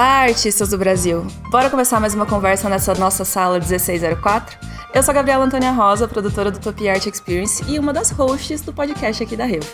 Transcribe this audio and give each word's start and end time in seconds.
Olá, 0.00 0.22
artistas 0.22 0.70
do 0.70 0.78
Brasil! 0.78 1.26
Bora 1.50 1.68
começar 1.68 2.00
mais 2.00 2.14
uma 2.14 2.24
conversa 2.24 2.70
nessa 2.70 2.94
nossa 2.94 3.22
sala 3.22 3.58
1604? 3.58 4.56
Eu 4.94 5.02
sou 5.02 5.12
a 5.12 5.14
Gabriela 5.14 5.44
Antônia 5.44 5.72
Rosa, 5.72 6.08
produtora 6.08 6.50
do 6.50 6.58
Top 6.58 6.88
Art 6.88 7.04
Experience 7.04 7.62
e 7.68 7.78
uma 7.78 7.92
das 7.92 8.10
hosts 8.10 8.62
do 8.62 8.72
podcast 8.72 9.22
aqui 9.22 9.36
da 9.36 9.44
Revo. 9.44 9.68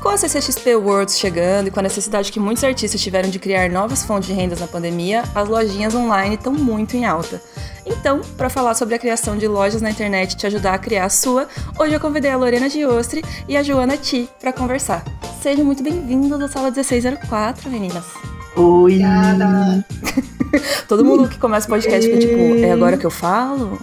Com 0.00 0.08
a 0.08 0.16
CCXP 0.16 0.74
Worlds 0.74 1.16
chegando 1.16 1.68
e 1.68 1.70
com 1.70 1.78
a 1.78 1.84
necessidade 1.84 2.32
que 2.32 2.40
muitos 2.40 2.64
artistas 2.64 3.00
tiveram 3.00 3.30
de 3.30 3.38
criar 3.38 3.70
novas 3.70 4.04
fontes 4.04 4.30
de 4.30 4.34
rendas 4.34 4.58
na 4.58 4.66
pandemia, 4.66 5.22
as 5.32 5.48
lojinhas 5.48 5.94
online 5.94 6.34
estão 6.34 6.52
muito 6.52 6.96
em 6.96 7.04
alta. 7.04 7.40
Então, 7.86 8.20
para 8.36 8.50
falar 8.50 8.74
sobre 8.74 8.96
a 8.96 8.98
criação 8.98 9.38
de 9.38 9.46
lojas 9.46 9.80
na 9.80 9.92
internet 9.92 10.32
e 10.32 10.36
te 10.38 10.46
ajudar 10.48 10.74
a 10.74 10.78
criar 10.78 11.04
a 11.04 11.08
sua, 11.08 11.46
hoje 11.78 11.94
eu 11.94 12.00
convidei 12.00 12.32
a 12.32 12.36
Lorena 12.36 12.68
Diostre 12.68 13.22
e 13.46 13.56
a 13.56 13.62
Joana 13.62 13.96
Ti 13.96 14.28
para 14.40 14.52
conversar. 14.52 15.04
Sejam 15.40 15.64
muito 15.64 15.84
bem-vindos 15.84 16.40
à 16.40 16.48
sala 16.48 16.72
1604, 16.72 17.70
meninas. 17.70 18.41
Oi! 18.54 19.00
Todo 20.86 21.04
mundo 21.04 21.28
que 21.28 21.38
começa 21.38 21.66
o 21.66 21.70
podcast 21.70 22.06
fica 22.06 22.20
tipo, 22.20 22.64
é 22.64 22.72
agora 22.72 22.98
que 22.98 23.06
eu 23.06 23.10
falo? 23.10 23.78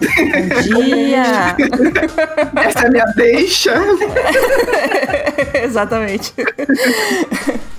Bom 0.72 0.82
dia! 0.82 1.56
Essa 2.64 2.84
é 2.84 2.86
a 2.86 2.90
minha 2.90 3.06
deixa! 3.16 3.74
Exatamente. 5.64 6.32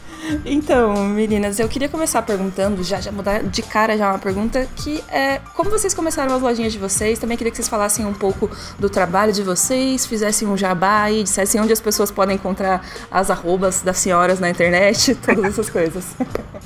Então, 0.46 1.06
meninas, 1.06 1.60
eu 1.60 1.68
queria 1.68 1.90
começar 1.90 2.22
perguntando, 2.22 2.84
já, 2.84 3.00
já 3.00 3.12
mudar 3.12 3.44
de 3.44 3.62
cara 3.62 3.98
já 3.98 4.10
uma 4.10 4.20
pergunta, 4.20 4.68
que 4.76 5.04
é 5.10 5.40
como 5.56 5.70
vocês 5.70 5.94
começaram 5.94 6.34
as 6.36 6.42
lojinhas 6.42 6.74
de 6.74 6.80
vocês? 6.80 7.20
Também 7.20 7.38
queria 7.38 7.52
que 7.52 7.58
vocês 7.58 7.68
falassem 7.68 8.06
um 8.06 8.14
pouco 8.14 8.50
do 8.80 8.90
trabalho 8.90 9.34
de 9.34 9.44
vocês, 9.44 10.06
fizessem 10.06 10.48
um 10.48 10.58
jabá 10.58 11.12
e 11.12 11.24
dissessem 11.24 11.59
onde 11.62 11.74
as 11.74 11.82
pessoas 11.82 12.12
podem 12.12 12.36
encontrar 12.36 12.86
as 13.09 13.30
arrobas 13.30 13.82
das 13.82 13.98
senhoras 13.98 14.40
na 14.40 14.50
internet, 14.50 15.16
todas 15.26 15.46
essas 15.46 15.70
coisas. 15.70 16.06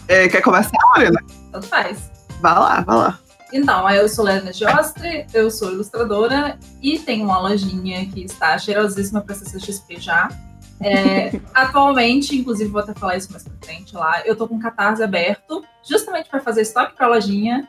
É, 0.08 0.28
quer 0.28 0.42
começar, 0.42 0.72
Marina? 0.96 1.20
Tanto 1.52 1.68
faz. 1.68 2.12
Vai 2.42 2.54
lá, 2.54 2.82
vai 2.82 2.96
lá. 2.96 3.20
Então, 3.54 3.90
eu 3.90 4.10
sou 4.10 4.26
Lena 4.26 4.52
Giostre, 4.52 5.28
eu 5.34 5.50
sou 5.50 5.72
ilustradora 5.72 6.60
e 6.82 7.00
tenho 7.00 7.26
uma 7.26 7.40
lojinha 7.40 8.06
que 8.08 8.24
está 8.24 8.58
cheirosíssima 8.58 9.22
para 9.22 9.36
CCXP 9.36 10.00
já. 10.00 10.30
É, 10.80 11.40
atualmente, 11.54 12.36
inclusive 12.36 12.70
vou 12.70 12.82
até 12.82 12.94
falar 12.94 13.18
isso 13.18 13.32
mais 13.32 13.44
pra 13.44 13.54
frente 13.62 13.96
lá, 13.96 14.22
eu 14.26 14.36
tô 14.36 14.48
com 14.48 14.56
o 14.56 14.60
Catarse 14.60 15.02
aberto, 15.02 15.64
justamente 15.88 16.30
para 16.30 16.42
fazer 16.42 16.62
estoque 16.62 16.96
para 16.96 17.06
a 17.06 17.10
lojinha, 17.10 17.68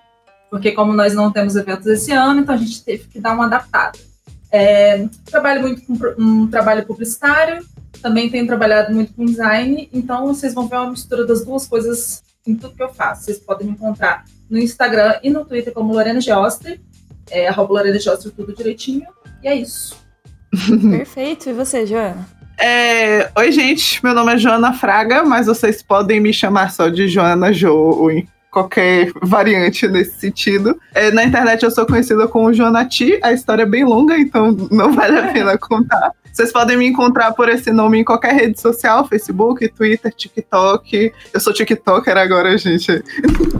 porque 0.50 0.72
como 0.72 0.92
nós 0.92 1.14
não 1.14 1.30
temos 1.30 1.54
eventos 1.56 1.86
esse 1.86 2.12
ano, 2.12 2.40
então 2.40 2.54
a 2.54 2.58
gente 2.58 2.84
teve 2.84 3.04
que 3.04 3.20
dar 3.20 3.34
uma 3.34 3.46
adaptada. 3.46 3.98
É, 4.50 5.06
trabalho 5.24 5.60
muito 5.62 5.82
com 5.82 5.94
um 6.18 6.48
trabalho 6.48 6.86
publicitário, 6.86 7.64
também 8.02 8.30
tenho 8.30 8.46
trabalhado 8.46 8.94
muito 8.94 9.14
com 9.14 9.24
design, 9.24 9.88
então 9.92 10.26
vocês 10.26 10.54
vão 10.54 10.68
ver 10.68 10.76
uma 10.76 10.90
mistura 10.90 11.24
das 11.26 11.44
duas 11.44 11.66
coisas 11.66 12.22
em 12.46 12.54
tudo 12.54 12.74
que 12.74 12.82
eu 12.82 12.92
faço. 12.92 13.24
Vocês 13.24 13.38
podem 13.38 13.66
me 13.66 13.72
encontrar 13.72 14.24
no 14.48 14.58
Instagram 14.58 15.18
e 15.22 15.30
no 15.30 15.44
Twitter 15.44 15.72
como 15.72 15.92
Lorena 15.92 16.20
Geostre, 16.20 16.80
é, 17.30 17.48
arroba 17.48 17.74
Lorena 17.74 17.98
Geostre, 17.98 18.30
tudo 18.30 18.54
direitinho, 18.54 19.06
e 19.42 19.48
é 19.48 19.54
isso. 19.54 19.96
Perfeito. 20.90 21.50
E 21.50 21.52
você, 21.52 21.84
Joana? 21.84 22.35
É, 22.58 23.30
Oi, 23.36 23.52
gente. 23.52 24.02
Meu 24.02 24.14
nome 24.14 24.34
é 24.34 24.38
Joana 24.38 24.72
Fraga, 24.72 25.22
mas 25.22 25.46
vocês 25.46 25.82
podem 25.82 26.20
me 26.20 26.32
chamar 26.32 26.70
só 26.70 26.88
de 26.88 27.08
Joana 27.08 27.52
Jo 27.52 27.74
ou 27.74 28.10
em 28.10 28.26
qualquer 28.50 29.12
variante 29.22 29.86
nesse 29.86 30.18
sentido. 30.18 30.80
É, 30.94 31.10
na 31.10 31.24
internet 31.24 31.62
eu 31.62 31.70
sou 31.70 31.84
conhecida 31.84 32.26
como 32.26 32.54
Joana 32.54 32.86
Ti. 32.86 33.18
A 33.22 33.32
história 33.32 33.64
é 33.64 33.66
bem 33.66 33.84
longa, 33.84 34.16
então 34.16 34.52
não 34.70 34.92
vale 34.92 35.18
a 35.18 35.32
pena 35.32 35.58
contar. 35.58 36.12
Vocês 36.32 36.52
podem 36.52 36.76
me 36.76 36.86
encontrar 36.86 37.32
por 37.32 37.48
esse 37.48 37.70
nome 37.72 37.98
em 37.98 38.04
qualquer 38.04 38.34
rede 38.34 38.60
social, 38.60 39.06
Facebook, 39.08 39.68
Twitter, 39.68 40.12
TikTok. 40.12 41.12
Eu 41.32 41.40
sou 41.40 41.52
TikToker 41.52 42.16
agora, 42.16 42.56
gente. 42.58 42.92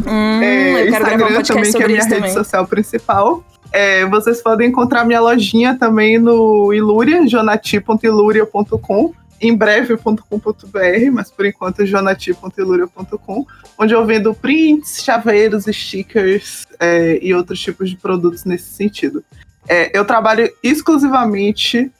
Hum, 0.06 0.42
é, 0.42 0.86
Instagram 0.86 1.26
um 1.26 1.42
também, 1.42 1.72
que 1.72 1.82
é 1.82 1.84
a 1.84 1.88
minha 1.88 2.00
também. 2.00 2.20
rede 2.20 2.32
social 2.34 2.66
principal. 2.66 3.42
É, 3.72 4.06
vocês 4.06 4.43
podem 4.43 4.69
encontrar 4.69 5.04
minha 5.04 5.21
lojinha 5.21 5.77
também 5.78 6.19
no 6.19 6.72
Iluria, 6.72 7.27
jonati.iluria.com, 7.27 9.15
em 9.41 9.54
breve.com.br, 9.54 11.10
mas 11.12 11.31
por 11.31 11.44
enquanto 11.44 11.84
jonati.iluria.com, 11.84 13.47
onde 13.78 13.94
eu 13.94 14.06
vendo 14.06 14.34
prints, 14.34 15.03
chaveiros, 15.03 15.65
stickers 15.65 16.66
é, 16.81 17.19
e 17.21 17.34
outros 17.34 17.60
tipos 17.60 17.91
de 17.91 17.97
produtos 17.97 18.44
nesse 18.44 18.71
sentido. 18.71 19.22
É, 19.69 19.97
eu 19.97 20.04
trabalho 20.04 20.50
exclusivamente 20.62 21.91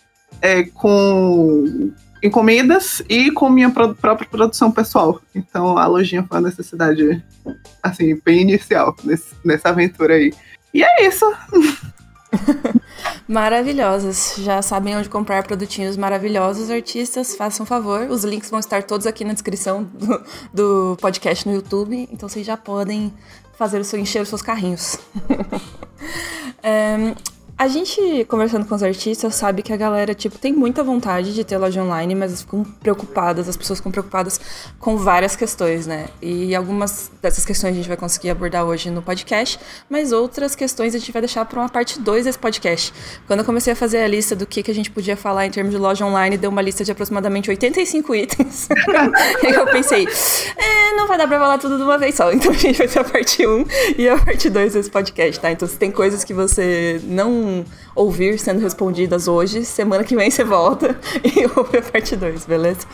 é, 0.41 0.65
com 0.65 1.93
encomendas 2.23 3.03
e 3.09 3.31
com 3.31 3.49
minha 3.49 3.71
pro 3.71 3.95
própria 3.95 4.29
produção 4.29 4.71
pessoal. 4.71 5.21
Então 5.35 5.77
a 5.77 5.87
lojinha 5.87 6.23
foi 6.23 6.39
uma 6.39 6.49
necessidade 6.49 7.23
assim, 7.83 8.21
bem 8.25 8.43
inicial 8.43 8.97
nesse, 9.05 9.35
nessa 9.45 9.69
aventura 9.69 10.15
aí. 10.15 10.33
E 10.77 10.83
é 10.83 11.07
isso. 11.07 11.25
Maravilhosas. 13.27 14.35
Já 14.37 14.61
sabem 14.61 14.95
onde 14.95 15.09
comprar 15.09 15.43
produtinhos 15.43 15.97
maravilhosos, 15.97 16.71
artistas, 16.71 17.35
façam 17.35 17.65
um 17.65 17.67
favor. 17.67 18.11
Os 18.11 18.25
links 18.25 18.51
vão 18.51 18.61
estar 18.61 18.83
todos 18.83 19.07
aqui 19.07 19.25
na 19.25 19.33
descrição 19.33 19.85
do, 19.85 20.23
do 20.53 20.99
podcast 21.01 21.49
no 21.49 21.55
YouTube, 21.55 22.07
então 22.13 22.29
vocês 22.29 22.47
já 22.47 22.59
podem 22.59 23.11
fazer 23.57 23.81
o 23.81 23.85
seu 23.85 23.99
encher 23.99 24.21
os 24.21 24.29
seus 24.29 24.43
carrinhos. 24.43 24.99
um, 26.63 27.36
A 27.59 27.69
gente, 27.69 28.27
conversando 28.29 28.67
com 28.67 28.75
os 28.75 28.83
artistas, 28.83 29.35
sabe 29.35 29.63
que 29.63 29.73
a 29.73 29.79
galera, 29.79 30.15
tipo, 30.15 30.39
tem 30.39 30.53
muita 30.53 30.85
vontade 30.85 31.33
de 31.35 31.43
ter 31.43 31.57
loja 31.57 31.83
online, 31.83 32.15
mas 32.15 32.43
ficam 32.43 32.63
preocupadas, 32.63 33.49
as 33.49 33.57
pessoas 33.57 33.79
ficam 33.79 33.91
preocupadas 33.91 34.39
com 34.79 34.99
várias 34.99 35.35
questões, 35.35 35.87
né? 35.87 36.09
E 36.21 36.55
algumas 36.55 37.11
dessas 37.23 37.47
questões 37.47 37.73
a 37.73 37.77
gente 37.77 37.89
vai 37.89 37.97
conseguir 37.97 38.29
abordar 38.29 38.67
hoje 38.67 38.91
no 38.91 39.01
podcast, 39.01 39.59
mas 39.89 40.13
outras 40.13 40.55
questões 40.55 40.95
a 40.95 40.99
gente 40.99 41.11
vai 41.11 41.23
deixar 41.23 41.47
para 41.47 41.59
uma 41.59 41.69
parte 41.71 41.99
2 41.99 42.27
desse 42.27 42.39
podcast. 42.39 42.93
Quando 43.27 43.41
eu 43.41 43.47
comecei 43.47 43.73
a 43.73 43.77
fazer 43.77 44.03
a 44.03 44.07
lista 44.07 44.37
do 44.37 44.45
que, 44.45 44.63
que 44.63 44.71
a 44.71 44.75
gente 44.75 44.91
podia 44.91 45.17
falar 45.17 45.47
em 45.47 45.51
termos 45.51 45.73
de 45.73 45.79
loja 45.79 46.05
online, 46.05 46.37
deu 46.37 46.51
uma 46.51 46.61
lista 46.61 46.85
de 46.85 46.93
aproximadamente 46.93 47.49
85 47.49 48.15
itens. 48.15 48.69
e 49.43 49.47
eu 49.47 49.65
pensei, 49.69 50.07
é, 50.59 50.95
não 50.95 51.09
vai 51.09 51.17
dar 51.17 51.27
pra 51.27 51.39
falar 51.39 51.57
tudo 51.57 51.79
de 51.79 51.83
uma 51.85 51.97
vez 51.97 52.17
só, 52.17 52.31
então 52.31 52.53
a 52.53 52.55
gente 52.55 52.77
vai 52.77 52.87
ter 52.87 52.99
a 52.99 53.05
parte 53.05 53.47
1 53.47 53.65
e 53.97 54.09
a 54.11 54.19
parte 54.19 54.51
2 54.51 54.75
desse 54.75 54.91
podcast, 54.91 55.41
tá? 55.41 55.51
Então 55.51 55.67
se 55.67 55.79
tem 55.79 55.91
coisas 55.91 56.23
que 56.23 56.35
você 56.35 57.01
não 57.03 57.46
ouvir 57.95 58.39
sendo 58.39 58.61
respondidas 58.61 59.29
hoje, 59.29 59.65
semana 59.65 60.05
que 60.05 60.17
vem 60.17 60.31
você 60.31 60.45
volta 60.45 60.99
e 61.25 61.47
ouve 61.57 61.79
a 61.79 61.83
parte 61.83 62.17
2, 62.17 62.47
beleza? 62.47 62.87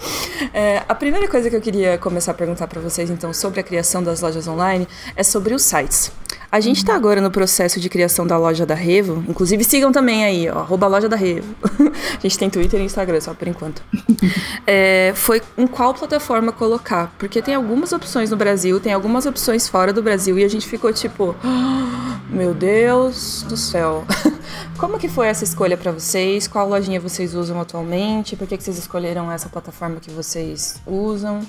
É, 0.52 0.82
a 0.88 0.94
primeira 0.94 1.28
coisa 1.28 1.50
que 1.50 1.56
eu 1.56 1.60
queria 1.60 1.98
começar 1.98 2.32
a 2.32 2.34
perguntar 2.34 2.66
para 2.66 2.80
vocês, 2.80 3.10
então, 3.10 3.32
sobre 3.32 3.60
a 3.60 3.62
criação 3.62 4.02
das 4.02 4.20
lojas 4.20 4.46
online 4.48 4.86
é 5.16 5.22
sobre 5.22 5.54
os 5.54 5.62
sites. 5.62 6.12
A 6.52 6.60
gente 6.60 6.76
está 6.76 6.94
agora 6.94 7.18
no 7.18 7.30
processo 7.30 7.80
de 7.80 7.88
criação 7.88 8.26
da 8.26 8.36
loja 8.36 8.66
da 8.66 8.74
Revo. 8.74 9.24
Inclusive, 9.26 9.64
sigam 9.64 9.90
também 9.90 10.22
aí, 10.22 10.50
ó, 10.50 10.58
arroba 10.58 10.86
loja 10.86 11.08
da 11.08 11.16
Revo. 11.16 11.54
a 11.64 12.20
gente 12.20 12.38
tem 12.38 12.50
Twitter 12.50 12.78
e 12.78 12.84
Instagram, 12.84 13.22
só 13.22 13.32
por 13.32 13.48
enquanto. 13.48 13.82
É, 14.64 15.12
foi 15.16 15.42
em 15.58 15.66
qual 15.66 15.92
plataforma 15.92 16.52
colocar? 16.52 17.12
Porque 17.18 17.42
tem 17.42 17.54
algumas 17.54 17.92
opções 17.92 18.30
no 18.30 18.36
Brasil, 18.36 18.78
tem 18.78 18.92
algumas 18.92 19.26
opções 19.26 19.68
fora 19.68 19.92
do 19.92 20.00
Brasil, 20.00 20.38
e 20.38 20.44
a 20.44 20.48
gente 20.48 20.68
ficou 20.68 20.92
tipo, 20.92 21.34
"Ah, 21.42 22.20
meu 22.30 22.54
Deus 22.54 23.44
do 23.48 23.56
céu. 23.56 24.04
Como 24.78 25.00
que 25.00 25.08
foi 25.08 25.26
essa 25.26 25.42
escolha 25.42 25.76
para 25.76 25.90
vocês? 25.90 26.46
Qual 26.46 26.68
lojinha 26.68 27.00
vocês 27.00 27.34
usam 27.34 27.60
atualmente? 27.60 28.36
Por 28.36 28.46
que, 28.46 28.56
que 28.56 28.62
vocês 28.62 28.78
escolheram 28.78 29.32
essa 29.32 29.48
plataforma 29.48 29.98
que 29.98 30.12
vocês 30.12 30.80
usam? 30.86 31.40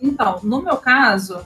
Então, 0.00 0.40
no 0.42 0.60
meu 0.60 0.76
caso, 0.78 1.38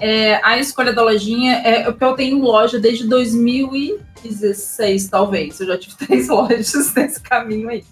é, 0.00 0.40
a 0.42 0.58
escolha 0.58 0.94
da 0.94 1.02
lojinha 1.02 1.60
é 1.62 1.84
porque 1.84 2.04
eu 2.04 2.14
tenho 2.14 2.40
loja 2.40 2.80
desde 2.80 3.06
2016, 3.06 5.08
talvez. 5.08 5.60
Eu 5.60 5.66
já 5.66 5.78
tive 5.78 5.94
três 6.06 6.28
lojas 6.28 6.94
nesse 6.94 7.20
caminho 7.20 7.68
aí. 7.68 7.84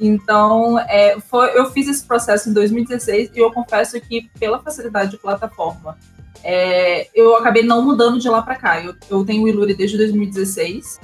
Então, 0.00 0.78
é, 0.80 1.20
foi, 1.20 1.56
eu 1.56 1.70
fiz 1.70 1.86
esse 1.86 2.04
processo 2.04 2.48
em 2.48 2.52
2016 2.52 3.30
e 3.34 3.38
eu 3.38 3.52
confesso 3.52 4.00
que, 4.00 4.28
pela 4.40 4.58
facilidade 4.58 5.12
de 5.12 5.18
plataforma, 5.18 5.96
é, 6.42 7.08
eu 7.14 7.36
acabei 7.36 7.62
não 7.62 7.82
mudando 7.82 8.18
de 8.18 8.28
lá 8.28 8.42
para 8.42 8.56
cá. 8.56 8.82
Eu, 8.82 8.94
eu 9.10 9.24
tenho 9.24 9.44
o 9.44 9.48
Iluri 9.48 9.74
desde 9.74 9.96
2016. 9.98 10.98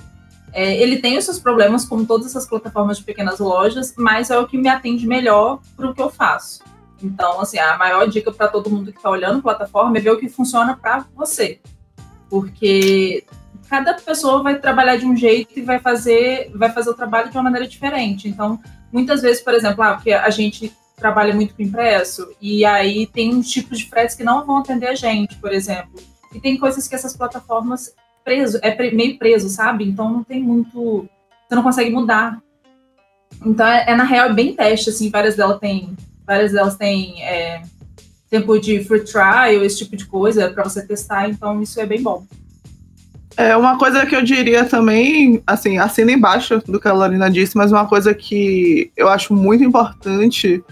É, 0.53 0.83
ele 0.83 0.97
tem 0.97 1.19
os 1.19 1.25
seus 1.25 1.39
problemas, 1.39 1.85
como 1.85 2.06
todas 2.06 2.27
essas 2.27 2.47
plataformas 2.47 2.99
de 2.99 3.05
pequenas 3.05 3.39
lojas, 3.39 3.95
mas 3.97 4.31
é 4.31 4.39
o 4.39 4.47
que 4.47 4.56
me 4.56 4.69
atende 4.69 5.06
melhor 5.06 5.61
para 5.77 5.91
o 5.91 5.95
que 5.95 6.03
eu 6.03 6.11
faço. 6.11 6.61
Então, 7.03 7.41
assim, 7.41 7.59
a 7.59 7.77
maior 7.77 8.09
dica 8.09 8.33
para 8.33 8.49
todo 8.49 8.71
mundo 8.71 8.93
que 8.93 8.99
está 8.99 9.11
olhando 9.11 9.43
plataforma 9.43 9.97
é 9.97 10.00
ver 10.00 10.11
o 10.11 10.19
que 10.19 10.29
funciona 10.29 10.77
para 10.77 11.06
você. 11.15 11.61
Porque 12.29 13.25
cada 13.69 13.95
pessoa 13.95 14.43
vai 14.43 14.59
trabalhar 14.59 14.97
de 14.97 15.06
um 15.06 15.17
jeito 15.17 15.59
e 15.59 15.62
vai 15.62 15.79
fazer, 15.79 16.50
vai 16.55 16.71
fazer 16.71 16.91
o 16.91 16.95
trabalho 16.95 17.31
de 17.31 17.37
uma 17.37 17.45
maneira 17.45 17.67
diferente. 17.67 18.29
Então, 18.29 18.61
muitas 18.93 19.23
vezes, 19.23 19.43
por 19.43 19.55
exemplo, 19.55 19.83
ah, 19.83 19.95
porque 19.95 20.12
a 20.12 20.31
gente 20.31 20.73
trabalha 20.97 21.35
muito 21.35 21.55
com 21.55 21.62
impresso, 21.62 22.29
e 22.41 22.65
aí 22.65 23.06
tem 23.06 23.33
uns 23.33 23.49
tipos 23.49 23.79
de 23.79 23.89
fretes 23.89 24.17
que 24.17 24.25
não 24.25 24.45
vão 24.45 24.56
atender 24.56 24.89
a 24.89 24.95
gente, 24.95 25.37
por 25.37 25.53
exemplo. 25.53 26.00
E 26.35 26.41
tem 26.41 26.59
coisas 26.59 26.89
que 26.89 26.95
essas 26.95 27.17
plataformas 27.17 27.95
preso, 28.25 28.59
é 28.62 28.91
meio 28.91 29.19
preso, 29.19 29.49
sabe? 29.49 29.89
Então 29.89 30.12
não 30.12 30.23
tem 30.23 30.43
muito. 30.43 31.09
Você 31.49 31.55
não 31.55 31.62
consegue 31.62 31.91
mudar. 31.91 32.43
Então 33.45 33.67
é, 33.67 33.87
é 33.89 33.97
na 33.97 34.05
real 34.05 34.29
é 34.29 34.33
bem 34.33 34.55
teste, 34.55 34.91
assim, 34.91 35.09
várias 35.09 35.37
delas 35.37 35.59
têm. 35.59 35.97
Várias 36.29 36.53
delas 36.53 36.77
têm 36.77 37.25
é, 37.25 37.63
tempo 38.29 38.59
de 38.59 38.85
free 38.85 39.01
trial, 39.01 39.65
esse 39.65 39.79
tipo 39.79 39.97
de 39.97 40.05
coisa, 40.05 40.51
para 40.51 40.63
você 40.63 40.87
testar, 40.87 41.27
então 41.31 41.63
isso 41.63 41.81
é 41.81 41.87
bem 41.87 42.03
bom. 42.03 42.27
É 43.35 43.57
uma 43.57 43.79
coisa 43.79 44.05
que 44.05 44.15
eu 44.15 44.23
diria 44.23 44.67
também, 44.67 45.43
assim, 45.47 45.79
assina 45.79 46.13
embaixo 46.13 46.63
do 46.67 46.79
que 46.79 46.87
a 46.87 46.93
Lorena 46.93 47.31
disse, 47.31 47.57
mas 47.57 47.73
uma 47.73 47.87
coisa 47.87 48.13
que 48.13 48.93
eu 48.95 49.09
acho 49.09 49.33
muito 49.33 49.65
importante 49.65 50.63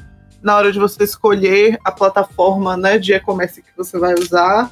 na 0.43 0.55
hora 0.55 0.71
de 0.71 0.79
você 0.79 1.05
escolher 1.05 1.79
a 1.83 1.91
plataforma 1.91 2.77
né, 2.77 2.99
de 2.99 3.15
e-commerce 3.15 3.63
que 3.63 3.71
você 3.75 3.99
vai 3.99 4.13
usar 4.13 4.71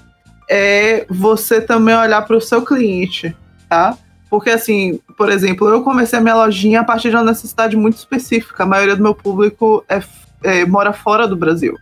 é 0.51 1.07
você 1.09 1.63
também 1.63 1.97
olhar 1.97 2.21
para 2.23 2.37
o 2.37 2.41
seu 2.43 2.63
cliente, 2.63 3.35
tá? 3.71 3.97
Porque, 4.29 4.51
assim, 4.51 5.01
por 5.17 5.31
exemplo, 5.31 5.69
eu 5.69 5.83
comecei 5.83 6.19
a 6.19 6.23
minha 6.23 6.35
lojinha 6.35 6.81
a 6.81 6.85
partir 6.85 7.09
de 7.09 7.17
uma 7.17 7.25
necessidade 7.25 7.77
muito 7.77 7.97
específica. 7.97 8.65
A 8.65 8.67
maioria 8.67 8.97
do 8.97 9.03
meu 9.03 9.15
público 9.15 9.85
é, 9.89 10.03
é, 10.45 10.65
mora 10.65 10.93
fora 10.93 11.27
do 11.27 11.37
Brasil. 11.37 11.77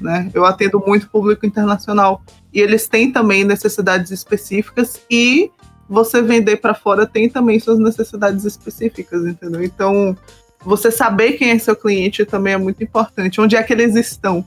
Né? 0.00 0.30
Eu 0.32 0.46
atendo 0.46 0.82
muito 0.86 1.10
público 1.10 1.44
internacional. 1.44 2.22
E 2.52 2.60
eles 2.60 2.88
têm 2.88 3.12
também 3.12 3.44
necessidades 3.44 4.10
específicas 4.10 5.00
e 5.10 5.50
você 5.88 6.22
vender 6.22 6.56
para 6.56 6.72
fora 6.72 7.06
tem 7.06 7.28
também 7.28 7.60
suas 7.60 7.78
necessidades 7.78 8.44
específicas, 8.44 9.26
entendeu? 9.26 9.62
Então, 9.62 10.16
você 10.64 10.90
saber 10.90 11.32
quem 11.32 11.50
é 11.50 11.58
seu 11.58 11.76
cliente 11.76 12.24
também 12.24 12.54
é 12.54 12.56
muito 12.56 12.82
importante. 12.82 13.40
Onde 13.40 13.56
é 13.56 13.62
que 13.62 13.72
eles 13.72 13.94
estão, 13.94 14.42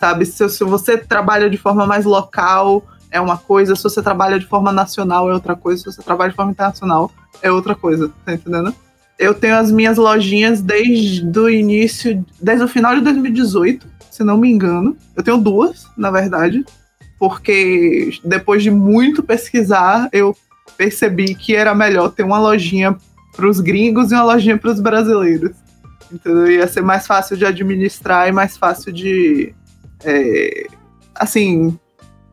sabe? 0.00 0.26
Se, 0.26 0.48
se 0.48 0.64
você 0.64 0.98
trabalha 0.98 1.48
de 1.48 1.56
forma 1.56 1.86
mais 1.86 2.04
local, 2.04 2.82
é 3.10 3.20
uma 3.20 3.36
coisa, 3.36 3.76
se 3.76 3.82
você 3.82 4.02
trabalha 4.02 4.38
de 4.38 4.46
forma 4.46 4.72
nacional 4.72 5.30
é 5.30 5.34
outra 5.34 5.54
coisa, 5.54 5.82
se 5.82 5.92
você 5.92 6.02
trabalha 6.02 6.30
de 6.30 6.36
forma 6.36 6.52
internacional 6.52 7.10
é 7.42 7.50
outra 7.50 7.74
coisa, 7.74 8.10
tá 8.24 8.32
entendendo? 8.32 8.74
Eu 9.20 9.34
tenho 9.34 9.54
as 9.54 9.70
minhas 9.70 9.98
lojinhas 9.98 10.62
desde 10.62 11.38
o 11.38 11.50
início, 11.50 12.24
desde 12.40 12.64
o 12.64 12.68
final 12.68 12.94
de 12.94 13.02
2018, 13.02 13.86
se 14.10 14.24
não 14.24 14.38
me 14.38 14.50
engano. 14.50 14.96
Eu 15.14 15.22
tenho 15.22 15.36
duas, 15.36 15.86
na 15.94 16.10
verdade, 16.10 16.64
porque 17.18 18.18
depois 18.24 18.62
de 18.62 18.70
muito 18.70 19.22
pesquisar, 19.22 20.08
eu 20.10 20.34
percebi 20.74 21.34
que 21.34 21.54
era 21.54 21.74
melhor 21.74 22.08
ter 22.12 22.22
uma 22.22 22.38
lojinha 22.38 22.96
para 23.36 23.46
os 23.46 23.60
gringos 23.60 24.10
e 24.10 24.14
uma 24.14 24.24
lojinha 24.24 24.56
para 24.56 24.70
os 24.70 24.80
brasileiros. 24.80 25.54
Entendeu? 26.10 26.50
Ia 26.50 26.66
ser 26.66 26.80
mais 26.80 27.06
fácil 27.06 27.36
de 27.36 27.44
administrar 27.44 28.26
e 28.26 28.32
mais 28.32 28.56
fácil 28.56 28.90
de, 28.90 29.54
é, 30.02 30.66
assim, 31.14 31.78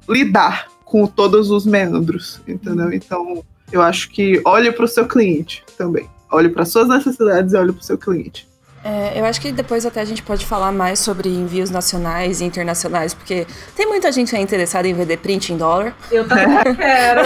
lidar 0.07 0.67
com 0.85 1.05
todos 1.05 1.51
os 1.51 1.65
membros, 1.65 2.39
entendeu? 2.47 2.93
Então, 2.93 3.43
eu 3.73 3.81
acho 3.81 4.09
que 4.09 4.41
olhe 4.45 4.71
para 4.71 4.85
o 4.85 4.87
seu 4.87 5.05
cliente 5.05 5.65
também. 5.77 6.07
Olhe 6.31 6.49
para 6.49 6.65
suas 6.65 6.87
necessidades 6.87 7.53
e 7.53 7.57
olhe 7.57 7.71
para 7.71 7.81
o 7.81 7.83
seu 7.83 7.97
cliente. 7.97 8.47
É, 8.83 9.19
eu 9.19 9.25
acho 9.25 9.41
que 9.41 9.51
depois 9.51 9.85
até 9.85 9.99
a 9.99 10.05
gente 10.05 10.23
pode 10.23 10.45
falar 10.45 10.71
mais 10.71 10.99
sobre 10.99 11.27
envios 11.27 11.69
nacionais 11.69 12.39
e 12.39 12.45
internacionais, 12.45 13.13
porque 13.13 13.45
tem 13.75 13.85
muita 13.87 14.11
gente 14.11 14.35
aí 14.35 14.41
interessada 14.41 14.87
em 14.87 14.93
vender 14.93 15.17
print 15.17 15.51
em 15.51 15.57
dólar. 15.57 15.95
Eu 16.11 16.27
também 16.27 16.47
quero. 16.75 17.21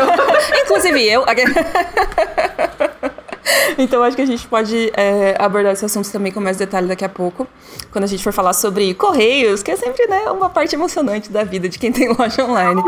Inclusive 0.64 1.04
eu. 1.04 1.24
Então 3.78 4.04
acho 4.04 4.16
que 4.16 4.22
a 4.22 4.26
gente 4.26 4.48
pode 4.48 4.92
é, 4.96 5.36
abordar 5.40 5.74
esse 5.74 5.84
assunto 5.84 6.10
também 6.12 6.32
com 6.32 6.40
mais 6.40 6.58
detalhe 6.58 6.88
daqui 6.88 7.04
a 7.04 7.10
pouco, 7.10 7.48
quando 7.92 8.04
a 8.04 8.08
gente 8.08 8.24
for 8.24 8.32
falar 8.32 8.54
sobre 8.54 8.94
correios, 8.94 9.64
que 9.64 9.72
é 9.72 9.76
sempre 9.76 10.06
né, 10.08 10.30
uma 10.30 10.50
parte 10.50 10.76
emocionante 10.76 11.32
da 11.32 11.44
vida 11.44 11.68
de 11.68 11.80
quem 11.80 11.92
tem 11.92 12.08
loja 12.14 12.46
online. 12.46 12.82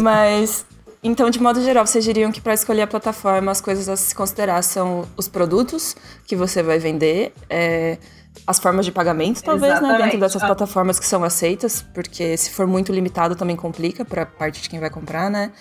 Mas 0.00 0.64
então, 1.02 1.28
de 1.30 1.40
modo 1.40 1.60
geral, 1.60 1.84
vocês 1.84 2.04
diriam 2.04 2.30
que 2.30 2.40
para 2.40 2.54
escolher 2.54 2.82
a 2.82 2.86
plataforma, 2.86 3.50
as 3.50 3.60
coisas 3.60 3.88
a 3.88 3.96
se 3.96 4.14
considerar 4.14 4.62
são 4.62 5.04
os 5.16 5.26
produtos 5.26 5.96
que 6.24 6.36
você 6.36 6.62
vai 6.62 6.78
vender, 6.78 7.34
é, 7.50 7.98
as 8.46 8.60
formas 8.60 8.86
de 8.86 8.92
pagamento, 8.92 9.42
talvez, 9.42 9.80
né, 9.80 9.98
dentro 9.98 10.20
dessas 10.20 10.42
plataformas 10.42 11.00
que 11.00 11.06
são 11.06 11.24
aceitas, 11.24 11.82
porque 11.94 12.36
se 12.36 12.50
for 12.50 12.66
muito 12.66 12.92
limitado 12.92 13.34
também 13.34 13.56
complica 13.56 14.04
para 14.04 14.22
a 14.22 14.26
parte 14.26 14.62
de 14.62 14.68
quem 14.68 14.78
vai 14.78 14.90
comprar, 14.90 15.28
né? 15.28 15.52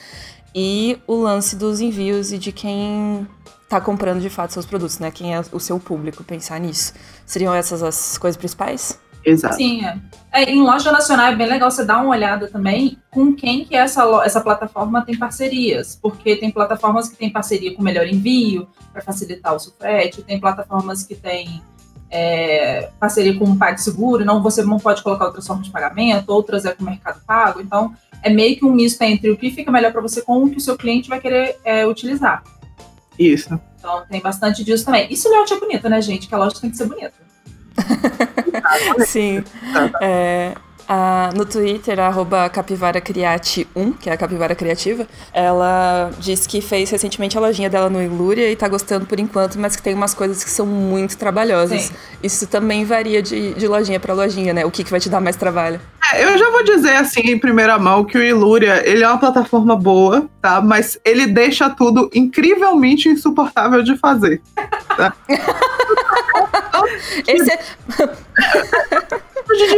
E 0.54 1.00
o 1.08 1.16
lance 1.16 1.56
dos 1.56 1.80
envios 1.80 2.32
e 2.32 2.38
de 2.38 2.52
quem 2.52 3.28
tá 3.68 3.80
comprando 3.80 4.22
de 4.22 4.30
fato 4.30 4.52
seus 4.52 4.66
produtos, 4.66 5.00
né? 5.00 5.10
Quem 5.10 5.34
é 5.34 5.42
o 5.52 5.60
seu 5.60 5.80
público, 5.80 6.24
pensar 6.24 6.60
nisso. 6.60 6.94
Seriam 7.26 7.54
essas 7.54 7.82
as 7.82 8.18
coisas 8.18 8.38
principais? 8.38 9.00
Exato. 9.24 9.56
Sim, 9.56 9.86
é. 9.86 9.98
é. 10.32 10.52
em 10.52 10.62
loja 10.62 10.92
nacional 10.92 11.28
é 11.28 11.36
bem 11.36 11.48
legal 11.48 11.70
você 11.70 11.86
dar 11.86 12.02
uma 12.02 12.12
olhada 12.12 12.48
também 12.48 12.98
com 13.12 13.34
quem 13.34 13.64
que 13.66 13.76
essa, 13.76 14.04
essa 14.24 14.42
plataforma 14.42 15.06
tem 15.06 15.18
parcerias, 15.18 15.98
porque 16.02 16.36
tem 16.36 16.52
plataformas 16.52 17.10
que 17.10 17.16
têm 17.16 17.30
parceria 17.30 17.76
com 17.76 17.84
melhor 17.84 18.08
envio, 18.08 18.68
para 18.92 19.02
facilitar 19.02 19.56
o 19.56 19.60
seu 19.60 19.74
frete, 19.78 20.24
tem 20.24 20.40
plataformas 20.40 21.04
que 21.04 21.16
têm 21.16 21.62
é, 22.10 22.90
parceria 23.00 23.38
com 23.38 23.46
o 23.46 23.58
PagSeguro, 23.58 24.26
não 24.26 24.44
você 24.44 24.64
não 24.64 24.78
pode 24.78 25.02
colocar 25.02 25.26
outras 25.26 25.48
formas 25.48 25.66
de 25.66 25.72
pagamento, 25.72 26.30
outras 26.30 26.66
é 26.66 26.74
com 26.74 26.84
o 26.84 26.86
Mercado 26.86 27.22
Pago, 27.26 27.62
então 27.62 27.94
é 28.22 28.30
meio 28.30 28.58
que 28.58 28.66
um 28.66 28.74
misto 28.74 29.02
entre 29.02 29.32
o 29.32 29.38
que 29.38 29.50
fica 29.50 29.72
melhor 29.72 29.92
para 29.92 30.02
você 30.02 30.22
com 30.22 30.44
o 30.44 30.50
que 30.50 30.58
o 30.58 30.62
seu 30.62 30.78
cliente 30.78 31.10
vai 31.10 31.20
querer 31.20 31.58
é, 31.64 31.88
utilizar. 31.88 32.44
Isso. 33.18 33.60
Então 33.78 34.04
tem 34.10 34.22
bastante 34.22 34.64
disso 34.64 34.86
também. 34.86 35.08
Isso 35.12 35.30
layout 35.30 35.54
é 35.54 35.60
bonito, 35.60 35.90
né, 35.90 36.02
gente? 36.02 36.28
Que 36.28 36.36
a 36.36 36.38
loja 36.38 36.60
tem 36.60 36.70
que 36.70 36.78
ser 36.78 36.86
bonita. 36.86 37.14
Sim. 39.06 39.44
É, 40.02 40.54
no 41.36 41.46
Twitter, 41.46 42.00
a 42.00 42.12
capivaracriate1, 42.50 43.98
que 44.00 44.10
é 44.10 44.14
a 44.14 44.18
capivara 44.18 44.56
criativa, 44.56 45.08
ela 45.34 46.12
disse 46.20 46.48
que 46.48 46.62
fez 46.62 46.90
recentemente 46.90 47.38
a 47.38 47.42
lojinha 47.42 47.70
dela 47.70 47.90
no 47.90 48.02
Ilúria 48.02 48.52
e 48.52 48.56
tá 48.56 48.68
gostando 48.68 49.06
por 49.06 49.20
enquanto, 49.20 49.58
mas 49.60 49.76
que 49.76 49.82
tem 49.82 49.94
umas 49.94 50.14
coisas 50.14 50.44
que 50.44 50.50
são 50.50 50.66
muito 50.66 51.18
trabalhosas. 51.18 51.84
Sim. 51.84 51.94
Isso 52.24 52.48
também 52.48 52.86
varia 52.86 53.22
de, 53.22 53.54
de 53.54 53.68
lojinha 53.68 54.00
para 54.00 54.14
lojinha, 54.14 54.54
né? 54.54 54.66
O 54.66 54.72
que, 54.72 54.84
que 54.84 54.92
vai 54.92 55.00
te 55.00 55.10
dar 55.10 55.22
mais 55.22 55.36
trabalho? 55.36 55.80
É, 56.14 56.24
eu 56.26 56.38
já 56.38 56.52
vou 56.52 56.64
dizer 56.64 56.96
assim, 56.98 57.22
em 57.22 57.40
primeira 57.40 57.80
mão, 57.80 58.04
que 58.04 58.18
o 58.18 58.24
Ilúria, 58.24 58.82
ele 58.86 59.04
é 59.04 59.08
uma 59.08 59.18
plataforma 59.18 59.76
boa, 59.76 60.30
tá? 60.42 60.60
Mas 60.62 61.00
ele 61.06 61.28
deixa 61.28 61.70
tudo 61.70 62.10
incrivelmente 62.14 63.08
insuportável 63.08 63.82
de 63.82 63.98
fazer. 63.98 64.42
Tá? 64.98 65.14
Esse 67.28 67.52
é... 67.52 67.60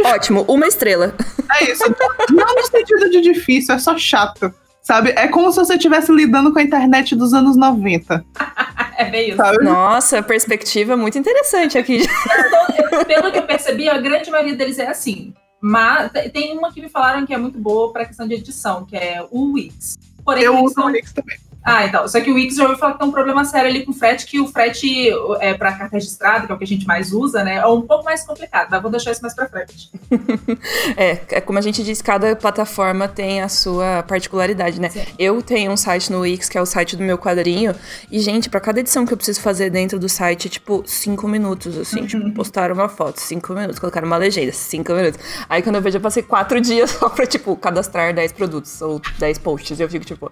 Ótimo, 0.04 0.44
uma 0.48 0.66
estrela. 0.66 1.14
É 1.60 1.70
isso. 1.70 1.84
Não 2.30 2.54
no 2.54 2.66
sentido 2.66 3.10
de 3.10 3.20
difícil, 3.20 3.74
é 3.74 3.78
só 3.78 3.96
chato. 3.96 4.52
Sabe? 4.82 5.14
É 5.16 5.28
como 5.28 5.50
se 5.50 5.56
você 5.56 5.74
estivesse 5.74 6.12
lidando 6.12 6.52
com 6.52 6.58
a 6.58 6.62
internet 6.62 7.16
dos 7.16 7.32
anos 7.32 7.56
90. 7.56 8.22
é 8.98 9.04
bem 9.06 9.28
isso. 9.28 9.38
Sabe? 9.38 9.64
Nossa, 9.64 10.22
perspectiva 10.22 10.94
muito 10.96 11.18
interessante 11.18 11.78
aqui. 11.78 12.02
Então, 12.02 13.04
pelo 13.04 13.32
que 13.32 13.38
eu 13.38 13.44
percebi, 13.44 13.88
a 13.88 13.98
grande 13.98 14.30
maioria 14.30 14.54
deles 14.54 14.78
é 14.78 14.86
assim. 14.86 15.32
Mas 15.58 16.12
tem 16.30 16.58
uma 16.58 16.70
que 16.70 16.82
me 16.82 16.90
falaram 16.90 17.24
que 17.24 17.32
é 17.32 17.38
muito 17.38 17.58
boa 17.58 17.90
para 17.90 18.04
questão 18.04 18.28
de 18.28 18.34
edição, 18.34 18.84
que 18.84 18.94
é 18.94 19.26
o 19.30 19.52
Wix. 19.54 19.96
Porém, 20.22 20.44
eu 20.44 20.62
uso 20.62 20.78
o 20.78 20.86
Wix 20.86 21.12
também. 21.14 21.38
Ah, 21.64 21.86
então. 21.86 22.06
Só 22.06 22.20
que 22.20 22.30
o 22.30 22.34
Wix 22.34 22.56
já 22.56 22.64
ouviu 22.64 22.78
falar 22.78 22.92
que 22.92 22.98
tem 22.98 23.08
um 23.08 23.12
problema 23.12 23.42
sério 23.44 23.70
ali 23.70 23.86
com 23.86 23.92
o 23.92 23.94
frete, 23.94 24.26
que 24.26 24.38
o 24.38 24.46
frete 24.46 25.08
é, 25.40 25.54
para 25.54 25.72
carta 25.72 25.96
registrada, 25.96 26.46
que 26.46 26.52
é 26.52 26.54
o 26.54 26.58
que 26.58 26.64
a 26.64 26.66
gente 26.66 26.86
mais 26.86 27.12
usa, 27.12 27.42
né? 27.42 27.56
É 27.56 27.66
um 27.66 27.80
pouco 27.80 28.04
mais 28.04 28.22
complicado, 28.22 28.68
mas 28.70 28.82
vou 28.82 28.90
deixar 28.90 29.12
isso 29.12 29.22
mais 29.22 29.34
para 29.34 29.48
frente. 29.48 29.90
é, 30.94 31.20
é, 31.30 31.40
como 31.40 31.58
a 31.58 31.62
gente 31.62 31.82
disse, 31.82 32.04
cada 32.04 32.36
plataforma 32.36 33.08
tem 33.08 33.40
a 33.40 33.48
sua 33.48 34.02
particularidade, 34.02 34.78
né? 34.78 34.90
Sim. 34.90 35.04
Eu 35.18 35.40
tenho 35.40 35.72
um 35.72 35.76
site 35.76 36.12
no 36.12 36.20
Wix, 36.20 36.50
que 36.50 36.58
é 36.58 36.60
o 36.60 36.66
site 36.66 36.96
do 36.96 37.02
meu 37.02 37.16
quadrinho, 37.16 37.74
e, 38.10 38.20
gente, 38.20 38.50
para 38.50 38.60
cada 38.60 38.80
edição 38.80 39.06
que 39.06 39.14
eu 39.14 39.16
preciso 39.16 39.40
fazer 39.40 39.70
dentro 39.70 39.98
do 39.98 40.08
site, 40.08 40.48
é 40.48 40.50
tipo 40.50 40.82
cinco 40.86 41.26
minutos, 41.26 41.78
assim, 41.78 42.00
uhum. 42.00 42.06
tipo, 42.06 42.32
postar 42.32 42.70
uma 42.72 42.90
foto, 42.90 43.20
cinco 43.20 43.54
minutos, 43.54 43.78
colocar 43.78 44.04
uma 44.04 44.18
legenda, 44.18 44.52
cinco 44.52 44.92
minutos. 44.92 45.18
Aí 45.48 45.62
quando 45.62 45.76
eu 45.76 45.82
vejo, 45.82 45.96
eu 45.96 46.02
passei 46.02 46.22
quatro 46.22 46.60
dias 46.62 46.90
só 46.90 47.08
pra, 47.08 47.26
tipo, 47.26 47.56
cadastrar 47.56 48.12
10 48.12 48.32
produtos 48.32 48.82
ou 48.82 49.00
10 49.18 49.38
posts, 49.38 49.80
e 49.80 49.82
eu 49.82 49.88
fico 49.88 50.04
tipo, 50.04 50.30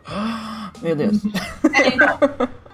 meu 0.83 0.97
Deus. 0.97 1.17
É, 1.75 1.89
então, 1.89 2.19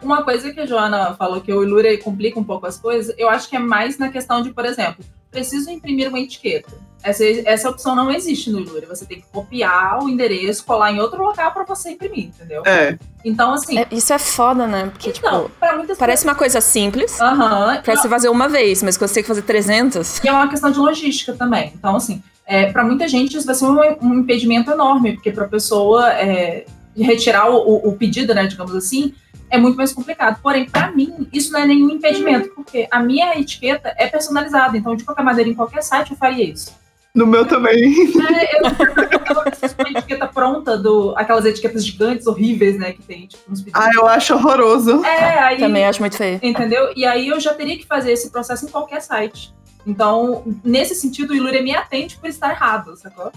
uma 0.03 0.25
coisa 0.25 0.53
que 0.53 0.59
a 0.59 0.67
Joana 0.67 1.15
falou 1.15 1.41
que 1.41 1.53
o 1.53 1.62
Ilura 1.62 1.97
complica 1.99 2.38
um 2.38 2.43
pouco 2.43 2.67
as 2.67 2.77
coisas, 2.79 3.15
eu 3.17 3.29
acho 3.29 3.49
que 3.49 3.55
é 3.55 3.61
mais 3.61 3.97
na 3.97 4.09
questão 4.09 4.43
de, 4.43 4.50
por 4.50 4.65
exemplo, 4.65 5.05
preciso 5.31 5.71
imprimir 5.71 6.09
uma 6.09 6.19
etiqueta. 6.19 6.73
Essa, 7.03 7.25
essa 7.25 7.71
opção 7.71 7.95
não 7.95 8.11
existe 8.11 8.50
no 8.50 8.59
Ilura. 8.59 8.87
Você 8.88 9.07
tem 9.07 9.21
que 9.21 9.27
copiar 9.33 10.03
o 10.03 10.09
endereço, 10.09 10.65
colar 10.65 10.93
em 10.93 11.00
outro 11.00 11.23
local 11.23 11.53
para 11.53 11.65
você 11.65 11.91
imprimir, 11.91 12.27
entendeu? 12.27 12.62
É. 12.67 12.99
Então, 13.25 13.53
assim. 13.53 13.79
É, 13.79 13.87
isso 13.93 14.12
é 14.12 14.19
foda, 14.19 14.67
né? 14.67 14.91
Porque, 14.91 15.11
então, 15.11 15.45
tipo, 15.45 15.57
parece 15.61 15.87
pessoas... 15.87 16.25
uma 16.25 16.35
coisa 16.35 16.61
simples 16.61 17.19
uhum, 17.21 17.83
pra 17.83 17.97
você 17.97 18.09
fazer 18.09 18.29
uma 18.29 18.49
vez, 18.49 18.83
mas 18.83 18.97
quando 18.97 19.09
você 19.09 19.15
tem 19.15 19.23
que 19.23 19.29
fazer 19.29 19.43
300. 19.43 20.25
E 20.25 20.29
é 20.29 20.33
uma 20.33 20.49
questão 20.49 20.71
de 20.71 20.79
logística 20.79 21.35
também. 21.35 21.73
Então, 21.75 21.95
assim, 21.95 22.21
é, 22.45 22.73
para 22.73 22.83
muita 22.83 23.07
gente 23.07 23.37
isso 23.37 23.47
vai 23.47 23.55
ser 23.55 23.67
um, 23.67 23.79
um 24.03 24.15
impedimento 24.15 24.71
enorme, 24.71 25.12
porque 25.12 25.31
para 25.31 25.45
a 25.45 25.49
pessoa 25.49 26.12
é, 26.15 26.65
retirar 27.02 27.50
o, 27.50 27.88
o, 27.88 27.97
pedido, 27.97 28.35
né, 28.35 28.47
digamos 28.47 28.75
assim, 28.75 29.14
é 29.50 29.59
muito 29.59 29.76
mais 29.76 29.93
complicado. 29.93 30.40
Porém, 30.43 30.69
para 30.69 30.90
mim, 30.90 31.28
isso 31.33 31.52
não 31.52 31.61
é 31.61 31.67
nenhum 31.67 31.90
impedimento, 31.90 32.50
porque 32.55 32.87
a 32.90 33.00
minha 33.00 33.38
etiqueta 33.38 33.95
é 33.97 34.07
personalizada. 34.07 34.76
Então, 34.76 34.95
de 34.95 35.05
qualquer 35.05 35.23
maneira, 35.23 35.50
em 35.50 35.55
qualquer 35.55 35.83
site, 35.83 36.11
eu 36.11 36.17
faria 36.17 36.45
isso. 36.45 36.76
No 37.14 37.26
meu 37.26 37.47
também. 37.47 37.95
É, 38.38 38.59
eu, 38.59 38.62
eu 38.64 39.43
preciso 39.43 39.75
uma 39.78 39.90
etiqueta 39.90 40.26
pronta, 40.26 40.76
do, 40.76 41.14
aquelas 41.17 41.45
etiquetas 41.45 41.85
gigantes, 41.85 42.26
horríveis, 42.26 42.78
né, 42.78 42.93
que 42.93 43.02
tem, 43.02 43.26
tipo, 43.26 43.43
nos 43.49 43.61
pedidos. 43.61 43.81
Ah, 43.85 43.90
eu 43.95 44.07
acho 44.07 44.35
horroroso. 44.35 45.05
É, 45.05 45.38
aí... 45.38 45.59
Também 45.59 45.85
acho 45.85 46.00
muito 46.00 46.17
feio. 46.17 46.38
Entendeu? 46.43 46.93
E 46.95 47.05
aí 47.05 47.28
eu 47.28 47.40
já 47.40 47.55
teria 47.55 47.76
que 47.76 47.87
fazer 47.87 48.12
esse 48.12 48.31
processo 48.31 48.67
em 48.67 48.69
qualquer 48.69 49.00
site. 49.00 49.52
Então, 49.88 50.45
nesse 50.62 50.95
sentido, 50.95 51.30
o 51.30 51.35
Ilúria 51.35 51.62
me 51.62 51.75
atende 51.75 52.16
por 52.18 52.28
estar 52.28 52.50
errado, 52.50 52.95
sacou? 52.97 53.33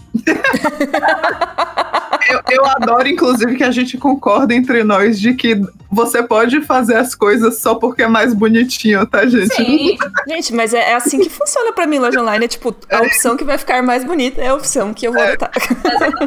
eu, 2.29 2.41
eu 2.49 2.65
adoro, 2.65 3.07
inclusive, 3.07 3.55
que 3.55 3.63
a 3.63 3.71
gente 3.71 3.97
concorda 3.97 4.53
entre 4.53 4.83
nós 4.83 5.19
de 5.19 5.33
que 5.33 5.59
você 5.89 6.21
pode 6.23 6.61
fazer 6.61 6.95
as 6.95 7.15
coisas 7.15 7.59
só 7.59 7.75
porque 7.75 8.03
é 8.03 8.07
mais 8.07 8.33
bonitinho, 8.33 9.05
tá, 9.05 9.25
gente? 9.25 9.53
Sim. 9.55 9.97
Gente, 10.27 10.53
mas 10.53 10.73
é, 10.73 10.91
é 10.91 10.95
assim 10.95 11.19
que 11.19 11.29
funciona 11.29 11.71
pra 11.73 11.87
mim 11.87 11.99
loja 11.99 12.21
online. 12.21 12.45
É 12.45 12.47
tipo, 12.47 12.75
a 12.91 12.99
opção 13.01 13.35
que 13.37 13.43
vai 13.43 13.57
ficar 13.57 13.81
mais 13.81 14.03
bonita 14.03 14.41
é 14.41 14.49
a 14.49 14.55
opção 14.55 14.93
que 14.93 15.07
eu 15.07 15.13
vou 15.13 15.21
É. 15.21 15.31
botar. 15.31 15.51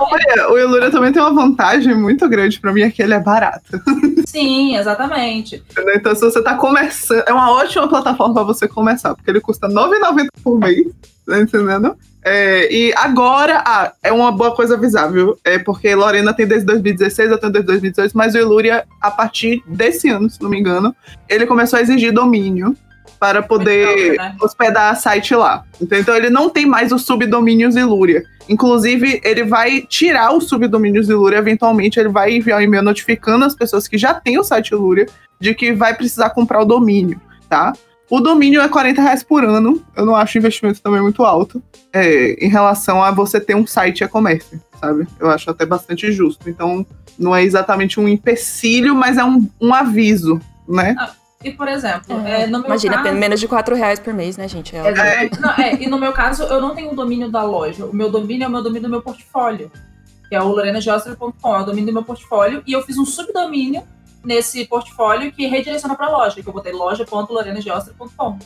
Olha, 0.01 0.51
o 0.51 0.59
Ilúria 0.59 0.91
também 0.91 1.13
tem 1.13 1.21
uma 1.23 1.33
vantagem 1.35 1.95
muito 1.95 2.29
grande 2.29 2.59
pra 2.61 2.73
mim, 2.73 2.83
é 2.83 2.91
que 2.91 3.03
ele 3.03 3.15
é 3.15 3.21
barato. 3.21 3.81
Sim, 4.27 4.77
exatamente. 4.77 5.63
Então, 5.95 6.15
se 6.15 6.21
você 6.23 6.43
tá 6.43 6.55
começando, 6.57 7.23
é 7.27 7.33
uma 7.33 7.51
ótima 7.53 7.89
plataforma 7.89 8.35
pra 8.35 8.43
você 8.43 8.67
começar, 8.67 9.15
porque 9.15 9.31
ele 9.31 9.41
custa 9.41 9.69
R$ 9.69 9.75
9,90 10.15 10.27
por 10.43 10.59
mês, 10.59 10.87
tá 11.27 11.41
entendendo? 11.41 11.97
É, 12.25 12.73
e 12.73 12.93
agora, 12.97 13.63
ah, 13.67 13.93
é 14.03 14.11
uma 14.11 14.33
boa 14.33 14.55
coisa 14.55 14.75
avisar, 14.75 15.13
viu? 15.13 15.37
É 15.45 15.59
porque 15.59 15.95
Lorena 15.95 16.33
tem 16.33 16.47
desde 16.47 16.67
2016, 16.67 17.31
eu 17.31 17.39
tenho 17.39 17.53
desde 17.53 17.67
2018, 17.67 18.17
mas 18.17 18.35
o 18.35 18.39
Ilúria, 18.39 18.87
a 18.99 19.11
partir 19.11 19.63
desse 19.67 20.09
ano, 20.09 20.31
se 20.31 20.41
não 20.41 20.49
me 20.49 20.59
engano, 20.59 20.97
ele 21.29 21.47
começou 21.47 21.79
a 21.79 21.83
exigir 21.83 22.13
domínio 22.13 22.75
para 23.21 23.43
poder 23.43 24.17
bom, 24.17 24.23
né? 24.23 24.37
hospedar 24.41 24.97
site 24.97 25.35
lá. 25.35 25.65
Então, 25.81 25.99
então 25.99 26.17
ele 26.17 26.31
não 26.31 26.49
tem 26.49 26.65
mais 26.65 26.93
os 26.93 27.05
subdomínios 27.05 27.77
Ilúria. 27.77 28.25
Inclusive, 28.49 29.21
ele 29.23 29.45
vai 29.45 29.83
tirar 29.83 30.35
os 30.35 30.49
subdomínios 30.49 31.11
Ilúria, 31.11 31.39
eventualmente 31.39 32.01
ele 32.01 32.09
vai 32.09 32.33
enviar 32.33 32.59
um 32.59 32.63
e-mail 32.63 32.83
notificando 32.83 33.45
as 33.45 33.55
pessoas 33.55 33.87
que 33.87 33.99
já 33.99 34.15
têm 34.15 34.39
o 34.39 34.45
site 34.45 34.71
Ilúria 34.71 35.07
de 35.39 35.55
que 35.55 35.73
vai 35.73 35.95
precisar 35.95 36.31
comprar 36.31 36.61
o 36.61 36.65
domínio, 36.65 37.21
tá? 37.49 37.75
O 38.11 38.21
domínio 38.21 38.61
é 38.61 38.69
40 38.69 39.01
reais 39.01 39.23
por 39.23 39.45
ano. 39.45 39.83
Eu 39.97 40.05
não 40.05 40.15
acho 40.15 40.37
o 40.37 40.39
investimento 40.39 40.81
também 40.81 41.01
muito 41.01 41.25
alto 41.25 41.63
é, 41.93 42.33
em 42.45 42.49
relação 42.49 43.03
a 43.03 43.11
você 43.11 43.41
ter 43.41 43.55
um 43.55 43.67
site 43.67 44.05
e-commerce, 44.05 44.61
sabe? 44.81 45.07
Eu 45.19 45.31
acho 45.31 45.51
até 45.51 45.65
bastante 45.65 46.13
justo. 46.13 46.49
Então, 46.49 46.87
não 47.19 47.35
é 47.35 47.43
exatamente 47.43 47.99
um 47.99 48.09
empecilho, 48.09 48.95
mas 48.95 49.17
é 49.17 49.25
um, 49.25 49.49
um 49.61 49.73
aviso, 49.73 50.41
né? 50.69 50.95
E, 51.43 51.51
por 51.53 51.69
exemplo, 51.69 52.19
é, 52.27 52.47
no 52.47 52.59
meu 52.59 52.67
Imagina, 52.69 53.03
caso... 53.03 53.15
menos 53.15 53.39
de 53.39 53.47
4 53.47 53.75
reais 53.75 54.01
por 54.01 54.15
mês, 54.15 54.37
né, 54.37 54.49
gente? 54.49 54.75
É 54.75 54.91
Exatamente. 54.91 55.41
Não, 55.41 55.51
é, 55.51 55.75
e 55.83 55.87
no 55.87 55.99
meu 55.99 56.13
caso, 56.13 56.43
eu 56.45 56.61
não 56.61 56.75
tenho 56.75 56.93
o 56.93 56.97
domínio 56.97 57.31
da 57.31 57.43
loja. 57.43 57.85
O 57.85 57.95
meu 57.95 58.11
domínio 58.11 58.45
é 58.45 58.49
o 58.49 58.51
meu 58.51 58.63
domínio 58.63 58.89
do 58.89 58.91
meu 58.91 59.03
portfólio, 59.03 59.71
que 60.29 60.35
é 60.35 60.41
o 60.41 60.49
lorenageostra.com, 60.49 61.55
é 61.55 61.61
o 61.61 61.65
domínio 61.65 61.87
do 61.87 61.93
meu 61.93 62.03
portfólio. 62.03 62.63
E 62.67 62.73
eu 62.73 62.83
fiz 62.83 62.97
um 62.97 63.05
subdomínio 63.05 63.83
nesse 64.25 64.65
portfólio 64.67 65.33
que 65.33 65.47
redireciona 65.47 65.95
para 65.95 66.07
a 66.07 66.11
loja, 66.11 66.43
que 66.43 66.49
eu 66.49 66.53
botei 66.53 66.73
loja.lorenageostra.com. 66.73 68.39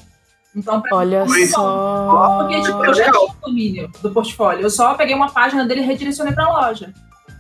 Então, 0.55 0.81
pra 0.81 0.97
Olha 0.97 1.25
mim, 1.25 1.47
só. 1.47 2.39
Porque, 2.39 2.63
tipo, 2.63 2.85
eu 2.85 2.95
já 2.95 3.11
tinha 3.11 3.23
o 3.23 3.35
domínio 3.41 3.91
do 4.03 4.11
portfólio. 4.11 4.63
Eu 4.63 4.71
só 4.71 4.95
peguei 4.95 5.15
uma 5.15 5.31
página 5.31 5.65
dele 5.65 5.83
e 5.83 5.85
redirecionei 5.85 6.33
para 6.33 6.47
a 6.47 6.69
loja. 6.69 6.93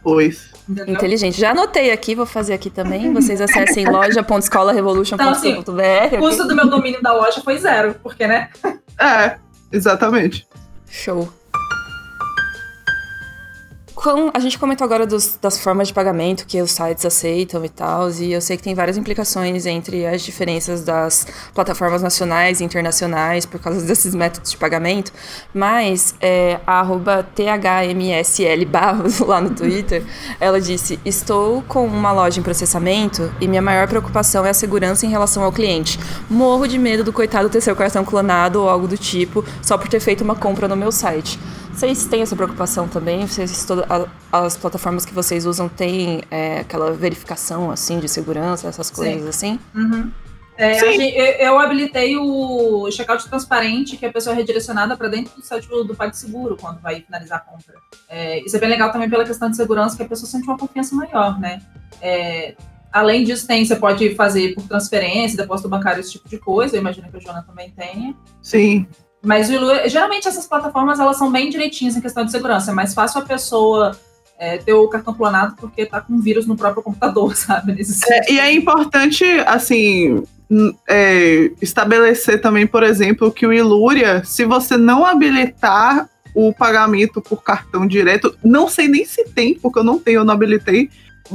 Pois. 0.02 0.50
Entendeu? 0.68 0.94
Inteligente. 0.94 1.40
Já 1.40 1.50
anotei 1.50 1.90
aqui, 1.90 2.14
vou 2.14 2.26
fazer 2.26 2.54
aqui 2.54 2.70
também. 2.70 3.12
Vocês 3.16 3.40
acessem 3.40 3.90
loja.escolarevolution.com.br. 3.90 6.16
O 6.16 6.18
custo 6.18 6.46
do 6.46 6.54
meu 6.54 6.68
domínio 6.68 7.02
da 7.02 7.12
loja 7.12 7.40
foi 7.40 7.58
zero, 7.58 7.96
porque, 8.02 8.26
né? 8.26 8.50
É, 8.98 9.36
exatamente. 9.72 10.46
Show. 10.88 11.28
Com- 14.00 14.30
a 14.32 14.38
gente 14.38 14.56
comentou 14.60 14.84
agora 14.84 15.04
dos- 15.04 15.36
das 15.42 15.58
formas 15.58 15.88
de 15.88 15.92
pagamento 15.94 16.46
que 16.46 16.62
os 16.62 16.70
sites 16.70 17.04
aceitam 17.04 17.64
e 17.64 17.68
tal, 17.68 18.08
e 18.12 18.32
eu 18.32 18.40
sei 18.40 18.56
que 18.56 18.62
tem 18.62 18.72
várias 18.72 18.96
implicações 18.96 19.66
entre 19.66 20.06
as 20.06 20.22
diferenças 20.22 20.82
das 20.84 21.26
plataformas 21.52 22.00
nacionais 22.00 22.60
e 22.60 22.64
internacionais 22.64 23.44
por 23.44 23.58
causa 23.58 23.84
desses 23.84 24.14
métodos 24.14 24.52
de 24.52 24.56
pagamento, 24.56 25.12
mas 25.52 26.14
é, 26.20 26.60
a 26.64 26.86
THMSL 27.34 28.64
Barros 28.66 29.18
lá 29.26 29.40
no 29.40 29.50
Twitter, 29.50 30.04
ela 30.38 30.60
disse: 30.60 31.00
Estou 31.04 31.62
com 31.62 31.84
uma 31.84 32.12
loja 32.12 32.38
em 32.38 32.42
processamento 32.44 33.32
e 33.40 33.48
minha 33.48 33.60
maior 33.60 33.88
preocupação 33.88 34.46
é 34.46 34.50
a 34.50 34.54
segurança 34.54 35.06
em 35.06 35.10
relação 35.10 35.42
ao 35.42 35.50
cliente. 35.50 35.98
Morro 36.30 36.68
de 36.68 36.78
medo 36.78 37.02
do 37.02 37.12
coitado 37.12 37.48
ter 37.50 37.60
seu 37.60 37.74
cartão 37.74 38.04
clonado 38.04 38.62
ou 38.62 38.68
algo 38.68 38.86
do 38.86 38.96
tipo 38.96 39.44
só 39.60 39.76
por 39.76 39.88
ter 39.88 39.98
feito 39.98 40.22
uma 40.22 40.36
compra 40.36 40.68
no 40.68 40.76
meu 40.76 40.92
site. 40.92 41.36
Vocês 41.78 42.06
têm 42.06 42.22
essa 42.22 42.34
preocupação 42.34 42.88
também? 42.88 43.24
Vocês, 43.24 43.64
toda- 43.64 43.86
a- 43.88 44.44
as 44.44 44.56
plataformas 44.56 45.04
que 45.04 45.14
vocês 45.14 45.46
usam 45.46 45.68
têm 45.68 46.22
é, 46.28 46.58
aquela 46.58 46.90
verificação 46.90 47.70
assim 47.70 48.00
de 48.00 48.08
segurança, 48.08 48.66
essas 48.66 48.90
coisas 48.90 49.24
assim? 49.28 49.60
Uhum. 49.72 50.10
É, 50.56 50.74
Sim. 50.74 50.92
gente- 50.98 51.14
eu, 51.16 51.24
eu 51.24 51.58
habilitei 51.60 52.16
o 52.16 52.90
checkout 52.90 53.28
transparente, 53.28 53.96
que 53.96 54.04
a 54.04 54.12
pessoa 54.12 54.34
é 54.34 54.36
redirecionada 54.36 54.96
para 54.96 55.06
dentro 55.06 55.36
do 55.36 55.42
site 55.46 55.68
do, 55.68 55.84
do 55.84 55.94
PagSeguro 55.94 56.56
quando 56.60 56.80
vai 56.80 57.00
finalizar 57.00 57.38
a 57.38 57.40
compra. 57.42 57.74
É, 58.08 58.40
isso 58.44 58.56
é 58.56 58.58
bem 58.58 58.70
legal 58.70 58.90
também 58.90 59.08
pela 59.08 59.24
questão 59.24 59.48
de 59.48 59.54
segurança, 59.56 59.96
que 59.96 60.02
a 60.02 60.08
pessoa 60.08 60.28
sente 60.28 60.48
uma 60.48 60.58
confiança 60.58 60.96
maior, 60.96 61.38
né? 61.38 61.62
É, 62.02 62.56
além 62.92 63.22
disso, 63.22 63.46
tem, 63.46 63.64
você 63.64 63.76
pode 63.76 64.16
fazer 64.16 64.56
por 64.56 64.64
transferência, 64.64 65.36
depósito 65.36 65.68
bancário, 65.68 66.00
esse 66.00 66.10
tipo 66.10 66.28
de 66.28 66.38
coisa. 66.38 66.74
Eu 66.74 66.80
imagino 66.80 67.08
que 67.08 67.16
a 67.18 67.20
Joana 67.20 67.44
também 67.46 67.70
tenha. 67.70 68.16
Sim. 68.42 68.84
Mas 69.22 69.50
o 69.50 69.88
geralmente 69.88 70.28
essas 70.28 70.46
plataformas 70.46 71.00
elas 71.00 71.16
são 71.16 71.30
bem 71.30 71.50
direitinhas 71.50 71.96
em 71.96 72.00
questão 72.00 72.24
de 72.24 72.30
segurança. 72.30 72.70
É 72.70 72.74
mais 72.74 72.94
fácil 72.94 73.20
a 73.20 73.24
pessoa 73.24 73.98
é, 74.38 74.58
ter 74.58 74.72
o 74.72 74.88
cartão 74.88 75.12
clonado 75.12 75.56
porque 75.56 75.84
tá 75.84 76.00
com 76.00 76.20
vírus 76.20 76.46
no 76.46 76.56
próprio 76.56 76.82
computador, 76.82 77.34
sabe? 77.36 77.72
Nesse 77.72 78.00
É, 78.10 78.32
e 78.32 78.38
é 78.38 78.52
importante, 78.52 79.24
assim, 79.46 80.22
é, 80.88 81.50
estabelecer 81.60 82.40
também, 82.40 82.66
por 82.66 82.82
exemplo, 82.82 83.32
que 83.32 83.46
o 83.46 83.52
Ilúria, 83.52 84.22
se 84.24 84.44
você 84.44 84.76
não 84.76 85.04
habilitar 85.04 86.08
o 86.34 86.52
pagamento 86.52 87.20
por 87.20 87.42
cartão 87.42 87.86
direto, 87.86 88.36
não 88.44 88.68
sei 88.68 88.86
nem 88.86 89.04
se 89.04 89.24
tem, 89.24 89.54
porque 89.54 89.80
eu 89.80 89.84
não 89.84 89.98
tenho, 89.98 90.20
eu 90.20 90.24
não 90.24 90.34
habilitei. 90.34 90.88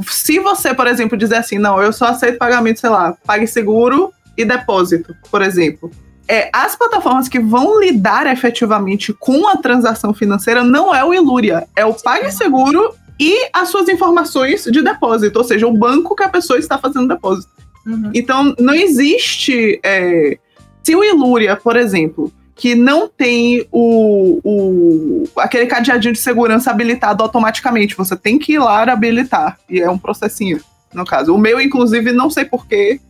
Se 0.08 0.38
você, 0.38 0.72
por 0.72 0.86
exemplo, 0.86 1.16
dizer 1.16 1.36
assim, 1.36 1.58
não, 1.58 1.80
eu 1.80 1.92
só 1.92 2.06
aceito 2.06 2.38
pagamento, 2.38 2.80
sei 2.80 2.90
lá, 2.90 3.14
PagSeguro 3.24 4.12
e 4.36 4.44
depósito, 4.44 5.14
por 5.30 5.42
exemplo. 5.42 5.90
É, 6.26 6.48
as 6.52 6.74
plataformas 6.74 7.28
que 7.28 7.38
vão 7.38 7.78
lidar 7.80 8.26
efetivamente 8.26 9.12
com 9.12 9.46
a 9.48 9.56
transação 9.56 10.14
financeira 10.14 10.64
não 10.64 10.94
é 10.94 11.04
o 11.04 11.12
Ilúria, 11.12 11.66
é 11.76 11.84
o 11.84 11.92
PagSeguro 11.92 12.94
e 13.20 13.48
as 13.52 13.68
suas 13.68 13.88
informações 13.88 14.64
de 14.64 14.82
depósito, 14.82 15.38
ou 15.38 15.44
seja, 15.44 15.66
o 15.66 15.72
banco 15.76 16.16
que 16.16 16.22
a 16.22 16.28
pessoa 16.28 16.58
está 16.58 16.78
fazendo 16.78 17.08
depósito. 17.08 17.52
Uhum. 17.86 18.10
Então, 18.14 18.54
não 18.58 18.72
existe. 18.74 19.78
é, 19.82 20.38
se 20.82 20.96
o 20.96 21.04
Ilúria, 21.04 21.56
por 21.56 21.76
exemplo, 21.76 22.32
que 22.56 22.74
não 22.74 23.08
tem 23.08 23.66
o, 23.70 24.40
o- 24.44 25.24
aquele 25.36 25.66
cadeadinho 25.66 26.12
de 26.14 26.18
segurança 26.20 26.70
habilitado 26.70 27.22
automaticamente, 27.22 27.96
você 27.96 28.16
tem 28.16 28.38
que 28.38 28.52
ir 28.54 28.58
lá 28.58 28.82
habilitar. 28.84 29.58
E 29.68 29.80
é 29.80 29.90
um 29.90 29.98
processinho, 29.98 30.60
no 30.94 31.04
caso. 31.04 31.34
O 31.34 31.38
meu, 31.38 31.60
inclusive, 31.60 32.12
não 32.12 32.30
sei 32.30 32.44
porquê, 32.44 33.00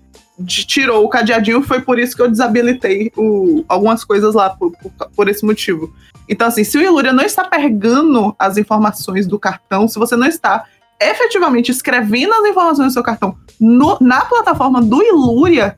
tirou 0.46 1.04
o 1.04 1.08
cadeadinho, 1.08 1.62
foi 1.62 1.80
por 1.80 1.98
isso 1.98 2.16
que 2.16 2.22
eu 2.22 2.30
desabilitei 2.30 3.12
o- 3.16 3.64
algumas 3.68 4.04
coisas 4.04 4.34
lá, 4.34 4.50
por, 4.50 4.72
por, 4.72 4.90
por 5.14 5.28
esse 5.28 5.44
motivo. 5.44 5.92
Então, 6.28 6.48
assim, 6.48 6.64
se 6.64 6.76
o 6.78 6.82
Ilúria 6.82 7.12
não 7.12 7.22
está 7.24 7.44
pegando 7.44 8.34
as 8.38 8.56
informações 8.56 9.26
do 9.26 9.38
cartão, 9.38 9.86
se 9.86 9.98
você 9.98 10.16
não 10.16 10.26
está 10.26 10.64
efetivamente 11.00 11.70
escrevendo 11.70 12.32
as 12.32 12.44
informações 12.46 12.88
do 12.88 12.92
seu 12.92 13.02
cartão 13.02 13.36
no- 13.60 13.98
na 14.00 14.22
plataforma 14.24 14.80
do 14.82 15.02
Ilúria, 15.02 15.76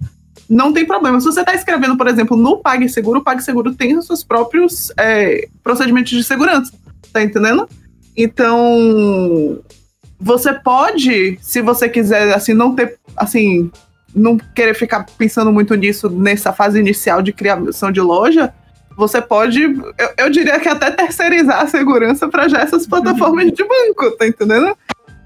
não 0.49 0.73
tem 0.73 0.87
problema. 0.87 1.19
Se 1.21 1.27
você 1.27 1.41
está 1.41 1.55
escrevendo, 1.55 1.97
por 1.97 2.07
exemplo, 2.07 2.37
no 2.37 2.59
PagSeguro, 2.59 3.19
o 3.21 3.25
PagSeguro 3.25 3.75
tem 3.75 3.97
os 3.99 4.07
seus 4.07 4.23
próprios 4.23 4.93
é, 4.97 5.49
procedimentos 5.63 6.13
de 6.13 6.23
segurança. 6.23 6.73
Tá 7.13 7.23
entendendo? 7.23 7.69
Então, 8.17 9.59
você 10.19 10.53
pode, 10.55 11.39
se 11.43 11.61
você 11.61 11.89
quiser, 11.89 12.33
assim, 12.35 12.55
não 12.55 12.75
ter, 12.75 12.99
assim, 13.17 13.71
não 14.17 14.39
querer 14.55 14.75
ficar 14.75 15.05
pensando 15.19 15.53
muito 15.53 15.75
nisso 15.75 16.09
nessa 16.09 16.53
fase 16.53 16.81
inicial 16.81 17.21
de 17.21 17.33
criação 17.33 17.93
de 17.93 18.01
loja, 18.01 18.53
você 18.97 19.21
pode, 19.21 19.61
eu, 19.63 20.11
eu 20.17 20.31
diria 20.31 20.59
que 20.59 20.69
até 20.69 20.91
terceirizar 20.91 21.61
a 21.61 21.67
segurança 21.67 22.27
para 22.27 22.49
já 22.49 22.61
essas 22.61 22.87
plataformas 22.87 23.53
de 23.53 23.63
banco, 23.63 24.11
tá 24.17 24.27
entendendo? 24.27 24.75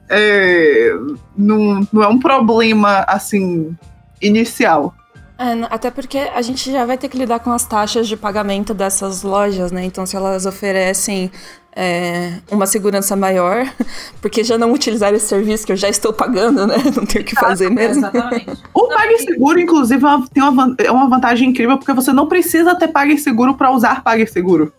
É, 0.08 0.92
não, 1.38 1.86
não 1.92 2.02
é 2.02 2.08
um 2.08 2.18
problema, 2.18 3.04
assim, 3.06 3.76
inicial. 4.20 4.92
É, 5.40 5.66
até 5.70 5.90
porque 5.90 6.18
a 6.18 6.42
gente 6.42 6.70
já 6.70 6.84
vai 6.84 6.98
ter 6.98 7.08
que 7.08 7.16
lidar 7.16 7.40
com 7.40 7.50
as 7.50 7.64
taxas 7.64 8.06
de 8.06 8.14
pagamento 8.14 8.74
dessas 8.74 9.22
lojas, 9.22 9.72
né? 9.72 9.82
Então, 9.82 10.04
se 10.04 10.14
elas 10.14 10.44
oferecem 10.44 11.30
é, 11.74 12.34
uma 12.50 12.66
segurança 12.66 13.16
maior, 13.16 13.64
porque 14.20 14.44
já 14.44 14.58
não 14.58 14.70
utilizar 14.70 15.14
esse 15.14 15.26
serviço 15.26 15.64
que 15.64 15.72
eu 15.72 15.76
já 15.76 15.88
estou 15.88 16.12
pagando, 16.12 16.66
né? 16.66 16.76
Não 16.94 17.06
tenho 17.06 17.24
o 17.24 17.26
que 17.26 17.34
fazer 17.34 17.70
mesmo. 17.70 18.04
Exatamente. 18.06 18.62
O 18.74 18.86
PagSeguro, 18.88 19.58
inclusive, 19.58 20.04
é 20.04 20.08
uma- 20.08 20.28
tem 20.28 20.42
uma, 20.42 20.74
é 20.78 20.90
uma 20.90 21.08
vantagem 21.08 21.48
incrível, 21.48 21.78
porque 21.78 21.94
você 21.94 22.12
não 22.12 22.26
precisa 22.26 22.74
ter 22.74 22.88
PagSeguro 22.88 23.54
para 23.54 23.70
usar 23.70 24.02
PagSeguro. 24.02 24.70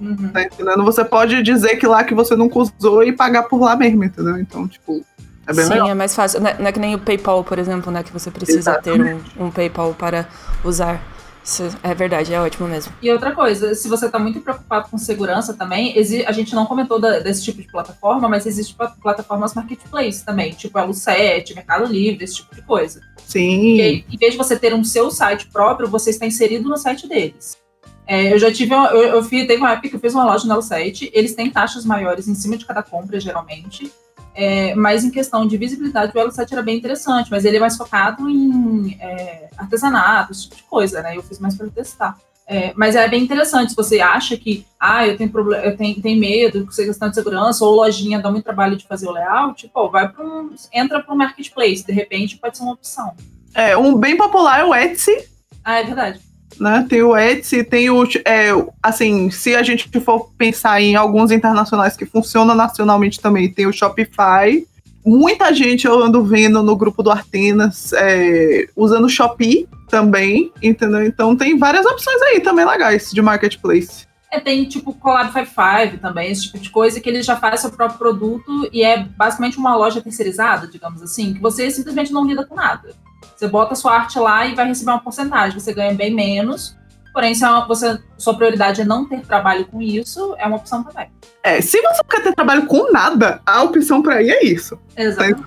Uhum. 0.00 0.30
Tá 0.32 0.42
entendendo? 0.42 0.82
Você 0.84 1.04
pode 1.04 1.42
dizer 1.42 1.76
que 1.76 1.86
lá 1.86 2.02
que 2.02 2.14
você 2.14 2.34
nunca 2.34 2.58
usou 2.58 3.04
e 3.04 3.12
pagar 3.12 3.44
por 3.44 3.60
lá 3.60 3.76
mesmo, 3.76 4.02
entendeu? 4.02 4.38
Então, 4.38 4.66
tipo, 4.66 5.04
é 5.50 5.54
bem 5.54 5.64
Sim, 5.64 5.72
legal. 5.72 5.88
é 5.88 5.94
mais 5.94 6.14
fácil. 6.14 6.40
Não 6.40 6.50
é, 6.50 6.56
não 6.58 6.66
é 6.66 6.72
que 6.72 6.78
nem 6.78 6.94
o 6.94 6.98
PayPal, 6.98 7.42
por 7.42 7.58
exemplo, 7.58 7.90
né? 7.90 8.02
Que 8.02 8.12
você 8.12 8.30
precisa 8.30 8.80
ter 8.80 9.00
um, 9.00 9.46
um 9.46 9.50
PayPal 9.50 9.94
para 9.94 10.26
usar. 10.64 11.02
Isso 11.42 11.64
é 11.82 11.94
verdade, 11.94 12.32
é 12.32 12.40
ótimo 12.40 12.68
mesmo. 12.68 12.92
E 13.00 13.10
outra 13.10 13.34
coisa, 13.34 13.74
se 13.74 13.88
você 13.88 14.06
está 14.06 14.18
muito 14.18 14.40
preocupado 14.40 14.88
com 14.90 14.98
segurança 14.98 15.54
também, 15.54 15.94
a 16.26 16.32
gente 16.32 16.54
não 16.54 16.66
comentou 16.66 17.00
da, 17.00 17.18
desse 17.18 17.42
tipo 17.42 17.62
de 17.62 17.66
plataforma, 17.66 18.28
mas 18.28 18.46
existe 18.46 18.76
plataformas 19.02 19.54
marketplace 19.54 20.24
também, 20.24 20.52
tipo 20.52 20.78
Elo 20.78 20.92
7, 20.92 21.54
Mercado 21.54 21.90
Livre, 21.90 22.22
esse 22.22 22.36
tipo 22.36 22.54
de 22.54 22.62
coisa. 22.62 23.00
Sim. 23.26 23.76
E 23.76 23.80
aí, 23.80 24.04
em 24.10 24.18
vez 24.18 24.32
de 24.32 24.38
você 24.38 24.56
ter 24.56 24.74
um 24.74 24.84
seu 24.84 25.10
site 25.10 25.46
próprio, 25.46 25.88
você 25.88 26.10
está 26.10 26.26
inserido 26.26 26.68
no 26.68 26.76
site 26.76 27.08
deles. 27.08 27.58
É, 28.06 28.32
eu 28.32 28.38
já 28.38 28.52
tive, 28.52 28.74
eu, 28.74 29.02
eu 29.02 29.22
fiz, 29.22 29.46
teve 29.46 29.60
uma 29.60 29.72
época 29.72 29.88
que 29.88 29.96
eu 29.96 30.00
fiz 30.00 30.14
uma 30.14 30.24
loja 30.24 30.46
no 30.46 30.60
7, 30.60 31.10
eles 31.14 31.34
têm 31.34 31.50
taxas 31.50 31.84
maiores 31.84 32.28
em 32.28 32.34
cima 32.34 32.56
de 32.56 32.66
cada 32.66 32.82
compra, 32.82 33.18
geralmente. 33.18 33.90
É, 34.34 34.74
mas 34.74 35.04
em 35.04 35.10
questão 35.10 35.46
de 35.46 35.56
visibilidade, 35.56 36.12
o 36.14 36.18
Elo 36.20 36.30
7 36.30 36.52
era 36.52 36.62
bem 36.62 36.78
interessante, 36.78 37.30
mas 37.30 37.44
ele 37.44 37.56
é 37.56 37.60
mais 37.60 37.76
focado 37.76 38.28
em 38.28 38.96
é, 39.00 39.48
artesanato, 39.56 40.32
esse 40.32 40.44
tipo 40.44 40.56
de 40.56 40.62
coisa, 40.64 41.02
né? 41.02 41.16
Eu 41.16 41.22
fiz 41.22 41.38
mais 41.38 41.56
para 41.56 41.68
testar. 41.68 42.16
É, 42.46 42.72
mas 42.74 42.96
é 42.96 43.06
bem 43.08 43.22
interessante, 43.22 43.70
se 43.70 43.76
você 43.76 44.00
acha 44.00 44.36
que, 44.36 44.66
ah, 44.78 45.06
eu 45.06 45.16
tenho 45.16 45.30
problema, 45.30 45.64
eu 45.64 45.76
tenho, 45.76 46.02
tenho 46.02 46.18
medo, 46.18 46.66
com 46.66 46.72
questão 46.72 47.08
de 47.08 47.14
segurança, 47.14 47.64
ou 47.64 47.76
lojinha 47.76 48.20
dá 48.20 48.28
muito 48.28 48.44
trabalho 48.44 48.76
de 48.76 48.86
fazer 48.88 49.06
o 49.06 49.12
layout, 49.12 49.68
pô, 49.68 49.88
vai 49.88 50.08
para 50.08 50.24
um, 50.24 50.52
entra 50.72 51.00
para 51.00 51.14
um 51.14 51.16
marketplace, 51.16 51.86
de 51.86 51.92
repente 51.92 52.38
pode 52.38 52.56
ser 52.56 52.64
uma 52.64 52.72
opção. 52.72 53.12
É, 53.54 53.76
um 53.76 53.96
bem 53.96 54.16
popular 54.16 54.60
é 54.60 54.64
o 54.64 54.74
Etsy. 54.74 55.28
Ah, 55.64 55.78
é 55.78 55.84
verdade 55.84 56.29
né? 56.58 56.86
Tem 56.88 57.02
o 57.02 57.16
Etsy, 57.16 57.64
tem 57.64 57.90
o. 57.90 58.04
É, 58.24 58.50
assim, 58.82 59.30
se 59.30 59.54
a 59.54 59.62
gente 59.62 59.88
for 60.00 60.30
pensar 60.36 60.80
em 60.80 60.96
alguns 60.96 61.30
internacionais 61.30 61.96
que 61.96 62.06
funcionam 62.06 62.54
nacionalmente 62.54 63.20
também, 63.20 63.52
tem 63.52 63.66
o 63.66 63.72
Shopify. 63.72 64.66
Muita 65.04 65.54
gente 65.54 65.86
eu 65.86 66.02
ando 66.02 66.22
vendo 66.22 66.62
no 66.62 66.76
grupo 66.76 67.02
do 67.02 67.10
Artenas 67.10 67.92
é, 67.94 68.66
usando 68.76 69.06
o 69.06 69.08
Shopee 69.08 69.66
também, 69.88 70.52
entendeu? 70.62 71.04
Então 71.04 71.34
tem 71.34 71.58
várias 71.58 71.86
opções 71.86 72.20
aí 72.22 72.40
também 72.40 72.66
legais 72.66 73.10
de 73.10 73.22
marketplace. 73.22 74.06
É, 74.30 74.38
tem 74.38 74.64
tipo 74.64 74.94
Collab 74.94 75.32
55 75.32 75.98
também, 75.98 76.30
esse 76.30 76.42
tipo 76.42 76.58
de 76.58 76.70
coisa, 76.70 77.00
que 77.00 77.08
ele 77.08 77.20
já 77.20 77.36
faz 77.36 77.60
seu 77.60 77.70
próprio 77.70 77.98
produto 77.98 78.68
e 78.72 78.84
é 78.84 79.02
basicamente 79.02 79.58
uma 79.58 79.74
loja 79.74 80.00
terceirizada, 80.00 80.68
digamos 80.68 81.02
assim, 81.02 81.34
que 81.34 81.40
você 81.40 81.68
simplesmente 81.70 82.12
não 82.12 82.24
lida 82.24 82.46
com 82.46 82.54
nada. 82.54 82.94
Você 83.40 83.48
bota 83.48 83.72
a 83.72 83.76
sua 83.76 83.94
arte 83.94 84.18
lá 84.18 84.44
e 84.44 84.54
vai 84.54 84.66
receber 84.66 84.90
uma 84.90 85.00
porcentagem. 85.00 85.58
Você 85.58 85.72
ganha 85.72 85.94
bem 85.94 86.14
menos. 86.14 86.76
Porém, 87.10 87.34
se 87.34 87.42
é 87.42 87.48
você, 87.66 87.98
sua 88.18 88.34
prioridade 88.34 88.82
é 88.82 88.84
não 88.84 89.08
ter 89.08 89.22
trabalho 89.22 89.64
com 89.64 89.80
isso, 89.80 90.34
é 90.38 90.46
uma 90.46 90.58
opção 90.58 90.84
também. 90.84 91.08
É, 91.42 91.58
se 91.62 91.80
você 91.80 91.96
não 91.96 92.04
quer 92.06 92.22
ter 92.22 92.34
trabalho 92.34 92.66
com 92.66 92.92
nada, 92.92 93.40
a 93.46 93.62
opção 93.62 94.02
para 94.02 94.22
ir 94.22 94.28
é 94.30 94.44
isso. 94.44 94.78
Exato. 94.94 95.42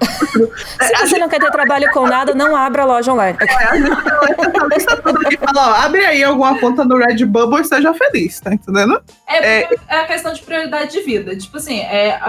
se 0.81 1.07
você 1.07 1.19
não 1.19 1.29
quer 1.29 1.39
ter 1.39 1.51
trabalho 1.51 1.91
com 1.91 2.07
nada, 2.07 2.33
não 2.33 2.55
abra 2.55 2.81
a 2.81 2.85
loja 2.85 3.13
online. 3.13 3.38
É, 3.39 3.63
a 3.63 3.75
gente 3.75 4.75
lista 4.75 4.97
toda 4.97 5.19
aqui 5.27 5.38
fala, 5.38 5.69
ó, 5.69 5.85
abre 5.85 6.03
aí 6.03 6.23
alguma 6.23 6.59
conta 6.59 6.83
no 6.83 6.97
Redbubble 6.97 7.62
e 7.62 7.63
seja 7.63 7.93
feliz, 7.93 8.39
tá 8.39 8.55
entendendo? 8.55 9.00
É, 9.27 9.59
é, 9.62 9.69
é 9.88 10.00
a 10.00 10.07
questão 10.07 10.33
de 10.33 10.41
prioridade 10.41 10.93
de 10.93 11.01
vida. 11.01 11.38
Tipo 11.38 11.57
assim, 11.57 11.79
é, 11.81 12.19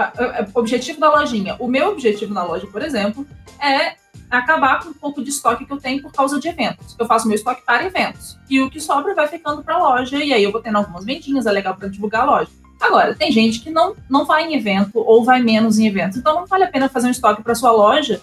o 0.53 0.59
objetivo 0.59 0.99
da 0.99 1.09
lojinha. 1.09 1.55
O 1.57 1.67
meu 1.67 1.89
objetivo 1.89 2.35
na 2.35 2.43
loja, 2.43 2.67
por 2.67 2.83
exemplo, 2.83 3.25
é 3.59 3.95
acabar 4.29 4.83
com 4.83 4.89
um 4.89 4.93
pouco 4.93 5.23
de 5.23 5.29
estoque 5.29 5.65
que 5.65 5.71
eu 5.71 5.77
tenho 5.77 6.01
por 6.01 6.11
causa 6.11 6.39
de 6.39 6.47
eventos. 6.47 6.95
Eu 6.97 7.05
faço 7.05 7.27
meu 7.27 7.35
estoque 7.35 7.61
para 7.65 7.85
eventos. 7.85 8.37
E 8.49 8.61
o 8.61 8.69
que 8.69 8.79
sobra 8.79 9.13
vai 9.13 9.27
ficando 9.27 9.63
para 9.63 9.75
a 9.75 9.77
loja, 9.79 10.17
e 10.23 10.33
aí 10.33 10.43
eu 10.43 10.51
vou 10.51 10.61
tendo 10.61 10.77
algumas 10.77 11.05
vendinhas, 11.05 11.45
é 11.45 11.51
legal 11.51 11.75
para 11.75 11.87
divulgar 11.87 12.21
a 12.21 12.25
loja. 12.25 12.49
Agora, 12.81 13.15
tem 13.15 13.31
gente 13.31 13.61
que 13.61 13.69
não, 13.69 13.95
não 14.09 14.25
vai 14.25 14.45
em 14.45 14.55
evento 14.55 14.99
ou 14.99 15.23
vai 15.23 15.41
menos 15.41 15.79
em 15.79 15.87
eventos. 15.87 16.17
Então 16.17 16.35
não 16.35 16.45
vale 16.45 16.65
a 16.65 16.67
pena 16.67 16.89
fazer 16.89 17.07
um 17.07 17.11
estoque 17.11 17.41
para 17.41 17.55
sua 17.55 17.71
loja 17.71 18.21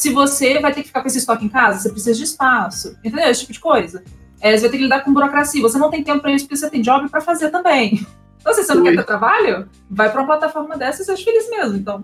se 0.00 0.10
você 0.14 0.58
vai 0.60 0.72
ter 0.72 0.80
que 0.80 0.86
ficar 0.86 1.02
com 1.02 1.08
esse 1.08 1.18
estoque 1.18 1.44
em 1.44 1.48
casa, 1.50 1.78
você 1.78 1.90
precisa 1.90 2.16
de 2.16 2.24
espaço, 2.24 2.96
entendeu? 3.04 3.28
Esse 3.28 3.40
tipo 3.40 3.52
de 3.52 3.60
coisa. 3.60 4.02
É, 4.40 4.56
você 4.56 4.62
vai 4.62 4.70
ter 4.70 4.78
que 4.78 4.84
lidar 4.84 5.04
com 5.04 5.12
burocracia, 5.12 5.60
você 5.60 5.76
não 5.76 5.90
tem 5.90 6.02
tempo 6.02 6.22
para 6.22 6.32
isso 6.32 6.46
porque 6.46 6.56
você 6.56 6.70
tem 6.70 6.80
job 6.80 7.06
para 7.10 7.20
fazer 7.20 7.50
também. 7.50 8.00
Então, 8.40 8.54
se 8.54 8.64
você 8.64 8.72
não 8.72 8.82
Ui. 8.82 8.88
quer 8.88 8.96
ter 8.96 9.04
trabalho, 9.04 9.68
vai 9.90 10.10
para 10.10 10.22
uma 10.22 10.26
plataforma 10.26 10.78
dessa 10.78 11.02
e 11.02 11.04
seja 11.04 11.22
feliz 11.22 11.50
mesmo. 11.50 11.76
Então, 11.76 12.02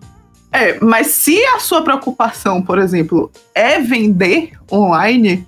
é, 0.56 0.78
mas 0.80 1.08
se 1.08 1.38
a 1.46 1.58
sua 1.58 1.82
preocupação, 1.82 2.62
por 2.62 2.78
exemplo, 2.78 3.30
é 3.54 3.78
vender 3.78 4.52
online, 4.72 5.46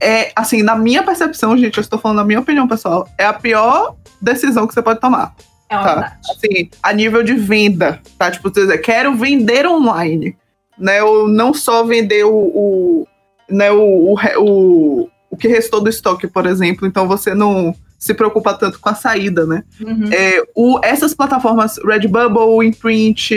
é, 0.00 0.32
assim, 0.36 0.62
na 0.62 0.76
minha 0.76 1.02
percepção, 1.02 1.56
gente, 1.56 1.76
eu 1.76 1.82
estou 1.82 1.98
falando 1.98 2.18
na 2.18 2.24
minha 2.24 2.40
opinião 2.40 2.68
pessoal, 2.68 3.08
é 3.18 3.24
a 3.24 3.32
pior 3.32 3.96
decisão 4.20 4.66
que 4.66 4.74
você 4.74 4.82
pode 4.82 5.00
tomar. 5.00 5.34
É 5.68 5.76
tá? 5.76 6.18
Assim, 6.30 6.68
a 6.82 6.92
nível 6.92 7.22
de 7.22 7.34
venda, 7.34 8.00
tá? 8.18 8.30
Tipo, 8.30 8.48
você 8.48 8.62
dizer, 8.62 8.78
quero 8.78 9.14
vender 9.14 9.66
online, 9.66 10.36
né? 10.76 11.02
Ou 11.02 11.28
não 11.28 11.54
só 11.54 11.84
vender 11.84 12.24
o, 12.24 12.34
o 12.34 13.06
né, 13.48 13.70
o, 13.70 13.78
o, 13.78 14.16
o, 14.38 15.10
o 15.30 15.36
que 15.36 15.48
restou 15.48 15.80
do 15.80 15.88
estoque, 15.88 16.26
por 16.26 16.46
exemplo. 16.46 16.86
Então 16.86 17.06
você 17.06 17.34
não 17.34 17.74
se 18.00 18.14
preocupa 18.14 18.54
tanto 18.54 18.80
com 18.80 18.88
a 18.88 18.94
saída, 18.94 19.44
né? 19.44 19.62
Uhum. 19.78 20.10
É, 20.10 20.42
o, 20.54 20.80
essas 20.82 21.12
plataformas 21.12 21.78
Redbubble, 21.84 22.66
Imprint, 22.66 23.30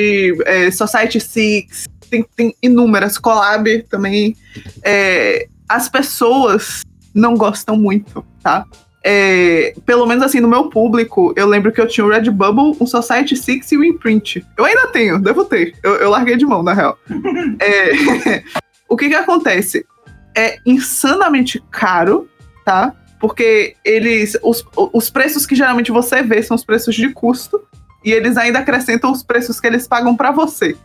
é, 0.46 0.72
Society 0.72 1.20
Six, 1.20 1.86
tem, 2.10 2.26
tem, 2.36 2.56
inúmeras, 2.64 3.18
Collab 3.18 3.84
também. 3.90 4.38
É, 4.82 5.48
as 5.68 5.90
pessoas 5.90 6.82
não 7.14 7.36
gostam 7.36 7.76
muito, 7.76 8.26
tá? 8.42 8.66
É, 9.04 9.76
pelo 9.86 10.06
menos 10.06 10.24
assim, 10.24 10.40
no 10.40 10.48
meu 10.48 10.70
público, 10.70 11.34
eu 11.36 11.46
lembro 11.46 11.74
que 11.74 11.82
eu 11.82 11.88
tinha 11.88 12.06
o 12.06 12.10
Redbubble, 12.10 12.78
o 12.80 12.88
Society 12.88 13.36
Six 13.36 13.74
e 13.74 13.78
o 13.78 13.84
Imprint. 13.84 14.46
Eu 14.58 14.64
ainda 14.64 14.88
tenho, 14.88 15.20
devo 15.20 15.44
ter. 15.44 15.76
Eu, 15.84 15.96
eu 15.96 16.10
larguei 16.10 16.38
de 16.38 16.46
mão, 16.46 16.64
na 16.64 16.72
real. 16.72 16.98
é, 17.60 18.42
o 18.88 18.96
que 18.96 19.10
que 19.10 19.16
acontece? 19.16 19.86
É 20.34 20.58
insanamente 20.66 21.62
caro, 21.70 22.30
tá? 22.64 22.96
Porque 23.24 23.78
eles 23.86 24.38
os, 24.44 24.66
os 24.76 25.10
preços 25.10 25.46
que 25.46 25.56
geralmente 25.56 25.94
você 25.94 26.22
vê 26.22 26.44
são 26.44 26.56
os 26.56 26.66
preços 26.66 26.94
de 26.94 27.08
custo 27.14 27.64
e 28.04 28.12
eles 28.12 28.36
ainda 28.36 28.60
acrescentam 28.60 29.10
os 29.14 29.24
preços 29.24 29.62
que 29.62 29.68
eles 29.68 29.88
pagam 29.88 30.14
para 30.14 30.30
você. 30.32 30.76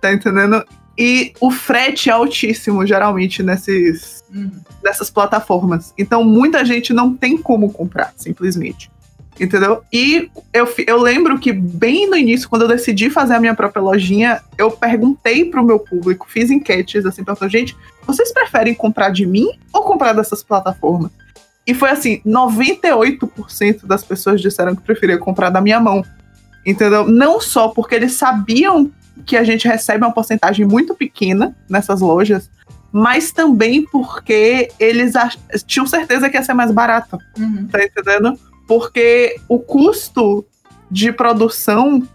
Tá 0.00 0.12
entendendo? 0.12 0.64
E 0.98 1.32
o 1.40 1.48
frete 1.48 2.10
é 2.10 2.12
altíssimo, 2.12 2.84
geralmente, 2.84 3.40
nesses, 3.40 4.24
uhum. 4.34 4.50
nessas 4.82 5.10
plataformas. 5.10 5.94
Então, 5.96 6.24
muita 6.24 6.64
gente 6.64 6.92
não 6.92 7.14
tem 7.14 7.38
como 7.38 7.72
comprar, 7.72 8.12
simplesmente. 8.16 8.90
Entendeu? 9.38 9.84
E 9.92 10.28
eu, 10.52 10.68
eu 10.88 11.00
lembro 11.00 11.38
que, 11.38 11.52
bem 11.52 12.10
no 12.10 12.16
início, 12.16 12.48
quando 12.48 12.62
eu 12.62 12.68
decidi 12.68 13.10
fazer 13.10 13.34
a 13.34 13.40
minha 13.40 13.54
própria 13.54 13.80
lojinha, 13.80 14.42
eu 14.58 14.72
perguntei 14.72 15.44
pro 15.44 15.64
meu 15.64 15.78
público, 15.78 16.26
fiz 16.28 16.50
enquetes 16.50 17.06
assim, 17.06 17.22
perguntando, 17.22 17.52
gente, 17.52 17.76
vocês 18.04 18.32
preferem 18.32 18.74
comprar 18.74 19.10
de 19.10 19.24
mim 19.24 19.46
ou 19.72 19.84
comprar 19.84 20.14
dessas 20.14 20.42
plataformas? 20.42 21.12
E 21.66 21.74
foi 21.74 21.90
assim: 21.90 22.20
98% 22.24 23.86
das 23.86 24.04
pessoas 24.04 24.40
disseram 24.40 24.76
que 24.76 24.82
preferiam 24.82 25.18
comprar 25.18 25.50
da 25.50 25.60
minha 25.60 25.80
mão. 25.80 26.04
Entendeu? 26.64 27.06
Não 27.06 27.40
só 27.40 27.68
porque 27.68 27.94
eles 27.94 28.12
sabiam 28.12 28.90
que 29.24 29.36
a 29.36 29.44
gente 29.44 29.66
recebe 29.66 30.04
uma 30.04 30.12
porcentagem 30.12 30.66
muito 30.66 30.94
pequena 30.94 31.56
nessas 31.68 32.00
lojas, 32.00 32.50
mas 32.92 33.32
também 33.32 33.84
porque 33.84 34.68
eles 34.78 35.14
tinham 35.66 35.86
certeza 35.86 36.28
que 36.28 36.36
ia 36.36 36.42
ser 36.42 36.54
mais 36.54 36.70
barato. 36.70 37.18
Uhum. 37.38 37.66
Tá 37.66 37.82
entendendo? 37.82 38.38
Porque 38.66 39.36
o 39.48 39.58
custo 39.58 40.44
de 40.90 41.12
produção 41.12 42.06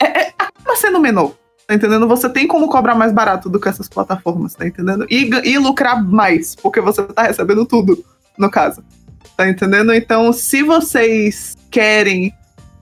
é, 0.00 0.20
é, 0.20 0.34
acaba 0.38 0.76
sendo 0.76 1.00
menor. 1.00 1.32
Tá 1.66 1.74
entendendo? 1.74 2.08
Você 2.08 2.28
tem 2.30 2.46
como 2.46 2.68
cobrar 2.68 2.94
mais 2.94 3.12
barato 3.12 3.48
do 3.48 3.60
que 3.60 3.68
essas 3.68 3.88
plataformas, 3.88 4.54
tá 4.54 4.66
entendendo? 4.66 5.06
E, 5.10 5.28
e 5.44 5.58
lucrar 5.58 6.02
mais, 6.02 6.54
porque 6.54 6.80
você 6.80 7.02
tá 7.02 7.24
recebendo 7.24 7.66
tudo 7.66 8.02
no 8.38 8.50
caso. 8.50 8.82
Tá 9.36 9.48
entendendo? 9.48 9.92
Então, 9.92 10.32
se 10.32 10.62
vocês 10.62 11.56
querem 11.70 12.32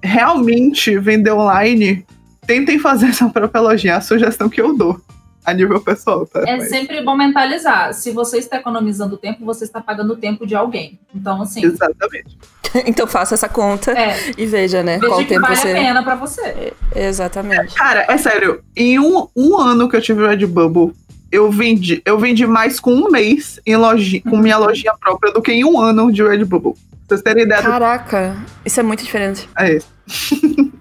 realmente 0.03 0.99
vender 0.99 1.33
online, 1.33 2.07
tentem 2.47 2.79
fazer 2.79 3.07
essa 3.11 3.29
própria 3.29 3.61
lojinha. 3.61 3.95
É 3.95 3.97
a 3.97 4.01
sugestão 4.01 4.49
que 4.49 4.61
eu 4.61 4.77
dou 4.77 5.01
a 5.45 5.53
nível 5.53 5.81
pessoal, 5.81 6.27
tá? 6.27 6.40
É 6.40 6.57
Mas... 6.57 6.69
sempre 6.69 7.01
bom 7.03 7.16
mentalizar. 7.16 7.95
Se 7.95 8.11
você 8.11 8.38
está 8.38 8.57
economizando 8.57 9.16
tempo, 9.16 9.45
você 9.45 9.64
está 9.64 9.81
pagando 9.81 10.14
o 10.14 10.16
tempo 10.16 10.45
de 10.45 10.57
alguém. 10.57 10.99
Então, 11.14 11.40
assim. 11.40 11.64
Exatamente. 11.64 12.37
então 12.85 13.07
faça 13.07 13.35
essa 13.35 13.49
conta 13.49 13.92
é. 13.92 14.16
e 14.37 14.45
veja, 14.45 14.83
né? 14.83 14.99
Veja 14.99 15.07
qual 15.07 15.21
que 15.21 15.27
tempo 15.27 15.42
vale 15.42 15.57
você. 15.57 15.71
a 15.71 15.75
pena 15.75 16.03
pra 16.03 16.14
você. 16.16 16.42
É, 16.42 17.07
exatamente. 17.07 17.75
Cara, 17.75 18.07
é 18.09 18.19
sério. 18.19 18.61
Em 18.75 18.99
um, 18.99 19.29
um 19.37 19.57
ano 19.57 19.88
que 19.88 19.95
eu 19.95 20.03
tive 20.03 20.23
o 20.23 20.27
Redbubble, 20.27 20.92
eu 21.31 21.51
vendi, 21.51 22.03
eu 22.05 22.19
vendi 22.19 22.47
mais 22.47 22.79
com 22.79 22.93
um 22.93 23.11
mês 23.11 23.61
em 23.67 23.77
lojinha, 23.77 24.23
com 24.23 24.37
minha 24.37 24.59
lojinha 24.59 24.93
própria 25.01 25.33
do 25.33 25.43
que 25.43 25.53
em 25.53 25.65
um 25.65 25.81
ano 25.81 26.12
de 26.12 26.23
Redbubble. 26.23 26.73
Pra 26.73 27.17
vocês 27.17 27.23
terem 27.23 27.45
ideia. 27.45 27.62
Caraca, 27.62 28.31
do... 28.31 28.47
isso 28.65 28.81
é 28.81 28.83
muito 28.83 29.05
diferente. 29.05 29.49
É 29.57 29.75
isso. 29.75 29.89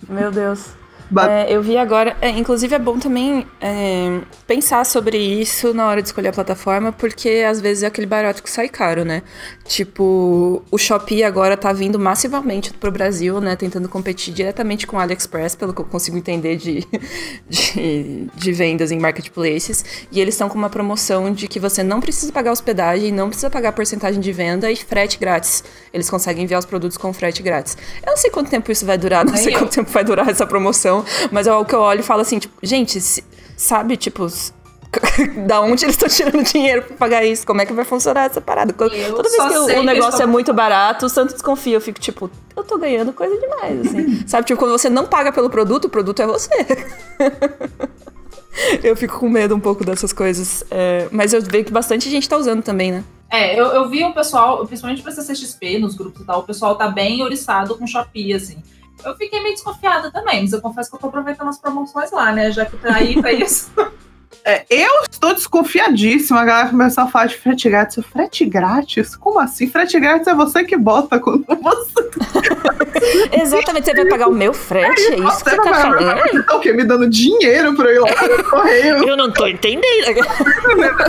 Meu 0.09 0.31
Deus. 0.31 0.69
É, 1.31 1.53
eu 1.53 1.61
vi 1.61 1.77
agora. 1.77 2.15
É, 2.21 2.29
inclusive, 2.29 2.73
é 2.75 2.79
bom 2.79 2.97
também 2.97 3.45
é, 3.61 4.19
pensar 4.47 4.85
sobre 4.85 5.17
isso 5.17 5.73
na 5.73 5.87
hora 5.87 6.01
de 6.01 6.07
escolher 6.07 6.29
a 6.29 6.33
plataforma, 6.33 6.91
porque 6.91 7.43
às 7.47 7.61
vezes 7.61 7.83
é 7.83 7.87
aquele 7.87 8.07
barato 8.07 8.41
que 8.41 8.49
sai 8.49 8.67
caro, 8.67 9.05
né? 9.05 9.21
Tipo, 9.65 10.63
o 10.71 10.77
Shopee 10.77 11.23
agora 11.23 11.57
tá 11.57 11.71
vindo 11.73 11.99
massivamente 11.99 12.73
pro 12.73 12.91
Brasil, 12.91 13.39
né? 13.39 13.55
Tentando 13.55 13.89
competir 13.89 14.33
diretamente 14.33 14.87
com 14.87 14.97
o 14.97 14.99
AliExpress, 14.99 15.55
pelo 15.55 15.73
que 15.73 15.81
eu 15.81 15.85
consigo 15.85 16.17
entender 16.17 16.55
de, 16.57 16.85
de, 17.49 18.27
de 18.33 18.51
vendas 18.51 18.91
em 18.91 18.99
marketplaces. 18.99 19.83
E 20.11 20.19
eles 20.19 20.35
estão 20.35 20.49
com 20.49 20.57
uma 20.57 20.69
promoção 20.69 21.31
de 21.31 21.47
que 21.47 21.59
você 21.59 21.83
não 21.83 21.99
precisa 21.99 22.31
pagar 22.31 22.51
hospedagem, 22.51 23.11
não 23.11 23.27
precisa 23.27 23.49
pagar 23.49 23.71
porcentagem 23.71 24.21
de 24.21 24.31
venda 24.31 24.71
e 24.71 24.75
frete 24.75 25.17
grátis. 25.17 25.63
Eles 25.93 26.09
conseguem 26.09 26.43
enviar 26.43 26.59
os 26.59 26.65
produtos 26.65 26.97
com 26.97 27.11
frete 27.13 27.41
grátis. 27.41 27.77
Eu 28.05 28.11
não 28.11 28.17
sei 28.17 28.29
quanto 28.29 28.49
tempo 28.49 28.71
isso 28.71 28.85
vai 28.85 28.97
durar, 28.97 29.25
não 29.25 29.35
sei 29.35 29.53
quanto 29.53 29.71
tempo 29.71 29.89
vai 29.89 30.03
durar 30.03 30.29
essa 30.29 30.45
promoção, 30.45 30.94
mas 31.31 31.47
é 31.47 31.53
o 31.53 31.65
que 31.65 31.73
eu 31.73 31.79
olho 31.79 32.01
e 32.01 32.03
falo 32.03 32.21
assim, 32.21 32.39
tipo, 32.39 32.55
gente, 32.61 33.01
se, 33.01 33.23
sabe, 33.57 33.97
tipo, 33.97 34.27
da 35.47 35.61
onde 35.61 35.85
eles 35.85 35.95
estão 35.95 36.07
tirando 36.07 36.43
dinheiro 36.43 36.83
pra 36.83 36.97
pagar 36.97 37.25
isso? 37.25 37.45
Como 37.45 37.61
é 37.61 37.65
que 37.65 37.73
vai 37.73 37.85
funcionar 37.85 38.25
essa 38.25 38.41
parada? 38.41 38.73
Toda 38.73 38.89
vez 38.89 39.35
que 39.35 39.57
o, 39.57 39.79
o 39.79 39.83
negócio 39.83 40.21
é 40.21 40.25
muito 40.25 40.53
barato, 40.53 41.05
o 41.05 41.09
Santo 41.09 41.33
desconfia. 41.33 41.75
Eu 41.75 41.81
fico 41.81 41.99
tipo, 41.99 42.29
eu 42.55 42.63
tô 42.63 42.77
ganhando 42.77 43.11
coisa 43.13 43.37
demais, 43.39 43.87
assim. 43.87 44.23
Sabe, 44.27 44.47
tipo, 44.47 44.59
quando 44.59 44.71
você 44.71 44.89
não 44.89 45.05
paga 45.05 45.31
pelo 45.31 45.49
produto, 45.49 45.85
o 45.85 45.89
produto 45.89 46.21
é 46.21 46.27
você. 46.27 46.49
eu 48.83 48.95
fico 48.95 49.19
com 49.19 49.29
medo 49.29 49.55
um 49.55 49.59
pouco 49.59 49.83
dessas 49.83 50.13
coisas. 50.13 50.63
É, 50.71 51.07
mas 51.11 51.33
eu 51.33 51.41
vejo 51.41 51.65
que 51.65 51.71
bastante 51.71 52.09
gente 52.09 52.27
tá 52.27 52.37
usando 52.37 52.63
também, 52.63 52.91
né? 52.91 53.03
É, 53.29 53.59
eu, 53.59 53.65
eu 53.65 53.89
vi 53.89 54.03
o 54.03 54.13
pessoal, 54.13 54.65
principalmente 54.65 55.01
pra 55.01 55.11
CCXP, 55.11 55.79
nos 55.79 55.95
grupos 55.95 56.21
e 56.21 56.25
tal, 56.25 56.41
o 56.41 56.43
pessoal 56.43 56.75
tá 56.75 56.87
bem 56.87 57.23
oriçado 57.23 57.75
com 57.75 57.87
Shopee, 57.87 58.33
assim. 58.33 58.57
Eu 59.03 59.15
fiquei 59.15 59.41
meio 59.41 59.53
desconfiada 59.53 60.11
também, 60.11 60.41
mas 60.41 60.53
eu 60.53 60.61
confesso 60.61 60.89
que 60.89 60.95
eu 60.95 60.99
tô 60.99 61.07
aproveitando 61.07 61.49
as 61.49 61.59
promoções 61.59 62.11
lá, 62.11 62.31
né? 62.31 62.51
Já 62.51 62.65
que 62.65 62.77
tá 62.77 62.95
aí 62.95 63.19
pra 63.19 63.31
isso. 63.33 63.71
É, 64.43 64.63
eu 64.69 65.01
estou 65.09 65.33
desconfiadíssima. 65.33 66.41
A 66.41 66.45
galera 66.45 66.69
começou 66.69 67.03
a 67.03 67.07
falar 67.07 67.25
de 67.25 67.35
frete 67.35 67.67
grátis. 67.67 68.05
Frete 68.05 68.45
grátis? 68.45 69.15
Como 69.15 69.39
assim? 69.39 69.67
Frete 69.67 69.99
grátis 69.99 70.27
é 70.27 70.35
você 70.35 70.63
que 70.63 70.77
bota 70.77 71.19
quando 71.19 71.43
você. 71.47 72.05
Exatamente, 73.41 73.85
você 73.85 73.95
vai 73.95 74.05
pagar 74.05 74.27
o 74.27 74.33
meu 74.33 74.53
frete? 74.53 75.01
É, 75.01 75.13
é 75.13 75.19
isso 75.19 75.43
que 75.43 75.49
você 75.49 75.55
tá 75.55 75.73
falando? 75.73 76.43
Tá 76.45 76.55
o 76.55 76.59
quê? 76.59 76.73
Me 76.73 76.83
dando 76.83 77.09
dinheiro 77.09 77.75
pra 77.75 77.89
eu 77.89 78.05
ir 78.05 78.11
lá 78.11 78.37
no 78.37 78.43
correio. 78.43 79.09
Eu 79.09 79.17
não 79.17 79.31
tô 79.31 79.47
entendendo. 79.47 80.21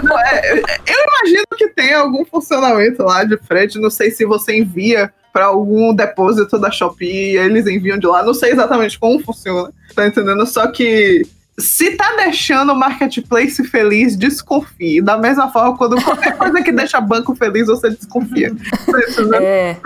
Não, 0.02 0.18
é, 0.20 0.58
eu 0.58 0.64
imagino 0.64 1.44
que 1.56 1.68
tem 1.68 1.92
algum 1.92 2.24
funcionamento 2.24 3.02
lá 3.02 3.22
de 3.24 3.36
frete. 3.36 3.78
Não 3.78 3.90
sei 3.90 4.10
se 4.10 4.24
você 4.24 4.56
envia 4.56 5.12
para 5.36 5.44
algum 5.44 5.92
depósito 5.92 6.58
da 6.58 6.70
Shopee, 6.70 7.36
eles 7.36 7.66
enviam 7.66 7.98
de 7.98 8.06
lá. 8.06 8.22
Não 8.22 8.32
sei 8.32 8.52
exatamente 8.52 8.98
como 8.98 9.22
funciona, 9.22 9.70
tá 9.94 10.06
entendendo? 10.06 10.46
Só 10.46 10.66
que 10.68 11.28
se 11.58 11.90
tá 11.90 12.14
deixando 12.16 12.72
o 12.72 12.74
marketplace 12.74 13.62
feliz, 13.64 14.16
desconfie. 14.16 15.02
Da 15.02 15.18
mesma 15.18 15.52
forma, 15.52 15.76
quando 15.76 16.02
qualquer 16.02 16.38
coisa 16.38 16.62
que 16.62 16.72
deixa 16.72 16.98
banco 17.02 17.34
feliz, 17.34 17.66
você 17.66 17.90
desconfia. 17.90 18.50
é, 19.38 19.76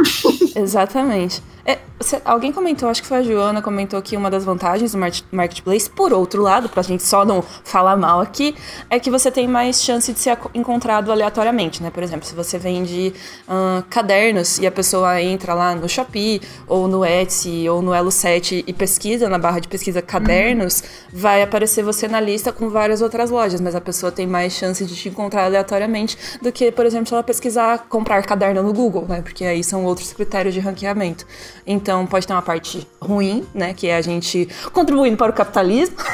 exatamente. 0.54 1.42
É, 1.64 1.78
alguém 2.24 2.52
comentou, 2.52 2.88
acho 2.88 3.02
que 3.02 3.08
foi 3.08 3.18
a 3.18 3.22
Joana, 3.22 3.60
comentou 3.60 4.00
que 4.00 4.16
uma 4.16 4.30
das 4.30 4.44
vantagens 4.44 4.92
do 4.92 4.98
marketplace, 5.32 5.88
por 5.88 6.12
outro 6.12 6.42
lado, 6.42 6.68
pra 6.68 6.82
gente 6.82 7.02
só 7.02 7.24
não 7.24 7.42
falar 7.42 7.96
mal 7.96 8.20
aqui, 8.20 8.54
é 8.88 8.98
que 8.98 9.10
você 9.10 9.30
tem 9.30 9.46
mais 9.46 9.82
chance 9.82 10.12
de 10.12 10.18
ser 10.18 10.38
encontrado 10.54 11.12
aleatoriamente, 11.12 11.82
né? 11.82 11.90
Por 11.90 12.02
exemplo, 12.02 12.26
se 12.26 12.34
você 12.34 12.58
vende 12.58 13.12
uh, 13.46 13.82
cadernos 13.90 14.58
e 14.58 14.66
a 14.66 14.72
pessoa 14.72 15.20
entra 15.20 15.52
lá 15.54 15.74
no 15.74 15.88
Shopee, 15.88 16.40
ou 16.66 16.88
no 16.88 17.04
Etsy, 17.04 17.68
ou 17.68 17.82
no 17.82 17.92
Elo7 17.92 18.64
e 18.66 18.72
pesquisa 18.72 19.28
na 19.28 19.38
barra 19.38 19.60
de 19.60 19.68
pesquisa 19.68 20.00
cadernos, 20.00 20.80
uhum. 20.80 20.88
vai 21.12 21.42
aparecer 21.42 21.84
você 21.84 22.08
na 22.08 22.20
lista 22.20 22.52
com 22.52 22.70
várias 22.70 23.02
outras 23.02 23.30
lojas, 23.30 23.60
mas 23.60 23.74
a 23.74 23.80
pessoa 23.80 24.10
tem 24.10 24.26
mais 24.26 24.54
chance 24.54 24.84
de 24.84 24.94
te 24.94 25.08
encontrar 25.08 25.44
aleatoriamente 25.44 26.16
do 26.40 26.50
que, 26.50 26.72
por 26.72 26.86
exemplo, 26.86 27.08
se 27.08 27.14
ela 27.14 27.22
pesquisar 27.22 27.86
comprar 27.88 28.22
caderno 28.22 28.62
no 28.62 28.72
Google, 28.72 29.04
né? 29.06 29.20
Porque 29.20 29.44
aí 29.44 29.62
são 29.62 29.84
outros 29.84 30.12
critérios 30.12 30.54
de 30.54 30.60
ranqueamento. 30.60 31.26
Então 31.66 32.06
pode 32.06 32.26
ter 32.26 32.32
uma 32.32 32.42
parte 32.42 32.86
ruim, 33.00 33.46
né? 33.54 33.74
Que 33.74 33.88
é 33.88 33.96
a 33.96 34.02
gente 34.02 34.48
contribuindo 34.72 35.16
para 35.16 35.30
o 35.30 35.34
capitalismo. 35.34 35.96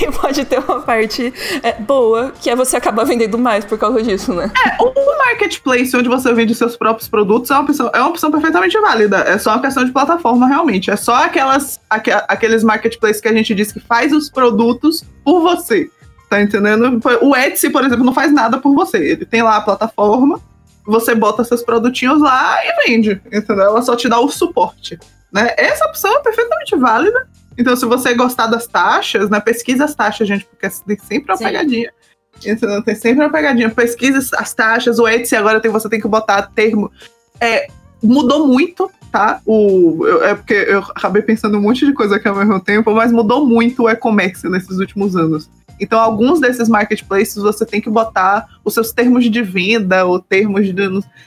e 0.00 0.10
pode 0.12 0.44
ter 0.44 0.58
uma 0.58 0.80
parte 0.80 1.32
é, 1.62 1.72
boa, 1.74 2.32
que 2.40 2.50
é 2.50 2.56
você 2.56 2.76
acabar 2.76 3.04
vendendo 3.04 3.38
mais 3.38 3.64
por 3.64 3.78
causa 3.78 4.02
disso, 4.02 4.32
né? 4.32 4.50
É, 4.66 4.82
o 4.82 5.18
marketplace 5.18 5.96
onde 5.96 6.08
você 6.08 6.32
vende 6.32 6.54
seus 6.54 6.76
próprios 6.76 7.08
produtos 7.08 7.50
é 7.50 7.54
uma 7.54 7.62
opção, 7.62 7.90
é 7.92 8.00
uma 8.00 8.08
opção 8.08 8.30
perfeitamente 8.30 8.78
válida. 8.80 9.18
É 9.18 9.38
só 9.38 9.50
uma 9.50 9.60
questão 9.60 9.84
de 9.84 9.92
plataforma, 9.92 10.46
realmente. 10.46 10.90
É 10.90 10.96
só 10.96 11.24
aquelas, 11.24 11.80
aqu 11.88 12.10
aqueles 12.28 12.64
marketplaces 12.64 13.20
que 13.20 13.28
a 13.28 13.32
gente 13.32 13.54
diz 13.54 13.72
que 13.72 13.80
faz 13.80 14.12
os 14.12 14.30
produtos 14.30 15.04
por 15.24 15.40
você. 15.40 15.90
Tá 16.28 16.40
entendendo? 16.40 17.00
O 17.22 17.34
Etsy, 17.34 17.70
por 17.70 17.84
exemplo, 17.84 18.04
não 18.04 18.14
faz 18.14 18.32
nada 18.32 18.58
por 18.58 18.72
você. 18.72 18.98
Ele 18.98 19.26
tem 19.26 19.42
lá 19.42 19.56
a 19.56 19.60
plataforma, 19.60 20.40
você 20.86 21.14
bota 21.14 21.44
seus 21.44 21.62
produtinhos 21.62 22.20
lá 22.20 22.56
e 22.64 22.86
vende, 22.86 23.20
entendeu? 23.26 23.64
Ela 23.64 23.82
só 23.82 23.94
te 23.96 24.08
dá 24.08 24.18
o 24.18 24.28
suporte, 24.28 24.98
né? 25.32 25.54
Essa 25.56 25.84
opção 25.86 26.16
é 26.16 26.20
perfeitamente 26.20 26.76
válida. 26.76 27.28
Então, 27.58 27.76
se 27.76 27.84
você 27.84 28.14
gostar 28.14 28.46
das 28.46 28.66
taxas, 28.66 29.28
né, 29.28 29.38
pesquisa 29.40 29.84
as 29.84 29.94
taxas, 29.94 30.26
gente, 30.26 30.46
porque 30.46 30.68
tem 30.86 30.98
sempre 30.98 31.32
uma 31.32 31.36
Sim. 31.36 31.44
pegadinha. 31.44 31.92
Entendeu? 32.38 32.82
Tem 32.82 32.94
sempre 32.94 33.24
uma 33.24 33.30
pegadinha. 33.30 33.68
Pesquisa 33.68 34.36
as 34.36 34.54
taxas, 34.54 34.98
o 34.98 35.06
Etsy 35.06 35.36
agora 35.36 35.60
tem, 35.60 35.70
você 35.70 35.88
tem 35.88 36.00
que 36.00 36.08
botar 36.08 36.42
termo. 36.42 36.90
É, 37.38 37.68
mudou 38.02 38.46
muito, 38.46 38.90
tá? 39.12 39.40
O, 39.44 40.06
eu, 40.06 40.24
é 40.24 40.34
porque 40.34 40.54
eu 40.54 40.78
acabei 40.78 41.22
pensando 41.22 41.58
um 41.58 41.60
monte 41.60 41.84
de 41.84 41.92
coisa 41.92 42.16
aqui 42.16 42.28
ao 42.28 42.36
mesmo 42.36 42.58
tempo, 42.60 42.92
mas 42.94 43.12
mudou 43.12 43.44
muito 43.44 43.82
o 43.82 43.90
e-commerce 43.90 44.48
nesses 44.48 44.78
últimos 44.78 45.16
anos. 45.16 45.50
Então, 45.80 45.98
alguns 45.98 46.40
desses 46.40 46.68
marketplaces 46.68 47.36
você 47.36 47.64
tem 47.64 47.80
que 47.80 47.88
botar 47.88 48.46
os 48.64 48.74
seus 48.74 48.92
termos 48.92 49.28
de 49.30 49.42
venda 49.42 50.04
ou 50.04 50.20
termos 50.20 50.66
de, 50.66 50.74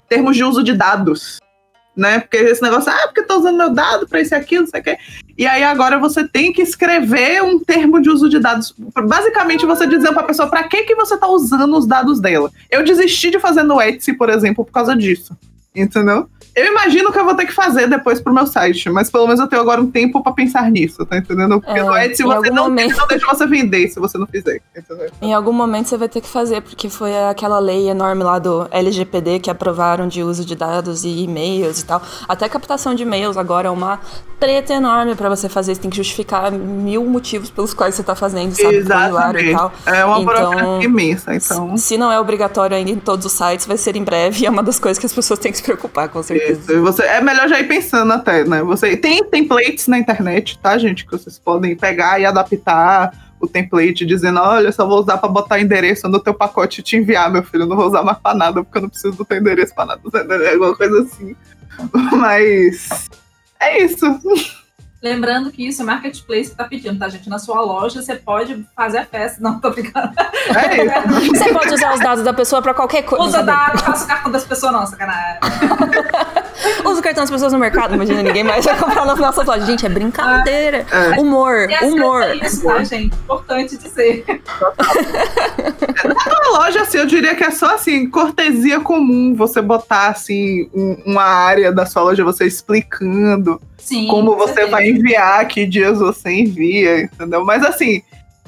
termos 0.08 0.38
de 0.38 0.44
uso 0.44 0.64
de 0.64 0.74
dados. 0.74 1.40
Né? 1.96 2.20
Porque 2.20 2.38
esse 2.38 2.62
negócio, 2.62 2.92
ah, 2.92 3.04
porque 3.06 3.22
eu 3.22 3.28
tô 3.28 3.38
usando 3.40 3.58
meu 3.58 3.70
dado 3.70 4.08
para 4.08 4.22
isso 4.22 4.36
aquilo, 4.36 4.64
não 4.64 4.70
sei 4.70 4.82
o 4.82 4.84
quê. 4.84 4.98
E 5.38 5.46
aí 5.46 5.64
agora 5.64 6.00
você 6.00 6.28
tem 6.28 6.52
que 6.52 6.62
escrever 6.62 7.44
um 7.44 7.60
termo 7.60 8.00
de 8.00 8.10
uso 8.10 8.30
de 8.30 8.40
dados. 8.40 8.74
Basicamente, 9.08 9.66
você 9.66 9.86
dizer 9.86 10.12
para 10.12 10.22
a 10.22 10.26
pessoa 10.26 10.50
para 10.50 10.64
que, 10.64 10.84
que 10.84 10.96
você 10.96 11.18
tá 11.18 11.28
usando 11.28 11.76
os 11.78 11.86
dados 11.86 12.20
dela. 12.20 12.52
Eu 12.70 12.84
desisti 12.84 13.30
de 13.30 13.40
fazer 13.40 13.64
no 13.64 13.82
Etsy, 13.82 14.14
por 14.14 14.30
exemplo, 14.30 14.66
por 14.66 14.72
causa 14.72 14.96
disso. 14.96 15.38
Entendeu? 15.76 16.30
Eu 16.56 16.68
imagino 16.68 17.12
que 17.12 17.18
eu 17.18 17.26
vou 17.26 17.36
ter 17.36 17.48
que 17.48 17.52
fazer 17.52 17.88
depois 17.88 18.22
pro 18.22 18.32
meu 18.32 18.46
site, 18.46 18.88
mas 18.88 19.10
pelo 19.10 19.26
menos 19.26 19.40
eu 19.40 19.48
tenho 19.48 19.60
agora 19.60 19.82
um 19.82 19.90
tempo 19.90 20.22
para 20.22 20.32
pensar 20.34 20.70
nisso, 20.70 21.04
tá 21.04 21.18
entendendo? 21.18 21.60
Porque 21.60 21.80
é, 21.80 21.84
no 21.84 21.98
Etsy 21.98 22.22
você 22.22 22.52
não, 22.52 22.66
momento... 22.66 22.96
não 22.96 23.08
deixa 23.08 23.26
você 23.26 23.48
vender 23.48 23.88
se 23.88 24.00
você 24.00 24.20
não 24.20 24.28
fizer, 24.28 24.62
entendeu? 24.78 25.10
Em 25.20 25.34
algum 25.34 25.52
momento 25.52 25.88
você 25.88 25.98
vai 25.98 26.08
ter 26.08 26.22
que 26.22 26.30
fazer, 26.30 26.62
porque 26.62 26.90
foi 26.90 27.12
aquela 27.26 27.58
lei 27.58 27.90
enorme 27.90 28.24
lá 28.24 28.38
do 28.38 28.68
LGPD 28.70 29.40
que 29.40 29.50
aprovaram 29.50 30.08
de 30.08 30.22
uso 30.22 30.46
de 30.46 30.56
dados 30.56 31.04
e 31.04 31.24
e-mails 31.24 31.82
e 31.82 31.86
tal. 31.86 32.04
Até 32.28 32.48
captação 32.48 32.94
de 32.94 33.02
e-mails 33.02 33.36
agora 33.36 33.68
é 33.70 33.72
uma 33.72 34.00
treta 34.40 34.74
enorme 34.74 35.16
para 35.16 35.30
você 35.30 35.50
fazer. 35.50 35.74
Você 35.74 35.82
tem 35.82 35.90
que 35.90 35.98
justificar 35.98 36.52
mil 36.52 37.04
motivos 37.06 37.50
pelos 37.50 37.74
quais 37.74 37.96
você 37.96 38.04
tá 38.04 38.14
fazendo, 38.14 38.54
sabe? 38.54 38.76
Exatamente. 38.76 39.50
E 39.50 39.56
tal. 39.56 39.74
É 39.88 40.06
uma 40.06 40.22
então, 40.22 40.82
imensa, 40.84 41.34
então. 41.34 41.78
Se 41.78 41.98
não 41.98 42.12
é 42.12 42.20
obrigatório 42.20 42.78
ainda 42.78 42.92
em 42.92 43.00
todos 43.00 43.26
os 43.26 43.32
sites, 43.32 43.66
vai 43.66 43.78
ser 43.78 43.96
em 43.96 44.04
breve 44.04 44.46
é 44.46 44.50
uma 44.50 44.62
das 44.62 44.78
coisas 44.78 45.00
que 45.00 45.06
as 45.06 45.14
pessoas 45.14 45.40
têm 45.40 45.52
que 45.52 45.63
preocupar, 45.64 46.10
com 46.10 46.22
certeza. 46.22 46.74
Isso. 46.74 46.82
Você, 46.82 47.04
é 47.04 47.22
melhor 47.22 47.48
já 47.48 47.60
ir 47.60 47.68
pensando 47.68 48.12
até, 48.14 48.44
né? 48.44 48.62
Você 48.64 48.96
tem 48.98 49.24
templates 49.24 49.88
na 49.88 49.98
internet, 49.98 50.60
tá, 50.60 50.78
gente? 50.78 51.06
Que 51.06 51.12
vocês 51.12 51.40
podem 51.40 51.76
pegar 51.76 52.20
e 52.20 52.26
adaptar 52.26 53.12
o 53.40 53.48
template 53.48 54.06
dizendo, 54.06 54.40
olha, 54.40 54.72
só 54.72 54.88
vou 54.88 55.00
usar 55.00 55.18
para 55.18 55.28
botar 55.28 55.60
endereço 55.60 56.08
no 56.08 56.20
teu 56.20 56.34
pacote 56.34 56.80
e 56.80 56.84
te 56.84 56.96
enviar, 56.96 57.32
meu 57.32 57.44
filho. 57.44 57.66
Não 57.66 57.76
vou 57.76 57.88
usar 57.88 58.04
mais 58.04 58.18
pra 58.18 58.34
nada, 58.34 58.64
porque 58.64 58.78
eu 58.78 58.84
não 58.84 58.90
preciso 58.90 59.18
do 59.18 59.26
teu 59.26 59.38
endereço 59.38 59.76
pra 59.76 59.86
nada. 59.86 60.02
Alguma 60.52 60.76
coisa 60.76 61.02
assim. 61.02 61.36
Mas 62.14 63.10
é 63.60 63.84
isso. 63.84 64.06
Lembrando 65.04 65.52
que 65.52 65.68
isso 65.68 65.82
é 65.82 65.86
marketplace 65.86 66.52
que 66.52 66.56
tá 66.56 66.64
pedindo, 66.64 66.98
tá, 66.98 67.10
gente? 67.10 67.28
Na 67.28 67.38
sua 67.38 67.60
loja 67.60 68.02
você 68.02 68.16
pode 68.16 68.66
fazer 68.74 69.00
a 69.00 69.06
festa. 69.06 69.38
Não, 69.44 69.60
tô 69.60 69.70
brincando. 69.70 70.14
É 70.48 71.02
você 71.28 71.52
pode 71.52 71.74
usar 71.74 71.94
os 71.94 72.00
dados 72.00 72.24
da 72.24 72.34
pessoa 72.34 72.62
pra 72.62 72.74
qualquer 72.74 73.02
coisa. 73.02 73.26
Usa 73.26 73.44
dados, 73.44 73.82
faça 73.82 74.06
o 74.06 74.08
cartão 74.08 74.32
das 74.32 74.46
pessoas, 74.46 74.72
não, 74.72 74.86
sacanagem. 74.86 75.40
Usa 76.86 77.00
o 77.02 77.04
cartão 77.04 77.24
das 77.24 77.30
pessoas 77.30 77.52
no 77.52 77.60
mercado, 77.60 77.96
imagina, 77.96 78.24
ninguém 78.24 78.46
mais 78.46 78.64
vai 78.64 78.78
comprar 78.78 79.06
nas 79.06 79.20
nossas 79.20 79.46
lojas. 79.46 79.66
Gente, 79.66 79.86
é 79.86 79.90
brincadeira. 79.90 80.86
É. 80.90 81.20
Humor, 81.20 81.70
e 81.70 81.86
humor. 81.86 82.24
É 82.24 82.36
isso, 82.38 82.64
tá, 82.64 82.82
gente? 82.84 83.14
Importante 83.14 83.78
dizer. 83.78 84.24
Na 86.06 86.50
loja, 86.60 86.82
assim, 86.82 87.00
eu 87.00 87.06
diria 87.06 87.36
que 87.36 87.44
é 87.44 87.52
só 87.52 87.76
assim, 87.76 88.10
cortesia 88.10 88.80
comum 88.80 89.36
você 89.36 89.62
botar 89.62 90.08
assim 90.08 90.70
um, 90.74 91.02
uma 91.06 91.24
área 91.24 91.74
da 91.74 91.86
sua 91.86 92.04
loja, 92.04 92.24
você 92.24 92.46
explicando 92.46 93.60
Sim, 93.84 94.08
como 94.08 94.36
você 94.36 94.66
vai 94.66 94.90
enviar, 94.90 95.48
que 95.48 95.66
dias 95.66 96.00
você 96.00 96.32
envia, 96.32 97.02
entendeu? 97.02 97.44
Mas 97.44 97.64
assim, 97.64 98.02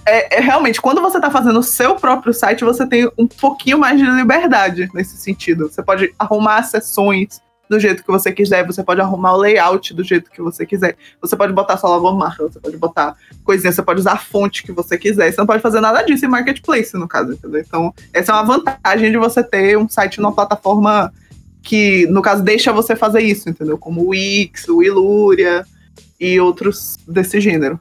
é, 0.06 0.38
é, 0.38 0.40
realmente, 0.40 0.80
quando 0.80 1.02
você 1.02 1.18
está 1.18 1.30
fazendo 1.30 1.60
o 1.60 1.64
seu 1.64 1.96
próprio 1.96 2.34
site, 2.34 2.64
você 2.64 2.88
tem 2.88 3.10
um 3.18 3.28
pouquinho 3.28 3.78
mais 3.78 4.00
de 4.00 4.06
liberdade 4.06 4.90
nesse 4.94 5.18
sentido. 5.18 5.70
Você 5.70 5.84
pode 5.84 6.14
arrumar 6.18 6.64
sessões, 6.64 7.42
do 7.70 7.80
jeito 7.80 8.04
que 8.04 8.12
você 8.12 8.32
quiser, 8.32 8.66
você 8.66 8.84
pode 8.84 9.02
arrumar 9.02 9.34
o 9.34 9.38
layout 9.38 9.94
do 9.94 10.04
jeito 10.04 10.30
que 10.30 10.42
você 10.42 10.66
quiser. 10.66 10.96
Você 11.22 11.36
pode 11.36 11.54
botar 11.54 11.78
sua 11.78 11.90
logomarca, 11.90 12.44
você 12.44 12.60
pode 12.60 12.78
botar 12.78 13.16
coisinha, 13.44 13.72
você 13.72 13.82
pode 13.82 14.00
usar 14.00 14.14
a 14.14 14.18
fonte 14.18 14.64
que 14.64 14.72
você 14.72 14.98
quiser. 14.98 15.32
Você 15.32 15.38
não 15.40 15.48
pode 15.48 15.62
fazer 15.62 15.82
nada 15.82 16.04
disso 16.04 16.26
em 16.26 16.30
marketplace, 16.30 16.96
no 16.96 17.08
caso, 17.08 17.34
entendeu? 17.34 17.62
Então, 17.62 17.94
essa 18.14 18.32
é 18.32 18.36
uma 18.36 18.44
vantagem 18.44 19.12
de 19.12 19.18
você 19.18 19.44
ter 19.44 19.78
um 19.78 19.90
site 19.90 20.20
numa 20.22 20.34
plataforma 20.34 21.12
que, 21.66 22.06
no 22.08 22.22
caso, 22.22 22.44
deixa 22.44 22.72
você 22.72 22.96
fazer 22.96 23.22
isso, 23.22 23.50
entendeu? 23.50 23.76
Como 23.78 24.02
o 24.02 24.10
Wix, 24.10 24.70
o 24.70 24.84
Ilúria 24.84 25.66
e 26.20 26.40
outros 26.40 26.96
desse 27.08 27.42
gênero. 27.42 27.80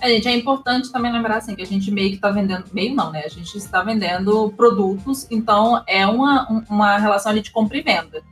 É, 0.00 0.08
gente, 0.08 0.28
é 0.28 0.32
importante 0.34 0.90
também 0.90 1.12
lembrar 1.12 1.36
assim 1.36 1.54
que 1.54 1.62
a 1.62 1.66
gente 1.66 1.90
meio 1.90 2.08
que 2.08 2.16
está 2.16 2.30
vendendo, 2.30 2.64
meio 2.72 2.94
não, 2.94 3.12
né? 3.12 3.22
A 3.24 3.28
gente 3.28 3.56
está 3.58 3.82
vendendo 3.82 4.50
produtos, 4.56 5.26
então 5.30 5.82
é 5.86 6.06
uma, 6.06 6.64
uma 6.70 6.96
relação 6.96 7.30
ali 7.30 7.42
de 7.42 7.50
compra 7.50 7.76
e 7.76 7.82
venda. 7.82 8.22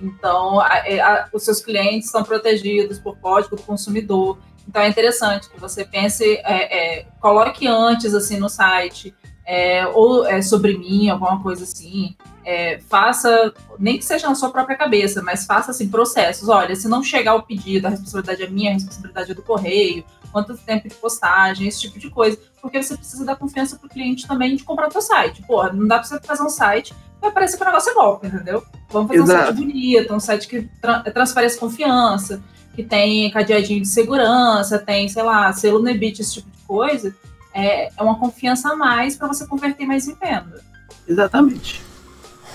Então, 0.00 0.60
a, 0.60 0.82
é, 0.86 1.00
a, 1.00 1.28
os 1.32 1.42
seus 1.42 1.60
clientes 1.60 2.10
são 2.10 2.22
protegidos 2.22 2.98
por 2.98 3.18
código 3.18 3.56
do 3.56 3.62
consumidor. 3.62 4.38
Então, 4.68 4.82
é 4.82 4.88
interessante 4.88 5.50
que 5.50 5.58
você 5.58 5.84
pense, 5.84 6.24
é, 6.24 7.00
é, 7.00 7.06
coloque 7.20 7.66
antes 7.66 8.14
assim 8.14 8.38
no 8.38 8.48
site, 8.48 9.14
é, 9.46 9.86
ou 9.88 10.26
é 10.26 10.40
sobre 10.42 10.76
mim, 10.78 11.08
alguma 11.08 11.42
coisa 11.42 11.64
assim. 11.64 12.16
É, 12.44 12.78
faça, 12.90 13.54
nem 13.78 13.96
que 13.96 14.04
seja 14.04 14.28
na 14.28 14.34
sua 14.34 14.50
própria 14.50 14.76
cabeça, 14.76 15.22
mas 15.22 15.46
faça 15.46 15.70
assim 15.70 15.88
processos. 15.88 16.48
Olha, 16.48 16.74
se 16.76 16.88
não 16.88 17.02
chegar 17.02 17.34
o 17.34 17.42
pedido, 17.42 17.86
a 17.86 17.90
responsabilidade 17.90 18.42
é 18.42 18.48
minha, 18.48 18.70
a 18.70 18.74
responsabilidade 18.74 19.32
é 19.32 19.34
do 19.34 19.42
correio, 19.42 20.04
quanto 20.30 20.56
tempo 20.56 20.88
de 20.88 20.94
postagem, 20.96 21.68
esse 21.68 21.80
tipo 21.82 21.98
de 21.98 22.10
coisa, 22.10 22.36
porque 22.60 22.82
você 22.82 22.96
precisa 22.96 23.24
dar 23.24 23.36
confiança 23.36 23.76
para 23.76 23.86
o 23.86 23.88
cliente 23.88 24.26
também 24.26 24.56
de 24.56 24.64
comprar 24.64 24.88
o 24.88 24.90
seu 24.90 25.00
site. 25.00 25.42
Porra, 25.42 25.72
não 25.72 25.86
dá 25.86 25.98
para 25.98 26.08
você 26.08 26.20
fazer 26.20 26.42
um 26.42 26.50
site 26.50 26.92
que 26.92 27.20
vai 27.20 27.30
parecer 27.30 27.56
que 27.56 27.62
o 27.62 27.66
negócio 27.66 27.90
é 27.90 27.94
golpe, 27.94 28.26
entendeu? 28.26 28.64
Vamos 28.90 29.08
fazer 29.08 29.22
Exato. 29.22 29.40
um 29.40 29.44
site 29.44 29.56
bonito, 29.56 30.14
um 30.14 30.20
site 30.20 30.48
que 30.48 30.62
tra 30.80 31.00
transparece 31.00 31.58
confiança, 31.58 32.42
que 32.74 32.82
tem 32.82 33.30
cadeadinho 33.30 33.80
de 33.80 33.88
segurança, 33.88 34.78
tem, 34.78 35.08
sei 35.08 35.22
lá, 35.22 35.52
selo 35.52 35.80
Nebit, 35.80 36.20
esse 36.20 36.34
tipo 36.34 36.50
de 36.50 36.62
coisa. 36.64 37.14
É, 37.54 37.88
é 37.96 38.02
uma 38.02 38.18
confiança 38.18 38.70
a 38.70 38.76
mais 38.76 39.16
para 39.16 39.28
você 39.28 39.46
converter 39.46 39.86
mais 39.86 40.08
em 40.08 40.14
venda. 40.14 40.60
Exatamente. 41.06 41.82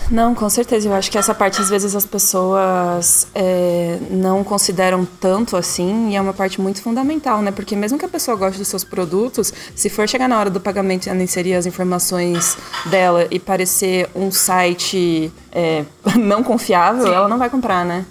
Não, 0.09 0.33
com 0.33 0.49
certeza. 0.49 0.88
Eu 0.88 0.93
acho 0.93 1.12
que 1.12 1.17
essa 1.17 1.35
parte, 1.35 1.62
às 1.62 1.69
vezes, 1.69 1.95
as 1.95 2.05
pessoas 2.05 3.27
é, 3.35 3.99
não 4.09 4.43
consideram 4.43 5.05
tanto 5.05 5.55
assim, 5.55 6.09
e 6.09 6.15
é 6.15 6.21
uma 6.21 6.33
parte 6.33 6.59
muito 6.59 6.81
fundamental, 6.81 7.41
né? 7.41 7.51
Porque 7.51 7.75
mesmo 7.75 7.97
que 7.97 8.05
a 8.05 8.09
pessoa 8.09 8.35
goste 8.35 8.57
dos 8.57 8.67
seus 8.67 8.83
produtos, 8.83 9.53
se 9.75 9.89
for 9.89 10.09
chegar 10.09 10.27
na 10.27 10.39
hora 10.39 10.49
do 10.49 10.59
pagamento 10.59 11.05
e 11.05 11.09
ela 11.09 11.21
inserir 11.21 11.53
as 11.53 11.65
informações 11.65 12.57
dela 12.89 13.27
e 13.29 13.39
parecer 13.39 14.09
um 14.15 14.31
site 14.31 15.31
é, 15.51 15.85
não 16.17 16.43
confiável, 16.43 17.05
Sim. 17.05 17.13
ela 17.13 17.27
não 17.27 17.38
vai 17.38 17.49
comprar, 17.49 17.85
né? 17.85 18.05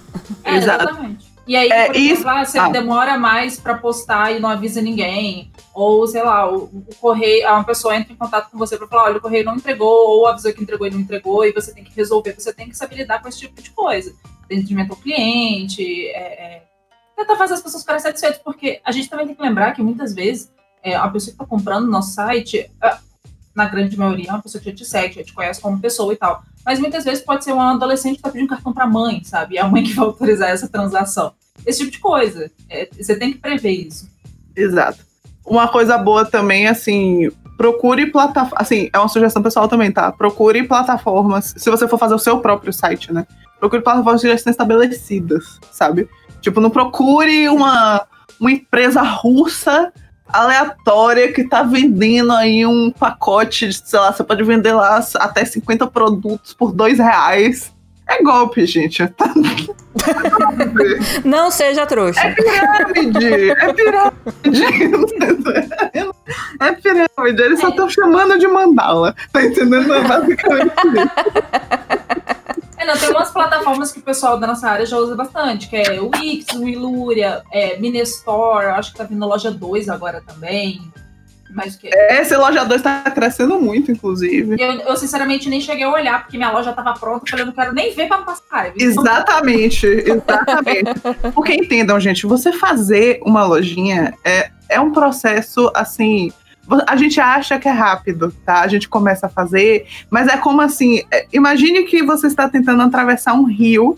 É, 0.45 0.57
exatamente. 0.57 1.27
E 1.49 1.57
aí, 1.57 1.69
é, 1.69 1.87
por 1.87 1.97
exemplo, 1.97 2.29
ah, 2.29 2.45
você 2.45 2.59
ah. 2.59 2.69
demora 2.69 3.19
mais 3.19 3.59
para 3.59 3.75
postar 3.75 4.33
e 4.33 4.39
não 4.39 4.51
avisa 4.51 4.83
ninguém. 4.83 5.51
Ou, 5.79 6.09
sei 6.09 6.25
lá, 6.25 6.53
o, 6.53 6.65
o, 6.65 6.95
correio, 7.01 7.47
uma 7.47 7.63
pessoa 7.63 7.95
entra 7.95 8.13
em 8.13 8.17
contato 8.17 8.51
com 8.51 8.59
você 8.59 8.77
para 8.77 8.89
falar, 8.89 9.05
olha, 9.05 9.19
o 9.19 9.21
correio 9.21 9.45
não 9.45 9.55
entregou, 9.55 10.11
ou 10.11 10.27
avisou 10.27 10.53
que 10.53 10.61
entregou 10.61 10.89
e 10.89 10.91
não 10.91 10.99
entregou, 10.99 11.45
e 11.45 11.53
você 11.53 11.73
tem 11.73 11.85
que 11.85 11.95
resolver. 11.95 12.35
Você 12.37 12.53
tem 12.53 12.69
que 12.69 12.77
saber 12.77 12.97
lidar 12.97 13.23
com 13.23 13.29
esse 13.29 13.39
tipo 13.39 13.63
de 13.63 13.71
coisa. 13.71 14.13
Atendimento 14.43 14.91
ao 14.91 14.97
cliente, 14.97 16.09
é, 16.09 16.57
é, 16.57 16.63
tentar 17.17 17.37
fazer 17.37 17.55
as 17.55 17.63
pessoas 17.63 17.85
ficarem 17.85 18.03
satisfeitas, 18.03 18.41
porque 18.43 18.81
a 18.85 18.91
gente 18.91 19.09
também 19.09 19.27
tem 19.29 19.37
que 19.37 19.43
lembrar 19.43 19.73
que 19.73 19.81
muitas 19.81 20.13
vezes 20.13 20.51
é, 20.83 20.97
a 20.97 21.09
pessoa 21.09 21.31
que 21.31 21.41
está 21.41 21.47
comprando 21.47 21.85
no 21.85 21.93
nosso 21.93 22.11
site, 22.13 22.69
na 23.55 23.67
grande 23.67 23.97
maioria, 23.97 24.31
é 24.31 24.33
uma 24.33 24.43
pessoa 24.43 24.61
que 24.61 24.71
já 24.71 24.77
te 24.77 24.85
segue, 24.85 25.15
já 25.15 25.23
te 25.23 25.33
conhece 25.33 25.61
como 25.61 25.79
pessoa 25.79 26.13
e 26.13 26.17
tal. 26.17 26.43
Mas 26.67 26.81
muitas 26.81 27.05
vezes 27.05 27.23
pode 27.23 27.45
ser 27.45 27.53
um 27.53 27.61
adolescente 27.61 28.15
que 28.15 28.19
está 28.19 28.31
pedindo 28.31 28.49
cartão 28.49 28.73
para 28.73 28.83
a 28.83 28.89
mãe, 28.89 29.23
sabe? 29.23 29.55
E 29.55 29.59
a 29.61 29.69
mãe 29.69 29.85
que 29.85 29.93
vai 29.93 30.07
autorizar 30.07 30.51
essa 30.51 30.69
transação. 30.69 31.33
Esse 31.65 31.79
tipo 31.79 31.93
de 31.93 32.01
coisa. 32.01 32.51
É, 32.69 32.89
você 32.93 33.15
tem 33.15 33.33
que 33.33 33.39
prever 33.39 33.71
isso. 33.71 34.11
Exato. 34.57 35.07
Uma 35.49 35.69
coisa 35.69 35.97
boa 35.97 36.25
também, 36.25 36.67
assim, 36.67 37.31
procure 37.57 38.07
plataformas. 38.07 38.61
Assim, 38.61 38.89
é 38.93 38.99
uma 38.99 39.09
sugestão 39.09 39.43
pessoal 39.43 39.67
também, 39.67 39.91
tá? 39.91 40.13
Procure 40.13 40.63
plataformas. 40.63 41.55
Se 41.57 41.71
você 41.71 41.89
for 41.89 41.99
fazer 41.99 42.15
o 42.15 42.19
seu 42.19 42.39
próprio 42.39 42.73
site, 42.73 43.13
né? 43.13 43.27
Procure 43.59 43.83
plataformas 43.83 44.21
que 44.21 44.29
já 44.29 44.35
estão 44.35 44.51
estabelecidas, 44.51 45.59
sabe? 45.73 46.09
Tipo, 46.41 46.61
não 46.61 46.71
procure 46.71 47.49
uma, 47.49 48.07
uma 48.39 48.53
empresa 48.53 49.03
russa 49.03 49.93
aleatória 50.29 51.33
que 51.33 51.45
tá 51.45 51.63
vendendo 51.63 52.33
aí 52.33 52.65
um 52.65 52.91
pacote, 52.91 53.73
sei 53.73 53.99
lá, 53.99 54.13
você 54.13 54.23
pode 54.23 54.45
vender 54.45 54.75
lá 54.75 55.03
até 55.17 55.45
50 55.45 55.87
produtos 55.89 56.53
por 56.53 56.73
dois 56.73 56.99
reais. 56.99 57.75
É 58.09 58.23
golpe, 58.23 58.65
gente. 58.65 59.03
Não 61.25 61.51
seja 61.51 61.85
trouxa. 61.87 62.21
É 62.21 62.35
pirâmide! 62.35 63.51
É 63.51 63.73
pirâmide! 63.73 64.63
É 66.61 66.73
pirâmide, 66.73 67.43
eles 67.43 67.61
só 67.61 67.69
estão 67.69 67.87
é. 67.87 67.91
chamando 67.91 68.39
de 68.39 68.49
mandala. 68.49 69.15
Tá 69.33 69.45
entendendo? 69.45 69.93
É 69.93 70.03
basicamente 70.03 70.73
É, 72.79 72.87
não, 72.87 72.97
tem 72.97 73.11
umas 73.11 73.31
plataformas 73.31 73.93
que 73.93 73.99
o 73.99 74.03
pessoal 74.03 74.39
da 74.39 74.47
nossa 74.47 74.69
área 74.69 74.87
já 74.87 74.97
usa 74.97 75.15
bastante, 75.17 75.69
que 75.69 75.77
é 75.77 76.01
o 76.01 76.11
Wix, 76.15 76.55
o 76.55 76.69
Ilúria, 76.69 77.43
é, 77.53 77.77
Minestore, 77.79 78.67
acho 78.67 78.93
que 78.93 78.99
tá 78.99 79.05
vindo 79.05 79.27
loja 79.27 79.51
2 79.51 79.89
agora 79.89 80.23
também. 80.25 80.81
Mas 81.51 81.77
que... 81.77 81.89
É, 81.93 82.21
esse 82.21 82.37
loja 82.37 82.65
2 82.65 82.83
tá 82.83 83.03
crescendo 83.11 83.61
muito, 83.61 83.91
inclusive. 83.91 84.57
Eu, 84.59 84.73
eu, 84.81 84.97
sinceramente, 84.97 85.49
nem 85.49 85.61
cheguei 85.61 85.85
a 85.85 85.91
olhar, 85.91 86.23
porque 86.23 86.37
minha 86.37 86.51
loja 86.51 86.73
tava 86.73 86.95
pronta, 86.95 87.25
eu 87.25 87.31
falei, 87.31 87.45
não 87.45 87.53
quero 87.53 87.75
nem 87.75 87.95
ver 87.95 88.07
pra 88.07 88.19
não 88.19 88.25
passar 88.25 88.43
raiva. 88.51 88.75
Exatamente, 88.79 89.87
exatamente. 90.07 90.91
porque 91.35 91.55
entendam, 91.55 91.99
gente, 91.99 92.27
você 92.27 92.53
fazer 92.53 93.21
uma 93.25 93.45
lojinha 93.45 94.15
é, 94.25 94.51
é 94.69 94.81
um 94.81 94.93
processo, 94.93 95.71
assim 95.75 96.33
a 96.87 96.97
gente 96.97 97.19
acha 97.19 97.59
que 97.59 97.67
é 97.67 97.73
rápido, 97.73 98.31
tá? 98.45 98.61
A 98.61 98.69
gente 98.69 98.89
começa 98.89 99.27
a 99.27 99.31
fazer, 99.31 99.87
mas 100.11 100.29
é 100.29 100.37
como 100.37 100.61
assim: 100.61 101.03
é, 101.11 101.27
imagine 101.33 101.85
que 101.85 102.03
você 102.03 102.27
está 102.27 102.47
tentando 102.47 102.83
atravessar 102.83 103.33
um 103.33 103.45
rio 103.45 103.97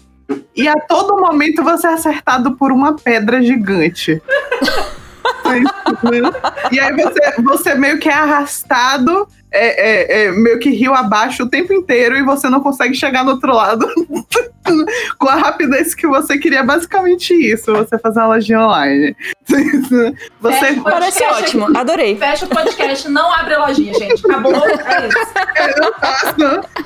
e 0.55 0.69
a 0.69 0.75
todo 0.75 1.21
momento 1.21 1.65
você 1.65 1.89
é 1.89 1.93
acertado 1.93 2.57
por 2.57 2.71
uma 2.71 2.95
pedra 2.95 3.43
gigante. 3.43 4.23
e 6.70 6.80
aí 6.80 6.92
você, 6.94 7.42
você 7.42 7.74
meio 7.74 7.98
que 7.98 8.09
é 8.09 8.14
arrastado 8.14 9.28
é, 9.53 10.23
é, 10.23 10.25
é, 10.25 10.33
meio 10.33 10.59
que 10.59 10.71
rio 10.71 10.95
abaixo 10.95 11.43
o 11.43 11.49
tempo 11.49 11.73
inteiro 11.73 12.17
e 12.17 12.23
você 12.23 12.49
não 12.49 12.61
consegue 12.61 12.95
chegar 12.95 13.25
no 13.25 13.33
outro 13.33 13.53
lado 13.53 13.87
com 15.19 15.29
a 15.29 15.35
rapidez 15.35 15.95
que 15.95 16.07
você 16.07 16.39
queria. 16.39 16.63
Basicamente 16.63 17.35
isso, 17.35 17.73
você 17.73 17.99
fazer 17.99 18.21
uma 18.21 18.29
lojinha 18.29 18.61
online. 18.61 19.17
Você 20.41 20.81
parece 20.83 21.25
ótimo, 21.25 21.65
aqui. 21.65 21.77
adorei. 21.77 22.17
Fecha 22.17 22.47
o 22.47 22.49
podcast, 22.49 23.09
não 23.09 23.33
abre 23.33 23.57
lojinha, 23.57 23.93
gente. 23.95 24.25
Acabou, 24.25 24.55
é 24.55 25.09
isso. 25.09 25.79
Não 25.79 25.93
faço, 25.95 26.35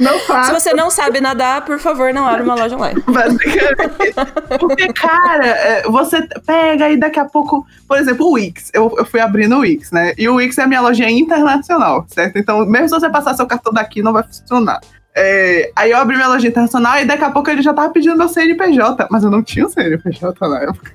não 0.00 0.18
faço. 0.20 0.46
Se 0.46 0.61
você 0.61 0.74
não 0.74 0.90
sabe 0.90 1.20
nadar, 1.20 1.62
por 1.64 1.79
favor, 1.79 2.12
não 2.12 2.27
abra 2.27 2.42
uma 2.42 2.55
loja 2.55 2.74
online. 2.74 3.03
Basicamente. 3.07 4.14
Porque, 4.59 4.92
cara, 4.94 5.46
é, 5.46 5.83
você 5.83 6.27
pega 6.46 6.88
e 6.88 6.96
daqui 6.96 7.20
a 7.20 7.27
pouco, 7.27 7.66
por 7.87 7.98
exemplo, 7.98 8.27
o 8.27 8.33
Wix. 8.33 8.70
Eu, 8.72 8.92
eu 8.96 9.05
fui 9.05 9.20
abrindo 9.20 9.57
o 9.57 9.61
Wix, 9.61 9.90
né? 9.90 10.14
E 10.16 10.27
o 10.29 10.37
Wix 10.37 10.57
é 10.57 10.62
a 10.62 10.66
minha 10.66 10.81
lojinha 10.81 11.11
internacional, 11.11 12.07
certo? 12.09 12.38
Então, 12.38 12.53
então, 12.54 12.66
mesmo 12.66 12.88
se 12.88 12.94
você 12.94 13.10
passar 13.10 13.34
seu 13.34 13.46
cartão 13.46 13.72
daqui, 13.72 14.02
não 14.02 14.12
vai 14.12 14.22
funcionar. 14.22 14.80
É, 15.16 15.70
aí 15.76 15.92
eu 15.92 15.98
abri 15.98 16.16
minha 16.16 16.26
loja 16.26 16.48
internacional 16.48 16.98
e 16.98 17.04
daqui 17.04 17.22
a 17.22 17.30
pouco 17.30 17.48
ele 17.48 17.62
já 17.62 17.72
tava 17.72 17.92
pedindo 17.92 18.16
meu 18.16 18.28
CNPJ, 18.28 19.06
mas 19.08 19.22
eu 19.22 19.30
não 19.30 19.44
tinha 19.44 19.64
o 19.64 19.68
CNPJ 19.68 20.48
na 20.48 20.62
época. 20.62 20.92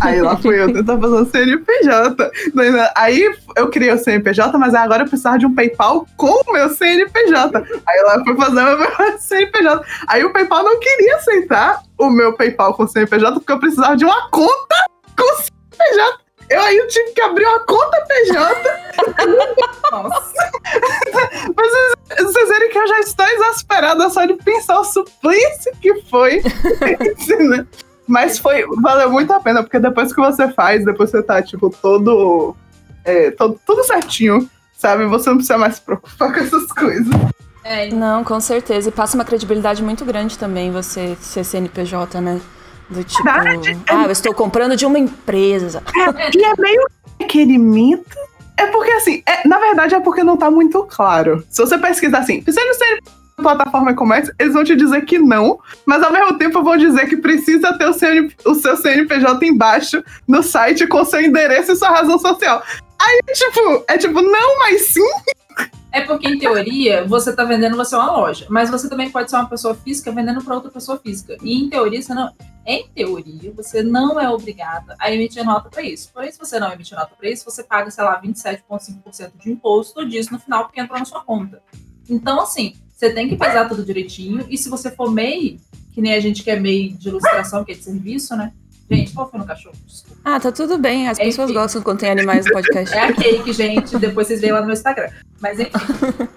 Aí 0.00 0.20
lá 0.20 0.36
fui 0.36 0.60
eu 0.60 0.72
tentar 0.72 0.98
fazer 0.98 1.14
o 1.14 1.24
CNPJ. 1.24 2.32
Aí 2.96 3.32
eu 3.54 3.70
criei 3.70 3.92
o 3.92 3.98
CNPJ, 3.98 4.58
mas 4.58 4.74
agora 4.74 5.04
eu 5.04 5.08
precisava 5.08 5.38
de 5.38 5.46
um 5.46 5.54
PayPal 5.54 6.04
com 6.16 6.42
o 6.48 6.52
meu 6.52 6.68
CNPJ. 6.70 7.64
Aí 7.86 8.02
lá 8.02 8.24
fui 8.24 8.36
fazer 8.36 8.60
o 8.60 8.78
meu 8.78 8.88
CNPJ. 9.20 9.84
Aí 10.08 10.24
o 10.24 10.32
PayPal 10.32 10.64
não 10.64 10.80
queria 10.80 11.16
aceitar 11.16 11.82
o 11.96 12.10
meu 12.10 12.32
PayPal 12.32 12.74
com 12.74 12.82
o 12.82 12.88
CNPJ 12.88 13.34
porque 13.34 13.52
eu 13.52 13.60
precisava 13.60 13.96
de 13.96 14.04
uma 14.04 14.28
conta 14.30 14.74
com 15.16 15.22
o 15.22 15.36
CNPJ. 15.36 16.27
Eu 16.50 16.60
aí 16.60 16.76
eu 16.76 16.88
tive 16.88 17.10
que 17.12 17.20
abrir 17.20 17.44
uma 17.44 17.60
conta 17.60 18.04
PJ. 18.06 18.62
Nossa. 19.92 20.50
Mas 21.56 22.26
vocês 22.26 22.48
verem 22.48 22.70
que 22.70 22.78
eu 22.78 22.88
já 22.88 23.00
estou 23.00 23.26
exasperada 23.26 24.08
só 24.10 24.24
de 24.24 24.34
pensar 24.34 24.80
o 24.80 24.84
suplício 24.84 25.72
que 25.80 26.02
foi. 26.02 26.42
Mas 28.06 28.38
foi, 28.38 28.64
valeu 28.80 29.10
muito 29.10 29.30
a 29.32 29.40
pena, 29.40 29.62
porque 29.62 29.78
depois 29.78 30.14
que 30.14 30.20
você 30.20 30.48
faz, 30.48 30.84
depois 30.84 31.10
você 31.10 31.22
tá, 31.22 31.42
tipo, 31.42 31.68
todo. 31.68 32.56
É, 33.04 33.30
todo 33.30 33.60
tudo 33.66 33.84
certinho, 33.84 34.48
sabe? 34.76 35.04
Você 35.06 35.28
não 35.28 35.36
precisa 35.36 35.58
mais 35.58 35.76
se 35.76 35.82
preocupar 35.82 36.32
com 36.32 36.40
essas 36.40 36.72
coisas. 36.72 37.14
É. 37.62 37.90
Não, 37.90 38.24
com 38.24 38.40
certeza. 38.40 38.88
E 38.88 38.92
passa 38.92 39.14
uma 39.14 39.24
credibilidade 39.24 39.82
muito 39.82 40.04
grande 40.04 40.38
também 40.38 40.70
você 40.72 41.16
ser 41.20 41.44
CNPJ, 41.44 42.20
né? 42.20 42.40
Do 42.88 43.04
tipo, 43.04 43.22
Verdade. 43.22 43.78
ah, 43.88 44.04
eu 44.04 44.10
estou 44.10 44.32
comprando 44.32 44.76
de 44.76 44.86
uma 44.86 44.98
empresa. 44.98 45.82
É, 45.94 46.36
e 46.36 46.44
é 46.44 46.54
meio 46.58 46.86
requerimento. 47.20 48.16
É 48.56 48.66
porque, 48.66 48.90
assim, 48.92 49.22
é, 49.26 49.46
na 49.46 49.58
verdade 49.58 49.94
é 49.94 50.00
porque 50.00 50.24
não 50.24 50.36
tá 50.36 50.50
muito 50.50 50.82
claro. 50.84 51.44
Se 51.48 51.60
você 51.62 51.78
pesquisar 51.78 52.18
assim, 52.18 52.42
precisa 52.42 52.74
ser 52.74 53.00
plataforma 53.36 53.92
e-commerce, 53.92 54.32
eles 54.38 54.52
vão 54.52 54.64
te 54.64 54.74
dizer 54.74 55.04
que 55.04 55.18
não, 55.18 55.60
mas 55.86 56.02
ao 56.02 56.12
mesmo 56.12 56.36
tempo 56.38 56.62
vão 56.62 56.76
dizer 56.76 57.08
que 57.08 57.16
precisa 57.16 57.72
ter 57.78 57.86
o, 57.86 57.92
CN, 57.92 58.32
o 58.44 58.54
seu 58.54 58.76
CNPJ 58.76 59.46
embaixo 59.46 60.02
no 60.26 60.42
site 60.42 60.86
com 60.86 61.04
seu 61.04 61.20
endereço 61.20 61.72
e 61.72 61.76
sua 61.76 61.90
razão 61.90 62.18
social. 62.18 62.62
Aí, 63.00 63.20
tipo, 63.32 63.84
é 63.86 63.96
tipo, 63.96 64.20
não, 64.20 64.58
mas 64.58 64.88
sim. 64.88 65.10
É 65.98 66.06
porque, 66.06 66.28
em 66.28 66.38
teoria, 66.38 67.04
você 67.04 67.34
tá 67.34 67.44
vendendo, 67.44 67.76
você 67.76 67.94
é 67.94 67.98
uma 67.98 68.12
loja. 68.12 68.46
Mas 68.48 68.70
você 68.70 68.88
também 68.88 69.10
pode 69.10 69.28
ser 69.30 69.36
uma 69.36 69.48
pessoa 69.48 69.74
física 69.74 70.12
vendendo 70.12 70.42
para 70.44 70.54
outra 70.54 70.70
pessoa 70.70 70.98
física. 70.98 71.36
E, 71.42 71.54
em 71.54 71.68
teoria, 71.68 72.00
você 72.00 72.14
não. 72.14 72.32
Em 72.64 72.86
teoria, 72.94 73.52
você 73.52 73.82
não 73.82 74.20
é 74.20 74.28
obrigada 74.28 74.94
a 74.98 75.12
emitir 75.12 75.44
nota 75.44 75.68
para 75.68 75.82
isso. 75.82 76.10
Porém, 76.12 76.30
se 76.30 76.38
você 76.38 76.60
não 76.60 76.72
emitir 76.72 76.96
nota 76.96 77.14
para 77.18 77.28
isso, 77.28 77.44
você 77.44 77.64
paga, 77.64 77.90
sei 77.90 78.04
lá, 78.04 78.20
27,5% 78.22 79.32
de 79.40 79.50
imposto 79.50 80.06
disso 80.06 80.32
no 80.32 80.38
final, 80.38 80.64
porque 80.64 80.80
entrou 80.80 80.98
na 80.98 81.04
sua 81.04 81.22
conta. 81.24 81.62
Então, 82.08 82.40
assim, 82.40 82.74
você 82.94 83.10
tem 83.10 83.28
que 83.28 83.36
pesar 83.36 83.68
tudo 83.68 83.84
direitinho. 83.84 84.46
E 84.48 84.56
se 84.56 84.68
você 84.68 84.90
for 84.90 85.10
MEI, 85.10 85.60
que 85.94 86.00
nem 86.00 86.14
a 86.14 86.20
gente 86.20 86.44
que 86.44 86.50
é 86.50 86.60
MEI 86.60 86.90
de 86.90 87.08
ilustração, 87.08 87.64
que 87.64 87.72
é 87.72 87.74
de 87.74 87.82
serviço, 87.82 88.36
né? 88.36 88.52
Gente, 88.90 89.12
qual 89.12 89.30
foi 89.30 89.38
no 89.38 89.46
cachorro? 89.46 89.74
Desculpa. 89.86 90.20
Ah, 90.24 90.40
tá 90.40 90.50
tudo 90.50 90.78
bem. 90.78 91.08
As 91.08 91.18
pessoas 91.18 91.50
Enfim. 91.50 91.58
gostam 91.58 91.82
quando 91.82 91.98
tem 92.00 92.10
animais 92.10 92.46
no 92.46 92.52
podcast. 92.52 92.94
É 92.96 93.00
a 93.02 93.12
cake, 93.12 93.52
gente. 93.52 93.98
Depois 93.98 94.26
vocês 94.26 94.40
veem 94.40 94.52
lá 94.52 94.60
no 94.60 94.66
meu 94.66 94.74
Instagram. 94.74 95.10
Mas 95.40 95.60
enfim. 95.60 95.70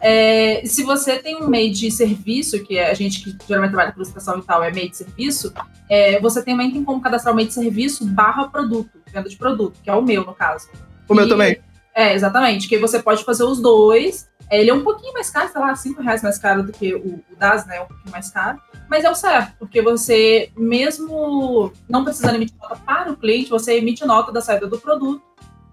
É, 0.01 0.61
se 0.65 0.83
você 0.83 1.17
tem 1.19 1.37
um 1.41 1.47
MEI 1.47 1.69
de 1.71 1.89
serviço, 1.91 2.61
que 2.63 2.77
é 2.77 2.89
a 2.91 2.93
gente 2.93 3.21
que 3.23 3.35
geralmente 3.47 3.71
trabalha 3.71 3.91
com 3.93 3.99
ilustração 3.99 4.39
e 4.39 4.41
tal, 4.41 4.63
é 4.63 4.71
MEI 4.71 4.89
de 4.89 4.97
serviço, 4.97 5.53
é, 5.89 6.19
você 6.19 6.43
também 6.43 6.71
tem 6.71 6.83
como 6.83 7.01
cadastrar 7.01 7.33
o 7.33 7.35
MEI 7.37 7.47
de 7.47 7.53
serviço 7.53 8.05
barra 8.05 8.47
produto, 8.47 8.89
venda 9.13 9.29
de 9.29 9.37
produto, 9.37 9.79
que 9.83 9.89
é 9.89 9.93
o 9.93 10.01
meu, 10.01 10.25
no 10.25 10.33
caso. 10.33 10.67
O 11.07 11.13
meu 11.13 11.25
E- 11.25 11.29
também. 11.29 11.57
É, 11.93 12.13
exatamente. 12.13 12.67
Que 12.69 12.77
você 12.77 13.01
pode 13.01 13.23
fazer 13.23 13.43
os 13.43 13.61
dois. 13.61 14.29
É, 14.49 14.59
Ele 14.61 14.69
é 14.69 14.73
um 14.73 14.83
pouquinho 14.83 15.13
mais 15.13 15.29
caro, 15.29 15.49
sei 15.51 15.61
lá, 15.61 15.75
5 15.75 16.01
reais 16.01 16.21
mais 16.21 16.37
caro 16.37 16.63
do 16.63 16.71
que 16.71 16.93
o, 16.93 16.99
o 17.31 17.35
DAS, 17.37 17.65
né? 17.65 17.81
Um 17.81 17.85
pouquinho 17.85 18.11
mais 18.11 18.29
caro. 18.29 18.59
Mas 18.91 19.05
é 19.05 19.09
o 19.09 19.15
certo, 19.15 19.53
porque 19.57 19.81
você, 19.81 20.51
mesmo 20.53 21.71
não 21.87 22.03
precisando 22.03 22.35
emitir 22.35 22.57
nota 22.61 22.75
para 22.75 23.09
o 23.09 23.15
cliente, 23.15 23.49
você 23.49 23.77
emite 23.77 24.05
nota 24.05 24.33
da 24.33 24.41
saída 24.41 24.67
do 24.67 24.77
produto 24.77 25.23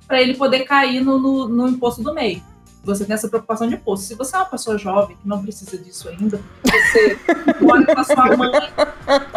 para 0.07 0.22
ele 0.22 0.35
poder 0.35 0.61
cair 0.61 1.00
no, 1.00 1.18
no, 1.18 1.48
no 1.48 1.68
imposto 1.68 2.00
do 2.00 2.14
MEI. 2.14 2.40
Você 2.85 3.04
tem 3.04 3.14
essa 3.14 3.28
preocupação 3.28 3.66
de 3.66 3.74
imposto. 3.74 4.07
Se 4.07 4.14
você 4.14 4.37
é 4.37 4.38
uma 4.38 4.44
pessoa 4.44 4.78
jovem 4.78 5.16
que 5.16 5.26
não 5.26 5.42
precisa 5.42 5.76
disso 5.76 6.09
ainda, 6.09 6.40
você 6.62 7.18
mora 7.61 7.85
com 7.87 8.00
a 8.00 8.04
sua 8.04 8.37
mãe 8.37 8.52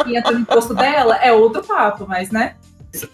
e 0.06 0.16
entra 0.16 0.32
no 0.32 0.42
imposto 0.42 0.76
dela, 0.76 1.16
é 1.16 1.34
outro 1.34 1.64
papo, 1.64 2.06
mas 2.08 2.30
né? 2.30 2.58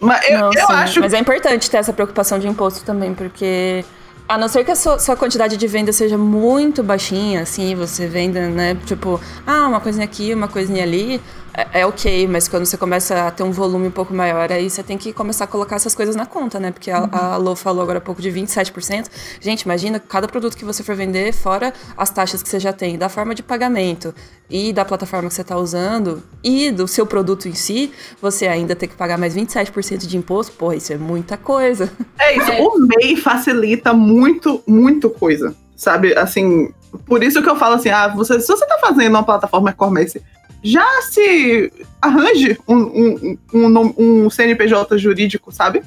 Mas 0.01 0.30
eu, 0.30 0.38
Não, 0.38 0.47
eu 0.47 0.67
sim, 0.67 0.73
acho 0.73 0.99
Mas 0.99 1.13
é 1.13 1.19
importante 1.19 1.71
ter 1.71 1.77
essa 1.77 1.93
preocupação 1.93 2.39
de 2.39 2.47
imposto 2.49 2.84
também, 2.84 3.13
porque 3.13 3.86
a 4.28 4.38
não 4.38 4.48
ser 4.48 4.63
que 4.63 4.72
a 4.72 4.76
sua, 4.76 5.00
sua 5.00 5.16
quantidade 5.16 5.56
de 5.56 5.68
venda 5.68 5.94
seja 5.94 6.18
muito 6.18 6.84
baixinha, 6.84 7.42
assim, 7.42 7.76
você 7.76 8.08
venda, 8.08 8.50
né, 8.50 8.76
tipo, 8.86 9.20
ah, 9.46 9.68
uma 9.68 9.80
coisinha 9.80 10.04
aqui, 10.04 10.34
uma 10.34 10.48
coisinha 10.48 10.84
ali, 10.84 11.22
é, 11.58 11.82
é 11.82 11.86
ok, 11.88 12.28
mas 12.28 12.48
quando 12.48 12.65
você 12.67 12.78
começa 12.78 13.28
a 13.28 13.32
ter 13.32 13.41
um 13.41 13.52
volume 13.52 13.88
um 13.88 13.91
pouco 13.91 14.13
maior, 14.13 14.52
aí 14.52 14.70
você 14.70 14.84
tem 14.84 14.96
que 14.96 15.12
começar 15.12 15.46
a 15.46 15.48
colocar 15.48 15.76
essas 15.76 15.96
coisas 15.96 16.15
na 16.15 16.26
conta, 16.28 16.60
né, 16.60 16.72
porque 16.72 16.91
a, 16.91 17.10
a 17.12 17.38
Lô 17.38 17.56
falou 17.56 17.82
agora 17.82 17.98
há 17.98 18.02
pouco 18.02 18.22
de 18.22 18.30
27%. 18.32 19.08
Gente, 19.41 19.63
imagina 19.63 20.00
cada 20.00 20.28
produto 20.28 20.56
que 20.56 20.63
você 20.63 20.84
for 20.84 20.96
vender, 20.96 21.34
fora 21.34 21.74
as 21.98 22.12
taxas 22.12 22.43
que 22.43 22.50
você 22.50 22.60
já 22.60 22.72
tem, 22.72 22.96
da 22.96 23.10
forma 23.10 23.34
de 23.34 23.41
pagamento 23.41 24.13
e 24.48 24.72
da 24.72 24.86
plataforma 24.86 25.30
que 25.30 25.34
você 25.34 25.41
está 25.41 25.58
usando 25.58 26.22
e 26.43 26.70
do 26.70 26.88
seu 26.88 27.08
produto 27.08 27.48
em 27.48 27.56
si, 27.56 27.91
você 28.22 28.48
ainda 28.48 28.76
tem 28.76 28.88
que 28.88 28.96
pagar 28.96 29.17
mais 29.17 29.36
27% 29.36 30.06
de 30.06 30.15
imposto, 30.15 30.54
porra, 30.54 30.76
isso 30.76 30.93
é 30.93 30.98
muita 30.98 31.38
coisa. 31.38 31.91
É 32.20 32.38
isso, 32.38 32.52
É. 32.52 32.62
o 32.62 32.78
MEI 32.78 33.15
facilita 33.15 33.93
muito, 33.93 34.62
muito 34.67 35.10
coisa. 35.10 35.56
Sabe, 35.76 36.17
assim, 36.17 36.72
por 37.06 37.24
isso 37.24 37.41
que 37.41 37.50
eu 37.50 37.56
falo 37.56 37.76
assim, 37.76 37.89
ah, 37.89 38.08
você, 38.08 38.39
se 38.39 38.48
você 38.48 38.65
tá 38.65 38.78
fazendo 38.80 39.10
uma 39.12 39.24
plataforma 39.24 39.70
e-commerce, 39.70 40.22
já 40.63 40.86
se 41.04 41.72
arranje 42.02 42.58
um, 42.67 42.78
um, 42.78 43.38
um, 43.54 43.93
um 43.98 44.30
CNPJ 44.30 44.98
jurídico, 44.98 45.52
sabe? 45.52 45.82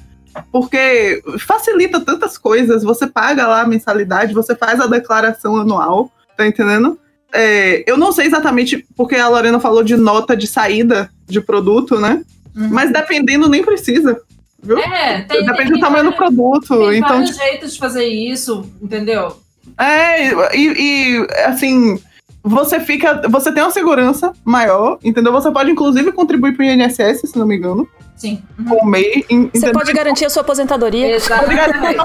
Porque 0.53 1.23
facilita 1.39 2.01
tantas 2.01 2.39
coisas, 2.39 2.83
você 2.83 3.07
paga 3.07 3.47
lá 3.47 3.63
a 3.63 3.67
mensalidade, 3.67 4.35
você 4.35 4.55
faz 4.55 4.81
a 4.81 4.87
declaração 4.87 5.57
anual, 5.57 6.11
tá 6.37 6.47
entendendo? 6.47 6.99
É, 7.33 7.85
eu 7.87 7.97
não 7.97 8.13
sei 8.13 8.27
exatamente, 8.27 8.87
porque 8.97 9.17
a 9.17 9.29
Lorena 9.29 9.61
falou 9.61 9.83
de 9.83 9.97
nota 9.97 10.37
de 10.37 10.47
saída 10.47 11.11
de 11.27 11.41
produto, 11.41 11.99
né? 11.99 12.25
Mas 12.55 12.93
dependendo, 12.93 13.49
nem 13.49 13.65
precisa. 13.65 14.21
Viu? 14.63 14.79
É, 14.79 15.23
tem, 15.23 15.45
Depende 15.45 15.71
tem, 15.71 15.73
do 15.73 15.81
tamanho 15.81 16.05
do 16.05 16.13
produto. 16.13 16.91
Tem 16.91 16.99
então, 16.99 17.09
vários 17.09 17.37
jeitos 17.37 17.75
de 17.75 17.79
fazer 17.79 18.05
isso, 18.05 18.69
entendeu? 18.83 19.39
É, 19.79 20.57
e, 20.57 20.75
e, 20.77 21.27
assim, 21.45 21.99
você 22.43 22.81
fica. 22.81 23.23
Você 23.29 23.53
tem 23.53 23.63
uma 23.63 23.71
segurança 23.71 24.33
maior, 24.45 24.99
entendeu? 25.05 25.33
Você 25.33 25.51
pode, 25.51 25.71
inclusive, 25.71 26.13
contribuir 26.13 26.55
pro 26.55 26.65
INSS, 26.65 27.31
se 27.31 27.39
não 27.39 27.47
me 27.47 27.57
engano, 27.57 27.87
Sim. 28.17 28.43
Uhum. 28.59 28.65
com 28.65 28.77
o 28.85 28.87
MEI. 28.87 29.25
Você 29.55 29.73
pode 29.73 29.93
garantir 29.93 30.25
a 30.25 30.31
sua 30.31 30.43
aposentadoria. 30.43 31.15
Exatamente. 31.15 31.99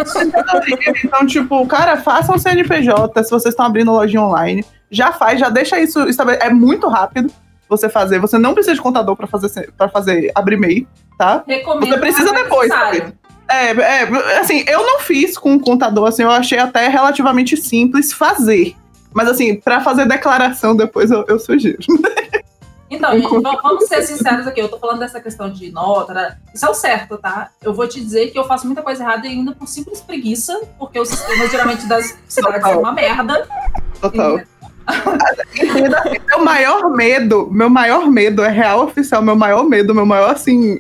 Então, 1.04 1.26
tipo, 1.26 1.66
cara, 1.68 1.98
façam 1.98 2.38
CNPJ 2.38 3.24
se 3.24 3.30
vocês 3.30 3.54
estão 3.54 3.66
abrindo 3.66 3.92
loja 3.92 4.20
online. 4.20 4.64
Já 4.92 5.12
faz, 5.12 5.40
já 5.40 5.50
deixa 5.50 5.80
isso 5.80 6.08
estabelecido. 6.08 6.48
É 6.48 6.54
muito 6.54 6.88
rápido 6.88 7.32
você 7.68 7.90
fazer. 7.90 8.20
Você 8.20 8.38
não 8.38 8.54
precisa 8.54 8.76
de 8.76 8.82
contador 8.82 9.16
pra 9.16 9.28
fazer, 9.28 9.72
pra 9.78 9.90
fazer 9.90 10.32
abrir 10.36 10.58
MEI, 10.58 10.88
tá? 11.18 11.44
Recomendo. 11.48 11.90
Você 11.90 11.98
precisa 11.98 12.32
mas 12.32 12.42
é 12.42 12.44
depois. 12.44 12.72
É, 13.48 13.72
é, 13.72 14.40
assim, 14.40 14.64
eu 14.68 14.84
não 14.84 15.00
fiz 15.00 15.38
com 15.38 15.54
o 15.54 15.60
contador, 15.60 16.08
assim, 16.08 16.24
eu 16.24 16.32
achei 16.32 16.58
até 16.58 16.88
relativamente 16.88 17.56
simples 17.56 18.12
fazer. 18.12 18.76
Mas, 19.16 19.30
assim, 19.30 19.56
pra 19.56 19.80
fazer 19.80 20.06
declaração 20.06 20.76
depois 20.76 21.10
eu, 21.10 21.24
eu 21.28 21.40
sugiro. 21.40 21.80
Então, 22.88 23.12
gente, 23.20 23.28
vamos 23.42 23.88
ser 23.88 24.04
sinceros 24.04 24.46
aqui. 24.46 24.62
Eu 24.62 24.70
tô 24.70 24.78
falando 24.78 25.00
dessa 25.00 25.20
questão 25.20 25.50
de 25.50 25.72
nota. 25.72 26.14
né? 26.14 26.38
Isso 26.54 26.66
é 26.66 26.70
o 26.70 26.74
certo, 26.74 27.18
tá? 27.18 27.50
Eu 27.62 27.74
vou 27.74 27.88
te 27.88 28.00
dizer 28.00 28.30
que 28.30 28.38
eu 28.38 28.46
faço 28.46 28.68
muita 28.68 28.84
coisa 28.84 29.04
errada 29.04 29.28
ainda 29.28 29.54
por 29.54 29.68
simples 29.68 30.02
preguiça, 30.02 30.62
porque 30.78 31.00
o 31.00 31.06
sistema 31.06 31.48
geralmente 31.48 31.88
das 31.88 32.16
cidades 32.28 32.64
é 32.64 32.76
uma 32.76 32.92
merda. 32.92 33.48
Total. 34.00 34.40
Meu 36.28 36.44
maior 36.44 36.92
medo, 36.92 37.50
meu 37.52 37.72
maior 37.72 38.06
medo 38.08 38.44
é 38.44 38.50
real 38.50 38.84
oficial, 38.84 39.22
meu 39.24 39.36
maior 39.36 39.64
medo, 39.64 39.96
meu 39.96 40.06
maior, 40.06 40.30
assim, 40.30 40.80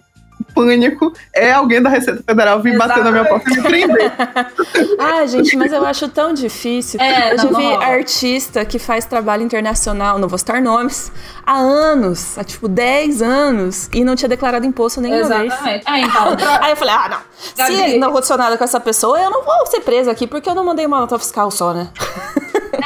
pânico 0.56 1.13
é 1.34 1.52
alguém 1.52 1.82
da 1.82 1.89
Receita 1.89 2.24
Federal 2.26 2.62
vir 2.62 2.78
bater 2.78 3.04
na 3.04 3.12
minha 3.12 3.26
porta 3.26 3.52
e 3.52 3.56
me 3.58 3.62
prender. 3.62 4.12
Ah, 4.98 5.26
gente, 5.26 5.56
mas 5.58 5.72
eu 5.72 5.86
acho 5.86 6.08
tão 6.10 6.34
difícil. 6.34 7.00
É, 7.00 7.34
eu 7.34 7.38
já 7.38 7.48
vi 7.50 7.74
artista 7.76 8.63
que 8.65 8.80
faz 8.80 9.06
trabalho 9.06 9.44
internacional, 9.44 10.18
não 10.18 10.28
vou 10.28 10.38
citar 10.38 10.62
nomes, 10.62 11.12
há 11.46 11.58
anos, 11.58 12.38
há 12.38 12.44
tipo 12.44 12.68
10 12.68 13.22
anos, 13.22 13.89
e 13.94 14.04
não 14.04 14.15
tinha 14.15 14.30
declarado 14.30 14.65
imposto 14.65 15.02
nenhuma 15.02 15.28
vez. 15.28 15.54
Exatamente. 15.54 15.86
É, 15.88 16.00
então, 16.00 16.36
pra- 16.38 16.60
Aí 16.65 16.72
eu 16.72 16.76
falei, 16.78 16.94
ah, 16.96 17.10
não. 17.10 17.20
Gabi. 17.58 17.76
Se 17.91 17.98
não 17.98 18.10
aconteceu 18.10 18.38
nada 18.38 18.58
com 18.58 18.63
essa 18.63 18.80
pessoa, 18.80 19.20
eu 19.20 19.30
não 19.30 19.44
vou 19.44 19.65
ser 19.68 19.82
presa 19.82 20.12
aqui, 20.12 20.26
porque 20.26 20.50
eu 20.50 20.56
não 20.56 20.63
mandei 20.65 20.86
uma 20.86 21.00
nota 21.00 21.20
fiscal 21.20 21.52
só, 21.52 21.74
né? 21.74 21.89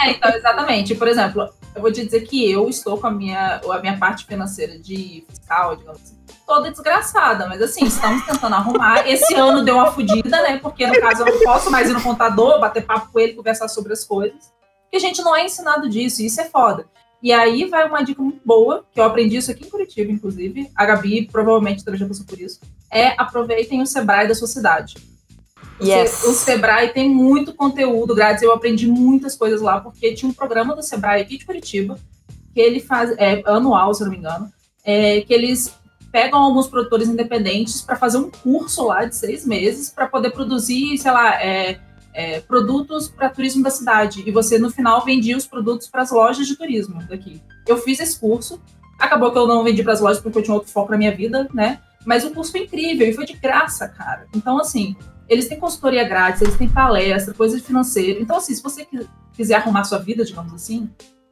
É, 0.02 0.12
então, 0.12 0.32
exatamente. 0.34 0.96
Por 0.96 1.08
exemplo, 1.10 1.50
eu 1.76 1.82
vou 1.82 1.92
te 1.92 2.06
dizer 2.06 2.22
que 2.22 2.50
eu 2.50 2.70
estou 2.70 2.98
com 2.98 3.08
a 3.08 3.12
minha, 3.12 3.60
a 3.70 3.80
minha 3.80 3.98
parte 3.98 4.26
financeira 4.26 4.78
de 4.80 5.26
fiscal, 5.28 5.76
digamos 5.76 6.00
assim, 6.02 6.16
toda 6.50 6.72
desgraçada. 6.72 7.48
Mas 7.48 7.62
assim, 7.62 7.86
estamos 7.86 8.26
tentando 8.26 8.56
arrumar. 8.56 9.08
Esse 9.08 9.36
ano 9.36 9.64
deu 9.64 9.76
uma 9.76 9.92
fodida, 9.92 10.42
né? 10.42 10.58
Porque 10.58 10.88
no 10.88 11.00
caso 11.00 11.22
eu 11.22 11.28
não 11.28 11.44
posso 11.44 11.70
mais 11.70 11.88
ir 11.88 11.94
no 11.94 12.02
contador, 12.02 12.60
bater 12.60 12.84
papo 12.84 13.12
com 13.14 13.20
ele, 13.20 13.34
conversar 13.34 13.68
sobre 13.68 13.94
as 13.94 14.04
coisas. 14.04 14.52
Porque 14.82 14.98
a 14.98 15.00
gente 15.00 15.22
não 15.22 15.36
é 15.36 15.46
ensinado 15.46 15.88
disso, 15.88 16.24
e 16.24 16.26
isso 16.26 16.42
é 16.42 16.46
foda. 16.46 16.88
E 17.22 17.32
aí 17.32 17.66
vai 17.66 17.88
uma 17.88 18.02
dica 18.02 18.22
muito 18.22 18.42
boa, 18.44 18.84
que 18.92 19.00
eu 19.00 19.04
aprendi 19.04 19.38
isso 19.38 19.52
aqui 19.52 19.68
em 19.68 19.70
Curitiba, 19.70 20.12
inclusive. 20.12 20.72
A 20.76 20.86
Gabi 20.86 21.30
provavelmente 21.32 21.86
também 21.86 22.00
já 22.00 22.08
passou 22.08 22.26
por 22.26 22.40
isso. 22.40 22.60
É 22.92 23.14
aproveitem 23.22 23.82
o 23.84 23.86
Sebrae 23.86 24.28
da 24.28 24.34
sua 24.34 24.48
cidade. 24.48 24.96
Yes. 25.82 26.24
O 26.24 26.34
Sebrae 26.34 26.90
tem 26.90 27.08
muito 27.08 27.54
conteúdo 27.54 28.16
grátis. 28.16 28.42
Eu 28.42 28.52
aprendi 28.52 28.88
muitas 28.88 29.36
coisas 29.36 29.62
lá, 29.62 29.80
porque 29.80 30.14
tinha 30.16 30.30
um 30.30 30.34
programa 30.34 30.76
do 30.76 30.82
Sebrae 30.82 31.22
aqui 31.22 31.38
de 31.38 31.46
Curitiba, 31.46 32.00
que 32.54 32.60
ele 32.60 32.80
faz, 32.80 33.12
é 33.18 33.44
anual, 33.46 33.94
se 33.94 34.02
eu 34.02 34.06
não 34.06 34.12
me 34.12 34.18
engano, 34.18 34.52
é, 34.84 35.22
que 35.22 35.34
eles 35.34 35.79
pegam 36.12 36.40
alguns 36.40 36.68
produtores 36.68 37.08
independentes 37.08 37.82
para 37.82 37.96
fazer 37.96 38.18
um 38.18 38.30
curso 38.32 38.86
lá 38.88 39.06
de 39.06 39.16
seis 39.16 39.46
meses 39.46 39.90
para 39.90 40.08
poder 40.08 40.32
produzir, 40.32 40.98
sei 40.98 41.12
lá, 41.12 41.42
é, 41.42 41.80
é, 42.14 42.40
produtos 42.42 43.08
para 43.08 43.30
turismo 43.30 43.64
da 43.64 43.70
cidade. 43.70 44.24
E 44.26 44.32
você, 44.32 44.58
no 44.58 44.70
final, 44.72 45.04
vendia 45.06 45.38
os 45.38 45.46
produtos 45.46 45.88
para 45.88 46.02
as 46.02 46.12
lojas 46.12 46.48
de 46.48 46.56
turismo 46.56 47.02
daqui. 47.08 47.42
Eu 47.68 47.78
fiz 47.78 48.00
esse 48.00 48.20
curso. 48.20 48.60
Acabou 48.98 49.32
que 49.32 49.38
eu 49.38 49.48
não 49.48 49.64
vendi 49.64 49.84
para 49.84 49.94
as 49.94 50.02
lojas 50.02 50.20
porque 50.20 50.40
eu 50.40 50.44
tinha 50.44 50.54
outro 50.54 50.70
foco 50.72 50.92
na 50.92 50.98
minha 50.98 51.16
vida, 51.16 51.48
né? 51.54 51.80
Mas 52.06 52.26
o 52.26 52.32
curso 52.32 52.52
foi 52.52 52.62
incrível 52.64 53.08
e 53.08 53.14
foi 53.14 53.26
de 53.26 53.34
graça, 53.34 53.88
cara. 53.88 54.26
Então, 54.36 54.58
assim, 54.60 54.96
eles 55.28 55.48
têm 55.48 55.60
consultoria 55.60 56.04
grátis, 56.04 56.42
eles 56.42 56.58
têm 56.58 56.68
palestra, 56.68 57.34
coisa 57.34 57.56
de 57.56 57.64
financeiro. 57.64 58.20
Então, 58.22 58.38
assim, 58.38 58.54
se 58.54 58.64
você 58.64 58.84
qui- 58.84 59.08
quiser 59.34 59.56
arrumar 59.56 59.84
sua 59.84 60.00
vida, 60.00 60.26
digamos 60.26 60.54
assim, 60.54 60.90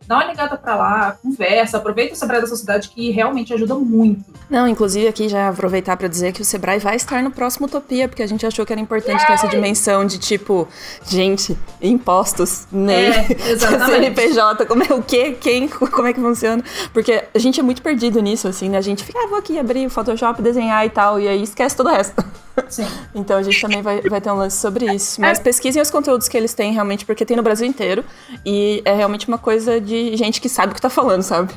dá 0.08 0.16
uma 0.16 0.26
ligada 0.26 0.58
pra 0.58 0.76
lá, 0.76 1.18
conversa, 1.22 1.78
aproveita 1.78 2.14
o 2.14 2.16
Sebrae 2.16 2.42
da 2.42 2.48
Sociedade 2.48 2.90
que 2.90 3.12
realmente 3.12 3.54
ajuda 3.54 3.76
muito. 3.76 4.24
Não, 4.50 4.68
inclusive 4.68 5.08
aqui 5.08 5.28
já 5.28 5.50
aproveitar 5.50 5.98
para 5.98 6.08
dizer 6.08 6.32
que 6.32 6.42
o 6.42 6.46
Sebrae 6.46 6.80
vai 6.80 6.96
estar 6.96 7.22
no 7.22 7.30
próximo 7.30 7.68
Utopia, 7.68 8.08
porque 8.08 8.24
a 8.24 8.28
gente 8.28 8.46
achou 8.46 8.66
que 8.66 8.72
era 8.72 8.82
importante 8.82 9.26
ter 9.26 9.34
essa 9.34 9.48
dimensão 9.48 10.06
de 10.06 10.18
tipo, 10.18 10.68
gente, 11.06 11.58
impostos, 11.82 12.66
né? 12.72 13.10
É, 13.10 13.58
CNPJ, 13.58 14.66
como 14.66 14.84
é 14.84 14.94
o 14.94 15.04
quê? 15.04 15.36
Quem? 15.40 15.68
Como 15.98 16.08
é 16.08 16.14
que 16.14 16.22
funciona? 16.22 16.64
Porque 16.94 17.24
a 17.34 17.40
gente 17.40 17.60
é 17.60 17.64
muito 17.64 17.82
perdido 17.82 18.22
nisso, 18.22 18.48
assim, 18.48 18.70
né? 18.70 18.78
A 18.78 18.82
gente 18.82 19.04
fica, 19.04 19.20
ah, 19.20 19.28
vou 19.28 19.38
aqui 19.38 19.58
abrir 19.58 19.86
o 19.86 19.90
Photoshop, 19.90 20.42
desenhar 20.42 20.86
e 20.86 20.90
tal, 20.90 21.20
e 21.20 21.28
aí 21.28 21.42
esquece 21.42 21.76
todo 21.76 21.88
o 21.88 21.92
resto. 21.92 22.24
Sim. 22.70 22.86
Então 23.16 23.38
a 23.38 23.44
gente 23.44 23.60
também 23.60 23.82
vai, 23.82 24.02
vai 24.02 24.22
ter 24.22 24.32
um 24.32 24.36
lance 24.36 24.58
sobre 24.58 24.86
isso. 24.94 25.20
Mas 25.20 25.40
é. 25.40 25.42
pesquisem 25.42 25.82
os 25.82 25.90
conteúdos 25.90 26.28
que 26.28 26.38
eles 26.38 26.54
têm 26.54 26.72
realmente, 26.72 27.06
porque 27.06 27.26
tem 27.26 27.36
no 27.36 27.44
Brasil 27.44 27.68
inteiro. 27.68 28.04
E 28.46 28.82
é 28.86 28.94
realmente 28.94 29.28
uma 29.28 29.38
coisa 29.38 29.82
de 29.82 30.16
gente 30.16 30.40
que 30.40 30.48
sabe 30.48 30.72
o 30.72 30.76
que 30.76 30.82
tá 30.82 30.90
falando, 30.90 31.24
sabe? 31.24 31.54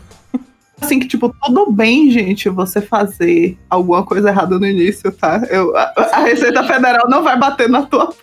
assim 0.81 0.99
que, 0.99 1.07
tipo, 1.07 1.35
tudo 1.43 1.71
bem, 1.71 2.11
gente, 2.11 2.49
você 2.49 2.81
fazer 2.81 3.59
alguma 3.69 4.03
coisa 4.05 4.31
errada 4.31 4.59
no 4.59 4.67
início, 4.67 5.13
tá? 5.13 5.43
Eu, 5.51 5.77
a, 5.77 5.93
a 6.13 6.21
Receita 6.21 6.65
Federal 6.65 7.09
não 7.09 7.23
vai 7.23 7.39
bater 7.39 7.69
na 7.69 7.83
tua 7.83 8.15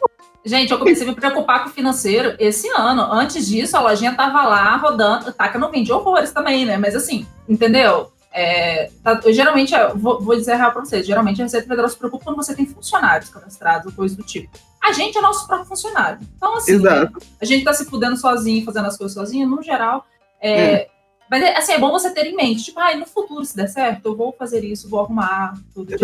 Gente, 0.48 0.72
eu 0.72 0.80
comecei 0.80 1.06
a 1.06 1.10
me 1.10 1.16
preocupar 1.16 1.64
com 1.64 1.70
o 1.70 1.74
financeiro 1.74 2.34
esse 2.40 2.70
ano. 2.70 3.02
Antes 3.12 3.46
disso, 3.48 3.76
a 3.76 3.82
lojinha 3.82 4.16
tava 4.16 4.44
lá 4.44 4.78
rodando. 4.78 5.34
Tá, 5.34 5.50
que 5.50 5.58
eu 5.58 5.62
não 5.62 5.70
vendi 5.70 5.92
horrores 5.92 6.32
também, 6.32 6.66
né? 6.66 6.78
Mas 6.78 6.96
assim, 6.96 7.28
entendeu? 7.50 8.10
É, 8.40 8.92
tá, 9.04 9.20
eu, 9.24 9.34
geralmente, 9.34 9.74
eu 9.74 9.98
vou, 9.98 10.22
vou 10.22 10.36
dizer 10.36 10.54
real 10.54 10.72
pra 10.72 10.86
vocês, 10.86 11.08
geralmente 11.08 11.42
a 11.42 11.46
Receita 11.46 11.68
Federal 11.68 11.90
se 11.90 11.98
preocupa 11.98 12.26
quando 12.26 12.36
você 12.36 12.56
tem 12.56 12.68
funcionários 12.68 13.32
cadastrados, 13.32 13.92
coisa 13.96 14.16
do 14.16 14.22
tipo. 14.22 14.56
A 14.80 14.92
gente 14.92 15.18
é 15.18 15.22
nosso 15.22 15.48
próprio 15.48 15.68
funcionário. 15.68 16.20
Então, 16.38 16.56
assim, 16.56 16.78
né, 16.78 17.10
a 17.42 17.46
gente 17.46 17.66
tá 17.66 17.74
se 17.74 17.86
fudendo 17.86 18.16
sozinho, 18.16 18.64
fazendo 18.64 18.86
as 18.86 18.96
coisas 18.96 19.16
sozinho, 19.16 19.48
no 19.48 19.64
geral. 19.64 20.06
É, 20.40 20.62
é. 20.62 20.88
Mas 21.30 21.44
é, 21.44 21.58
assim, 21.58 21.74
é 21.74 21.80
bom 21.80 21.92
você 21.92 22.10
ter 22.12 22.26
em 22.26 22.36
mente, 22.36 22.66
tipo, 22.66 22.80
ah, 22.80 22.96
no 22.96 23.06
futuro, 23.06 23.44
se 23.44 23.56
der 23.56 23.68
certo, 23.68 24.06
eu 24.06 24.16
vou 24.16 24.34
fazer 24.38 24.64
isso, 24.64 24.90
vou 24.90 25.02
arrumar 25.02 25.54
tudo 25.74 25.92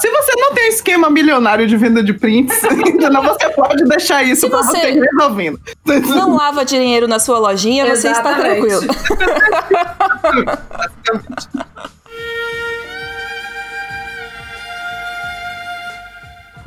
Se 0.00 0.10
você 0.10 0.32
não 0.36 0.54
tem 0.54 0.68
esquema 0.68 1.08
milionário 1.08 1.66
de 1.66 1.76
venda 1.76 2.02
de 2.02 2.12
prints, 2.12 2.60
então 2.86 3.22
você 3.22 3.48
pode 3.50 3.84
deixar 3.84 4.22
isso 4.24 4.42
se 4.42 4.48
pra 4.48 4.62
você, 4.62 4.80
você 4.80 5.00
resolvendo. 5.00 5.60
Não 6.08 6.34
lava 6.36 6.64
dinheiro 6.64 7.06
na 7.06 7.18
sua 7.18 7.38
lojinha, 7.38 7.86
você 7.86 8.10
está 8.10 8.34
tranquilo. 8.34 8.82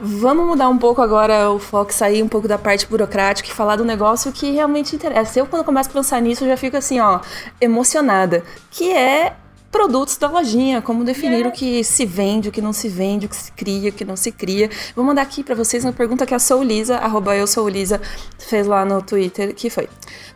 Vamos 0.04 0.48
mudar 0.48 0.68
um 0.68 0.80
pouco 0.80 1.00
agora 1.00 1.52
o 1.52 1.60
foco, 1.60 1.94
sair 1.94 2.24
um 2.24 2.28
pouco 2.28 2.48
da 2.48 2.58
parte 2.58 2.88
burocrática 2.88 3.48
e 3.48 3.52
falar 3.52 3.76
do 3.76 3.86
negócio 3.86 4.32
que 4.32 4.50
realmente 4.50 4.96
interessa. 4.96 5.38
Eu, 5.38 5.46
quando 5.46 5.64
começo 5.64 5.92
a 5.92 5.94
pensar 5.94 6.20
nisso, 6.20 6.44
já 6.44 6.58
fico 6.58 6.76
assim, 6.76 7.00
ó, 7.00 7.20
emocionada. 7.62 8.44
Que 8.72 8.92
é 8.92 9.36
produtos 9.72 10.18
da 10.18 10.28
lojinha, 10.28 10.82
como 10.82 11.04
definir 11.04 11.48
o 11.48 11.52
que 11.52 11.84
se 11.84 12.06
vende, 12.06 12.50
o 12.50 12.52
que 12.52 12.62
não 12.62 12.74
se 12.74 12.90
vende, 12.90 13.26
o 13.26 13.30
que 13.30 13.36
se 13.36 13.52
cria, 13.54 13.90
o 13.90 13.94
que 13.94 14.04
não 14.04 14.16
se 14.18 14.32
cria. 14.32 14.70
Vou 14.96 15.06
mandar 15.06 15.22
aqui 15.22 15.44
para 15.44 15.56
vocês 15.56 15.86
uma 15.86 15.94
pergunta 15.94 16.26
que 16.26 16.36
a 16.36 16.40
Sou 16.40 16.62
Lisa, 16.62 16.98
arroba 16.98 17.36
eu 17.36 17.48
sou 17.48 17.68
Lisa, 17.70 18.02
fez 18.38 18.68
lá 18.68 18.84
no 18.84 19.02
Twitter, 19.02 19.56
que 19.56 19.70
foi: 19.70 19.88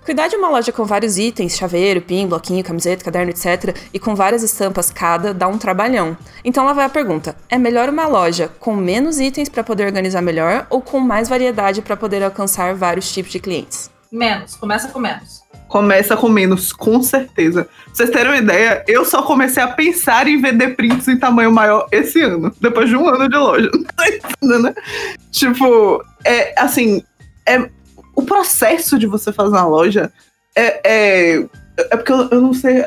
Cuidar 0.06 0.28
de 0.28 0.36
uma 0.38 0.50
loja 0.50 0.72
com 0.72 0.86
vários 0.86 1.18
itens, 1.18 1.58
chaveiro, 1.58 2.02
pin, 2.02 2.28
bloquinho, 2.28 2.64
camiseta, 2.64 3.04
caderno, 3.04 3.32
etc, 3.32 3.76
e 3.94 4.00
com 4.00 4.16
várias 4.16 4.42
estampas 4.42 4.90
cada, 4.90 5.34
dá 5.34 5.48
um 5.48 5.58
trabalhão. 5.58 6.18
Então 6.44 6.64
lá 6.66 6.72
vai 6.72 6.86
a 6.86 6.90
pergunta: 6.90 7.36
é 7.50 7.58
melhor 7.58 7.90
uma 7.90 8.08
loja 8.08 8.50
com 8.60 8.74
menos 8.74 9.20
itens 9.20 9.50
para 9.50 9.64
poder 9.64 9.86
organizar 9.86 10.22
melhor 10.22 10.66
ou 10.70 10.82
com 10.82 11.00
mais 11.00 11.28
variedade 11.28 11.82
para 11.82 11.98
poder 11.98 12.24
alcançar 12.24 12.74
vários 12.74 13.12
tipos 13.12 13.32
de 13.32 13.40
clientes? 13.40 13.92
Menos, 14.12 14.56
começa 14.56 14.88
com 14.88 15.00
menos 15.00 15.45
começa 15.76 16.16
com 16.16 16.30
menos, 16.30 16.72
com 16.72 17.04
certeza. 17.04 17.66
Pra 17.66 17.94
vocês 17.94 18.10
terem 18.10 18.32
uma 18.32 18.38
ideia, 18.38 18.82
eu 18.88 19.04
só 19.04 19.22
comecei 19.22 19.62
a 19.62 19.68
pensar 19.68 20.26
em 20.26 20.40
vender 20.40 20.74
prints 20.74 21.06
em 21.10 21.18
tamanho 21.18 21.52
maior 21.52 21.86
esse 21.92 22.22
ano, 22.22 22.50
depois 22.62 22.88
de 22.88 22.96
um 22.96 23.06
ano 23.10 23.28
de 23.28 23.36
loja. 23.36 23.70
Né? 24.42 24.74
Tipo, 25.32 26.02
é 26.24 26.58
assim, 26.58 27.04
é, 27.46 27.70
o 28.16 28.22
processo 28.22 28.98
de 28.98 29.06
você 29.06 29.34
fazer 29.34 29.50
uma 29.50 29.68
loja 29.68 30.14
é. 30.56 30.80
É, 30.86 31.46
é 31.78 31.98
porque 31.98 32.14
eu, 32.14 32.30
eu 32.30 32.40
não 32.40 32.54
sei. 32.54 32.82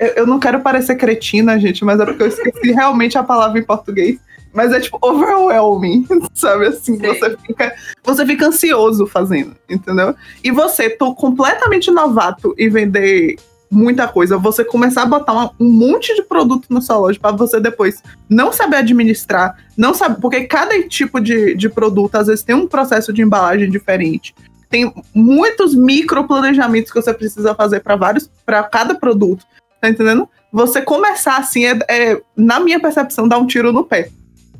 Eu, 0.00 0.08
eu 0.16 0.26
não 0.26 0.40
quero 0.40 0.58
parecer 0.62 0.96
cretina, 0.96 1.60
gente, 1.60 1.84
mas 1.84 2.00
é 2.00 2.06
porque 2.06 2.24
eu 2.24 2.26
esqueci 2.26 2.72
realmente 2.72 3.16
a 3.16 3.22
palavra 3.22 3.60
em 3.60 3.64
português. 3.64 4.18
Mas 4.56 4.72
é 4.72 4.80
tipo 4.80 4.98
overwhelming, 5.02 6.06
sabe? 6.32 6.68
Assim, 6.68 6.96
você 6.96 7.36
fica, 7.36 7.74
você 8.02 8.24
fica 8.24 8.46
ansioso 8.46 9.06
fazendo, 9.06 9.54
entendeu? 9.68 10.14
E 10.42 10.50
você, 10.50 10.88
tô 10.88 11.14
completamente 11.14 11.90
novato 11.90 12.54
e 12.56 12.66
vender 12.70 13.36
muita 13.70 14.08
coisa, 14.08 14.38
você 14.38 14.64
começar 14.64 15.02
a 15.02 15.06
botar 15.06 15.32
uma, 15.34 15.52
um 15.60 15.70
monte 15.70 16.14
de 16.14 16.22
produto 16.22 16.72
na 16.72 16.80
sua 16.80 16.96
loja 16.96 17.18
para 17.20 17.36
você 17.36 17.60
depois 17.60 18.02
não 18.30 18.50
saber 18.50 18.76
administrar, 18.76 19.58
não 19.76 19.92
sabe, 19.92 20.20
porque 20.22 20.44
cada 20.44 20.80
tipo 20.88 21.20
de, 21.20 21.54
de 21.54 21.68
produto 21.68 22.14
às 22.14 22.28
vezes 22.28 22.42
tem 22.42 22.54
um 22.54 22.66
processo 22.66 23.12
de 23.12 23.20
embalagem 23.20 23.70
diferente. 23.70 24.34
Tem 24.70 24.90
muitos 25.14 25.74
micro 25.74 26.26
planejamentos 26.26 26.90
que 26.90 27.02
você 27.02 27.12
precisa 27.12 27.54
fazer 27.54 27.80
para 27.80 27.94
vários, 27.94 28.30
para 28.46 28.62
cada 28.62 28.94
produto, 28.94 29.44
tá 29.82 29.90
entendendo? 29.90 30.26
Você 30.50 30.80
começar 30.80 31.36
assim 31.36 31.66
é, 31.66 31.78
é, 31.90 32.22
na 32.34 32.58
minha 32.58 32.80
percepção, 32.80 33.28
dar 33.28 33.38
um 33.38 33.46
tiro 33.46 33.70
no 33.70 33.84
pé. 33.84 34.08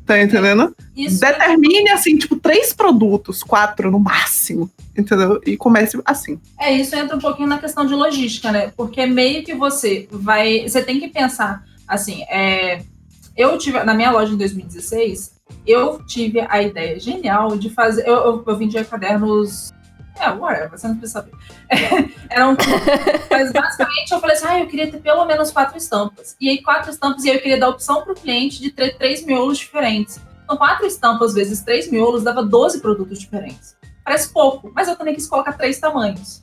Tá 0.07 0.23
entendendo? 0.23 0.73
Isso 0.95 1.19
Determine, 1.19 1.89
assim, 1.89 2.15
tipo, 2.15 2.37
três 2.37 2.71
produtos, 2.71 3.43
quatro 3.43 3.91
no 3.91 3.99
máximo. 3.99 4.71
Entendeu? 4.97 5.41
E 5.45 5.57
comece 5.57 5.99
assim. 6.05 6.39
É, 6.57 6.71
isso 6.71 6.95
entra 6.95 7.17
um 7.17 7.19
pouquinho 7.19 7.49
na 7.49 7.59
questão 7.59 7.85
de 7.85 7.93
logística, 7.93 8.49
né? 8.49 8.71
Porque 8.75 9.05
meio 9.05 9.43
que 9.43 9.53
você 9.53 10.07
vai. 10.09 10.67
Você 10.67 10.81
tem 10.81 10.97
que 10.97 11.09
pensar, 11.09 11.61
assim, 11.85 12.23
é, 12.29 12.81
eu 13.35 13.57
tive. 13.57 13.83
Na 13.83 13.93
minha 13.93 14.09
loja 14.09 14.33
em 14.33 14.37
2016, 14.37 15.33
eu 15.67 16.01
tive 16.05 16.39
a 16.39 16.63
ideia 16.63 16.97
genial 16.97 17.57
de 17.57 17.69
fazer. 17.69 18.07
Eu, 18.07 18.15
eu, 18.15 18.43
eu 18.47 18.55
vendia 18.55 18.85
cadernos 18.85 19.71
é, 20.19 20.29
whatever, 20.29 20.71
você 20.71 20.87
não 20.87 20.97
precisa 20.97 21.21
saber. 21.21 21.31
era 22.29 22.47
um... 22.47 22.55
Mas 23.29 23.51
basicamente 23.51 24.11
eu 24.11 24.19
falei 24.19 24.35
assim: 24.35 24.47
ah, 24.47 24.59
eu 24.59 24.67
queria 24.67 24.91
ter 24.91 24.99
pelo 24.99 25.25
menos 25.25 25.51
quatro 25.51 25.77
estampas. 25.77 26.35
E 26.39 26.49
aí, 26.49 26.61
quatro 26.61 26.91
estampas, 26.91 27.23
e 27.23 27.29
aí 27.29 27.37
eu 27.37 27.41
queria 27.41 27.59
dar 27.59 27.69
opção 27.69 28.03
para 28.03 28.13
o 28.13 28.15
cliente 28.15 28.61
de 28.61 28.71
ter 28.71 28.97
três 28.97 29.25
miolos 29.25 29.57
diferentes. 29.57 30.19
Então, 30.43 30.57
quatro 30.57 30.85
estampas 30.85 31.33
vezes 31.33 31.61
três 31.61 31.91
miolos 31.91 32.23
dava 32.23 32.43
12 32.43 32.79
produtos 32.79 33.19
diferentes. 33.19 33.75
Parece 34.03 34.29
pouco, 34.29 34.71
mas 34.73 34.87
eu 34.87 34.95
também 34.95 35.13
quis 35.13 35.27
colocar 35.27 35.53
três 35.53 35.79
tamanhos. 35.79 36.41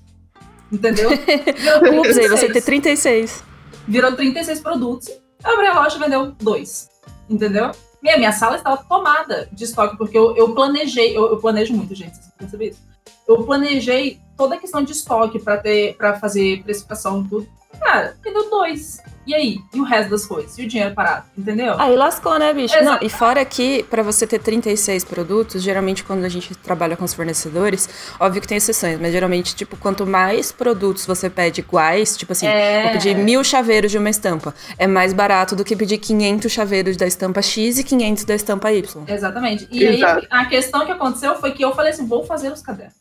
Entendeu? 0.70 1.10
Ups, 1.10 2.18
aí 2.18 2.28
você 2.28 2.52
ter 2.52 2.62
36. 2.62 3.42
Virou 3.88 4.12
36 4.12 4.60
produtos. 4.60 5.08
Eu 5.42 5.54
abri 5.54 5.66
a 5.66 5.74
loja 5.74 5.96
e 5.96 5.98
vendeu 5.98 6.32
dois. 6.32 6.88
Entendeu? 7.28 7.70
Minha, 8.02 8.18
minha 8.18 8.32
sala 8.32 8.56
estava 8.56 8.76
tomada 8.76 9.48
de 9.50 9.64
estoque, 9.64 9.96
porque 9.96 10.18
eu, 10.18 10.36
eu 10.36 10.54
planejei, 10.54 11.16
eu, 11.16 11.30
eu 11.30 11.38
planejo 11.38 11.72
muito, 11.72 11.94
gente, 11.94 12.14
vocês 12.14 12.32
perceberam 12.36 12.72
isso? 12.72 12.93
Eu 13.28 13.42
planejei 13.44 14.20
toda 14.36 14.54
a 14.56 14.58
questão 14.58 14.82
de 14.82 14.92
estoque 14.92 15.38
para 15.38 15.58
ter 15.58 15.96
para 15.96 16.18
fazer 16.18 16.62
precificação 16.62 17.22
e 17.22 17.28
tudo. 17.28 17.48
Cara, 17.80 18.16
vendeu 18.22 18.48
dois. 18.50 19.02
E 19.26 19.34
aí? 19.34 19.58
E 19.72 19.80
o 19.80 19.84
resto 19.84 20.10
das 20.10 20.26
coisas? 20.26 20.58
E 20.58 20.64
o 20.64 20.68
dinheiro 20.68 20.94
parado? 20.94 21.24
Entendeu? 21.36 21.74
Aí 21.78 21.96
lascou, 21.96 22.38
né, 22.38 22.52
bicho? 22.52 22.74
Não, 22.84 22.98
e 23.00 23.08
fora 23.08 23.42
que, 23.44 23.82
para 23.84 24.02
você 24.02 24.26
ter 24.26 24.38
36 24.38 25.02
produtos, 25.04 25.62
geralmente 25.62 26.04
quando 26.04 26.24
a 26.24 26.28
gente 26.28 26.54
trabalha 26.54 26.94
com 26.94 27.04
os 27.04 27.14
fornecedores, 27.14 27.88
óbvio 28.20 28.42
que 28.42 28.48
tem 28.48 28.58
exceções, 28.58 29.00
mas 29.00 29.12
geralmente, 29.12 29.54
tipo, 29.54 29.76
quanto 29.78 30.06
mais 30.06 30.52
produtos 30.52 31.06
você 31.06 31.30
pede 31.30 31.62
iguais, 31.62 32.16
tipo 32.16 32.32
assim, 32.32 32.46
é... 32.46 32.82
vou 32.82 32.92
pedir 32.92 33.16
mil 33.16 33.42
chaveiros 33.42 33.90
de 33.90 33.96
uma 33.96 34.10
estampa, 34.10 34.54
é 34.78 34.86
mais 34.86 35.14
barato 35.14 35.56
do 35.56 35.64
que 35.64 35.74
pedir 35.74 35.98
500 35.98 36.52
chaveiros 36.52 36.96
da 36.96 37.06
estampa 37.06 37.40
X 37.40 37.78
e 37.78 37.84
500 37.84 38.24
da 38.24 38.34
estampa 38.34 38.72
Y. 38.72 39.04
Exatamente. 39.08 39.66
E 39.70 39.84
Exato. 39.84 40.20
aí, 40.20 40.26
a 40.30 40.44
questão 40.44 40.84
que 40.84 40.92
aconteceu 40.92 41.34
foi 41.36 41.52
que 41.52 41.64
eu 41.64 41.74
falei 41.74 41.92
assim, 41.92 42.06
vou 42.06 42.24
fazer 42.24 42.52
os 42.52 42.60
cadernos. 42.60 42.94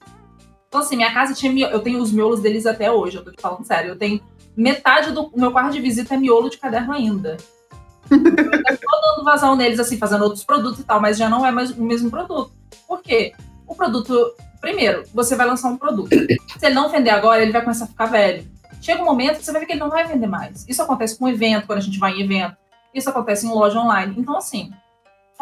Então, 0.73 0.81
assim, 0.81 0.95
minha 0.95 1.13
casa 1.13 1.35
tinha. 1.35 1.67
Eu 1.67 1.81
tenho 1.81 2.01
os 2.01 2.11
miolos 2.11 2.39
deles 2.39 2.65
até 2.65 2.91
hoje, 2.91 3.15
eu 3.15 3.23
tô 3.23 3.29
te 3.29 3.39
falando 3.39 3.63
sério. 3.63 3.91
Eu 3.91 3.95
tenho 3.95 4.19
metade 4.57 5.11
do 5.11 5.31
meu 5.35 5.51
quarto 5.51 5.71
de 5.71 5.79
visita 5.79 6.15
é 6.15 6.17
miolo 6.17 6.49
de 6.49 6.57
caderno 6.57 6.91
ainda. 6.91 7.37
eu 8.09 8.77
tô 8.77 9.01
dando 9.03 9.23
vazão 9.23 9.55
neles, 9.55 9.79
assim, 9.79 9.99
fazendo 9.99 10.23
outros 10.23 10.43
produtos 10.43 10.79
e 10.79 10.83
tal, 10.83 10.99
mas 10.99 11.15
já 11.15 11.29
não 11.29 11.45
é 11.45 11.51
mais 11.51 11.69
o 11.69 11.83
mesmo 11.83 12.09
produto. 12.09 12.51
Por 12.87 13.03
quê? 13.03 13.33
O 13.67 13.75
produto. 13.75 14.33
Primeiro, 14.59 15.03
você 15.13 15.35
vai 15.35 15.45
lançar 15.45 15.69
um 15.69 15.77
produto. 15.77 16.09
Se 16.09 16.65
ele 16.65 16.73
não 16.73 16.89
vender 16.89 17.11
agora, 17.11 17.43
ele 17.43 17.51
vai 17.51 17.61
começar 17.61 17.85
a 17.85 17.89
ficar 17.89 18.07
velho. 18.07 18.43
Chega 18.81 18.99
um 18.99 19.05
momento 19.05 19.37
que 19.37 19.45
você 19.45 19.51
vai 19.51 19.61
ver 19.61 19.67
que 19.67 19.73
ele 19.73 19.79
não 19.79 19.91
vai 19.91 20.07
vender 20.07 20.25
mais. 20.25 20.65
Isso 20.67 20.81
acontece 20.81 21.19
com 21.19 21.29
evento, 21.29 21.67
quando 21.67 21.77
a 21.77 21.83
gente 21.83 21.99
vai 21.99 22.13
em 22.13 22.23
evento. 22.23 22.57
Isso 22.95 23.11
acontece 23.11 23.45
em 23.45 23.49
loja 23.51 23.79
online. 23.79 24.15
Então, 24.17 24.35
assim, 24.35 24.71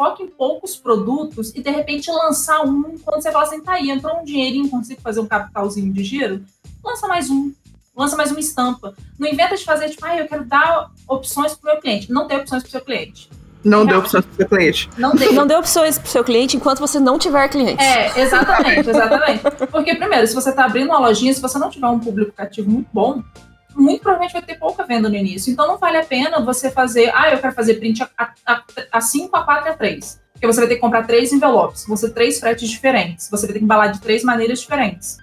foque 0.02 0.24
em 0.24 0.26
poucos 0.26 0.74
produtos 0.74 1.52
e 1.54 1.62
de 1.62 1.70
repente 1.70 2.10
lançar 2.10 2.62
um, 2.66 2.98
quando 3.04 3.22
você 3.22 3.30
fala 3.30 3.44
assim, 3.44 3.60
tá 3.60 3.74
aí, 3.74 3.88
entrou 3.88 4.18
um 4.18 4.24
dinheirinho, 4.24 4.68
consigo 4.68 5.00
fazer 5.00 5.20
um 5.20 5.26
capitalzinho 5.28 5.92
de 5.92 6.02
giro, 6.02 6.42
lança 6.84 7.06
mais 7.06 7.30
um, 7.30 7.52
lança 7.96 8.16
mais 8.16 8.32
uma 8.32 8.40
estampa. 8.40 8.94
Não 9.16 9.28
inventa 9.28 9.56
de 9.56 9.64
fazer, 9.64 9.90
tipo, 9.90 10.04
ah, 10.04 10.18
eu 10.18 10.26
quero 10.26 10.44
dar 10.44 10.90
opções 11.06 11.54
para 11.54 11.70
o 11.70 11.72
meu 11.72 11.80
cliente. 11.80 12.10
Não 12.10 12.26
tem 12.26 12.36
opções 12.36 12.64
para 12.64 12.68
o 12.68 12.72
seu 12.72 12.80
cliente. 12.80 13.30
Não 13.62 13.86
dê 13.86 13.94
opções 13.94 14.24
para 14.24 14.32
o 14.32 14.36
seu 14.36 14.48
cliente. 14.48 14.90
Não 14.98 15.14
dê. 15.14 15.30
não 15.30 15.46
dê 15.46 15.54
opções 15.54 15.96
para 15.96 16.08
o 16.08 16.10
seu 16.10 16.24
cliente 16.24 16.56
enquanto 16.56 16.80
você 16.80 16.98
não 16.98 17.16
tiver 17.16 17.48
cliente. 17.48 17.80
É, 17.80 18.20
exatamente, 18.20 18.90
exatamente. 18.90 19.42
Porque, 19.70 19.94
primeiro, 19.94 20.26
se 20.26 20.34
você 20.34 20.50
está 20.50 20.64
abrindo 20.64 20.88
uma 20.88 20.98
lojinha, 20.98 21.32
se 21.32 21.40
você 21.40 21.60
não 21.60 21.70
tiver 21.70 21.86
um 21.86 22.00
público 22.00 22.32
cativo 22.32 22.68
muito 22.68 22.88
bom, 22.92 23.22
muito 23.74 24.02
provavelmente 24.02 24.32
vai 24.32 24.42
ter 24.42 24.54
pouca 24.56 24.84
venda 24.84 25.08
no 25.08 25.14
início. 25.14 25.52
Então 25.52 25.66
não 25.66 25.78
vale 25.78 25.98
a 25.98 26.04
pena 26.04 26.40
você 26.40 26.70
fazer, 26.70 27.12
ah, 27.14 27.30
eu 27.30 27.38
quero 27.38 27.54
fazer 27.54 27.74
print 27.74 28.02
a, 28.02 28.32
a, 28.46 28.62
a 28.92 29.00
5, 29.00 29.36
a 29.36 29.42
4 29.42 29.68
e 29.68 29.70
a 29.70 29.76
3. 29.76 30.22
Porque 30.32 30.46
você 30.46 30.60
vai 30.60 30.68
ter 30.68 30.74
que 30.74 30.80
comprar 30.80 31.06
três 31.06 31.32
envelopes, 31.32 31.84
você 31.86 32.10
três 32.10 32.40
fretes 32.40 32.68
diferentes, 32.68 33.30
você 33.30 33.46
vai 33.46 33.52
ter 33.52 33.58
que 33.60 33.64
embalar 33.64 33.92
de 33.92 34.00
três 34.00 34.24
maneiras 34.24 34.60
diferentes. 34.60 35.18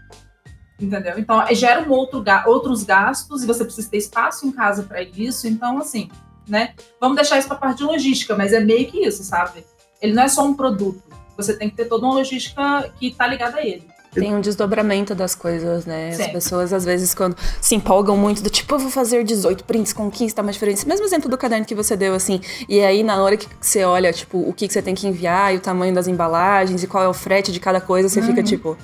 Entendeu? 0.79 1.19
Então, 1.19 1.45
gera 1.53 1.81
um 1.81 1.91
outro, 1.91 2.23
outros 2.45 2.83
gastos 2.83 3.43
e 3.43 3.45
você 3.45 3.65
precisa 3.65 3.89
ter 3.89 3.97
espaço 3.97 4.47
em 4.47 4.51
casa 4.51 4.83
para 4.83 5.01
isso. 5.01 5.45
Então, 5.45 5.77
assim, 5.77 6.09
né? 6.47 6.73
Vamos 7.01 7.17
deixar 7.17 7.37
isso 7.37 7.49
para 7.49 7.57
a 7.57 7.59
parte 7.59 7.79
de 7.79 7.83
logística, 7.83 8.35
mas 8.35 8.53
é 8.53 8.61
meio 8.61 8.89
que 8.89 9.05
isso, 9.05 9.23
sabe? 9.23 9.65
Ele 10.01 10.13
não 10.13 10.23
é 10.23 10.29
só 10.29 10.45
um 10.45 10.53
produto. 10.53 11.03
Você 11.35 11.53
tem 11.55 11.69
que 11.69 11.75
ter 11.75 11.85
toda 11.85 12.05
uma 12.05 12.15
logística 12.15 12.89
que 12.97 13.07
está 13.07 13.27
ligada 13.27 13.57
a 13.57 13.65
ele. 13.65 13.87
Tem 14.14 14.34
um 14.34 14.41
desdobramento 14.41 15.14
das 15.14 15.36
coisas, 15.36 15.86
né? 15.86 16.12
Sim. 16.12 16.24
As 16.24 16.32
pessoas, 16.32 16.74
às 16.74 16.84
vezes, 16.84 17.14
quando 17.14 17.38
se 17.62 17.76
empolgam 17.76 18.18
muito, 18.18 18.41
do 18.41 18.49
tipo, 18.49 18.74
eu 18.76 18.80
vou 18.80 18.89
fazer 18.89 19.24
18 19.24 19.64
prints 19.64 19.93
com 19.93 20.10
15, 20.10 20.34
tá 20.34 20.41
uma 20.41 20.51
diferença. 20.51 20.88
Mesmo 20.88 21.05
exemplo 21.05 21.30
do 21.30 21.38
caderno 21.38 21.66
que 21.66 21.76
você 21.76 21.95
deu, 21.95 22.16
assim. 22.16 22.41
E 22.68 22.82
aí, 22.82 23.03
na 23.03 23.22
hora 23.22 23.38
que 23.38 23.47
você 23.62 23.84
olha, 23.84 24.12
tipo, 24.12 24.39
o 24.39 24.51
que, 24.51 24.68
que 24.68 24.74
você 24.74 24.82
tem 24.82 24.95
que 24.95 25.07
enviar, 25.07 25.53
e 25.53 25.57
o 25.57 25.60
tamanho 25.60 25.93
das 25.93 26.07
embalagens, 26.07 26.84
e 26.84 26.88
qual 26.88 27.03
é 27.03 27.07
o 27.07 27.14
frete 27.14 27.51
de 27.51 27.60
cada 27.60 27.80
coisa, 27.80 28.10
você 28.10 28.20
uhum. 28.20 28.26
fica 28.28 28.41
tipo, 28.41 28.76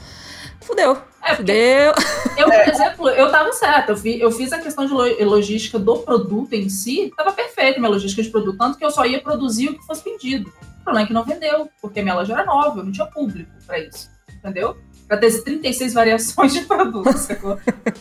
fudeu. 0.61 0.97
É, 1.23 1.35
fudeu. 1.35 1.93
Eu, 2.37 2.45
por 2.45 2.69
exemplo, 2.69 3.09
eu 3.09 3.31
tava 3.31 3.51
certa. 3.51 3.93
Eu, 3.93 3.97
fiz, 3.97 4.21
eu 4.21 4.31
fiz 4.31 4.53
a 4.53 4.59
questão 4.59 4.85
de 4.85 4.93
logística 5.23 5.79
do 5.79 5.97
produto 5.99 6.53
em 6.53 6.69
si, 6.69 7.11
tava 7.17 7.31
perfeito 7.31 7.79
minha 7.79 7.91
logística 7.91 8.21
de 8.21 8.29
produto, 8.29 8.57
tanto 8.57 8.77
que 8.77 8.85
eu 8.85 8.91
só 8.91 9.05
ia 9.05 9.19
produzir 9.19 9.69
o 9.69 9.79
que 9.79 9.85
fosse 9.87 10.03
vendido. 10.03 10.53
O 10.81 10.83
problema 10.83 11.05
é 11.05 11.07
que 11.07 11.13
não 11.13 11.23
vendeu, 11.23 11.67
porque 11.81 12.03
minha 12.03 12.13
loja 12.13 12.33
era 12.33 12.45
nova, 12.45 12.79
eu 12.79 12.83
não 12.83 12.91
tinha 12.91 13.07
público 13.07 13.49
para 13.65 13.79
isso. 13.79 14.07
Entendeu? 14.37 14.77
Pra 15.07 15.17
ter 15.17 15.43
36 15.43 15.93
variações 15.93 16.53
de 16.53 16.61
produtos? 16.61 17.27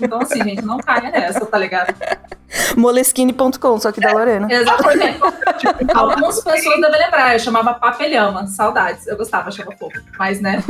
Então, 0.01 0.21
assim, 0.21 0.43
gente, 0.43 0.63
não 0.63 0.79
caia 0.79 1.11
nessa, 1.11 1.45
tá 1.47 1.59
ligado? 1.59 1.95
Moleskine.com, 2.77 3.79
só 3.79 3.93
que 3.93 4.01
da 4.01 4.13
Lorena. 4.13 4.49
É, 4.51 4.57
exatamente. 4.57 5.19
Algumas 5.95 6.43
pessoas 6.43 6.81
devem 6.81 7.01
lembrar, 7.01 7.35
eu 7.35 7.41
chamava 7.41 7.75
papelhama, 7.75 8.47
saudades. 8.47 9.07
Eu 9.07 9.17
gostava, 9.17 9.49
achava 9.49 9.73
pouco, 9.73 9.99
mas 10.19 10.41
né. 10.41 10.63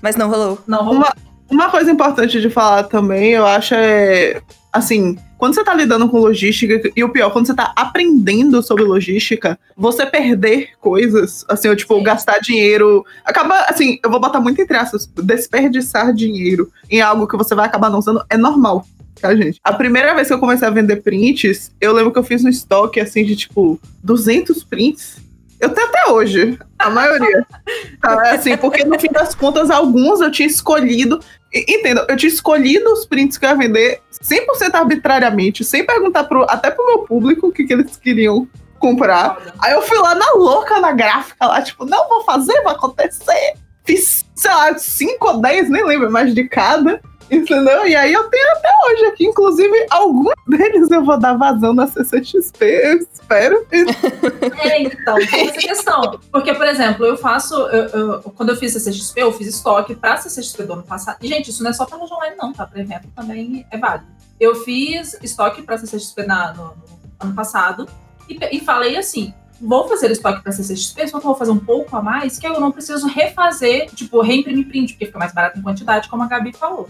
Mas 0.00 0.16
não 0.16 0.28
rolou. 0.28 0.58
Não 0.66 0.78
rolou. 0.78 0.94
Uma, 0.94 1.14
uma 1.50 1.70
coisa 1.70 1.90
importante 1.90 2.40
de 2.40 2.48
falar 2.48 2.84
também, 2.84 3.32
eu 3.32 3.46
acho, 3.46 3.74
é 3.74 4.40
assim, 4.72 5.18
quando 5.40 5.54
você 5.54 5.64
tá 5.64 5.72
lidando 5.72 6.06
com 6.06 6.18
logística, 6.18 6.92
e 6.94 7.02
o 7.02 7.08
pior, 7.08 7.30
quando 7.30 7.46
você 7.46 7.54
tá 7.54 7.72
aprendendo 7.74 8.62
sobre 8.62 8.84
logística, 8.84 9.58
você 9.74 10.04
perder 10.04 10.72
coisas, 10.78 11.46
assim, 11.48 11.66
ou 11.66 11.74
tipo, 11.74 11.96
Sim. 11.96 12.02
gastar 12.02 12.40
dinheiro, 12.40 13.06
acaba, 13.24 13.58
assim, 13.66 13.98
eu 14.04 14.10
vou 14.10 14.20
botar 14.20 14.38
muito 14.38 14.60
entre 14.60 14.76
aspas, 14.76 15.06
desperdiçar 15.06 16.12
dinheiro 16.12 16.70
em 16.90 17.00
algo 17.00 17.26
que 17.26 17.38
você 17.38 17.54
vai 17.54 17.64
acabar 17.64 17.88
não 17.88 18.00
usando, 18.00 18.22
é 18.28 18.36
normal. 18.36 18.86
Tá, 19.18 19.34
gente? 19.34 19.58
A 19.64 19.72
primeira 19.72 20.14
vez 20.14 20.28
que 20.28 20.34
eu 20.34 20.38
comecei 20.38 20.68
a 20.68 20.70
vender 20.70 20.96
prints, 20.96 21.72
eu 21.80 21.94
lembro 21.94 22.12
que 22.12 22.18
eu 22.18 22.22
fiz 22.22 22.44
um 22.44 22.48
estoque, 22.48 23.00
assim, 23.00 23.24
de, 23.24 23.34
tipo, 23.34 23.80
200 24.04 24.62
prints. 24.64 25.16
Eu 25.58 25.70
tenho 25.70 25.88
até 25.88 26.10
hoje, 26.10 26.58
a 26.78 26.90
maioria. 26.90 27.46
Tá, 28.00 28.32
assim, 28.32 28.56
porque 28.56 28.82
no 28.82 28.98
fim 28.98 29.12
das 29.12 29.34
contas, 29.34 29.70
alguns 29.70 30.20
eu 30.20 30.30
tinha 30.30 30.48
escolhido. 30.48 31.20
Entenda, 31.52 32.06
eu 32.08 32.16
tinha 32.16 32.32
escolhido 32.32 32.92
os 32.92 33.04
prints 33.04 33.36
que 33.36 33.44
eu 33.44 33.50
ia 33.50 33.56
vender 33.56 34.00
100% 34.22 34.74
arbitrariamente, 34.74 35.64
sem 35.64 35.84
perguntar 35.84 36.24
pro, 36.24 36.44
até 36.48 36.70
pro 36.70 36.86
meu 36.86 37.00
público 37.00 37.48
o 37.48 37.52
que, 37.52 37.64
que 37.64 37.72
eles 37.72 37.96
queriam 37.96 38.48
comprar. 38.78 39.54
Aí 39.58 39.72
eu 39.72 39.82
fui 39.82 39.98
lá 39.98 40.14
na 40.14 40.32
louca 40.34 40.80
na 40.80 40.92
gráfica, 40.92 41.46
lá, 41.46 41.60
tipo, 41.60 41.84
não 41.84 42.08
vou 42.08 42.24
fazer, 42.24 42.62
vai 42.62 42.74
acontecer. 42.74 43.54
Fiz, 43.84 44.24
sei 44.34 44.50
lá, 44.50 44.78
5 44.78 45.26
ou 45.26 45.40
10, 45.40 45.70
nem 45.70 45.84
lembro 45.84 46.10
mais 46.10 46.32
de 46.34 46.44
cada. 46.48 47.00
Entendeu? 47.30 47.86
E 47.86 47.94
aí 47.94 48.12
eu 48.12 48.28
tenho 48.28 48.52
até 48.52 48.68
hoje 48.86 49.04
aqui, 49.06 49.24
inclusive, 49.24 49.86
alguns 49.88 50.34
deles 50.48 50.90
eu 50.90 51.04
vou 51.04 51.16
dar 51.16 51.34
vazão 51.34 51.72
na 51.72 51.86
CCXP, 51.86 52.64
eu 52.64 52.98
espero. 52.98 53.66
É, 54.62 54.82
então, 54.82 55.14
tem 55.14 55.48
essa 55.48 55.58
questão. 55.58 56.20
Porque, 56.30 56.52
por 56.52 56.66
exemplo, 56.66 57.06
eu 57.06 57.16
faço. 57.16 57.54
Eu, 57.54 57.88
eu, 57.88 58.22
quando 58.22 58.50
eu 58.50 58.56
fiz 58.56 58.72
CCXP, 58.72 59.22
eu 59.22 59.32
fiz 59.32 59.48
estoque 59.48 59.94
pra 59.94 60.18
CCXP 60.18 60.64
do 60.64 60.74
ano 60.74 60.82
passado. 60.82 61.16
E, 61.22 61.28
gente, 61.28 61.50
isso 61.50 61.62
não 61.62 61.70
é 61.70 61.72
só 61.72 61.86
pra 61.86 61.96
loja 61.96 62.14
online, 62.14 62.36
não, 62.36 62.52
tá? 62.52 62.66
Pra 62.66 62.80
evento 62.80 63.08
também 63.16 63.64
é 63.70 63.78
válido. 63.78 64.06
Eu 64.38 64.56
fiz 64.56 65.16
estoque 65.22 65.62
pra 65.62 65.78
CCXP 65.78 66.24
na, 66.24 66.52
no, 66.52 66.64
no 66.64 66.74
ano 67.20 67.34
passado 67.34 67.88
e, 68.28 68.38
e 68.52 68.60
falei 68.60 68.98
assim: 68.98 69.32
vou 69.60 69.88
fazer 69.88 70.10
estoque 70.10 70.42
para 70.42 70.52
CCXP, 70.52 71.08
só 71.08 71.18
que 71.18 71.24
eu 71.24 71.30
vou 71.30 71.38
fazer 71.38 71.52
um 71.52 71.58
pouco 71.58 71.96
a 71.96 72.02
mais, 72.02 72.38
que 72.38 72.46
eu 72.46 72.60
não 72.60 72.70
preciso 72.70 73.06
refazer, 73.06 73.90
tipo, 73.94 74.20
reimprimir 74.20 74.68
print, 74.68 74.92
porque 74.92 75.06
fica 75.06 75.18
mais 75.18 75.32
barato 75.32 75.58
em 75.58 75.62
quantidade, 75.62 76.08
como 76.08 76.22
a 76.22 76.26
Gabi 76.26 76.52
falou 76.52 76.88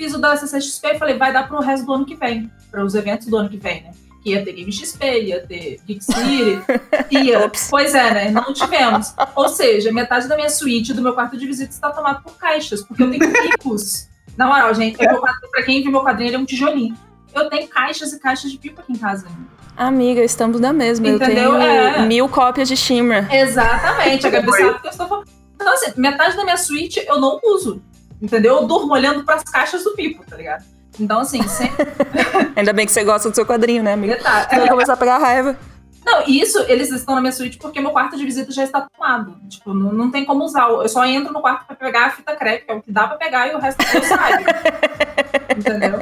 fiz 0.00 0.14
o 0.14 0.18
da 0.18 0.34
CCXP 0.34 0.94
e 0.94 0.98
falei, 0.98 1.18
vai 1.18 1.30
dar 1.30 1.46
pro 1.46 1.60
resto 1.60 1.84
do 1.84 1.92
ano 1.92 2.06
que 2.06 2.14
vem, 2.14 2.50
para 2.70 2.82
os 2.82 2.94
eventos 2.94 3.26
do 3.26 3.36
ano 3.36 3.50
que 3.50 3.58
vem, 3.58 3.82
né? 3.82 3.90
Que 4.22 4.30
ia 4.30 4.42
ter 4.42 4.52
Game 4.52 4.72
XP, 4.72 5.22
ia 5.24 5.46
ter 5.46 5.78
Geek 5.86 6.02
City, 6.02 6.62
ia. 7.12 7.52
pois 7.68 7.94
é, 7.94 8.14
né? 8.14 8.30
Não 8.30 8.52
tivemos. 8.54 9.14
Ou 9.34 9.48
seja, 9.50 9.92
metade 9.92 10.26
da 10.26 10.36
minha 10.36 10.48
suíte, 10.48 10.94
do 10.94 11.02
meu 11.02 11.12
quarto 11.12 11.36
de 11.36 11.46
visita, 11.46 11.70
está 11.70 11.90
tomado 11.90 12.22
por 12.22 12.34
caixas, 12.38 12.82
porque 12.82 13.02
eu 13.02 13.10
tenho 13.10 13.30
pipos. 13.42 14.08
Na 14.38 14.46
moral, 14.46 14.74
gente, 14.74 14.96
para 14.96 15.62
quem 15.64 15.82
viu 15.82 15.92
meu 15.92 16.02
quadrinho, 16.02 16.28
ele 16.28 16.36
é 16.36 16.38
um 16.38 16.46
tijolinho. 16.46 16.96
Eu 17.34 17.50
tenho 17.50 17.68
caixas 17.68 18.12
e 18.14 18.18
caixas 18.18 18.50
de 18.50 18.56
pipa 18.56 18.80
aqui 18.80 18.92
em 18.92 18.96
casa 18.96 19.26
ainda. 19.26 19.50
Amiga, 19.76 20.22
estamos 20.22 20.60
na 20.60 20.72
mesma. 20.72 21.08
Entendeu? 21.08 21.54
Eu 21.54 21.58
tenho 21.58 21.62
é. 21.62 22.06
mil 22.06 22.28
cópias 22.28 22.68
de 22.68 22.76
Shimmer. 22.76 23.32
Exatamente. 23.32 24.26
A 24.26 24.30
Gabi 24.30 24.50
sabe 24.50 24.80
que 24.80 24.86
eu 24.86 24.90
estou 24.90 25.08
falando. 25.08 25.28
Então, 25.54 25.72
assim, 25.74 25.92
metade 25.96 26.36
da 26.36 26.44
minha 26.44 26.56
suíte 26.56 27.04
eu 27.06 27.20
não 27.20 27.38
uso. 27.44 27.82
Entendeu? 28.20 28.56
Eu 28.56 28.66
durmo 28.66 28.92
olhando 28.92 29.24
para 29.24 29.36
as 29.36 29.44
caixas 29.44 29.84
do 29.84 29.92
Pipo, 29.92 30.24
tá 30.28 30.36
ligado? 30.36 30.64
Então, 30.98 31.20
assim, 31.20 31.42
sempre. 31.48 31.86
Ainda 32.56 32.72
bem 32.72 32.86
que 32.86 32.92
você 32.92 33.04
gosta 33.04 33.30
do 33.30 33.34
seu 33.34 33.46
quadrinho, 33.46 33.82
né, 33.82 33.92
amiga? 33.92 34.16
Tá. 34.16 34.48
Você 34.48 34.58
vai 34.58 34.68
começar 34.68 34.92
a 34.92 34.96
pegar 34.96 35.18
raiva. 35.18 35.56
Não, 36.04 36.22
isso, 36.26 36.58
eles 36.66 36.90
estão 36.90 37.14
na 37.14 37.20
minha 37.20 37.32
suíte 37.32 37.58
porque 37.58 37.80
meu 37.80 37.90
quarto 37.90 38.16
de 38.16 38.24
visita 38.24 38.50
já 38.50 38.64
está 38.64 38.80
tomado. 38.80 39.36
Tipo, 39.48 39.74
não, 39.74 39.92
não 39.92 40.10
tem 40.10 40.24
como 40.24 40.44
usar. 40.44 40.68
Eu 40.68 40.88
só 40.88 41.04
entro 41.04 41.32
no 41.32 41.40
quarto 41.40 41.66
para 41.66 41.76
pegar 41.76 42.06
a 42.06 42.10
fita 42.10 42.34
crepe, 42.34 42.64
que 42.64 42.72
é 42.72 42.74
o 42.74 42.82
que 42.82 42.90
dá 42.90 43.06
para 43.06 43.16
pegar, 43.16 43.48
e 43.48 43.54
o 43.54 43.58
resto 43.58 43.82
eu 43.94 44.02
saio. 44.02 44.46
Entendeu? 45.56 46.00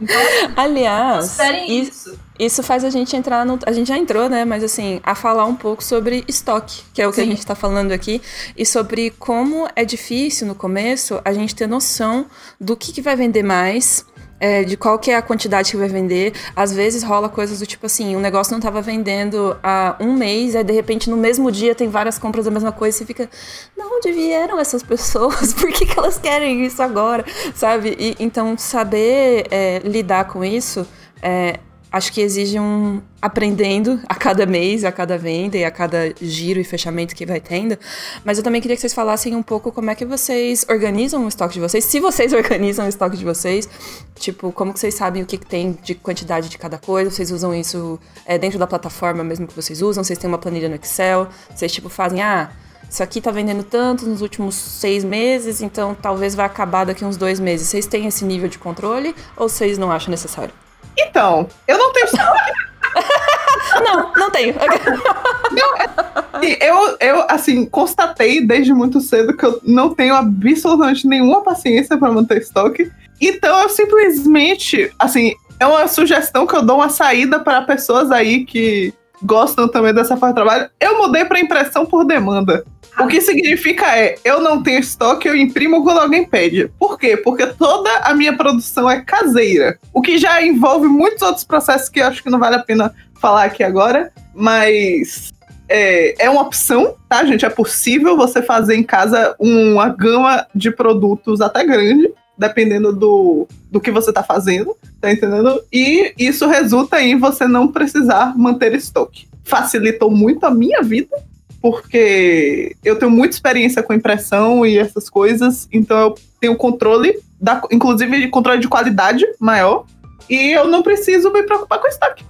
Então, 0.00 0.16
Aliás, 0.56 1.38
isso. 1.66 2.18
isso 2.38 2.62
faz 2.62 2.84
a 2.84 2.90
gente 2.90 3.16
entrar 3.16 3.44
no. 3.44 3.58
A 3.66 3.72
gente 3.72 3.88
já 3.88 3.98
entrou, 3.98 4.28
né? 4.28 4.44
Mas 4.44 4.62
assim, 4.62 5.00
a 5.02 5.14
falar 5.14 5.44
um 5.44 5.54
pouco 5.54 5.82
sobre 5.82 6.24
estoque, 6.28 6.82
que 6.94 7.02
é 7.02 7.06
o 7.06 7.10
que 7.10 7.16
Sim. 7.16 7.22
a 7.22 7.26
gente 7.26 7.38
está 7.38 7.54
falando 7.54 7.92
aqui, 7.92 8.20
e 8.56 8.64
sobre 8.64 9.10
como 9.10 9.68
é 9.74 9.84
difícil 9.84 10.46
no 10.46 10.54
começo 10.54 11.20
a 11.24 11.32
gente 11.32 11.54
ter 11.54 11.66
noção 11.66 12.26
do 12.60 12.76
que, 12.76 12.92
que 12.92 13.02
vai 13.02 13.16
vender 13.16 13.42
mais 13.42 14.04
é, 14.40 14.64
de 14.64 14.76
qual 14.76 14.98
que 14.98 15.10
é 15.10 15.16
a 15.16 15.22
quantidade 15.22 15.70
que 15.70 15.76
vai 15.76 15.88
vender. 15.88 16.32
Às 16.54 16.72
vezes 16.72 17.02
rola 17.02 17.28
coisas 17.28 17.58
do 17.58 17.66
tipo 17.66 17.86
assim, 17.86 18.16
o 18.16 18.20
negócio 18.20 18.50
não 18.52 18.58
estava 18.58 18.80
vendendo 18.80 19.56
há 19.62 19.96
um 20.00 20.12
mês, 20.14 20.54
aí 20.54 20.64
de 20.64 20.72
repente 20.72 21.10
no 21.10 21.16
mesmo 21.16 21.50
dia 21.50 21.74
tem 21.74 21.88
várias 21.88 22.18
compras 22.18 22.44
da 22.44 22.50
mesma 22.50 22.72
coisa 22.72 22.96
e 22.96 22.98
você 22.98 23.04
fica, 23.04 23.28
de 23.76 23.82
onde 23.82 24.12
vieram 24.12 24.58
essas 24.58 24.82
pessoas? 24.82 25.52
Por 25.58 25.70
que, 25.72 25.86
que 25.86 25.98
elas 25.98 26.18
querem 26.18 26.64
isso 26.64 26.82
agora? 26.82 27.24
Sabe? 27.54 27.96
E, 27.98 28.16
então, 28.18 28.56
saber 28.56 29.46
é, 29.50 29.80
lidar 29.84 30.26
com 30.26 30.44
isso 30.44 30.86
é, 31.22 31.58
acho 31.90 32.12
que 32.12 32.20
exige 32.20 32.58
um 32.60 33.00
aprendendo 33.20 34.00
a 34.08 34.14
cada 34.14 34.46
mês, 34.46 34.84
a 34.84 34.92
cada 34.92 35.18
venda 35.18 35.56
e 35.56 35.64
a 35.64 35.70
cada 35.70 36.14
giro 36.20 36.60
e 36.60 36.64
fechamento 36.64 37.14
que 37.14 37.24
vai 37.24 37.40
tendo. 37.40 37.76
Mas 38.24 38.38
eu 38.38 38.44
também 38.44 38.60
queria 38.60 38.76
que 38.76 38.80
vocês 38.80 38.94
falassem 38.94 39.34
um 39.34 39.42
pouco 39.42 39.72
como 39.72 39.90
é 39.90 39.94
que 39.94 40.04
vocês 40.04 40.66
organizam 40.68 41.24
o 41.24 41.28
estoque 41.28 41.54
de 41.54 41.60
vocês, 41.60 41.84
se 41.84 41.98
vocês 41.98 42.32
organizam 42.34 42.86
o 42.86 42.88
estoque 42.88 43.16
de 43.16 43.24
vocês, 43.24 43.68
tipo, 44.16 44.52
como 44.52 44.72
que 44.72 44.80
vocês 44.80 44.94
sabem 44.94 45.22
o 45.22 45.26
que, 45.26 45.38
que 45.38 45.46
tem 45.46 45.78
de 45.82 45.94
quantidade 45.94 46.48
de 46.48 46.58
cada 46.58 46.78
coisa, 46.78 47.10
vocês 47.10 47.30
usam 47.30 47.54
isso 47.54 47.98
é, 48.26 48.38
dentro 48.38 48.58
da 48.58 48.66
plataforma 48.66 49.24
mesmo 49.24 49.46
que 49.46 49.54
vocês 49.54 49.82
usam, 49.82 50.04
vocês 50.04 50.18
têm 50.18 50.28
uma 50.28 50.38
planilha 50.38 50.68
no 50.68 50.76
Excel, 50.76 51.28
vocês 51.54 51.72
tipo 51.72 51.88
fazem, 51.88 52.22
ah, 52.22 52.50
isso 52.88 53.02
aqui 53.02 53.20
tá 53.20 53.30
vendendo 53.30 53.62
tanto 53.62 54.06
nos 54.06 54.22
últimos 54.22 54.54
seis 54.54 55.04
meses, 55.04 55.60
então 55.60 55.94
talvez 55.94 56.34
vai 56.34 56.46
acabar 56.46 56.86
daqui 56.86 57.04
uns 57.04 57.16
dois 57.18 57.38
meses. 57.38 57.68
Vocês 57.68 57.86
têm 57.86 58.06
esse 58.06 58.24
nível 58.24 58.48
de 58.48 58.58
controle 58.58 59.14
ou 59.36 59.48
vocês 59.48 59.76
não 59.76 59.92
acham 59.92 60.10
necessário? 60.10 60.54
Então, 60.98 61.48
eu 61.66 61.78
não 61.78 61.92
tenho 61.92 62.06
Não, 63.84 64.12
não 64.16 64.30
tenho. 64.30 64.54
Não, 65.52 65.76
é, 65.76 66.68
eu, 66.68 66.96
eu, 67.00 67.24
assim, 67.28 67.64
constatei 67.64 68.44
desde 68.44 68.72
muito 68.72 69.00
cedo 69.00 69.36
que 69.36 69.44
eu 69.44 69.60
não 69.62 69.94
tenho 69.94 70.14
absolutamente 70.14 71.06
nenhuma 71.06 71.42
paciência 71.42 71.96
para 71.96 72.12
manter 72.12 72.38
estoque. 72.38 72.90
Então 73.20 73.62
eu 73.62 73.68
simplesmente, 73.68 74.92
assim, 74.98 75.34
é 75.58 75.66
uma 75.66 75.88
sugestão 75.88 76.46
que 76.46 76.54
eu 76.54 76.62
dou 76.62 76.76
uma 76.76 76.88
saída 76.88 77.40
para 77.40 77.62
pessoas 77.62 78.10
aí 78.10 78.44
que 78.44 78.92
gostam 79.22 79.68
também 79.68 79.92
dessa 79.92 80.16
forma 80.16 80.28
de 80.28 80.34
trabalho. 80.34 80.70
Eu 80.80 80.98
mudei 80.98 81.24
para 81.24 81.40
impressão 81.40 81.84
por 81.84 82.04
demanda. 82.04 82.64
O 82.98 83.06
que 83.06 83.20
significa 83.20 83.96
é, 83.96 84.16
eu 84.24 84.40
não 84.40 84.62
tenho 84.62 84.80
estoque, 84.80 85.28
eu 85.28 85.36
imprimo 85.36 85.84
quando 85.84 86.00
alguém 86.00 86.24
pede. 86.24 86.68
Por 86.78 86.98
quê? 86.98 87.16
Porque 87.16 87.46
toda 87.46 87.90
a 87.98 88.12
minha 88.12 88.36
produção 88.36 88.90
é 88.90 89.00
caseira. 89.00 89.78
O 89.92 90.02
que 90.02 90.18
já 90.18 90.42
envolve 90.42 90.88
muitos 90.88 91.22
outros 91.22 91.44
processos 91.44 91.88
que 91.88 92.00
eu 92.00 92.06
acho 92.06 92.22
que 92.22 92.30
não 92.30 92.38
vale 92.40 92.56
a 92.56 92.62
pena 92.62 92.92
falar 93.20 93.44
aqui 93.44 93.62
agora, 93.62 94.12
mas 94.34 95.32
é, 95.68 96.24
é 96.24 96.30
uma 96.30 96.42
opção, 96.42 96.96
tá, 97.08 97.24
gente? 97.24 97.44
É 97.44 97.50
possível 97.50 98.16
você 98.16 98.42
fazer 98.42 98.74
em 98.74 98.82
casa 98.82 99.36
uma 99.38 99.88
gama 99.88 100.46
de 100.54 100.70
produtos 100.70 101.40
até 101.40 101.64
grande 101.64 102.12
dependendo 102.38 102.92
do, 102.92 103.48
do 103.70 103.80
que 103.80 103.90
você 103.90 104.12
tá 104.12 104.22
fazendo, 104.22 104.76
tá 105.00 105.10
entendendo? 105.10 105.60
E 105.72 106.14
isso 106.16 106.46
resulta 106.46 107.02
em 107.02 107.18
você 107.18 107.46
não 107.48 107.68
precisar 107.68 108.38
manter 108.38 108.74
estoque. 108.74 109.26
Facilitou 109.44 110.10
muito 110.10 110.44
a 110.44 110.50
minha 110.50 110.82
vida, 110.82 111.16
porque 111.60 112.76
eu 112.84 112.96
tenho 112.96 113.10
muita 113.10 113.34
experiência 113.34 113.82
com 113.82 113.92
impressão 113.92 114.64
e 114.64 114.78
essas 114.78 115.10
coisas, 115.10 115.68
então 115.72 115.98
eu 115.98 116.14
tenho 116.40 116.56
controle, 116.56 117.18
da, 117.40 117.60
inclusive 117.70 118.28
controle 118.28 118.60
de 118.60 118.68
qualidade 118.68 119.24
maior, 119.40 119.84
e 120.30 120.52
eu 120.52 120.68
não 120.68 120.82
preciso 120.82 121.32
me 121.32 121.42
preocupar 121.42 121.80
com 121.80 121.88
estoque. 121.88 122.24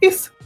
Isso. 0.00 0.37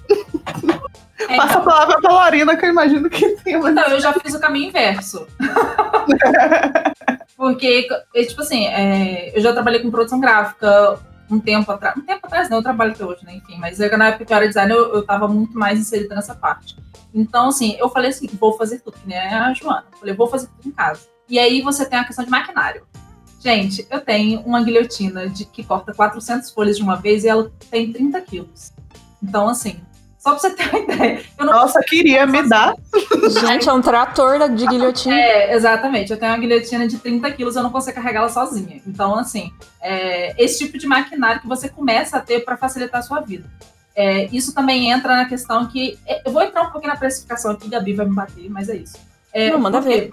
É, 1.29 1.37
Passa 1.37 1.59
a 1.59 1.63
palavra 1.63 2.01
pra 2.01 2.11
Lorena, 2.11 2.57
que 2.57 2.67
eu 2.67 2.71
imagino 2.71 3.09
que 3.09 3.37
tem 3.37 3.57
uma. 3.57 3.71
Então, 3.71 3.85
eu 3.89 4.01
já 4.01 4.13
fiz 4.13 4.35
o 4.35 4.41
caminho 4.41 4.69
inverso. 4.69 5.27
Porque, 7.37 7.89
tipo 8.27 8.41
assim, 8.41 8.67
é, 8.67 9.37
eu 9.37 9.41
já 9.41 9.53
trabalhei 9.53 9.81
com 9.81 9.91
produção 9.91 10.21
gráfica 10.21 10.99
um 11.31 11.41
tempo 11.41 11.71
atrás. 11.71 11.97
Um 11.97 12.03
tempo 12.03 12.27
atrás, 12.27 12.49
não, 12.51 12.59
eu 12.59 12.63
trabalho 12.63 12.93
até 12.93 13.05
hoje, 13.05 13.25
né? 13.25 13.35
Enfim, 13.37 13.57
mas 13.59 13.79
na 13.79 14.09
época 14.09 14.25
que 14.25 14.33
eu 14.33 14.37
era 14.37 14.47
designer, 14.47 14.75
eu, 14.75 14.95
eu 14.95 15.03
tava 15.05 15.29
muito 15.29 15.59
mais 15.59 15.79
inserida 15.79 16.15
nessa 16.15 16.35
parte. 16.35 16.77
Então, 17.15 17.49
assim, 17.49 17.77
eu 17.79 17.89
falei 17.89 18.11
assim, 18.11 18.29
vou 18.39 18.57
fazer 18.57 18.81
tudo, 18.81 18.97
nem 19.05 19.19
a 19.19 19.53
Joana. 19.53 19.85
Eu 19.93 19.99
falei, 19.99 20.15
vou 20.15 20.27
fazer 20.27 20.49
tudo 20.49 20.69
em 20.69 20.73
casa. 20.73 21.03
E 21.29 21.39
aí 21.39 21.63
você 21.63 21.85
tem 21.85 21.99
a 21.99 22.05
questão 22.05 22.25
de 22.25 22.31
maquinário. 22.31 22.85
Gente, 23.41 23.87
eu 23.91 24.01
tenho 24.01 24.41
uma 24.41 24.63
guilhotina 24.63 25.29
de, 25.29 25.45
que 25.45 25.65
corta 25.65 25.93
400 25.93 26.51
folhas 26.51 26.77
de 26.77 26.83
uma 26.83 26.97
vez 26.97 27.25
e 27.25 27.29
ela 27.29 27.51
tem 27.71 27.93
30 27.93 28.21
quilos. 28.21 28.73
Então, 29.21 29.49
assim, 29.49 29.81
só 30.23 30.31
pra 30.31 30.39
você 30.39 30.51
ter 30.51 30.69
uma 30.69 30.79
ideia. 30.95 31.23
Nossa, 31.41 31.81
queria 31.81 32.25
me 32.27 32.49
dar. 32.49 32.77
Gente, 33.41 33.69
é 33.69 33.73
um 33.73 33.83
trator 33.83 34.49
de 34.51 34.67
guilhotina. 34.67 35.19
É, 35.19 35.53
exatamente. 35.55 36.13
Eu 36.13 36.17
tenho 36.17 36.31
uma 36.31 36.39
guilhotina 36.39 36.87
de 36.87 36.97
30 36.99 37.29
quilos, 37.33 37.57
eu 37.57 37.63
não 37.63 37.71
consigo 37.71 37.97
carregá-la 37.97 38.29
sozinha. 38.29 38.81
Então, 38.87 39.19
assim, 39.19 39.53
é, 39.81 40.33
esse 40.43 40.65
tipo 40.65 40.79
de 40.79 40.87
maquinário 40.87 41.41
que 41.41 41.49
você 41.49 41.69
começa 41.69 42.19
a 42.19 42.21
ter 42.21 42.45
para 42.45 42.57
facilitar 42.57 43.01
a 43.01 43.03
sua 43.03 43.21
vida. 43.21 43.51
É, 43.97 44.27
isso 44.27 44.55
também 44.55 44.93
entra 44.93 45.17
na 45.17 45.25
questão 45.25 45.67
que. 45.67 45.99
É, 46.07 46.23
eu 46.25 46.33
vou 46.33 46.43
entrar 46.43 46.63
um 46.63 46.71
pouquinho 46.71 46.93
na 46.93 46.99
precificação 46.99 47.51
aqui, 47.51 47.69
Gabi 47.69 47.93
vai 47.93 48.07
me 48.07 48.15
bater, 48.15 48.49
mas 48.49 48.69
é 48.69 48.77
isso. 48.77 48.97
É, 49.33 49.51
não, 49.51 49.59
manda 49.59 49.81
ver. 49.81 50.13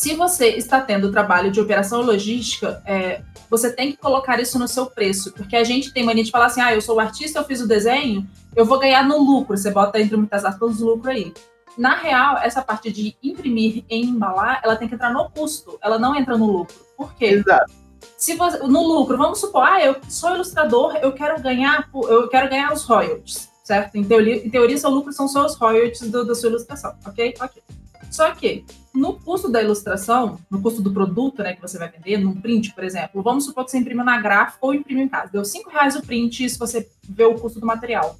Se 0.00 0.14
você 0.14 0.48
está 0.56 0.80
tendo 0.80 1.12
trabalho 1.12 1.50
de 1.50 1.60
operação 1.60 2.00
logística, 2.00 2.82
é, 2.86 3.20
você 3.50 3.70
tem 3.70 3.92
que 3.92 3.98
colocar 3.98 4.40
isso 4.40 4.58
no 4.58 4.66
seu 4.66 4.86
preço, 4.86 5.30
porque 5.32 5.54
a 5.54 5.62
gente 5.62 5.92
tem 5.92 6.02
mania 6.02 6.24
de 6.24 6.30
falar 6.30 6.46
assim: 6.46 6.62
ah, 6.62 6.74
eu 6.74 6.80
sou 6.80 6.96
o 6.96 7.00
artista, 7.00 7.38
eu 7.38 7.44
fiz 7.44 7.60
o 7.60 7.68
desenho, 7.68 8.26
eu 8.56 8.64
vou 8.64 8.78
ganhar 8.78 9.06
no 9.06 9.18
lucro. 9.22 9.58
Você 9.58 9.70
bota 9.70 10.00
entre 10.00 10.16
muitas 10.16 10.42
aspas 10.42 10.78
lucro 10.78 11.10
aí. 11.10 11.34
Na 11.76 11.96
real, 11.96 12.38
essa 12.38 12.62
parte 12.62 12.90
de 12.90 13.14
imprimir 13.22 13.84
e 13.90 14.00
embalar, 14.00 14.62
ela 14.64 14.74
tem 14.74 14.88
que 14.88 14.94
entrar 14.94 15.12
no 15.12 15.28
custo, 15.28 15.78
ela 15.82 15.98
não 15.98 16.16
entra 16.16 16.34
no 16.38 16.46
lucro. 16.46 16.76
Por 16.96 17.12
quê? 17.12 17.26
Exato 17.26 17.70
se 18.16 18.36
você, 18.36 18.58
no 18.58 18.82
lucro, 18.82 19.18
vamos 19.18 19.38
supor, 19.38 19.62
ah, 19.64 19.84
eu 19.84 19.96
sou 20.08 20.34
ilustrador, 20.34 20.96
eu 20.96 21.12
quero 21.12 21.38
ganhar, 21.42 21.90
eu 22.08 22.26
quero 22.28 22.48
ganhar 22.48 22.72
os 22.72 22.84
royalties, 22.84 23.50
certo? 23.62 23.96
Em 23.96 24.04
teoria, 24.04 24.46
em 24.46 24.48
teoria 24.48 24.78
seu 24.78 24.88
lucro 24.88 25.12
são 25.12 25.28
só 25.28 25.44
os 25.44 25.56
royalties 25.56 26.10
do, 26.10 26.24
da 26.24 26.34
sua 26.34 26.48
ilustração, 26.48 26.94
ok? 27.06 27.34
Ok. 27.40 27.62
Só 28.10 28.30
que 28.32 28.64
no 28.92 29.14
custo 29.14 29.48
da 29.48 29.62
ilustração, 29.62 30.38
no 30.50 30.60
custo 30.60 30.82
do 30.82 30.92
produto, 30.92 31.42
né, 31.42 31.54
que 31.54 31.60
você 31.62 31.78
vai 31.78 31.88
vender, 31.88 32.18
num 32.18 32.40
print, 32.40 32.74
por 32.74 32.82
exemplo, 32.82 33.22
vamos 33.22 33.44
supor 33.44 33.64
que 33.64 33.70
você 33.70 33.78
imprimiu 33.78 34.04
na 34.04 34.20
gráfica 34.20 34.58
ou 34.60 34.74
imprimiu 34.74 35.04
em 35.04 35.08
casa, 35.08 35.30
deu 35.32 35.44
cinco 35.44 35.70
reais 35.70 35.94
o 35.96 36.02
print, 36.02 36.48
se 36.48 36.58
você 36.58 36.88
vê 37.08 37.24
o 37.24 37.34
custo 37.34 37.60
do 37.60 37.66
material. 37.66 38.18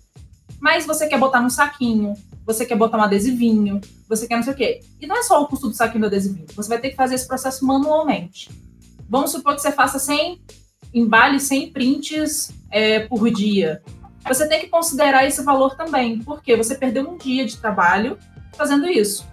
Mas 0.61 0.87
você 0.87 1.09
quer 1.09 1.19
botar 1.19 1.41
num 1.41 1.51
saquinho, 1.51 2.15
você 2.47 2.65
quer 2.65 2.77
botar 2.77 2.99
um 2.99 3.03
adesivinho, 3.03 3.81
você 4.09 4.27
quer 4.27 4.37
não 4.37 4.43
sei 4.43 4.53
o 4.53 4.57
quê. 4.57 4.81
E 5.01 5.07
não 5.07 5.17
é 5.17 5.23
só 5.23 5.43
o 5.43 5.47
custo 5.47 5.69
do 5.69 5.75
saquinho 5.75 6.01
do 6.03 6.07
adesivinho, 6.07 6.47
você 6.55 6.69
vai 6.69 6.79
ter 6.79 6.91
que 6.91 6.97
fazer 6.97 7.15
esse 7.15 7.27
processo 7.27 7.65
manualmente. 7.67 8.51
Vamos 9.09 9.33
supor 9.33 9.55
que 9.57 9.63
você 9.63 9.73
faça 9.73 9.99
100 9.99 10.41
embales, 10.95 11.45
100 11.45 11.73
prints 11.73 12.53
é, 12.71 13.01
por 13.01 13.29
dia. 13.31 13.83
Você 14.27 14.47
tem 14.47 14.61
que 14.61 14.69
considerar 14.69 15.27
esse 15.27 15.43
valor 15.43 15.75
também, 15.75 16.21
porque 16.21 16.55
você 16.57 16.75
perdeu 16.75 17.09
um 17.09 17.17
dia 17.17 17.45
de 17.45 17.57
trabalho 17.57 18.19
fazendo 18.57 18.87
isso. 18.87 19.30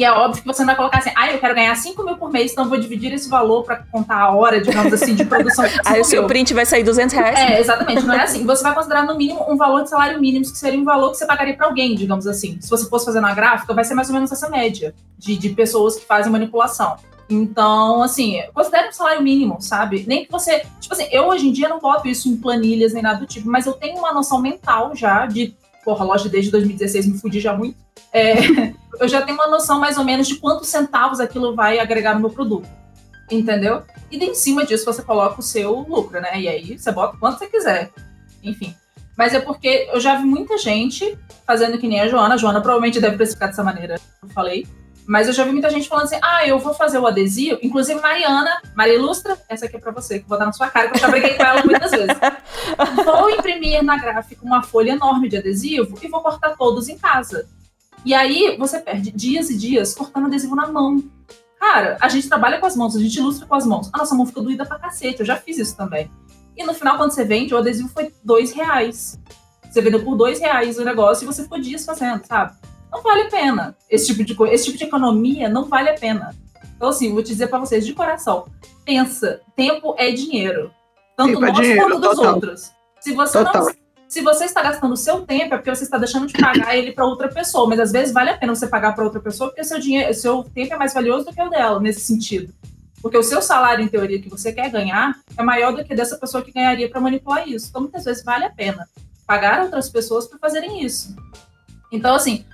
E 0.00 0.04
é 0.04 0.10
óbvio 0.10 0.40
que 0.40 0.46
você 0.46 0.62
não 0.62 0.66
vai 0.68 0.76
colocar 0.76 0.96
assim, 0.96 1.10
ah, 1.14 1.30
eu 1.30 1.38
quero 1.38 1.54
ganhar 1.54 1.74
5 1.74 2.02
mil 2.02 2.16
por 2.16 2.32
mês, 2.32 2.52
então 2.52 2.66
vou 2.66 2.80
dividir 2.80 3.12
esse 3.12 3.28
valor 3.28 3.64
para 3.64 3.84
contar 3.92 4.16
a 4.16 4.34
hora, 4.34 4.58
digamos 4.58 4.90
assim, 4.94 5.14
de 5.14 5.26
produção. 5.26 5.62
Aí 5.84 6.00
o 6.00 6.04
seu 6.06 6.26
print 6.26 6.54
vai 6.54 6.64
sair 6.64 6.82
200 6.82 7.14
reais. 7.14 7.38
É, 7.38 7.60
exatamente, 7.60 8.06
não 8.06 8.14
é 8.14 8.22
assim. 8.22 8.46
Você 8.46 8.62
vai 8.62 8.74
considerar 8.74 9.04
no 9.04 9.14
mínimo 9.14 9.44
um 9.46 9.58
valor 9.58 9.82
de 9.82 9.90
salário 9.90 10.18
mínimo, 10.18 10.46
que 10.46 10.56
seria 10.56 10.80
um 10.80 10.84
valor 10.84 11.10
que 11.10 11.18
você 11.18 11.26
pagaria 11.26 11.54
para 11.54 11.66
alguém, 11.66 11.94
digamos 11.94 12.26
assim. 12.26 12.58
Se 12.62 12.70
você 12.70 12.88
fosse 12.88 13.04
fazer 13.04 13.20
na 13.20 13.34
gráfica, 13.34 13.74
vai 13.74 13.84
ser 13.84 13.92
mais 13.92 14.08
ou 14.08 14.14
menos 14.14 14.32
essa 14.32 14.48
média 14.48 14.94
de, 15.18 15.36
de 15.36 15.50
pessoas 15.50 15.96
que 15.96 16.06
fazem 16.06 16.32
manipulação. 16.32 16.96
Então, 17.28 18.02
assim, 18.02 18.40
considere 18.54 18.88
um 18.88 18.92
salário 18.92 19.22
mínimo, 19.22 19.60
sabe? 19.60 20.06
Nem 20.08 20.24
que 20.24 20.32
você. 20.32 20.62
Tipo 20.80 20.94
assim, 20.94 21.08
eu 21.12 21.26
hoje 21.26 21.46
em 21.46 21.52
dia 21.52 21.68
não 21.68 21.78
boto 21.78 22.08
isso 22.08 22.26
em 22.26 22.38
planilhas 22.38 22.94
nem 22.94 23.02
nada 23.02 23.20
do 23.20 23.26
tipo, 23.26 23.50
mas 23.50 23.66
eu 23.66 23.74
tenho 23.74 23.98
uma 23.98 24.14
noção 24.14 24.40
mental 24.40 24.96
já 24.96 25.26
de. 25.26 25.54
Porra, 25.84 26.04
a 26.04 26.08
loja 26.08 26.28
desde 26.30 26.50
2016 26.50 27.06
me 27.06 27.18
fudi 27.18 27.38
já 27.38 27.54
muito. 27.54 27.76
É, 28.12 28.34
eu 29.00 29.08
já 29.08 29.22
tenho 29.22 29.38
uma 29.38 29.48
noção 29.48 29.78
mais 29.78 29.96
ou 29.98 30.04
menos 30.04 30.28
de 30.28 30.36
quantos 30.36 30.68
centavos 30.68 31.20
aquilo 31.20 31.54
vai 31.54 31.78
agregar 31.78 32.14
no 32.14 32.20
meu 32.20 32.30
produto. 32.30 32.68
Entendeu? 33.30 33.82
E 34.10 34.16
em 34.16 34.34
cima 34.34 34.66
disso 34.66 34.84
você 34.84 35.02
coloca 35.02 35.38
o 35.38 35.42
seu 35.42 35.72
lucro, 35.80 36.20
né? 36.20 36.40
E 36.40 36.48
aí 36.48 36.78
você 36.78 36.90
bota 36.90 37.16
quanto 37.16 37.38
você 37.38 37.46
quiser. 37.46 37.90
Enfim. 38.42 38.74
Mas 39.16 39.34
é 39.34 39.40
porque 39.40 39.88
eu 39.92 40.00
já 40.00 40.16
vi 40.16 40.24
muita 40.24 40.56
gente 40.58 41.16
fazendo 41.46 41.78
que 41.78 41.86
nem 41.86 42.00
a 42.00 42.08
Joana. 42.08 42.34
A 42.34 42.36
Joana 42.38 42.60
provavelmente 42.60 43.00
deve 43.00 43.16
precificar 43.16 43.48
dessa 43.48 43.62
maneira, 43.62 44.00
eu 44.22 44.28
falei. 44.30 44.66
Mas 45.06 45.26
eu 45.26 45.32
já 45.32 45.44
vi 45.44 45.52
muita 45.52 45.68
gente 45.70 45.88
falando 45.88 46.04
assim: 46.04 46.18
ah, 46.22 46.46
eu 46.46 46.58
vou 46.58 46.72
fazer 46.72 46.98
o 46.98 47.06
adesivo. 47.06 47.58
Inclusive, 47.62 48.00
Mariana, 48.00 48.62
Maria 48.76 48.94
Ilustra, 48.94 49.36
essa 49.48 49.66
aqui 49.66 49.76
é 49.76 49.80
pra 49.80 49.92
você, 49.92 50.18
que 50.18 50.24
eu 50.24 50.28
vou 50.28 50.38
dar 50.38 50.46
na 50.46 50.52
sua 50.52 50.68
cara, 50.68 50.88
que 50.88 50.96
eu 50.96 51.00
já 51.00 51.08
briguei 51.08 51.34
com 51.34 51.42
ela 51.42 51.62
muitas 51.64 51.90
vezes. 51.90 52.16
Vou 53.04 53.28
imprimir 53.30 53.82
na 53.82 53.98
gráfica 53.98 54.44
uma 54.44 54.62
folha 54.62 54.92
enorme 54.92 55.28
de 55.28 55.36
adesivo 55.36 55.98
e 56.00 56.08
vou 56.08 56.20
cortar 56.20 56.56
todos 56.56 56.88
em 56.88 56.96
casa. 56.96 57.46
E 58.04 58.14
aí 58.14 58.56
você 58.58 58.78
perde 58.78 59.10
dias 59.10 59.50
e 59.50 59.56
dias 59.56 59.94
cortando 59.94 60.26
adesivo 60.26 60.54
na 60.54 60.68
mão. 60.68 61.02
Cara, 61.58 61.98
a 62.00 62.08
gente 62.08 62.28
trabalha 62.28 62.58
com 62.58 62.66
as 62.66 62.74
mãos, 62.74 62.96
a 62.96 63.00
gente 63.00 63.18
ilustra 63.18 63.46
com 63.46 63.54
as 63.54 63.66
mãos. 63.66 63.90
A 63.92 63.98
nossa 63.98 64.14
mão 64.14 64.26
fica 64.26 64.40
doída 64.40 64.64
pra 64.64 64.78
cacete, 64.78 65.20
eu 65.20 65.26
já 65.26 65.36
fiz 65.36 65.58
isso 65.58 65.76
também. 65.76 66.10
E 66.56 66.64
no 66.64 66.74
final, 66.74 66.96
quando 66.96 67.12
você 67.12 67.24
vende, 67.24 67.54
o 67.54 67.58
adesivo 67.58 67.88
foi 67.88 68.12
dois 68.24 68.52
reais. 68.52 69.20
Você 69.70 69.80
vendeu 69.80 70.02
por 70.02 70.16
dois 70.16 70.40
reais 70.40 70.78
o 70.78 70.84
negócio 70.84 71.24
e 71.24 71.26
você 71.26 71.42
ficou 71.42 71.60
dias 71.60 71.84
fazendo, 71.84 72.24
sabe? 72.26 72.56
não 72.90 73.02
vale 73.02 73.22
a 73.22 73.28
pena. 73.28 73.76
Esse 73.88 74.06
tipo 74.06 74.24
de 74.24 74.36
esse 74.52 74.64
tipo 74.66 74.78
de 74.78 74.84
economia 74.84 75.48
não 75.48 75.64
vale 75.64 75.90
a 75.90 75.94
pena. 75.94 76.34
Então, 76.76 76.88
assim, 76.88 77.12
vou 77.12 77.22
te 77.22 77.28
dizer 77.28 77.48
para 77.48 77.58
vocês 77.58 77.86
de 77.86 77.94
coração: 77.94 78.46
pensa, 78.84 79.40
tempo 79.54 79.94
é 79.96 80.10
dinheiro. 80.10 80.72
Tanto 81.16 81.34
tempo 81.34 81.40
nosso 81.40 81.60
é 81.60 81.62
dinheiro, 81.62 81.82
quanto 81.82 82.00
dos 82.00 82.16
total. 82.16 82.34
outros. 82.34 82.72
Se 83.00 83.12
você 83.14 83.44
total. 83.44 83.64
não. 83.64 83.72
Se 84.10 84.22
você 84.22 84.44
está 84.44 84.60
gastando 84.60 84.92
o 84.92 84.96
seu 84.96 85.20
tempo, 85.20 85.54
é 85.54 85.56
porque 85.56 85.72
você 85.72 85.84
está 85.84 85.96
deixando 85.96 86.26
de 86.26 86.32
pagar 86.32 86.76
ele 86.76 86.90
para 86.90 87.06
outra 87.06 87.28
pessoa. 87.28 87.68
Mas 87.68 87.78
às 87.78 87.92
vezes 87.92 88.12
vale 88.12 88.30
a 88.30 88.36
pena 88.36 88.52
você 88.52 88.66
pagar 88.66 88.92
para 88.92 89.04
outra 89.04 89.20
pessoa, 89.20 89.50
porque 89.50 89.62
seu, 89.62 89.78
dinheiro, 89.78 90.12
seu 90.12 90.42
tempo 90.42 90.74
é 90.74 90.76
mais 90.76 90.92
valioso 90.92 91.26
do 91.26 91.32
que 91.32 91.40
o 91.40 91.48
dela, 91.48 91.78
nesse 91.78 92.00
sentido. 92.00 92.52
Porque 93.00 93.16
o 93.16 93.22
seu 93.22 93.40
salário, 93.40 93.84
em 93.84 93.88
teoria, 93.88 94.20
que 94.20 94.28
você 94.28 94.52
quer 94.52 94.68
ganhar, 94.68 95.16
é 95.36 95.42
maior 95.44 95.76
do 95.76 95.84
que 95.84 95.94
dessa 95.94 96.16
pessoa 96.16 96.42
que 96.42 96.50
ganharia 96.50 96.90
para 96.90 97.00
manipular 97.00 97.48
isso. 97.48 97.68
Então, 97.70 97.82
muitas 97.82 98.04
vezes 98.04 98.24
vale 98.24 98.44
a 98.44 98.50
pena 98.50 98.88
pagar 99.24 99.62
outras 99.62 99.88
pessoas 99.88 100.26
para 100.26 100.40
fazerem 100.40 100.84
isso. 100.84 101.14
Então, 101.92 102.12
assim, 102.12 102.44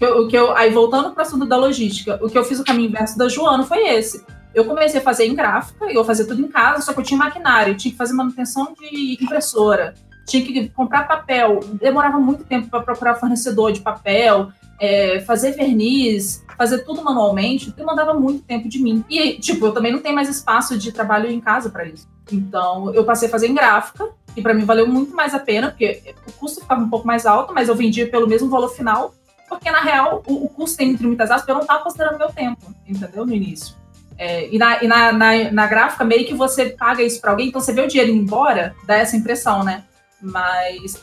o 0.00 0.26
que 0.26 0.38
eu, 0.38 0.56
aí 0.56 0.70
voltando 0.70 1.12
para 1.12 1.22
o 1.22 1.26
assunto 1.26 1.44
da 1.44 1.58
logística, 1.58 2.18
o 2.22 2.30
que 2.30 2.38
eu 2.38 2.44
fiz 2.46 2.58
o 2.58 2.64
caminho 2.64 2.88
inverso 2.88 3.18
da 3.18 3.28
Joana 3.28 3.64
foi 3.64 3.88
esse. 3.88 4.24
Eu 4.54 4.64
comecei 4.64 5.00
a 5.00 5.02
fazer 5.02 5.26
em 5.26 5.34
gráfica, 5.34 5.84
eu 5.84 6.02
fazia 6.02 6.26
tudo 6.26 6.40
em 6.40 6.48
casa, 6.48 6.80
só 6.80 6.94
que 6.94 7.00
eu 7.00 7.04
tinha 7.04 7.18
maquinário, 7.18 7.76
tinha 7.76 7.92
que 7.92 7.98
fazer 7.98 8.14
manutenção 8.14 8.72
de 8.72 9.18
impressora, 9.22 9.92
tinha 10.26 10.44
que 10.44 10.68
comprar 10.70 11.06
papel, 11.06 11.60
demorava 11.74 12.18
muito 12.18 12.44
tempo 12.44 12.68
para 12.68 12.82
procurar 12.82 13.14
fornecedor 13.16 13.72
de 13.72 13.80
papel, 13.80 14.48
é, 14.80 15.20
fazer 15.20 15.52
verniz, 15.52 16.44
fazer 16.56 16.78
tudo 16.78 17.02
manualmente, 17.02 17.70
demandava 17.70 18.14
muito 18.14 18.42
tempo 18.42 18.68
de 18.68 18.82
mim. 18.82 19.04
E, 19.08 19.34
tipo, 19.34 19.66
eu 19.66 19.72
também 19.72 19.92
não 19.92 20.00
tenho 20.00 20.14
mais 20.14 20.28
espaço 20.28 20.78
de 20.78 20.92
trabalho 20.92 21.30
em 21.30 21.40
casa 21.40 21.70
para 21.70 21.84
isso. 21.84 22.08
Então, 22.32 22.92
eu 22.94 23.04
passei 23.04 23.28
a 23.28 23.30
fazer 23.30 23.48
em 23.48 23.54
gráfica, 23.54 24.08
e 24.36 24.42
para 24.42 24.54
mim 24.54 24.64
valeu 24.64 24.88
muito 24.88 25.14
mais 25.14 25.34
a 25.34 25.38
pena, 25.38 25.68
porque 25.68 26.14
o 26.26 26.32
custo 26.32 26.60
ficava 26.60 26.82
um 26.82 26.88
pouco 26.88 27.06
mais 27.06 27.26
alto, 27.26 27.54
mas 27.54 27.68
eu 27.68 27.76
vendia 27.76 28.08
pelo 28.08 28.26
mesmo 28.26 28.48
valor 28.48 28.68
final 28.70 29.14
porque 29.48 29.70
na 29.70 29.80
real 29.80 30.22
o, 30.26 30.44
o 30.44 30.48
custo 30.48 30.76
tem 30.76 30.90
entre 30.90 31.06
muitas 31.06 31.30
aspas, 31.30 31.48
eu 31.48 31.54
não 31.54 31.62
estava 31.62 31.82
considerando 31.82 32.18
meu 32.18 32.28
tempo, 32.28 32.74
entendeu? 32.86 33.24
No 33.24 33.34
início. 33.34 33.74
É, 34.16 34.48
e 34.52 34.58
na, 34.58 34.82
e 34.82 34.86
na, 34.86 35.12
na, 35.12 35.50
na, 35.50 35.66
gráfica, 35.66 36.04
meio 36.04 36.24
que 36.24 36.34
você 36.34 36.70
paga 36.70 37.02
isso 37.02 37.20
para 37.20 37.32
alguém, 37.32 37.48
então 37.48 37.60
você 37.60 37.72
vê 37.72 37.82
o 37.82 37.88
dinheiro 37.88 38.12
indo 38.12 38.22
embora, 38.22 38.74
dá 38.86 38.96
essa 38.96 39.16
impressão, 39.16 39.64
né? 39.64 39.84
Mas 40.24 41.00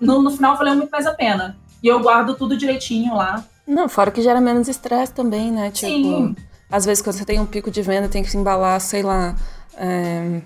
no, 0.00 0.20
no 0.22 0.30
final 0.30 0.56
valeu 0.56 0.74
muito 0.74 0.90
mais 0.90 1.06
a 1.06 1.14
pena. 1.14 1.56
E 1.82 1.88
eu 1.88 2.00
guardo 2.00 2.34
tudo 2.34 2.56
direitinho 2.56 3.14
lá. 3.14 3.44
Não, 3.66 3.88
fora 3.88 4.10
que 4.10 4.22
gera 4.22 4.40
menos 4.40 4.68
estresse 4.68 5.12
também, 5.12 5.50
né? 5.50 5.70
Tipo, 5.70 5.90
Sim. 5.90 6.36
às 6.70 6.84
vezes 6.84 7.02
quando 7.02 7.16
você 7.16 7.24
tem 7.24 7.40
um 7.40 7.46
pico 7.46 7.70
de 7.70 7.82
venda, 7.82 8.08
tem 8.08 8.22
que 8.22 8.30
se 8.30 8.36
embalar, 8.36 8.80
sei 8.80 9.02
lá, 9.02 9.34
é, 9.76 10.40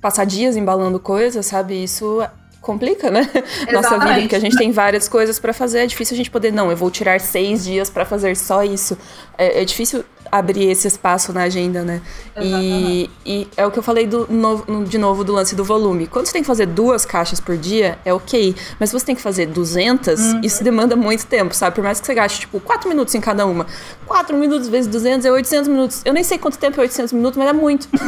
passar 0.00 0.24
dias 0.24 0.56
embalando 0.56 0.98
coisas, 0.98 1.44
sabe? 1.46 1.82
Isso 1.82 2.22
complica, 2.60 3.10
né? 3.10 3.28
Nossa 3.72 3.98
vida, 3.98 4.20
porque 4.20 4.36
a 4.36 4.40
gente 4.40 4.56
tem 4.56 4.70
várias 4.70 5.08
coisas 5.08 5.38
para 5.38 5.52
fazer. 5.52 5.80
É 5.80 5.86
difícil 5.86 6.14
a 6.14 6.16
gente 6.16 6.30
poder, 6.30 6.52
não, 6.52 6.70
eu 6.70 6.76
vou 6.76 6.90
tirar 6.90 7.20
seis 7.20 7.64
dias 7.64 7.88
para 7.88 8.04
fazer 8.04 8.36
só 8.36 8.62
isso. 8.62 8.96
É, 9.36 9.62
é, 9.62 9.64
difícil 9.64 10.04
abrir 10.30 10.70
esse 10.70 10.86
espaço 10.88 11.32
na 11.32 11.42
agenda, 11.42 11.82
né? 11.82 12.00
E, 12.40 13.10
e, 13.24 13.48
é 13.56 13.66
o 13.66 13.70
que 13.70 13.78
eu 13.78 13.82
falei 13.82 14.06
do, 14.06 14.26
no, 14.28 14.84
de 14.84 14.98
novo 14.98 15.24
do 15.24 15.32
lance 15.32 15.54
do 15.54 15.64
volume. 15.64 16.06
Quando 16.06 16.26
você 16.26 16.32
tem 16.32 16.42
que 16.42 16.46
fazer 16.46 16.66
duas 16.66 17.04
caixas 17.04 17.40
por 17.40 17.56
dia, 17.56 17.98
é 18.04 18.12
ok. 18.12 18.54
Mas 18.78 18.90
se 18.90 18.98
você 18.98 19.06
tem 19.06 19.14
que 19.14 19.22
fazer 19.22 19.46
200, 19.46 20.20
uhum. 20.20 20.40
isso 20.42 20.62
demanda 20.62 20.94
muito 20.96 21.26
tempo, 21.26 21.54
sabe? 21.54 21.74
Por 21.74 21.84
mais 21.84 22.00
que 22.00 22.06
você 22.06 22.14
gaste, 22.14 22.40
tipo, 22.40 22.60
4 22.60 22.88
minutos 22.88 23.14
em 23.14 23.20
cada 23.20 23.46
uma. 23.46 23.66
4 24.06 24.36
minutos 24.36 24.68
vezes 24.68 24.86
200 24.90 25.26
é 25.26 25.32
800 25.32 25.68
minutos. 25.68 26.02
Eu 26.04 26.12
nem 26.12 26.22
sei 26.22 26.38
quanto 26.38 26.58
tempo 26.58 26.78
é 26.80 26.82
800 26.82 27.12
minutos, 27.12 27.36
mas 27.38 27.48
é 27.48 27.52
muito. 27.52 27.88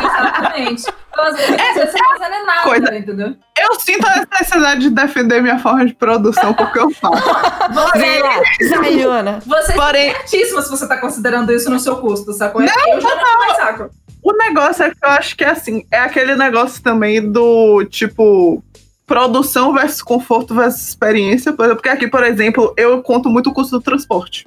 Exatamente. 0.00 0.84
Então, 1.10 1.24
às 1.26 1.36
vezes, 1.36 1.50
é, 1.50 1.86
você 1.86 1.98
não 1.98 2.18
fazendo 2.18 2.46
nada, 2.46 2.62
coisa. 2.62 2.96
entendeu? 2.96 3.36
Eu 3.56 3.78
sinto 3.78 4.04
a 4.04 4.26
necessidade 4.30 4.80
de 4.80 4.90
defender 4.90 5.40
minha 5.40 5.58
forma 5.60 5.86
de 5.86 5.94
produção, 5.94 6.52
porque 6.54 6.78
eu 6.78 6.90
faço. 6.90 7.22
Porém, 7.72 8.20
vai, 8.68 8.98
Joana. 8.98 9.40
Você 9.46 9.72
Porém, 9.74 10.10
é 10.10 10.26
se 10.26 10.52
você 10.52 10.88
tá 10.88 10.96
considerando 10.96 11.52
isso 11.52 11.70
no 11.70 11.78
seu 11.78 11.96
custo, 11.96 12.32
sacou? 12.32 12.60
Não, 12.60 12.92
eu 12.92 13.00
já 13.00 13.14
não 13.14 13.38
mais 13.38 13.56
saco. 13.56 13.90
O 14.22 14.32
negócio 14.32 14.84
é 14.84 14.90
que 14.90 14.96
eu 15.04 15.10
acho 15.10 15.36
que 15.36 15.44
é 15.44 15.50
assim, 15.50 15.86
é 15.92 15.98
aquele 15.98 16.34
negócio 16.34 16.82
também 16.82 17.30
do 17.30 17.84
tipo 17.84 18.62
produção 19.06 19.72
versus 19.72 20.02
conforto 20.02 20.54
versus 20.54 20.88
experiência, 20.88 21.52
porque 21.52 21.90
aqui, 21.90 22.08
por 22.08 22.24
exemplo, 22.24 22.72
eu 22.76 23.02
conto 23.02 23.28
muito 23.28 23.50
o 23.50 23.52
custo 23.52 23.78
do 23.78 23.84
transporte, 23.84 24.46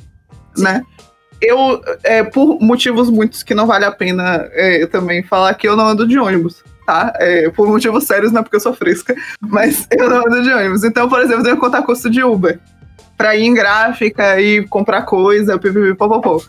Sim. 0.55 0.63
né? 0.63 0.83
Eu, 1.39 1.79
é, 2.03 2.23
por 2.23 2.59
motivos 2.59 3.09
muitos 3.11 3.43
que 3.43 3.53
não 3.53 3.67
vale 3.67 3.85
a 3.85 3.91
pena 3.91 4.49
é, 4.53 4.85
também 4.87 5.21
falar 5.21 5.53
que 5.53 5.67
eu 5.67 5.75
não 5.75 5.87
ando 5.87 6.07
de 6.07 6.17
ônibus, 6.17 6.63
tá? 6.87 7.11
É, 7.17 7.49
por 7.49 7.67
motivos 7.67 8.05
sérios, 8.05 8.31
não 8.31 8.39
é 8.39 8.43
porque 8.43 8.55
eu 8.55 8.61
sou 8.61 8.73
fresca, 8.73 9.13
mas 9.41 9.85
eu 9.91 10.09
não 10.09 10.19
ando 10.19 10.41
de 10.41 10.53
ônibus. 10.53 10.85
Então, 10.85 11.09
por 11.09 11.19
exemplo, 11.19 11.41
eu 11.41 11.43
tenho 11.43 11.55
que 11.55 11.61
contar 11.61 11.83
custo 11.83 12.09
de 12.09 12.23
Uber 12.23 12.57
pra 13.17 13.35
ir 13.35 13.43
em 13.43 13.53
gráfica 13.53 14.39
e 14.39 14.65
comprar 14.67 15.01
coisa, 15.01 15.59
pipipi, 15.59 15.93
popopó. 15.93 16.41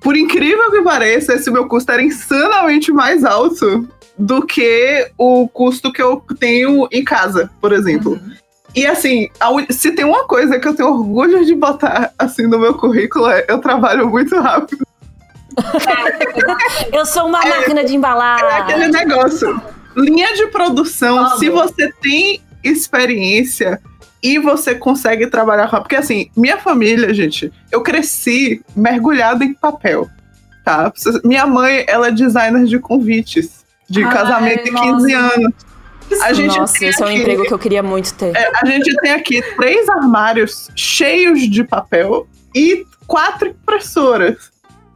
Por 0.00 0.16
incrível 0.16 0.70
que 0.70 0.80
pareça, 0.82 1.34
esse 1.34 1.50
meu 1.50 1.66
custo 1.66 1.90
era 1.90 2.02
insanamente 2.02 2.92
mais 2.92 3.24
alto 3.24 3.88
do 4.16 4.46
que 4.46 5.10
o 5.18 5.48
custo 5.48 5.92
que 5.92 6.00
eu 6.00 6.22
tenho 6.38 6.86
em 6.92 7.02
casa, 7.02 7.50
por 7.60 7.72
exemplo. 7.72 8.12
Uhum. 8.12 8.30
E 8.74 8.86
assim, 8.86 9.28
se 9.70 9.90
tem 9.90 10.04
uma 10.04 10.24
coisa 10.24 10.60
que 10.60 10.68
eu 10.68 10.74
tenho 10.74 10.90
orgulho 10.90 11.44
de 11.44 11.54
botar 11.56 12.12
assim 12.16 12.46
no 12.46 12.60
meu 12.60 12.74
currículo 12.74 13.28
é 13.28 13.44
eu 13.48 13.58
trabalho 13.58 14.08
muito 14.08 14.38
rápido. 14.38 14.86
eu 16.92 17.04
sou 17.04 17.26
uma 17.26 17.42
é, 17.42 17.48
máquina 17.48 17.82
de 17.82 17.96
embalar. 17.96 18.38
É 18.38 18.58
aquele 18.58 18.86
negócio. 18.86 19.60
Linha 19.96 20.34
de 20.34 20.46
produção, 20.48 21.38
se 21.38 21.48
você 21.48 21.92
tem 22.00 22.40
experiência, 22.62 23.80
e 24.22 24.38
você 24.38 24.74
consegue 24.74 25.26
trabalhar 25.26 25.68
com. 25.68 25.78
Porque 25.78 25.96
assim, 25.96 26.30
minha 26.36 26.58
família, 26.58 27.12
gente, 27.14 27.52
eu 27.70 27.82
cresci 27.82 28.62
mergulhada 28.76 29.44
em 29.44 29.54
papel. 29.54 30.08
Tá? 30.64 30.92
Minha 31.24 31.46
mãe, 31.46 31.84
ela 31.88 32.08
é 32.08 32.10
designer 32.10 32.64
de 32.66 32.78
convites, 32.78 33.64
de 33.88 34.04
Ai, 34.04 34.12
casamento 34.12 34.64
de 34.64 34.72
15 34.72 35.14
anos. 35.14 35.52
A 36.22 36.32
gente 36.32 36.58
Nossa, 36.58 36.84
esse 36.84 37.02
aqui, 37.02 37.12
é 37.12 37.14
um 37.14 37.18
emprego 37.18 37.44
que 37.44 37.54
eu 37.54 37.58
queria 37.58 37.82
muito 37.82 38.12
ter. 38.14 38.36
É, 38.36 38.50
a 38.60 38.66
gente 38.66 38.94
tem 38.96 39.12
aqui 39.12 39.42
três 39.56 39.88
armários 39.88 40.68
cheios 40.74 41.48
de 41.48 41.64
papel 41.64 42.26
e 42.54 42.84
quatro 43.06 43.48
impressoras. 43.48 44.50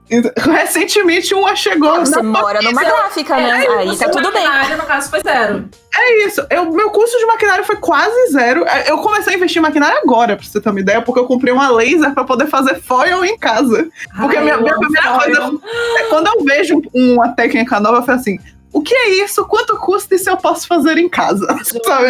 Recentemente 0.37 1.35
uma 1.35 1.57
chegou. 1.57 1.99
Você 2.01 2.21
mora 2.23 2.61
numa 2.61 2.83
gráfica, 2.83 3.37
né? 3.37 3.65
É, 3.65 3.79
Aí 3.79 3.97
tá 3.97 4.09
tudo 4.11 4.31
bem. 4.33 4.47
no 4.77 4.85
caso, 4.85 5.11
foi 5.11 5.21
zero. 5.21 5.69
É 5.97 6.27
isso. 6.27 6.45
Eu, 6.51 6.71
meu 6.73 6.91
custo 6.91 7.19
de 7.19 7.25
maquinário 7.27 7.65
foi 7.65 7.77
quase 7.77 8.33
zero. 8.33 8.65
É, 8.67 8.91
eu 8.91 8.99
comecei 8.99 9.33
a 9.33 9.37
investir 9.37 9.61
em 9.61 9.63
maquinário 9.63 9.97
agora, 9.99 10.37
pra 10.37 10.45
você 10.45 10.61
ter 10.61 10.69
uma 10.69 10.81
ideia, 10.81 11.01
porque 11.01 11.21
eu 11.21 11.27
comprei 11.27 11.53
uma 11.53 11.71
laser 11.71 12.13
pra 12.13 12.25
poder 12.25 12.47
fazer 12.49 12.81
foil 12.83 13.25
em 13.25 13.39
casa. 13.39 13.89
Porque 14.17 14.37
Ai, 14.37 14.51
a 14.51 14.57
minha, 14.57 14.57
minha 14.59 14.79
primeira 14.79 15.21
foil. 15.21 15.37
coisa. 15.37 15.61
É, 15.99 16.03
quando 16.05 16.27
eu 16.27 16.45
vejo 16.45 16.83
uma 16.93 17.29
técnica 17.35 17.81
nova, 17.81 17.99
eu 17.99 18.03
falo 18.03 18.19
assim: 18.19 18.39
o 18.73 18.83
que 18.83 18.95
é 18.95 19.09
isso? 19.25 19.45
Quanto 19.47 19.77
custa 19.79 20.15
e 20.17 20.19
se 20.19 20.29
eu 20.29 20.37
posso 20.37 20.67
fazer 20.67 20.99
em 20.99 21.09
casa? 21.09 21.47
Sabe? 21.87 22.09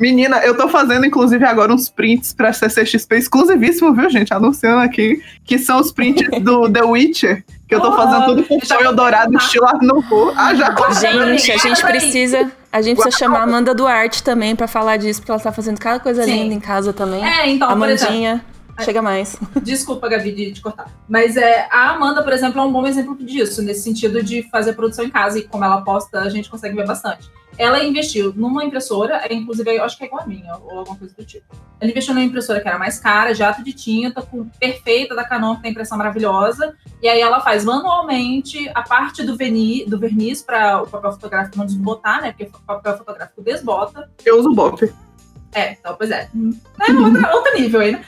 Menina, 0.00 0.38
eu 0.38 0.56
tô 0.56 0.66
fazendo, 0.66 1.04
inclusive, 1.04 1.44
agora 1.44 1.72
uns 1.72 1.90
prints 1.90 2.32
pra 2.32 2.54
CCXP 2.54 3.18
exclusivíssimo, 3.18 3.92
viu, 3.92 4.08
gente? 4.08 4.32
Anunciando 4.32 4.80
aqui, 4.80 5.22
que 5.44 5.58
são 5.58 5.78
os 5.78 5.92
prints 5.92 6.26
do 6.40 6.68
The 6.72 6.82
Witcher, 6.82 7.44
que 7.68 7.74
eu 7.74 7.80
tô 7.80 7.94
fazendo 7.94 8.24
tudo 8.24 8.42
com 8.44 8.58
foil 8.60 8.94
dourado, 8.94 9.36
estilo 9.36 9.66
Art 9.66 9.82
Nouveau. 9.82 10.32
Ah, 10.34 10.54
já 10.54 10.74
Gente, 10.92 11.52
a 11.52 11.56
gente 11.58 11.82
precisa... 11.82 12.50
A 12.72 12.80
gente 12.82 13.00
precisa 13.00 13.18
chamar 13.18 13.40
a 13.40 13.42
Amanda 13.42 13.74
Duarte 13.74 14.22
também 14.22 14.54
pra 14.54 14.68
falar 14.68 14.96
disso, 14.96 15.20
porque 15.20 15.32
ela 15.32 15.40
tá 15.40 15.50
fazendo 15.50 15.78
cada 15.80 15.98
coisa 15.98 16.22
Sim. 16.22 16.44
linda 16.44 16.54
em 16.54 16.60
casa 16.60 16.92
também. 16.92 17.20
É, 17.22 17.50
então, 17.50 17.68
Amandinha. 17.68 18.44
Chega 18.80 19.02
mais. 19.02 19.36
Desculpa, 19.62 20.08
Gabi, 20.08 20.32
de 20.32 20.52
te 20.52 20.60
cortar. 20.60 20.90
Mas 21.08 21.36
é, 21.36 21.68
a 21.70 21.90
Amanda, 21.90 22.22
por 22.22 22.32
exemplo, 22.32 22.60
é 22.60 22.64
um 22.64 22.72
bom 22.72 22.86
exemplo 22.86 23.16
disso, 23.16 23.62
nesse 23.62 23.82
sentido 23.82 24.22
de 24.22 24.42
fazer 24.44 24.74
produção 24.74 25.04
em 25.04 25.10
casa 25.10 25.38
e 25.38 25.42
como 25.42 25.64
ela 25.64 25.82
posta, 25.82 26.20
a 26.20 26.28
gente 26.28 26.48
consegue 26.48 26.76
ver 26.76 26.86
bastante. 26.86 27.30
Ela 27.58 27.84
investiu 27.84 28.32
numa 28.34 28.64
impressora, 28.64 29.20
é, 29.22 29.34
inclusive, 29.34 29.76
eu 29.76 29.84
acho 29.84 29.98
que 29.98 30.04
é 30.04 30.06
igual 30.06 30.22
a 30.22 30.26
minha, 30.26 30.56
ou 30.56 30.78
alguma 30.78 30.96
coisa 30.96 31.14
do 31.14 31.24
tipo. 31.24 31.44
Ela 31.78 31.90
investiu 31.90 32.14
numa 32.14 32.24
impressora 32.24 32.60
que 32.60 32.66
era 32.66 32.78
mais 32.78 32.98
cara, 32.98 33.34
jato 33.34 33.62
de 33.62 33.72
tinta, 33.72 34.22
com 34.22 34.48
perfeita 34.58 35.14
da 35.14 35.24
Canon, 35.24 35.56
que 35.56 35.62
tem 35.62 35.70
impressão 35.70 35.98
maravilhosa. 35.98 36.74
E 37.02 37.08
aí 37.08 37.20
ela 37.20 37.40
faz 37.40 37.64
manualmente 37.64 38.70
a 38.74 38.82
parte 38.82 39.22
do 39.22 39.36
verniz, 39.36 39.86
do 39.86 39.98
verniz 39.98 40.40
para 40.40 40.82
o 40.82 40.86
papel 40.86 41.12
fotográfico 41.12 41.58
não 41.58 41.66
desbotar, 41.66 42.22
né? 42.22 42.32
Porque 42.32 42.44
o 42.44 42.60
papel 42.62 42.96
fotográfico 42.96 43.42
desbota. 43.42 44.10
Eu 44.24 44.38
uso 44.38 44.54
BOP. 44.54 44.90
É, 45.52 45.72
então, 45.72 45.94
pois 45.96 46.10
é. 46.10 46.28
É 46.88 46.92
outra, 46.92 47.34
outro 47.34 47.58
nível 47.58 47.80
aí, 47.80 47.92
né? 47.92 48.04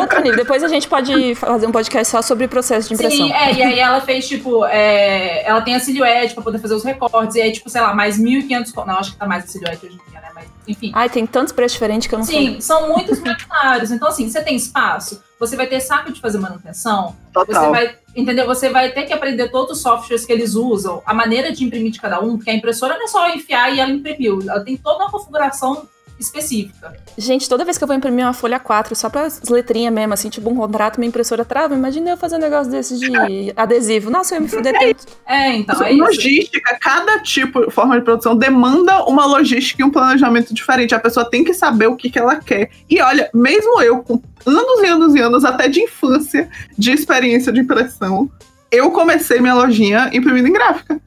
outro 0.00 0.20
nível. 0.22 0.36
Depois 0.36 0.62
a 0.62 0.68
gente 0.68 0.86
pode 0.86 1.34
fazer 1.34 1.66
um 1.66 1.72
podcast 1.72 2.10
só 2.10 2.22
sobre 2.22 2.46
processo 2.46 2.88
de 2.88 2.94
impressão. 2.94 3.26
Sim, 3.26 3.32
é, 3.32 3.52
e 3.54 3.62
aí 3.62 3.78
ela 3.78 4.00
fez, 4.00 4.28
tipo, 4.28 4.64
é, 4.64 5.44
ela 5.44 5.60
tem 5.62 5.74
a 5.74 5.80
silhuete 5.80 6.34
pra 6.34 6.42
poder 6.42 6.58
fazer 6.58 6.74
os 6.74 6.84
recortes, 6.84 7.34
e 7.34 7.42
aí, 7.42 7.50
tipo, 7.50 7.68
sei 7.68 7.80
lá, 7.80 7.92
mais 7.92 8.18
1.500... 8.18 8.86
Não, 8.86 8.98
acho 8.98 9.12
que 9.12 9.16
tá 9.16 9.26
mais 9.26 9.44
a 9.44 9.46
silhuete 9.48 9.86
hoje 9.86 9.96
em 9.96 10.10
dia, 10.10 10.20
né? 10.20 10.28
Mas, 10.32 10.46
enfim. 10.68 10.92
Ai, 10.94 11.08
tem 11.10 11.26
tantos 11.26 11.52
preços 11.52 11.72
diferentes 11.72 12.06
que 12.06 12.14
eu 12.14 12.18
não 12.18 12.26
Sim, 12.26 12.32
sei. 12.32 12.46
Sim, 12.54 12.60
são 12.60 12.88
muitos 12.88 13.18
maquinários. 13.20 13.90
Então, 13.90 14.06
assim, 14.06 14.30
você 14.30 14.40
tem 14.40 14.54
espaço, 14.54 15.20
você 15.40 15.56
vai 15.56 15.66
ter 15.66 15.80
saco 15.80 16.12
de 16.12 16.20
fazer 16.20 16.38
manutenção, 16.38 17.16
Total. 17.32 17.64
você 17.64 17.70
vai... 17.70 17.96
Entendeu? 18.16 18.46
Você 18.46 18.68
vai 18.68 18.90
ter 18.90 19.04
que 19.04 19.12
aprender 19.12 19.48
todos 19.48 19.76
os 19.76 19.82
softwares 19.82 20.24
que 20.24 20.32
eles 20.32 20.54
usam, 20.54 21.02
a 21.06 21.14
maneira 21.14 21.52
de 21.52 21.62
imprimir 21.64 21.92
de 21.92 22.00
cada 22.00 22.20
um, 22.20 22.36
porque 22.36 22.50
a 22.50 22.54
impressora 22.54 22.96
não 22.96 23.04
é 23.04 23.06
só 23.06 23.28
enfiar 23.28 23.72
e 23.72 23.78
ela 23.78 23.92
imprimiu. 23.92 24.40
Ela 24.42 24.60
tem 24.60 24.76
toda 24.76 25.04
uma 25.04 25.10
configuração 25.10 25.86
específica. 26.18 26.96
Gente, 27.16 27.48
toda 27.48 27.64
vez 27.64 27.78
que 27.78 27.84
eu 27.84 27.88
vou 27.88 27.96
imprimir 27.96 28.24
uma 28.24 28.32
folha 28.32 28.58
4, 28.58 28.94
só 28.96 29.08
para 29.08 29.22
as 29.22 29.42
letrinhas 29.48 29.92
mesmo, 29.92 30.14
assim, 30.14 30.28
tipo 30.28 30.50
um 30.50 30.56
contrato, 30.56 30.98
minha 30.98 31.08
impressora 31.08 31.44
trava, 31.44 31.74
imagina 31.74 32.10
eu 32.10 32.16
fazer 32.16 32.36
um 32.36 32.40
negócio 32.40 32.70
desse 32.70 32.98
de 32.98 33.10
adesivo. 33.56 34.10
Nossa, 34.10 34.34
eu 34.34 34.38
ia 34.38 34.42
me 34.42 34.48
fuder 34.48 34.74
é, 34.74 34.94
tanto. 34.94 35.06
É, 35.26 35.56
então, 35.56 35.82
é 35.82 35.92
Logística, 35.92 36.70
isso. 36.72 36.80
cada 36.80 37.20
tipo, 37.20 37.70
forma 37.70 37.98
de 37.98 38.04
produção 38.04 38.36
demanda 38.36 39.04
uma 39.04 39.26
logística 39.26 39.82
e 39.82 39.84
um 39.84 39.90
planejamento 39.90 40.52
diferente. 40.52 40.94
A 40.94 41.00
pessoa 41.00 41.28
tem 41.28 41.44
que 41.44 41.54
saber 41.54 41.86
o 41.86 41.96
que, 41.96 42.10
que 42.10 42.18
ela 42.18 42.36
quer. 42.36 42.70
E 42.88 43.00
olha, 43.00 43.30
mesmo 43.34 43.80
eu, 43.80 44.02
com 44.02 44.20
anos 44.46 44.80
e 44.82 44.86
anos 44.86 45.14
e 45.14 45.20
anos, 45.20 45.44
até 45.44 45.68
de 45.68 45.80
infância, 45.80 46.48
de 46.76 46.90
experiência 46.90 47.52
de 47.52 47.60
impressão, 47.60 48.30
eu 48.70 48.90
comecei 48.90 49.40
minha 49.40 49.54
lojinha 49.54 50.10
imprimindo 50.12 50.48
em 50.48 50.52
gráfica. 50.52 51.00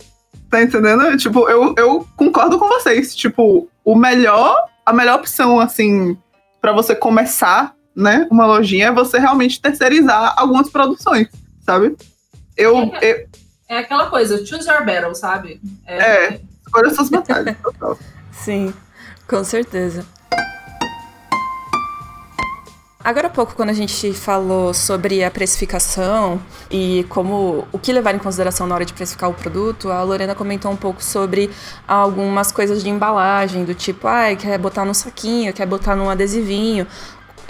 Tá 0.49 0.62
entendendo? 0.62 1.16
Tipo, 1.18 1.49
eu, 1.49 1.74
eu 1.78 2.07
concordo 2.18 2.59
com 2.59 2.68
vocês. 2.68 3.16
Tipo, 3.16 3.70
o 3.86 3.95
melhor 3.95 4.55
a 4.91 4.93
melhor 4.93 5.19
opção, 5.19 5.59
assim, 5.59 6.17
para 6.59 6.73
você 6.73 6.93
começar, 6.93 7.73
né, 7.95 8.27
uma 8.29 8.45
lojinha 8.45 8.87
é 8.87 8.91
você 8.91 9.17
realmente 9.17 9.59
terceirizar 9.59 10.33
algumas 10.37 10.69
produções, 10.69 11.27
sabe? 11.65 11.95
Eu, 12.55 12.77
é, 13.01 13.11
eu... 13.11 13.27
é 13.69 13.77
aquela 13.79 14.09
coisa, 14.09 14.45
choose 14.45 14.69
your 14.69 14.85
battle, 14.85 15.15
sabe? 15.15 15.61
É, 15.85 15.97
é 15.97 16.41
escolha 16.65 16.93
suas 16.93 17.09
batalhas, 17.09 17.55
total. 17.63 17.97
Sim, 18.31 18.73
com 19.27 19.43
certeza. 19.43 20.05
Agora 23.04 23.28
há 23.28 23.30
pouco, 23.30 23.56
quando 23.56 23.70
a 23.70 23.74
gente 23.74 24.14
falou 24.14 24.74
sobre 24.74 25.24
a 25.24 25.32
precificação 25.32 26.39
e 26.70 27.04
como 27.10 27.68
o 27.72 27.80
que 27.80 27.91
levar 27.91 28.14
em 28.14 28.20
consideração 28.20 28.68
na 28.68 28.76
hora 28.76 28.86
de 28.86 28.93
precificar 28.93 29.30
o 29.30 29.34
produto, 29.34 29.91
a 29.91 30.04
Lorena 30.04 30.36
comentou 30.36 30.72
um 30.72 30.76
pouco 30.76 31.04
sobre 31.04 31.49
algumas 31.88 32.52
coisas 32.52 32.84
de 32.84 32.89
embalagem, 32.89 33.66
do 33.66 33.74
tipo, 33.74 34.08
ah, 34.08 34.36
quer 34.36 34.58
botar 34.60 34.86
num 34.86 34.93
saquinho, 34.93 35.52
quer 35.52 35.66
botar 35.66 35.95
num 35.95 36.10
adesivinho. 36.12 36.86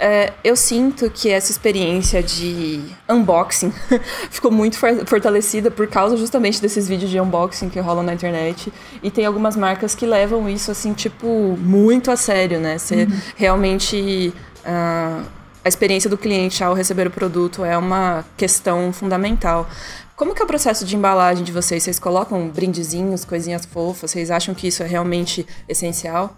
É, 0.00 0.32
eu 0.42 0.56
sinto 0.56 1.10
que 1.10 1.28
essa 1.28 1.52
experiência 1.52 2.22
de 2.22 2.82
unboxing 3.08 3.72
ficou 4.32 4.50
muito 4.50 4.76
fortalecida 5.06 5.70
por 5.70 5.86
causa 5.86 6.16
justamente 6.16 6.62
desses 6.62 6.88
vídeos 6.88 7.10
de 7.10 7.20
unboxing 7.20 7.68
que 7.68 7.78
rolam 7.78 8.02
na 8.02 8.14
internet. 8.14 8.72
E 9.02 9.10
tem 9.10 9.26
algumas 9.26 9.54
marcas 9.54 9.94
que 9.94 10.06
levam 10.06 10.48
isso, 10.48 10.70
assim, 10.70 10.94
tipo, 10.94 11.56
muito 11.60 12.10
a 12.10 12.16
sério, 12.16 12.58
né? 12.58 12.78
Você 12.78 13.04
uhum. 13.04 13.20
realmente. 13.36 14.32
Uh, 14.64 15.41
a 15.64 15.68
experiência 15.68 16.10
do 16.10 16.18
cliente 16.18 16.62
ao 16.64 16.74
receber 16.74 17.06
o 17.06 17.10
produto 17.10 17.64
é 17.64 17.78
uma 17.78 18.24
questão 18.36 18.92
fundamental. 18.92 19.68
Como 20.16 20.34
que 20.34 20.42
é 20.42 20.44
o 20.44 20.48
processo 20.48 20.84
de 20.84 20.96
embalagem 20.96 21.44
de 21.44 21.52
vocês? 21.52 21.82
Vocês 21.82 21.98
colocam 21.98 22.48
brindezinhos, 22.48 23.24
coisinhas 23.24 23.64
fofas? 23.64 24.10
Vocês 24.10 24.30
acham 24.30 24.54
que 24.54 24.68
isso 24.68 24.82
é 24.82 24.86
realmente 24.86 25.46
essencial? 25.68 26.36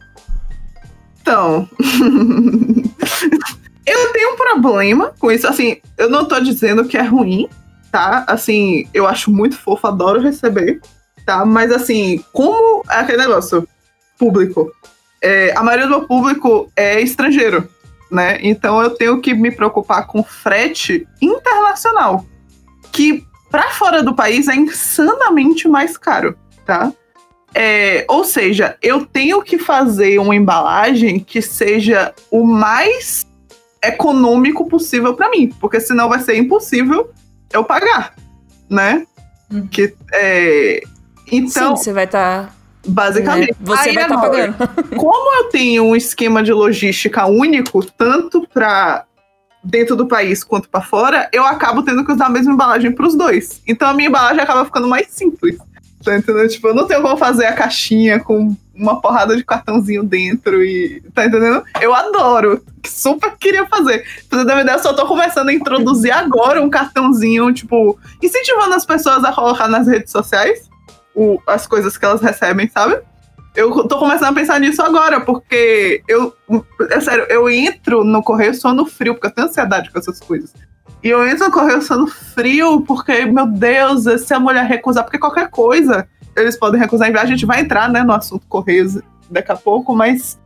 Então, 1.20 1.68
eu 3.86 4.12
tenho 4.12 4.34
um 4.34 4.36
problema 4.36 5.14
com 5.18 5.32
isso. 5.32 5.46
Assim, 5.46 5.78
eu 5.96 6.10
não 6.10 6.26
tô 6.26 6.38
dizendo 6.40 6.84
que 6.84 6.98
é 6.98 7.02
ruim, 7.02 7.48
tá? 7.90 8.24
Assim, 8.26 8.86
eu 8.92 9.06
acho 9.06 9.30
muito 9.30 9.56
fofo, 9.56 9.86
adoro 9.86 10.20
receber, 10.20 10.80
tá? 11.24 11.44
Mas 11.46 11.72
assim, 11.72 12.22
como 12.32 12.82
é 12.90 12.96
aquele 12.96 13.18
negócio 13.18 13.66
público? 14.18 14.70
É, 15.22 15.56
a 15.56 15.62
maioria 15.62 15.86
do 15.86 15.98
meu 15.98 16.06
público 16.06 16.70
é 16.76 17.00
estrangeiro, 17.00 17.66
né? 18.10 18.38
Então 18.40 18.82
eu 18.82 18.90
tenho 18.90 19.20
que 19.20 19.34
me 19.34 19.50
preocupar 19.50 20.06
com 20.06 20.22
frete 20.22 21.06
internacional, 21.20 22.24
que 22.92 23.24
para 23.50 23.70
fora 23.70 24.02
do 24.02 24.14
país 24.14 24.48
é 24.48 24.54
insanamente 24.54 25.68
mais 25.68 25.96
caro, 25.96 26.36
tá? 26.66 26.92
É, 27.54 28.04
ou 28.08 28.24
seja, 28.24 28.76
eu 28.82 29.06
tenho 29.06 29.40
que 29.42 29.58
fazer 29.58 30.18
uma 30.18 30.34
embalagem 30.34 31.20
que 31.20 31.40
seja 31.40 32.12
o 32.30 32.44
mais 32.44 33.24
econômico 33.82 34.68
possível 34.68 35.14
para 35.14 35.30
mim, 35.30 35.54
porque 35.60 35.78
senão 35.78 36.08
vai 36.08 36.18
ser 36.20 36.36
impossível 36.36 37.10
eu 37.52 37.62
pagar, 37.62 38.14
né? 38.68 39.06
Uhum. 39.52 39.68
Que, 39.68 39.94
é, 40.12 40.82
então, 41.30 41.76
Sim, 41.76 41.84
você 41.84 41.92
vai 41.92 42.04
estar. 42.04 42.46
Tá, 42.46 42.52
basicamente. 42.86 43.50
Né? 43.50 43.56
Você 43.60 43.92
vai 43.92 44.04
estar 44.04 44.08
tá 44.08 44.20
pagando. 44.20 44.56
como 44.96 45.36
eu 45.36 45.44
tenho 45.50 45.84
um 45.84 45.96
esquema 45.96 46.42
de 46.42 46.52
logística 46.52 47.26
único, 47.26 47.84
tanto 47.84 48.46
para 48.52 49.04
dentro 49.62 49.96
do 49.96 50.06
país 50.06 50.44
quanto 50.44 50.68
para 50.68 50.82
fora, 50.82 51.28
eu 51.32 51.44
acabo 51.44 51.82
tendo 51.82 52.04
que 52.04 52.12
usar 52.12 52.26
a 52.26 52.30
mesma 52.30 52.52
embalagem 52.52 52.92
para 52.92 53.06
os 53.06 53.14
dois. 53.14 53.62
Então 53.66 53.88
a 53.88 53.94
minha 53.94 54.08
embalagem 54.08 54.42
acaba 54.42 54.64
ficando 54.64 54.86
mais 54.86 55.08
simples. 55.08 55.56
Tá 56.04 56.18
entendendo? 56.18 56.48
Tipo, 56.50 56.68
eu 56.68 56.74
não 56.74 56.86
tenho 56.86 57.00
como 57.00 57.16
fazer 57.16 57.46
a 57.46 57.54
caixinha 57.54 58.20
com 58.20 58.54
uma 58.74 59.00
porrada 59.00 59.34
de 59.34 59.42
cartãozinho 59.42 60.04
dentro 60.04 60.62
e. 60.62 61.02
Tá 61.14 61.24
entendendo? 61.24 61.64
Eu 61.80 61.94
adoro. 61.94 62.62
Super 62.86 63.34
queria 63.38 63.64
fazer. 63.64 64.04
Pra 64.28 64.40
você 64.40 64.44
ter 64.44 64.52
uma 64.52 64.60
ideia, 64.60 64.74
eu 64.74 64.82
só 64.82 64.92
tô 64.92 65.06
começando 65.06 65.48
a 65.48 65.54
introduzir 65.54 66.12
agora 66.12 66.60
um 66.60 66.68
cartãozinho, 66.68 67.50
tipo, 67.54 67.98
incentivando 68.22 68.74
as 68.74 68.84
pessoas 68.84 69.24
a 69.24 69.32
colocar 69.32 69.66
nas 69.66 69.86
redes 69.86 70.12
sociais 70.12 70.68
o, 71.14 71.40
as 71.46 71.66
coisas 71.66 71.96
que 71.96 72.04
elas 72.04 72.20
recebem, 72.20 72.68
sabe? 72.68 73.00
Eu 73.54 73.86
tô 73.86 73.98
começando 73.98 74.30
a 74.30 74.40
pensar 74.40 74.58
nisso 74.58 74.82
agora, 74.82 75.20
porque 75.20 76.02
eu. 76.08 76.34
É 76.90 77.00
sério, 77.00 77.24
eu 77.28 77.48
entro 77.48 78.02
no 78.02 78.22
correio 78.22 78.54
só 78.54 78.74
no 78.74 78.84
frio, 78.84 79.14
porque 79.14 79.28
eu 79.28 79.30
tenho 79.30 79.46
ansiedade 79.46 79.90
com 79.90 79.98
essas 79.98 80.18
coisas. 80.18 80.52
E 81.02 81.08
eu 81.08 81.24
entro 81.26 81.46
no 81.46 81.52
correio 81.52 81.80
sendo 81.80 82.06
frio, 82.06 82.80
porque, 82.80 83.26
meu 83.26 83.46
Deus, 83.46 84.04
se 84.22 84.34
a 84.34 84.40
mulher 84.40 84.64
recusar, 84.64 85.04
porque 85.04 85.18
qualquer 85.18 85.50
coisa 85.50 86.08
eles 86.36 86.58
podem 86.58 86.80
recusar. 86.80 87.14
A 87.16 87.26
gente 87.26 87.46
vai 87.46 87.60
entrar 87.60 87.88
né, 87.88 88.02
no 88.02 88.12
assunto 88.12 88.46
Correios 88.48 88.98
daqui 89.30 89.52
a 89.52 89.56
pouco, 89.56 89.94
mas 89.94 90.38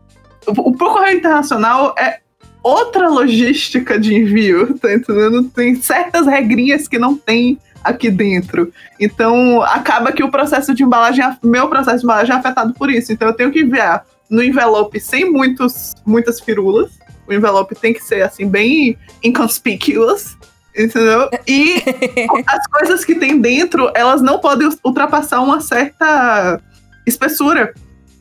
o, 0.46 0.52
o 0.52 0.76
Correio 0.76 1.18
Internacional 1.18 1.94
é 1.98 2.20
outra 2.62 3.08
logística 3.08 3.98
de 3.98 4.14
envio, 4.14 4.78
tá 4.78 4.92
entendendo? 4.92 5.44
Tem 5.44 5.74
certas 5.76 6.26
regrinhas 6.26 6.86
que 6.86 6.98
não 6.98 7.16
tem 7.16 7.58
aqui 7.82 8.10
dentro. 8.10 8.72
Então, 8.98 9.62
acaba 9.62 10.12
que 10.12 10.22
o 10.22 10.30
processo 10.30 10.74
de 10.74 10.82
embalagem, 10.82 11.24
meu 11.42 11.68
processo 11.68 11.98
de 11.98 12.04
embalagem 12.04 12.34
é 12.34 12.38
afetado 12.38 12.74
por 12.74 12.90
isso. 12.90 13.12
Então, 13.12 13.28
eu 13.28 13.34
tenho 13.34 13.50
que 13.50 13.60
enviar 13.60 14.04
no 14.28 14.42
envelope 14.42 15.00
sem 15.00 15.30
muitos, 15.30 15.94
muitas 16.06 16.40
firulas. 16.40 16.90
O 17.26 17.32
envelope 17.32 17.74
tem 17.74 17.92
que 17.92 18.02
ser, 18.02 18.22
assim, 18.22 18.48
bem 18.48 18.96
inconspicuous. 19.22 20.36
Entendeu? 20.76 21.28
E 21.46 21.82
as 22.46 22.66
coisas 22.68 23.04
que 23.04 23.14
tem 23.14 23.40
dentro, 23.40 23.90
elas 23.94 24.22
não 24.22 24.38
podem 24.38 24.68
ultrapassar 24.84 25.40
uma 25.40 25.60
certa 25.60 26.60
espessura 27.06 27.74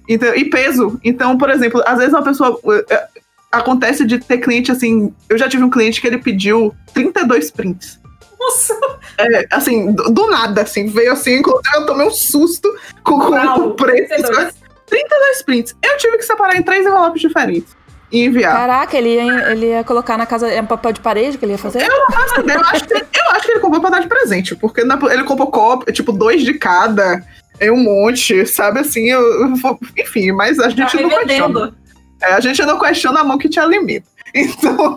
então, 0.08 0.34
e 0.34 0.45
peso. 0.45 0.99
Então, 1.03 1.38
por 1.38 1.49
exemplo, 1.49 1.84
às 1.86 1.97
vezes 1.97 2.14
uma 2.14 2.24
pessoa. 2.24 2.60
É, 2.89 3.08
acontece 3.51 4.05
de 4.05 4.20
ter 4.20 4.39
cliente 4.39 4.72
assim. 4.72 5.14
Eu 5.30 5.38
já 5.38 5.49
tive 5.49 5.64
um 5.64 5.70
cliente 5.70 5.99
que 5.99 6.08
ele 6.08 6.18
pediu 6.18 6.74
32 6.93 7.51
prints. 7.51 7.99
Nossa! 8.48 8.80
É, 9.18 9.48
assim, 9.52 9.91
do, 9.91 10.10
do 10.12 10.30
nada, 10.30 10.62
assim, 10.62 10.88
veio 10.88 11.12
assim, 11.12 11.39
inclusive 11.39 11.76
eu 11.76 11.86
tomei 11.86 12.08
um 12.08 12.12
susto 12.12 12.74
com, 13.04 13.20
com 13.20 13.36
o 13.36 13.74
preço. 13.74 14.08
32. 14.08 14.54
32 14.86 15.41
prints. 15.43 15.76
Eu 15.84 15.98
tive 15.98 16.18
que 16.18 16.24
separar 16.24 16.56
em 16.56 16.64
três 16.64 16.86
envelopes 16.86 17.22
diferentes 17.22 17.76
e 18.12 18.24
enviar. 18.26 18.56
Caraca, 18.56 18.98
ele 18.98 19.16
ia, 19.16 19.52
ele 19.52 19.66
ia 19.68 19.84
colocar 19.84 20.18
na 20.18 20.26
casa. 20.26 20.50
É 20.50 20.62
um 20.62 20.66
papel 20.66 20.93
de 20.93 21.02
parede 21.02 21.38
que 21.38 21.45
ele 21.45 21.54
ia 21.54 21.58
fazer? 21.58 21.82
Eu 21.82 22.00
não 22.00 22.08
faço 22.08 22.39
ideia. 22.39 22.58
Eu 22.58 22.66
acho 22.66 22.86
que, 22.86 22.93
eu 22.93 23.32
acho 23.32 23.45
que 23.45 23.52
ele 23.52 23.60
comprou 23.60 23.82
pra 23.82 23.89
dar 23.89 24.00
de 24.00 24.08
presente. 24.08 24.56
Porque 24.56 24.84
na, 24.84 24.98
ele 25.12 25.24
comprou 25.24 25.52
copo, 25.52 25.91
tipo, 25.91 26.12
dois 26.12 26.43
de 26.43 26.54
cada. 26.54 27.22
É 27.60 27.72
um 27.72 27.78
monte, 27.78 28.45
sabe 28.45 28.80
assim? 28.80 29.10
Eu, 29.10 29.22
eu 29.22 29.80
enfim, 29.98 30.32
mas 30.32 30.60
a 30.60 30.70
gente 30.70 30.95
tá 30.95 31.02
não 31.02 31.10
questiona. 31.10 31.76
É, 32.22 32.34
a 32.34 32.39
gente 32.39 32.64
não 32.66 32.80
questiona 32.80 33.20
a 33.20 33.24
mão 33.24 33.38
que 33.38 33.50
te 33.50 33.60
alimenta. 33.60 34.08
Então. 34.36 34.95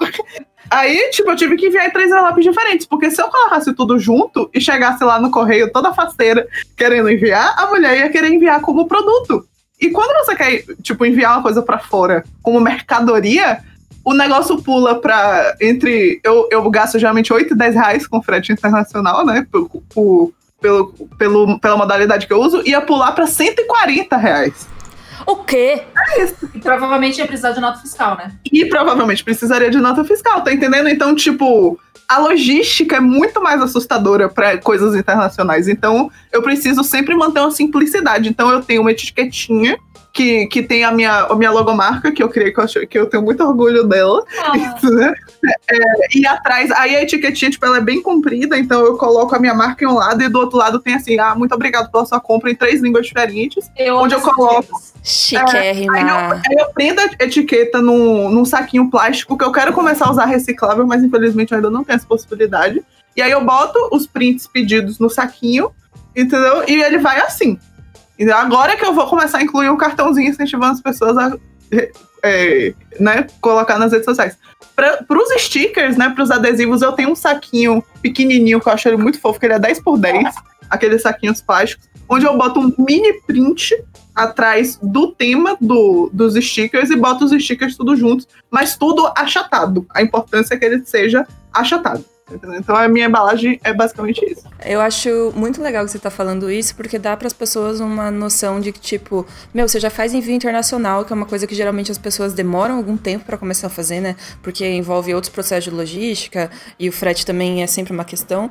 Aí, 0.70 1.10
tipo, 1.10 1.28
eu 1.28 1.36
tive 1.36 1.56
que 1.56 1.66
enviar 1.66 1.92
três 1.92 2.10
envelopes 2.10 2.44
diferentes, 2.44 2.86
porque 2.86 3.10
se 3.10 3.20
eu 3.20 3.28
colocasse 3.28 3.74
tudo 3.74 3.98
junto 3.98 4.48
e 4.54 4.60
chegasse 4.60 5.02
lá 5.02 5.20
no 5.20 5.30
correio 5.30 5.72
toda 5.72 5.92
faceira 5.92 6.46
querendo 6.76 7.10
enviar, 7.10 7.54
a 7.58 7.66
mulher 7.66 7.98
ia 7.98 8.08
querer 8.08 8.28
enviar 8.28 8.60
como 8.60 8.86
produto. 8.86 9.44
E 9.80 9.90
quando 9.90 10.14
você 10.24 10.36
quer, 10.36 10.62
tipo, 10.80 11.04
enviar 11.04 11.32
uma 11.32 11.42
coisa 11.42 11.60
para 11.60 11.78
fora 11.78 12.22
como 12.40 12.60
mercadoria, 12.60 13.64
o 14.04 14.14
negócio 14.14 14.62
pula 14.62 15.00
para 15.00 15.56
entre. 15.60 16.20
Eu, 16.22 16.48
eu 16.52 16.70
gasto 16.70 16.98
geralmente 16.98 17.32
8 17.32 17.54
e 17.54 17.56
10 17.56 17.74
reais 17.74 18.06
com 18.06 18.22
frete 18.22 18.52
internacional, 18.52 19.24
né? 19.24 19.46
Por, 19.50 19.68
por, 19.92 20.32
pelo, 20.60 20.92
pelo, 21.18 21.58
pela 21.58 21.76
modalidade 21.76 22.26
que 22.26 22.32
eu 22.32 22.40
uso, 22.40 22.62
ia 22.64 22.80
pular 22.80 23.12
para 23.12 23.26
140 23.26 24.16
reais. 24.16 24.68
O 25.26 25.36
quê? 25.36 25.82
É 25.96 26.24
isso. 26.24 26.50
E 26.54 26.58
provavelmente 26.58 27.18
ia 27.18 27.26
precisar 27.26 27.52
de 27.52 27.60
nota 27.60 27.78
fiscal, 27.78 28.16
né? 28.16 28.32
E 28.52 28.64
provavelmente 28.66 29.22
precisaria 29.24 29.70
de 29.70 29.78
nota 29.78 30.04
fiscal, 30.04 30.42
tá 30.42 30.52
entendendo? 30.52 30.88
Então, 30.88 31.14
tipo, 31.14 31.78
a 32.08 32.18
logística 32.18 32.96
é 32.96 33.00
muito 33.00 33.40
mais 33.42 33.62
assustadora 33.62 34.28
para 34.28 34.58
coisas 34.58 34.94
internacionais. 34.94 35.68
Então, 35.68 36.10
eu 36.32 36.42
preciso 36.42 36.82
sempre 36.82 37.14
manter 37.14 37.40
uma 37.40 37.50
simplicidade. 37.50 38.28
Então, 38.28 38.50
eu 38.50 38.62
tenho 38.62 38.80
uma 38.80 38.90
etiquetinha 38.90 39.78
que, 40.20 40.46
que 40.48 40.62
tem 40.62 40.84
a 40.84 40.92
minha, 40.92 41.20
a 41.20 41.34
minha 41.34 41.50
logomarca, 41.50 42.12
que 42.12 42.22
eu 42.22 42.28
criei, 42.28 42.52
que 42.52 42.60
eu, 42.60 42.86
que 42.86 42.98
eu 42.98 43.06
tenho 43.06 43.22
muito 43.22 43.42
orgulho 43.42 43.84
dela. 43.84 44.22
Ah. 44.38 44.52
Isso, 44.54 44.90
né? 44.92 45.14
é, 45.70 46.18
e 46.18 46.26
atrás, 46.26 46.70
aí 46.72 46.94
a 46.94 47.02
etiquetinha, 47.02 47.50
tipo, 47.50 47.64
ela 47.64 47.78
é 47.78 47.80
bem 47.80 48.02
comprida, 48.02 48.58
então 48.58 48.84
eu 48.84 48.98
coloco 48.98 49.34
a 49.34 49.38
minha 49.38 49.54
marca 49.54 49.82
em 49.82 49.88
um 49.88 49.94
lado 49.94 50.22
e 50.22 50.28
do 50.28 50.38
outro 50.38 50.58
lado 50.58 50.78
tem 50.78 50.94
assim, 50.94 51.18
ah, 51.18 51.34
muito 51.34 51.54
obrigado 51.54 51.90
pela 51.90 52.04
sua 52.04 52.20
compra 52.20 52.50
em 52.50 52.54
três 52.54 52.82
línguas 52.82 53.06
diferentes. 53.06 53.70
Eu 53.78 53.96
onde 53.96 54.14
eu 54.14 54.20
coloco. 54.20 54.78
Chiquérrima. 55.02 55.98
É, 55.98 56.02
aí, 56.02 56.08
eu, 56.10 56.32
aí 56.32 56.56
eu 56.58 56.68
prendo 56.74 57.00
a 57.00 57.24
etiqueta 57.24 57.80
num, 57.80 58.28
num 58.28 58.44
saquinho 58.44 58.90
plástico 58.90 59.38
que 59.38 59.44
eu 59.44 59.52
quero 59.52 59.72
começar 59.72 60.06
a 60.06 60.10
usar 60.10 60.26
reciclável, 60.26 60.86
mas 60.86 61.02
infelizmente 61.02 61.52
eu 61.52 61.56
ainda 61.56 61.70
não 61.70 61.82
tenho 61.82 61.96
essa 61.96 62.06
possibilidade. 62.06 62.82
E 63.16 63.22
aí 63.22 63.30
eu 63.30 63.42
boto 63.42 63.88
os 63.90 64.06
prints 64.06 64.46
pedidos 64.46 64.98
no 64.98 65.08
saquinho, 65.08 65.70
entendeu? 66.14 66.64
E 66.68 66.82
ele 66.82 66.98
vai 66.98 67.20
assim. 67.20 67.58
Então 68.20 68.36
agora 68.36 68.76
que 68.76 68.84
eu 68.84 68.92
vou 68.92 69.06
começar 69.06 69.38
a 69.38 69.42
incluir 69.42 69.70
um 69.70 69.78
cartãozinho 69.78 70.28
incentivando 70.28 70.72
as 70.72 70.82
pessoas 70.82 71.16
a 71.16 71.36
é, 72.22 72.74
né, 72.98 73.26
colocar 73.40 73.78
nas 73.78 73.92
redes 73.92 74.04
sociais. 74.04 74.36
Para 74.76 75.06
os 75.10 75.42
stickers, 75.42 75.96
né, 75.96 76.10
para 76.10 76.22
os 76.22 76.30
adesivos, 76.30 76.82
eu 76.82 76.92
tenho 76.92 77.10
um 77.10 77.16
saquinho 77.16 77.82
pequenininho 78.02 78.60
que 78.60 78.68
eu 78.68 78.72
acho 78.72 78.88
ele 78.88 78.98
muito 78.98 79.18
fofo, 79.18 79.40
que 79.40 79.46
ele 79.46 79.54
é 79.54 79.58
10 79.58 79.82
por 79.82 79.98
10, 79.98 80.34
aqueles 80.68 81.00
saquinhos 81.00 81.40
plásticos, 81.40 81.88
onde 82.06 82.26
eu 82.26 82.36
boto 82.36 82.60
um 82.60 82.74
mini 82.78 83.22
print 83.22 83.74
atrás 84.14 84.78
do 84.82 85.12
tema 85.12 85.56
do, 85.58 86.10
dos 86.12 86.34
stickers 86.34 86.90
e 86.90 86.96
boto 86.96 87.24
os 87.24 87.32
stickers 87.42 87.76
tudo 87.76 87.96
juntos, 87.96 88.28
mas 88.50 88.76
tudo 88.76 89.10
achatado. 89.16 89.86
A 89.94 90.02
importância 90.02 90.54
é 90.54 90.56
que 90.58 90.64
ele 90.64 90.84
seja 90.84 91.26
achatado. 91.52 92.04
Então 92.30 92.76
a 92.76 92.88
minha 92.88 93.06
embalagem 93.06 93.60
é 93.64 93.72
basicamente 93.72 94.24
isso. 94.24 94.48
Eu 94.64 94.80
acho 94.80 95.32
muito 95.34 95.62
legal 95.62 95.84
que 95.84 95.90
você 95.90 95.98
tá 95.98 96.10
falando 96.10 96.50
isso, 96.50 96.74
porque 96.74 96.98
dá 96.98 97.16
para 97.16 97.26
as 97.26 97.32
pessoas 97.32 97.80
uma 97.80 98.10
noção 98.10 98.60
de 98.60 98.72
que, 98.72 98.80
tipo, 98.80 99.26
meu, 99.52 99.68
você 99.68 99.80
já 99.80 99.90
faz 99.90 100.14
envio 100.14 100.34
internacional, 100.34 101.04
que 101.04 101.12
é 101.12 101.16
uma 101.16 101.26
coisa 101.26 101.46
que 101.46 101.54
geralmente 101.54 101.90
as 101.90 101.98
pessoas 101.98 102.32
demoram 102.32 102.76
algum 102.76 102.96
tempo 102.96 103.24
para 103.24 103.36
começar 103.36 103.66
a 103.66 103.70
fazer, 103.70 104.00
né? 104.00 104.16
Porque 104.42 104.66
envolve 104.66 105.14
outros 105.14 105.32
processos 105.32 105.64
de 105.64 105.70
logística 105.70 106.50
e 106.78 106.88
o 106.88 106.92
frete 106.92 107.24
também 107.24 107.62
é 107.62 107.66
sempre 107.66 107.92
uma 107.92 108.04
questão. 108.04 108.50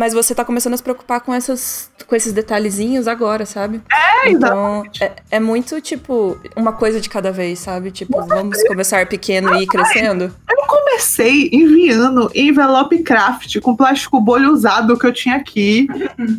Mas 0.00 0.14
você 0.14 0.34
tá 0.34 0.46
começando 0.46 0.72
a 0.72 0.76
se 0.78 0.82
preocupar 0.82 1.20
com, 1.20 1.34
essas, 1.34 1.90
com 2.06 2.16
esses 2.16 2.32
detalhezinhos 2.32 3.06
agora, 3.06 3.44
sabe? 3.44 3.82
É, 3.92 4.30
então, 4.30 4.82
é, 4.98 5.12
é, 5.32 5.38
muito, 5.38 5.78
tipo, 5.82 6.40
uma 6.56 6.72
coisa 6.72 6.98
de 7.02 7.06
cada 7.06 7.30
vez, 7.30 7.58
sabe? 7.58 7.90
Tipo, 7.90 8.24
vamos 8.24 8.66
começar 8.66 9.04
pequeno 9.04 9.54
e 9.56 9.64
ir 9.64 9.66
crescendo. 9.66 10.34
Eu 10.50 10.66
comecei 10.66 11.50
enviando 11.52 12.30
envelope 12.34 13.02
craft 13.02 13.60
com 13.60 13.76
plástico 13.76 14.18
bolha 14.22 14.48
usado 14.48 14.98
que 14.98 15.06
eu 15.06 15.12
tinha 15.12 15.36
aqui. 15.36 15.86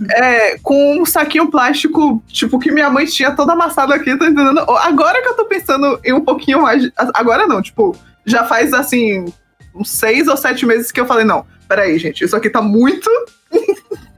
é, 0.09 0.57
com 0.57 0.99
um 0.99 1.05
saquinho 1.05 1.51
plástico, 1.51 2.19
tipo, 2.29 2.57
que 2.57 2.71
minha 2.71 2.89
mãe 2.89 3.05
tinha 3.05 3.29
todo 3.35 3.51
amassado 3.51 3.93
aqui, 3.93 4.17
tá 4.17 4.25
entendendo? 4.25 4.59
Agora 4.77 5.21
que 5.21 5.27
eu 5.27 5.35
tô 5.35 5.45
pensando 5.45 5.99
em 6.03 6.13
um 6.13 6.21
pouquinho 6.21 6.63
mais. 6.63 6.89
Agora 7.13 7.45
não, 7.45 7.61
tipo, 7.61 7.95
já 8.25 8.43
faz 8.43 8.73
assim. 8.73 9.31
Uns 9.75 9.91
seis 9.91 10.27
ou 10.27 10.35
sete 10.35 10.65
meses 10.65 10.91
que 10.91 10.99
eu 10.99 11.05
falei, 11.05 11.23
não, 11.23 11.45
peraí, 11.67 11.97
gente, 11.99 12.25
isso 12.25 12.35
aqui 12.35 12.49
tá 12.49 12.61
muito 12.61 13.09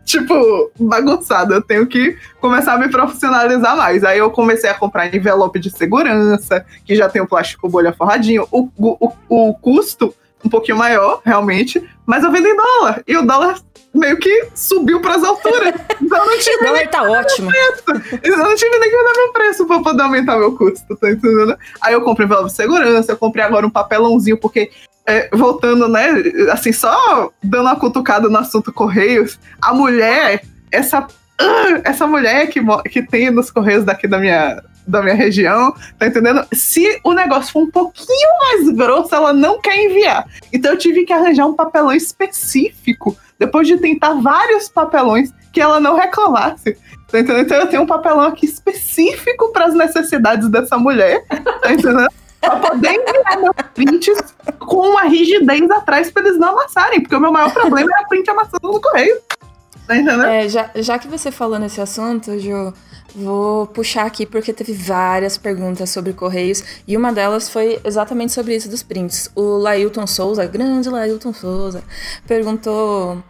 tipo, 0.05 0.71
bagunçado. 0.79 1.53
Eu 1.53 1.61
tenho 1.61 1.85
que 1.87 2.17
começar 2.39 2.73
a 2.73 2.77
me 2.77 2.89
profissionalizar 2.89 3.75
mais. 3.75 4.03
Aí 4.03 4.19
eu 4.19 4.29
comecei 4.31 4.69
a 4.69 4.73
comprar 4.73 5.13
envelope 5.13 5.59
de 5.59 5.69
segurança, 5.69 6.65
que 6.85 6.95
já 6.95 7.09
tem 7.09 7.21
o 7.21 7.27
plástico 7.27 7.69
bolha 7.69 7.93
forradinho. 7.93 8.47
O, 8.51 8.69
o, 8.77 9.11
o 9.29 9.53
custo 9.55 10.13
um 10.43 10.49
pouquinho 10.49 10.77
maior, 10.77 11.21
realmente, 11.23 11.81
mas 12.05 12.23
eu 12.23 12.31
vendo 12.31 12.47
em 12.47 12.55
dólar. 12.55 13.01
E 13.07 13.15
o 13.15 13.25
dólar 13.25 13.59
meio 13.93 14.17
que 14.17 14.47
subiu 14.55 14.99
para 14.99 15.15
as 15.15 15.23
alturas. 15.23 15.73
Então 16.01 16.17
eu 16.17 16.25
não 16.25 16.37
tive 16.39 16.57
o 16.57 16.63
dólar 16.63 16.87
tá 16.89 17.03
ótimo. 17.03 17.49
Preço. 17.49 18.19
Eu 18.23 18.37
não 18.37 18.55
tive 18.55 18.79
nem 18.79 18.89
que 18.89 19.03
dar 19.03 19.13
meu 19.15 19.31
preço 19.31 19.65
para 19.65 19.81
poder 19.81 20.03
aumentar 20.03 20.37
meu 20.37 20.55
custo, 20.57 20.95
tá 20.95 21.11
entendendo? 21.11 21.55
Aí 21.81 21.93
eu 21.93 22.01
comprei 22.01 22.25
envelope 22.25 22.49
de 22.49 22.55
segurança, 22.55 23.11
eu 23.11 23.17
comprei 23.17 23.43
agora 23.43 23.65
um 23.65 23.69
papelãozinho, 23.69 24.37
porque 24.37 24.71
é, 25.05 25.29
voltando, 25.33 25.87
né, 25.87 26.07
assim, 26.51 26.71
só 26.71 27.31
dando 27.43 27.63
uma 27.63 27.75
cutucada 27.75 28.29
no 28.29 28.37
assunto 28.37 28.71
Correios, 28.71 29.39
a 29.61 29.73
mulher, 29.73 30.43
essa, 30.71 31.01
uh, 31.01 31.81
essa 31.83 32.07
mulher 32.07 32.47
que, 32.47 32.61
que 32.89 33.01
tem 33.01 33.29
nos 33.29 33.51
Correios 33.51 33.83
daqui 33.83 34.07
da 34.07 34.17
minha, 34.17 34.63
da 34.87 35.01
minha 35.01 35.15
região, 35.15 35.73
tá 35.97 36.07
entendendo? 36.07 36.45
Se 36.53 36.99
o 37.03 37.13
negócio 37.13 37.51
for 37.51 37.63
um 37.63 37.71
pouquinho 37.71 38.29
mais 38.39 38.69
grosso, 38.69 39.13
ela 39.13 39.33
não 39.33 39.59
quer 39.59 39.77
enviar. 39.77 40.25
Então 40.51 40.71
eu 40.71 40.77
tive 40.77 41.03
que 41.05 41.13
arranjar 41.13 41.45
um 41.45 41.55
papelão 41.55 41.91
específico, 41.91 43.17
depois 43.37 43.67
de 43.67 43.77
tentar 43.77 44.13
vários 44.13 44.69
papelões, 44.69 45.31
que 45.51 45.61
ela 45.61 45.79
não 45.79 45.95
reclamasse. 45.95 46.77
Tá 47.09 47.19
entendendo? 47.19 47.45
Então 47.45 47.57
eu 47.59 47.67
tenho 47.67 47.81
um 47.83 47.87
papelão 47.87 48.21
aqui 48.21 48.45
específico 48.45 49.51
para 49.51 49.65
as 49.65 49.73
necessidades 49.75 50.49
dessa 50.49 50.77
mulher, 50.77 51.23
tá 51.61 51.71
entendendo? 51.71 52.09
Pra 52.43 52.57
poder 52.57 52.89
enviar 52.89 53.39
meus 53.39 53.55
prints 53.73 54.35
com 54.59 54.89
uma 54.89 55.03
rigidez 55.03 55.69
atrás 55.71 56.11
pra 56.11 56.23
eles 56.23 56.37
não 56.37 56.49
amassarem, 56.49 57.01
porque 57.01 57.15
o 57.15 57.19
meu 57.19 57.31
maior 57.31 57.51
problema 57.53 57.89
é 57.97 58.03
a 58.03 58.07
print 58.07 58.29
amassando 58.29 58.71
no 58.71 58.81
correio. 58.81 59.19
Tá 59.87 59.97
entendendo? 59.97 60.23
É, 60.23 60.47
já, 60.47 60.69
já 60.75 60.97
que 60.97 61.07
você 61.07 61.31
falou 61.31 61.59
nesse 61.59 61.81
assunto, 61.81 62.39
Ju, 62.39 62.73
vou 63.15 63.67
puxar 63.67 64.05
aqui 64.05 64.25
porque 64.25 64.53
teve 64.53 64.73
várias 64.73 65.37
perguntas 65.37 65.89
sobre 65.89 66.13
correios 66.13 66.63
e 66.87 66.95
uma 66.95 67.11
delas 67.11 67.49
foi 67.49 67.79
exatamente 67.83 68.31
sobre 68.31 68.55
isso 68.55 68.69
dos 68.69 68.81
prints. 68.81 69.29
O 69.35 69.57
Lailton 69.57 70.07
Souza, 70.07 70.45
grande 70.45 70.89
Lailton 70.89 71.33
Souza, 71.33 71.83
perguntou 72.25 73.21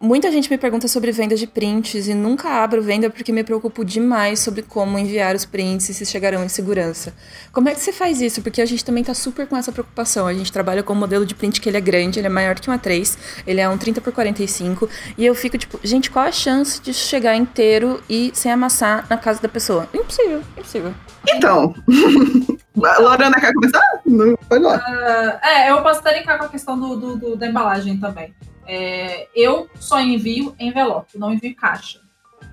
Muita 0.00 0.30
gente 0.30 0.48
me 0.48 0.56
pergunta 0.56 0.86
sobre 0.86 1.10
venda 1.10 1.34
de 1.34 1.44
prints 1.44 2.06
e 2.06 2.14
nunca 2.14 2.48
abro 2.62 2.80
venda 2.80 3.10
porque 3.10 3.32
me 3.32 3.42
preocupo 3.42 3.84
demais 3.84 4.38
sobre 4.38 4.62
como 4.62 4.96
enviar 4.96 5.34
os 5.34 5.44
prints 5.44 5.88
e 5.88 5.94
se 5.94 6.06
chegarão 6.06 6.44
em 6.44 6.48
segurança. 6.48 7.12
Como 7.50 7.68
é 7.68 7.74
que 7.74 7.80
você 7.80 7.92
faz 7.92 8.20
isso? 8.20 8.40
Porque 8.40 8.62
a 8.62 8.66
gente 8.66 8.84
também 8.84 9.02
tá 9.02 9.12
super 9.12 9.48
com 9.48 9.56
essa 9.56 9.72
preocupação. 9.72 10.28
A 10.28 10.32
gente 10.32 10.52
trabalha 10.52 10.84
com 10.84 10.92
um 10.92 10.96
modelo 10.96 11.26
de 11.26 11.34
print 11.34 11.60
que 11.60 11.68
ele 11.68 11.78
é 11.78 11.80
grande, 11.80 12.20
ele 12.20 12.28
é 12.28 12.30
maior 12.30 12.54
que 12.60 12.68
uma 12.68 12.78
3, 12.78 13.18
ele 13.44 13.60
é 13.60 13.68
um 13.68 13.76
30 13.76 14.00
por 14.00 14.12
45 14.12 14.88
e 15.18 15.26
eu 15.26 15.34
fico 15.34 15.58
tipo, 15.58 15.80
gente, 15.82 16.12
qual 16.12 16.26
a 16.26 16.30
chance 16.32 16.80
de 16.80 16.94
chegar 16.94 17.34
inteiro 17.34 18.00
e 18.08 18.30
sem 18.34 18.52
amassar 18.52 19.04
na 19.10 19.16
casa 19.16 19.42
da 19.42 19.48
pessoa? 19.48 19.88
Impossível, 19.92 20.44
impossível. 20.56 20.94
Então, 21.28 21.74
Lorena 23.00 23.40
quer 23.40 23.52
começar? 23.52 23.82
Não, 24.06 24.36
pode 24.48 24.62
lá. 24.62 24.76
Uh, 24.76 25.44
é, 25.44 25.72
eu 25.72 25.82
posso 25.82 26.00
linkar 26.08 26.38
com 26.38 26.44
a 26.44 26.48
questão 26.48 26.78
do, 26.78 26.96
do, 26.96 27.16
do 27.16 27.36
da 27.36 27.48
embalagem 27.48 27.98
também. 27.98 28.32
É, 28.68 29.26
eu 29.34 29.66
só 29.80 29.98
envio 29.98 30.54
envelope, 30.60 31.18
não 31.18 31.32
envio 31.32 31.56
caixa. 31.56 32.00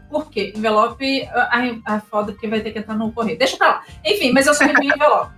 Por 0.10 0.30
quê? 0.30 0.54
Envelope, 0.56 1.28
ai, 1.52 1.82
ai, 1.86 2.02
foda, 2.10 2.32
porque 2.32 2.48
vai 2.48 2.62
ter 2.62 2.72
que 2.72 2.80
entrar 2.80 2.96
no 2.96 3.12
correio. 3.12 3.38
Deixa 3.38 3.58
pra 3.58 3.68
lá. 3.68 3.84
Enfim, 4.06 4.32
mas 4.32 4.48
eu 4.48 4.54
só 4.54 4.64
envio 4.64 4.94
envelope. 4.96 5.34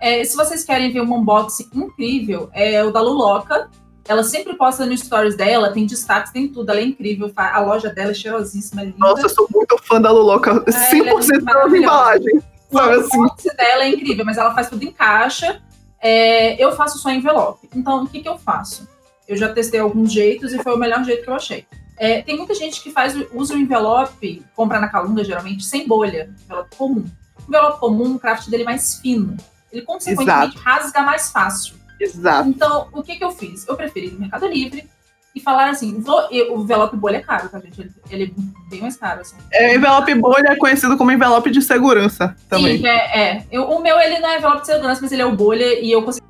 É, 0.00 0.24
se 0.24 0.34
vocês 0.34 0.64
querem 0.64 0.90
ver 0.90 1.02
um 1.02 1.14
unboxing 1.14 1.68
incrível, 1.74 2.48
é 2.54 2.82
o 2.82 2.90
da 2.90 3.00
Luloca. 3.00 3.68
Ela 4.08 4.24
sempre 4.24 4.54
posta 4.54 4.86
no 4.86 4.96
stories 4.96 5.36
dela, 5.36 5.70
tem 5.70 5.86
destaques, 5.86 6.32
tem 6.32 6.48
tudo. 6.48 6.70
Ela 6.70 6.80
é 6.80 6.84
incrível. 6.84 7.30
A 7.36 7.60
loja 7.60 7.90
dela 7.90 8.10
é 8.10 8.14
cheirosíssima, 8.14 8.82
é 8.82 8.84
linda. 8.86 8.96
Nossa, 8.98 9.26
eu 9.26 9.28
sou 9.28 9.46
muito 9.54 9.78
fã 9.84 10.00
da 10.00 10.10
Luloca. 10.10 10.64
É, 10.66 10.90
100% 10.90 11.36
é 11.36 11.40
das 11.40 11.72
embalagens. 11.72 12.42
Sabe 12.72 12.94
assim? 12.94 13.20
O 13.20 13.56
dela 13.56 13.84
é 13.84 13.88
incrível, 13.90 14.24
mas 14.24 14.38
ela 14.38 14.54
faz 14.54 14.68
tudo 14.70 14.82
em 14.82 14.90
caixa. 14.90 15.60
É, 16.00 16.60
eu 16.62 16.72
faço 16.72 16.98
só 16.98 17.10
envelope. 17.10 17.68
Então, 17.76 18.02
o 18.02 18.08
que, 18.08 18.20
que 18.20 18.28
eu 18.28 18.38
faço? 18.38 18.88
Eu 19.32 19.36
já 19.38 19.48
testei 19.50 19.80
alguns 19.80 20.12
jeitos 20.12 20.52
e 20.52 20.62
foi 20.62 20.74
o 20.74 20.76
melhor 20.76 21.02
jeito 21.04 21.22
que 21.24 21.30
eu 21.30 21.34
achei. 21.34 21.66
É, 21.96 22.20
tem 22.20 22.36
muita 22.36 22.54
gente 22.54 22.82
que 22.82 22.90
faz 22.90 23.14
usa 23.32 23.54
o 23.54 23.58
envelope, 23.58 24.44
compra 24.54 24.78
na 24.78 24.88
Calunga 24.88 25.24
geralmente, 25.24 25.64
sem 25.64 25.88
bolha, 25.88 26.28
envelope 26.44 26.76
comum. 26.76 27.04
O 27.38 27.48
envelope 27.48 27.80
comum, 27.80 28.16
o 28.16 28.18
craft 28.18 28.50
dele 28.50 28.64
é 28.64 28.66
mais 28.66 28.96
fino. 28.96 29.34
Ele 29.72 29.80
consequentemente 29.80 30.54
Exato. 30.54 30.58
rasga 30.58 31.02
mais 31.02 31.30
fácil. 31.30 31.76
Exato. 31.98 32.46
Então, 32.46 32.88
o 32.92 33.02
que, 33.02 33.16
que 33.16 33.24
eu 33.24 33.30
fiz? 33.30 33.66
Eu 33.66 33.74
preferi 33.74 34.08
ir 34.08 34.12
no 34.12 34.20
Mercado 34.20 34.46
Livre 34.46 34.86
e 35.34 35.40
falar 35.40 35.70
assim: 35.70 35.98
vou, 35.98 36.28
o 36.30 36.60
envelope 36.62 36.94
bolha 36.94 37.16
é 37.16 37.22
caro, 37.22 37.48
tá, 37.48 37.58
gente? 37.58 37.80
Ele, 37.80 37.90
ele 38.10 38.24
é 38.24 38.68
bem 38.68 38.82
mais 38.82 38.98
caro. 38.98 39.22
Assim. 39.22 39.36
É, 39.50 39.74
envelope 39.74 40.14
bolha 40.16 40.48
é 40.48 40.56
conhecido 40.56 40.98
como 40.98 41.10
envelope 41.10 41.50
de 41.50 41.62
segurança 41.62 42.36
também. 42.50 42.78
Sim, 42.78 42.86
é. 42.86 43.20
é. 43.20 43.46
Eu, 43.50 43.64
o 43.70 43.82
meu, 43.82 43.98
ele 43.98 44.18
não 44.18 44.28
é 44.28 44.36
envelope 44.36 44.60
de 44.60 44.66
segurança, 44.66 45.00
mas 45.00 45.10
ele 45.10 45.22
é 45.22 45.26
o 45.26 45.34
bolha 45.34 45.80
e 45.80 45.90
eu 45.90 46.02
consegui 46.02 46.26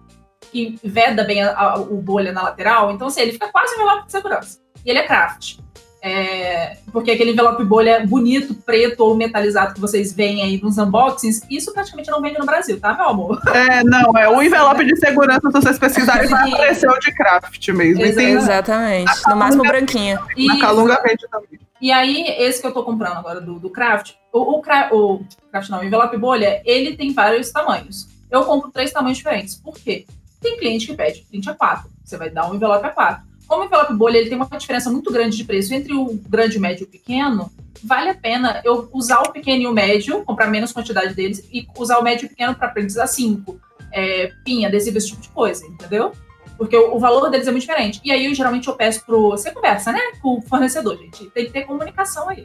que 0.51 0.78
veda 0.82 1.24
bem 1.24 1.43
a, 1.43 1.57
a, 1.57 1.76
o 1.76 1.97
bolha 1.97 2.32
na 2.32 2.43
lateral. 2.43 2.90
Então, 2.90 3.09
assim, 3.09 3.20
ele 3.20 3.32
fica 3.32 3.49
quase 3.49 3.74
um 3.74 3.76
envelope 3.76 4.07
de 4.07 4.12
segurança. 4.12 4.59
E 4.84 4.90
ele 4.90 4.99
é 4.99 5.07
craft. 5.07 5.59
É, 6.05 6.78
porque 6.93 7.12
aquele 7.12 7.30
envelope 7.30 7.64
bolha 7.64 8.05
bonito, 8.05 8.55
preto 8.55 9.05
ou 9.05 9.14
metalizado 9.14 9.72
que 9.72 9.80
vocês 9.80 10.12
veem 10.12 10.43
aí 10.43 10.61
nos 10.61 10.76
unboxings, 10.76 11.43
isso 11.49 11.72
praticamente 11.72 12.11
não 12.11 12.20
vende 12.20 12.40
no 12.40 12.45
Brasil, 12.45 12.80
tá, 12.80 12.93
meu 12.93 13.09
amor? 13.09 13.40
É, 13.47 13.84
não, 13.84 14.18
é 14.18 14.28
o 14.28 14.43
envelope 14.43 14.84
de 14.84 14.97
segurança, 14.97 15.40
se 15.47 15.53
vocês 15.53 15.78
pesquisarem, 15.78 16.28
vai 16.28 16.51
aparecer 16.51 16.90
o 16.90 16.99
de 16.99 17.14
craft 17.14 17.68
mesmo. 17.68 18.03
Exatamente, 18.03 19.12
no 19.28 19.36
máximo 19.36 19.62
branquinho. 19.62 20.18
E, 20.36 20.49
na 20.49 20.59
Calunga 20.59 21.01
vende 21.07 21.24
também. 21.30 21.61
E 21.80 21.93
aí, 21.93 22.26
esse 22.36 22.61
que 22.61 22.66
eu 22.66 22.72
tô 22.72 22.82
comprando 22.82 23.18
agora 23.18 23.40
do, 23.40 23.61
do 23.61 23.70
craft, 23.70 24.14
o, 24.32 24.57
o, 24.57 24.59
o 24.59 25.24
craft 25.53 25.68
não, 25.68 25.80
o 25.80 25.84
envelope 25.84 26.16
bolha, 26.16 26.61
ele 26.64 26.97
tem 26.97 27.12
vários 27.12 27.53
tamanhos. 27.53 28.09
Eu 28.28 28.43
compro 28.45 28.72
três 28.72 28.90
tamanhos 28.90 29.18
diferentes. 29.18 29.55
Por 29.55 29.74
quê? 29.74 30.05
Tem 30.43 30.59
cliente 30.59 30.86
que 30.86 30.95
pede 30.95 31.24
print 31.30 31.49
a 31.49 31.55
4. 31.55 31.90
Você 32.05 32.16
vai 32.16 32.28
dar 32.28 32.51
um 32.51 32.55
envelope 32.55 32.84
a 32.84 32.90
4. 32.90 33.22
Como 33.47 33.62
o 33.62 33.66
envelope 33.66 33.95
bolha 33.95 34.18
ele 34.18 34.28
tem 34.28 34.36
uma 34.36 34.47
diferença 34.47 34.90
muito 34.90 35.11
grande 35.12 35.36
de 35.36 35.45
preço 35.45 35.72
entre 35.72 35.93
o 35.95 36.20
grande, 36.28 36.59
médio 36.59 36.84
e 36.84 36.86
o 36.86 36.90
pequeno, 36.90 37.51
vale 37.84 38.11
a 38.11 38.14
pena 38.14 38.61
eu 38.64 38.88
usar 38.93 39.20
o 39.20 39.32
pequeno 39.32 39.62
e 39.62 39.66
o 39.66 39.72
médio, 39.72 40.24
comprar 40.24 40.49
menos 40.49 40.72
quantidade 40.72 41.14
deles, 41.14 41.47
e 41.53 41.66
usar 41.78 41.99
o 41.99 42.03
médio 42.03 42.24
e 42.24 42.26
o 42.26 42.28
pequeno 42.30 42.55
para 42.55 42.68
prints 42.68 42.97
a 42.99 43.07
5. 43.07 43.61
É, 43.95 44.32
pinha, 44.43 44.68
adesivo, 44.68 44.97
esse 44.97 45.09
tipo 45.09 45.20
de 45.20 45.28
coisa, 45.28 45.66
entendeu? 45.66 46.12
Porque 46.57 46.76
o, 46.76 46.97
o, 46.97 46.99
valor 46.99 47.28
deles 47.28 47.47
é 47.47 47.51
muito 47.51 47.62
diferente. 47.62 48.01
E 48.03 48.11
aí, 48.11 48.24
eu, 48.24 48.34
geralmente, 48.34 48.68
eu 48.68 48.74
peço 48.74 49.05
pro. 49.05 49.30
Você 49.30 49.51
conversa, 49.51 49.93
né? 49.93 50.01
Com 50.22 50.38
o 50.38 50.43
fornecedor, 50.43 50.97
gente. 50.97 51.28
Tem 51.30 51.47
que 51.47 51.53
ter 51.53 51.64
comunicação 51.64 52.28
aí. 52.28 52.45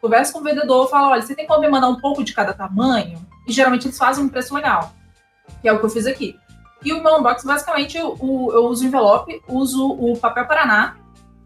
Conversa 0.00 0.32
com 0.32 0.40
o 0.40 0.42
vendedor, 0.42 0.88
fala: 0.88 1.08
olha, 1.08 1.22
você 1.22 1.34
tem 1.34 1.46
como 1.46 1.62
me 1.62 1.68
mandar 1.68 1.88
um 1.88 2.00
pouco 2.00 2.22
de 2.22 2.32
cada 2.32 2.52
tamanho? 2.52 3.26
E 3.48 3.52
geralmente 3.52 3.86
eles 3.86 3.98
fazem 3.98 4.22
um 4.22 4.28
preço 4.28 4.54
legal. 4.54 4.92
Que 5.60 5.68
é 5.68 5.72
o 5.72 5.78
que 5.78 5.84
eu 5.84 5.90
fiz 5.90 6.06
aqui. 6.06 6.38
E 6.84 6.92
o 6.92 7.02
meu 7.02 7.18
unboxing, 7.18 7.46
basicamente, 7.46 7.96
eu, 7.96 8.16
eu 8.20 8.66
uso 8.66 8.84
envelope, 8.84 9.40
uso 9.48 9.90
o 9.90 10.16
papel 10.18 10.46
Paraná, 10.46 10.96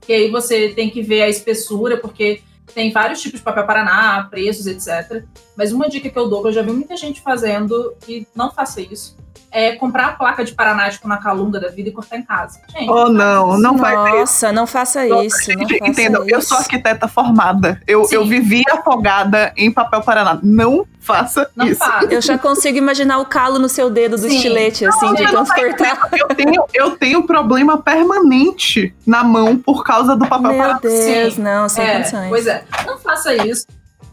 que 0.01 0.13
aí 0.13 0.31
você 0.31 0.71
tem 0.71 0.91
que 0.91 1.03
ver 1.03 1.23
a 1.23 1.29
espessura, 1.29 1.97
porque 1.97 2.43
tem 2.75 2.93
vários 2.93 3.21
tipos 3.21 3.41
de 3.41 3.45
papel 3.45 3.67
Paraná, 3.67 4.27
preços, 4.31 4.67
etc. 4.67 5.25
Mas 5.57 5.73
uma 5.73 5.89
dica 5.89 6.11
que 6.11 6.19
eu 6.19 6.29
dou, 6.29 6.43
que 6.43 6.49
eu 6.49 6.53
já 6.53 6.63
vi 6.63 6.73
muita 6.73 6.97
gente 6.97 7.21
fazendo, 7.21 7.95
e 8.09 8.27
não 8.35 8.51
faça 8.51 8.81
isso, 8.81 9.17
é 9.51 9.77
comprar 9.77 10.07
a 10.09 10.13
placa 10.13 10.45
de 10.45 10.53
paranático 10.53 11.09
na 11.09 11.19
calunga 11.19 11.59
da 11.59 11.69
vida 11.69 11.89
e 11.89 11.93
cortar 11.93 12.19
em 12.19 12.23
casa. 12.23 12.61
Gente, 12.69 12.91
oh, 12.91 13.09
não, 13.09 13.59
não 13.59 13.77
vai 13.77 13.95
Nossa, 13.95 14.53
não 14.53 14.67
faça 14.67 15.07
isso. 15.07 15.53
Não 15.57 15.89
Entenda, 15.89 16.23
eu 16.27 16.43
sou 16.43 16.59
arquiteta 16.59 17.09
formada. 17.09 17.81
Eu, 17.87 18.07
eu 18.11 18.27
vivi 18.27 18.63
afogada 18.71 19.53
em 19.57 19.71
papel 19.71 20.03
paraná. 20.03 20.39
Não 20.43 20.87
faça 21.09 21.51
não 21.57 21.67
isso. 21.67 21.83
Eu 22.11 22.21
já 22.21 22.37
consigo 22.37 22.77
imaginar 22.77 23.19
o 23.19 23.25
calo 23.25 23.59
no 23.59 23.69
seu 23.69 23.89
dedo 23.89 24.17
do 24.17 24.29
Sim. 24.29 24.37
estilete, 24.37 24.85
assim, 24.85 25.07
não, 25.07 25.15
de 25.15 25.27
cortar. 25.27 26.09
Eu 26.13 26.29
tenho, 26.29 26.65
eu 26.75 26.91
tenho 26.99 27.23
problema 27.23 27.79
permanente 27.79 28.95
na 29.07 29.25
mão 29.25 29.57
por 29.57 29.83
causa 29.83 30.15
do 30.15 30.29
papel 30.29 30.53
Meu 30.53 30.79
Deus, 30.79 31.35
Sim. 31.35 31.41
não, 31.41 31.67
sem 31.67 31.87
é, 31.87 31.97
condições. 31.97 32.29
Pois 32.29 32.47
é, 32.47 32.65
não 32.87 32.99
faça 32.99 33.35
isso. 33.35 33.67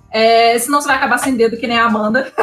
É, 0.09 0.57
senão 0.57 0.79
você 0.79 0.87
vai 0.87 0.95
acabar 0.95 1.17
sem 1.17 1.35
dedo, 1.35 1.57
que 1.57 1.67
nem 1.67 1.77
a 1.77 1.87
Amanda. 1.87 2.31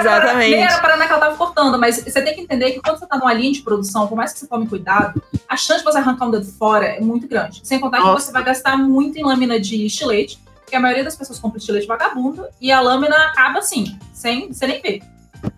Exatamente. 0.00 0.52
Nem 0.52 0.62
era 0.62 0.78
para 0.78 0.96
que 0.96 1.12
ela 1.12 1.20
tava 1.20 1.36
cortando, 1.36 1.78
mas 1.78 2.02
você 2.02 2.22
tem 2.22 2.34
que 2.34 2.40
entender 2.40 2.70
que 2.70 2.80
quando 2.80 2.98
você 2.98 3.06
tá 3.06 3.18
numa 3.18 3.34
linha 3.34 3.52
de 3.52 3.60
produção, 3.60 4.06
por 4.06 4.16
mais 4.16 4.32
que 4.32 4.38
você 4.38 4.46
tome 4.46 4.66
cuidado, 4.66 5.22
a 5.46 5.58
chance 5.58 5.80
de 5.80 5.84
você 5.84 5.98
arrancar 5.98 6.28
um 6.28 6.30
dedo 6.30 6.46
fora 6.46 6.86
é 6.86 7.00
muito 7.00 7.28
grande. 7.28 7.60
Sem 7.62 7.78
contar 7.78 7.98
Nossa. 7.98 8.16
que 8.16 8.22
você 8.22 8.32
vai 8.32 8.42
gastar 8.42 8.78
muito 8.78 9.18
em 9.18 9.22
lâmina 9.22 9.60
de 9.60 9.84
estilete, 9.84 10.40
porque 10.70 10.76
a 10.76 10.80
maioria 10.80 11.02
das 11.02 11.16
pessoas 11.16 11.40
compra 11.40 11.58
estilete 11.58 11.84
vagabundo, 11.84 12.46
e 12.60 12.70
a 12.70 12.80
lâmina 12.80 13.16
acaba 13.16 13.58
assim, 13.58 13.98
sem 14.12 14.52
você 14.52 14.68
nem 14.68 14.80
ver. 14.80 15.02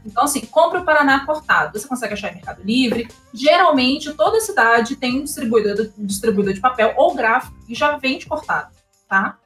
Então, 0.06 0.24
assim, 0.24 0.40
compre 0.40 0.78
o 0.78 0.84
Paraná 0.84 1.26
cortado. 1.26 1.78
Você 1.78 1.86
consegue 1.86 2.14
achar 2.14 2.30
em 2.30 2.36
Mercado 2.36 2.62
Livre. 2.62 3.08
Geralmente, 3.34 4.10
toda 4.14 4.40
cidade 4.40 4.96
tem 4.96 5.20
um 5.20 5.24
distribuidor, 5.24 5.90
distribuidor 5.98 6.54
de 6.54 6.60
papel 6.60 6.94
ou 6.96 7.14
gráfico 7.14 7.54
e 7.68 7.74
já 7.74 7.98
vende 7.98 8.24
cortado, 8.24 8.70
tá? 9.06 9.36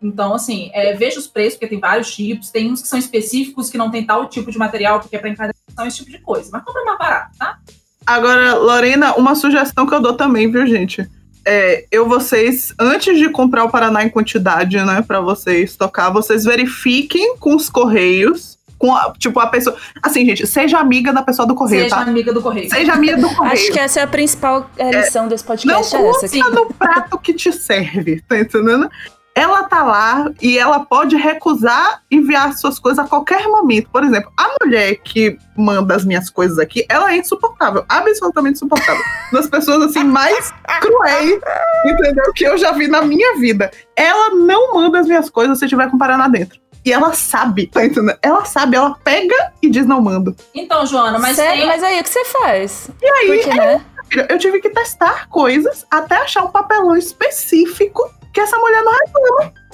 Então, 0.00 0.32
assim, 0.32 0.70
é, 0.72 0.94
veja 0.94 1.18
os 1.18 1.26
preços, 1.26 1.58
porque 1.58 1.68
tem 1.68 1.80
vários 1.80 2.14
tipos, 2.14 2.50
tem 2.50 2.72
uns 2.72 2.80
que 2.80 2.88
são 2.88 2.98
específicos, 2.98 3.68
que 3.68 3.76
não 3.76 3.90
tem 3.90 4.06
tal 4.06 4.26
tipo 4.26 4.50
de 4.50 4.56
material, 4.56 5.00
porque 5.00 5.16
é 5.16 5.18
para 5.18 5.28
encadernação, 5.28 5.86
esse 5.86 5.98
tipo 5.98 6.12
de 6.12 6.18
coisa. 6.18 6.48
Mas 6.50 6.64
compra 6.64 6.82
mais 6.84 6.98
barato, 6.98 7.36
tá? 7.36 7.58
Agora, 8.06 8.54
Lorena, 8.54 9.14
uma 9.16 9.34
sugestão 9.34 9.86
que 9.86 9.94
eu 9.94 10.00
dou 10.00 10.14
também, 10.14 10.50
viu, 10.50 10.66
gente? 10.66 11.06
É, 11.46 11.84
eu 11.90 12.08
vocês, 12.08 12.72
antes 12.78 13.18
de 13.18 13.28
comprar 13.28 13.64
o 13.64 13.70
Paraná 13.70 14.02
em 14.02 14.08
quantidade, 14.08 14.76
né, 14.84 15.02
para 15.06 15.20
vocês 15.20 15.76
tocar, 15.76 16.10
vocês 16.10 16.44
verifiquem 16.44 17.36
com 17.36 17.54
os 17.54 17.68
correios, 17.68 18.58
com 18.78 18.94
a, 18.94 19.12
tipo 19.18 19.38
a 19.40 19.46
pessoa, 19.46 19.76
assim, 20.02 20.24
gente, 20.26 20.46
seja 20.46 20.78
amiga 20.78 21.12
da 21.12 21.22
pessoa 21.22 21.46
do 21.46 21.54
correio, 21.54 21.84
Seja 21.84 21.96
tá? 21.96 22.02
amiga 22.02 22.32
do 22.32 22.42
correio. 22.42 22.68
Seja 22.68 22.92
amiga 22.92 23.16
do 23.16 23.28
correio. 23.34 23.52
Acho 23.52 23.72
que 23.72 23.78
essa 23.78 24.00
é 24.00 24.02
a 24.02 24.06
principal 24.06 24.70
é, 24.76 24.90
lição 24.90 25.28
desse 25.28 25.44
Não 25.44 25.48
podcast. 25.48 25.96
é 25.96 26.10
essa 26.10 26.26
aqui. 26.26 26.42
custa 26.42 26.54
no 26.54 26.66
prato 26.74 27.18
que 27.18 27.32
te 27.32 27.52
serve, 27.52 28.22
tá 28.28 28.38
entendendo? 28.38 28.90
Ela 29.34 29.64
tá 29.64 29.82
lá 29.82 30.30
e 30.40 30.56
ela 30.56 30.80
pode 30.80 31.16
recusar 31.16 32.02
enviar 32.08 32.56
suas 32.56 32.78
coisas 32.78 33.04
a 33.04 33.08
qualquer 33.08 33.48
momento. 33.48 33.90
Por 33.90 34.04
exemplo, 34.04 34.32
a 34.36 34.54
mulher 34.62 34.94
que 35.02 35.36
manda 35.56 35.96
as 35.96 36.04
minhas 36.04 36.30
coisas 36.30 36.56
aqui, 36.58 36.86
ela 36.88 37.12
é 37.12 37.16
insuportável, 37.16 37.84
absolutamente 37.88 38.56
insuportável. 38.56 39.02
Das 39.32 39.48
pessoas 39.48 39.82
assim 39.82 40.04
mais 40.04 40.52
cruéis, 40.80 41.40
entendeu? 41.84 42.32
Que 42.32 42.44
eu 42.44 42.56
já 42.56 42.70
vi 42.72 42.86
na 42.86 43.02
minha 43.02 43.36
vida. 43.38 43.72
Ela 43.96 44.36
não 44.36 44.72
manda 44.74 45.00
as 45.00 45.06
minhas 45.06 45.28
coisas 45.28 45.58
se 45.58 45.66
tiver 45.66 45.90
com 45.90 45.98
Paraná 45.98 46.28
dentro. 46.28 46.60
E 46.84 46.92
ela 46.92 47.12
sabe, 47.14 47.66
tá 47.66 47.84
entendendo? 47.84 48.16
Ela 48.22 48.44
sabe, 48.44 48.76
ela 48.76 48.94
pega 49.02 49.52
e 49.62 49.70
diz 49.70 49.86
não 49.86 50.00
mando. 50.00 50.36
Então, 50.54 50.86
Joana, 50.86 51.18
mas 51.18 51.34
Sério? 51.34 51.60
tem... 51.62 51.66
Mas 51.66 51.82
aí, 51.82 51.98
o 51.98 52.02
que 52.04 52.10
você 52.10 52.24
faz? 52.26 52.90
E 53.02 53.06
aí, 53.06 53.42
Porque, 53.42 53.56
né? 53.58 53.84
filha, 54.10 54.26
eu 54.28 54.38
tive 54.38 54.60
que 54.60 54.68
testar 54.68 55.26
coisas 55.28 55.86
até 55.90 56.16
achar 56.16 56.44
um 56.44 56.50
papelão 56.50 56.94
específico 56.94 58.08
que 58.34 58.40
essa 58.40 58.58
mulher 58.58 58.82
não 58.82 58.92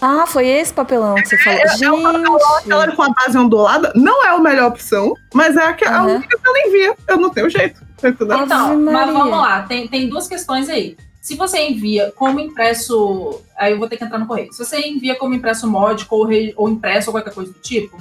Ah, 0.03 0.27
foi 0.27 0.47
esse 0.47 0.73
papelão 0.73 1.15
que 1.17 1.27
você 1.27 1.39
falou. 1.39 1.59
É, 1.59 1.63
é 1.85 1.93
um 1.93 2.29
Gente. 2.61 2.71
Ela 2.73 2.95
com 2.95 3.03
a 3.03 3.09
base 3.09 3.37
ondulada 3.39 3.93
não 3.97 4.25
é 4.25 4.29
a 4.29 4.39
melhor 4.39 4.69
opção, 4.69 5.15
mas 5.35 5.57
é 5.57 5.65
a, 5.65 5.73
que, 5.73 5.85
a 5.85 5.97
Aham. 6.03 6.17
única 6.17 6.39
que 6.39 6.47
ela 6.49 6.59
envia. 6.69 6.95
Eu 7.09 7.17
não 7.17 7.31
tenho 7.31 7.49
jeito. 7.51 7.81
Ave 8.03 8.17
Então, 8.23 8.79
mas 8.81 8.93
Maria. 8.95 9.13
vamos 9.13 9.31
lá, 9.39 9.63
tem, 9.63 9.89
tem 9.89 10.09
duas 10.09 10.29
questões 10.29 10.69
aí. 10.69 10.97
Se 11.21 11.35
você 11.37 11.59
envia 11.69 12.13
como 12.17 12.41
impresso. 12.41 13.43
Aí 13.59 13.73
eu 13.73 13.79
vou 13.79 13.89
ter 13.89 13.97
que 13.99 14.05
entrar 14.05 14.19
no 14.19 14.27
correio. 14.27 14.53
Se 14.53 14.65
você 14.65 14.81
envia 14.81 15.17
como 15.17 15.35
impresso 15.35 15.67
módico 15.69 16.17
ou, 16.17 16.25
re- 16.27 16.55
ou 16.57 16.69
impresso 16.69 17.11
ou 17.11 17.15
qualquer 17.15 17.35
coisa 17.35 17.53
do 17.53 17.59
tipo, 17.61 17.99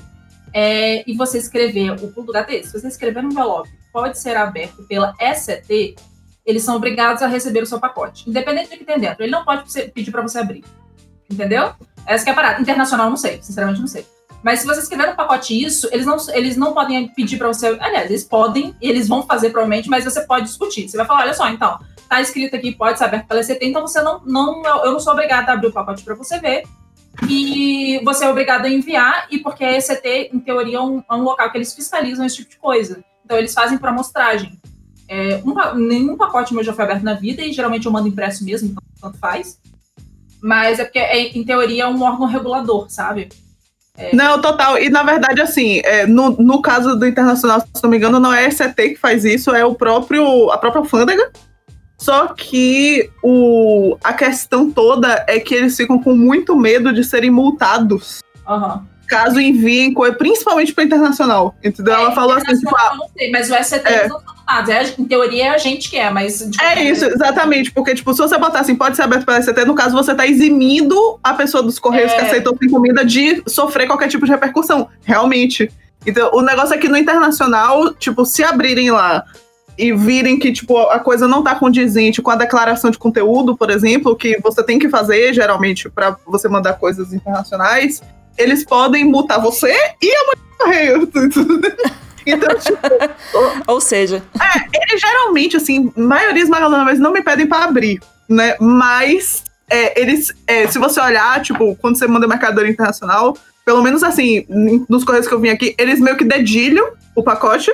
é, 0.53 1.03
e 1.09 1.15
você 1.17 1.37
escrever 1.37 1.91
o 1.91 2.07
pulo 2.11 2.27
do 2.27 2.33
gato 2.33 2.49
é 2.51 2.55
esse, 2.55 2.71
se 2.71 2.79
você 2.79 2.87
escrever 2.87 3.21
no 3.21 3.29
envelope, 3.31 3.69
pode 3.91 4.17
ser 4.17 4.37
aberto 4.37 4.83
pela 4.87 5.13
SCT, 5.19 5.95
eles 6.49 6.63
são 6.63 6.75
obrigados 6.75 7.21
a 7.21 7.27
receber 7.27 7.61
o 7.61 7.65
seu 7.65 7.79
pacote. 7.79 8.27
Independente 8.27 8.71
do 8.71 8.77
que 8.77 8.83
tem 8.83 8.99
dentro. 8.99 9.23
Ele 9.23 9.31
não 9.31 9.45
pode 9.45 9.71
pedir 9.91 10.09
para 10.09 10.21
você 10.23 10.39
abrir. 10.39 10.63
Entendeu? 11.29 11.73
Essa 12.07 12.23
que 12.23 12.29
é 12.31 12.33
a 12.33 12.35
parada. 12.35 12.59
Internacional, 12.59 13.07
não 13.07 13.17
sei. 13.17 13.39
Sinceramente, 13.41 13.79
não 13.79 13.87
sei. 13.87 14.05
Mas 14.41 14.61
se 14.61 14.65
você 14.65 14.79
escrever 14.79 15.07
no 15.07 15.15
pacote 15.15 15.53
isso, 15.53 15.87
eles 15.91 16.05
não, 16.05 16.17
eles 16.33 16.57
não 16.57 16.73
podem 16.73 17.07
pedir 17.09 17.37
para 17.37 17.47
você. 17.47 17.77
Aliás, 17.79 18.09
eles 18.09 18.23
podem, 18.23 18.75
eles 18.81 19.07
vão 19.07 19.23
fazer 19.23 19.49
provavelmente, 19.49 19.89
mas 19.89 20.05
você 20.05 20.21
pode 20.21 20.45
discutir. 20.45 20.89
Você 20.89 20.97
vai 20.97 21.05
falar: 21.05 21.21
olha 21.21 21.33
só, 21.33 21.47
então, 21.49 21.77
tá 22.07 22.19
escrito 22.19 22.55
aqui, 22.55 22.71
pode 22.71 22.97
ser 22.97 23.03
aberto 23.03 23.27
pela 23.27 23.41
ECT, 23.41 23.59
então 23.61 23.81
você 23.81 24.01
não, 24.01 24.21
não. 24.25 24.65
Eu 24.83 24.93
não 24.93 24.99
sou 24.99 25.13
obrigada 25.13 25.51
a 25.51 25.53
abrir 25.53 25.67
o 25.67 25.73
pacote 25.73 26.03
para 26.03 26.15
você 26.15 26.39
ver. 26.39 26.63
E 27.29 28.01
você 28.03 28.25
é 28.25 28.29
obrigado 28.29 28.65
a 28.65 28.69
enviar, 28.69 29.27
e 29.29 29.39
porque 29.39 29.63
a 29.63 29.77
ECT, 29.77 30.31
em 30.33 30.39
teoria, 30.39 30.77
é 30.77 30.81
um, 30.81 31.03
é 31.09 31.13
um 31.13 31.21
local 31.21 31.51
que 31.51 31.57
eles 31.57 31.73
fiscalizam 31.73 32.25
esse 32.25 32.37
tipo 32.37 32.49
de 32.49 32.57
coisa. 32.57 33.03
Então, 33.25 33.37
eles 33.37 33.53
fazem 33.53 33.77
por 33.77 33.89
amostragem. 33.89 34.58
É, 35.09 35.41
um 35.43 35.75
nenhum 35.75 36.15
pacote 36.15 36.53
meu 36.53 36.63
já 36.63 36.71
foi 36.71 36.85
aberto 36.85 37.03
na 37.03 37.15
vida, 37.15 37.41
e 37.41 37.51
geralmente 37.51 37.85
eu 37.87 37.91
mando 37.91 38.07
impresso 38.07 38.45
mesmo, 38.45 38.69
então 38.69 38.83
tanto 39.01 39.17
faz. 39.17 39.57
Mas 40.41 40.79
é 40.79 40.85
porque, 40.85 40.99
é, 40.99 41.19
em 41.35 41.43
teoria, 41.43 41.83
é 41.83 41.87
um 41.87 42.01
órgão 42.01 42.27
regulador, 42.27 42.85
sabe? 42.89 43.27
Não, 44.13 44.39
total. 44.39 44.77
E 44.77 44.89
na 44.89 45.03
verdade, 45.03 45.41
assim, 45.41 45.81
é, 45.83 46.07
no, 46.07 46.29
no 46.31 46.61
caso 46.61 46.95
do 46.95 47.05
Internacional, 47.05 47.59
se 47.59 47.83
não 47.83 47.89
me 47.89 47.97
engano, 47.97 48.19
não 48.19 48.33
é 48.33 48.45
a 48.45 48.47
ECT 48.47 48.91
que 48.91 48.95
faz 48.95 49.25
isso, 49.25 49.51
é 49.51 49.65
o 49.65 49.75
próprio, 49.75 50.49
a 50.51 50.57
própria 50.57 50.79
alfândega. 50.79 51.29
Só 51.97 52.27
que 52.27 53.09
o, 53.21 53.97
a 54.01 54.13
questão 54.13 54.71
toda 54.71 55.25
é 55.27 55.37
que 55.37 55.53
eles 55.53 55.75
ficam 55.75 56.01
com 56.01 56.15
muito 56.15 56.55
medo 56.55 56.93
de 56.93 57.03
serem 57.03 57.29
multados 57.29 58.19
Aham. 58.47 58.87
caso 59.05 59.37
enviem 59.37 59.93
coisa, 59.93 60.15
principalmente 60.15 60.73
para 60.73 60.85
internacional. 60.85 61.53
Entendeu? 61.61 61.93
Ela 61.93 62.11
É, 62.11 62.15
falou 62.15 62.37
assim, 62.37 62.57
tipo, 62.57 62.73
eu 62.73 62.97
não 62.97 63.09
sei, 63.17 63.29
mas 63.31 63.51
o 63.51 63.55
SCT 63.55 63.85
É. 63.85 63.99
eles 63.99 64.09
não 64.09 64.21
É, 64.49 65.01
em 65.01 65.05
teoria 65.05 65.45
é 65.45 65.49
a 65.49 65.57
gente 65.57 65.89
que 65.89 65.97
é, 65.97 66.09
mas. 66.09 66.41
É 66.59 66.83
isso, 66.83 67.01
maneira- 67.01 67.15
exatamente. 67.15 67.71
Porque, 67.71 67.93
tipo, 67.93 68.11
se 68.13 68.19
você 68.19 68.37
botar 68.37 68.61
assim, 68.61 68.75
pode 68.75 68.95
ser 68.95 69.03
aberto 69.03 69.25
pela 69.25 69.37
SCT, 69.41 69.63
no 69.65 69.75
caso, 69.75 69.95
você 69.95 70.15
tá 70.15 70.25
eximindo 70.25 71.19
a 71.23 71.33
pessoa 71.33 71.61
dos 71.61 71.77
Correios 71.77 72.11
É. 72.11 72.15
que 72.15 72.21
aceitou 72.25 72.55
sua 72.57 72.65
encomenda 72.67 73.05
de 73.05 73.43
sofrer 73.47 73.85
qualquer 73.87 74.07
tipo 74.07 74.25
de 74.25 74.31
repercussão. 74.31 74.89
Realmente. 75.03 75.71
Então, 76.05 76.31
o 76.33 76.41
negócio 76.41 76.73
é 76.73 76.77
que 76.77 76.87
no 76.87 76.97
internacional, 76.97 77.93
tipo, 77.93 78.25
se 78.25 78.43
abrirem 78.43 78.89
lá 78.89 79.23
e 79.77 79.93
virem 79.93 80.39
que, 80.39 80.51
tipo, 80.51 80.77
a 80.77 80.99
coisa 80.99 81.27
não 81.27 81.43
tá 81.43 81.55
condizente 81.55 82.21
com 82.21 82.31
a 82.31 82.35
declaração 82.35 82.89
de 82.89 82.97
conteúdo, 82.97 83.55
por 83.55 83.69
exemplo, 83.69 84.15
que 84.15 84.39
você 84.41 84.63
tem 84.63 84.79
que 84.79 84.89
fazer, 84.89 85.33
geralmente, 85.33 85.89
para 85.89 86.17
você 86.25 86.47
mandar 86.49 86.73
coisas 86.73 87.13
internacionais, 87.13 88.01
eles 88.37 88.65
podem 88.65 89.05
multar 89.05 89.39
você 89.41 89.71
e 90.01 90.11
a 90.11 90.23
mulher 90.25 90.97
do 90.99 91.07
correio. 91.07 91.11
Então, 92.25 92.49
tipo, 92.57 92.77
Ou 93.67 93.79
seja, 93.79 94.23
eles 94.73 95.01
geralmente, 95.01 95.57
assim, 95.57 95.91
maioria 95.95 96.43
esmagadora 96.43 96.85
vezes 96.85 96.99
não 96.99 97.11
me 97.11 97.23
pedem 97.23 97.47
pra 97.47 97.65
abrir, 97.65 97.99
né? 98.27 98.55
Mas 98.59 99.43
é, 99.69 99.99
eles, 99.99 100.33
é, 100.47 100.67
se 100.67 100.79
você 100.79 100.99
olhar, 100.99 101.41
tipo, 101.41 101.75
quando 101.75 101.97
você 101.97 102.07
manda 102.07 102.27
mercadoria 102.27 102.71
internacional, 102.71 103.37
pelo 103.65 103.83
menos 103.83 104.03
assim, 104.03 104.45
nos 104.89 105.03
correios 105.03 105.27
que 105.27 105.33
eu 105.33 105.39
vim 105.39 105.49
aqui, 105.49 105.75
eles 105.77 105.99
meio 105.99 106.17
que 106.17 106.25
dedilham 106.25 106.91
o 107.15 107.21
pacote, 107.21 107.71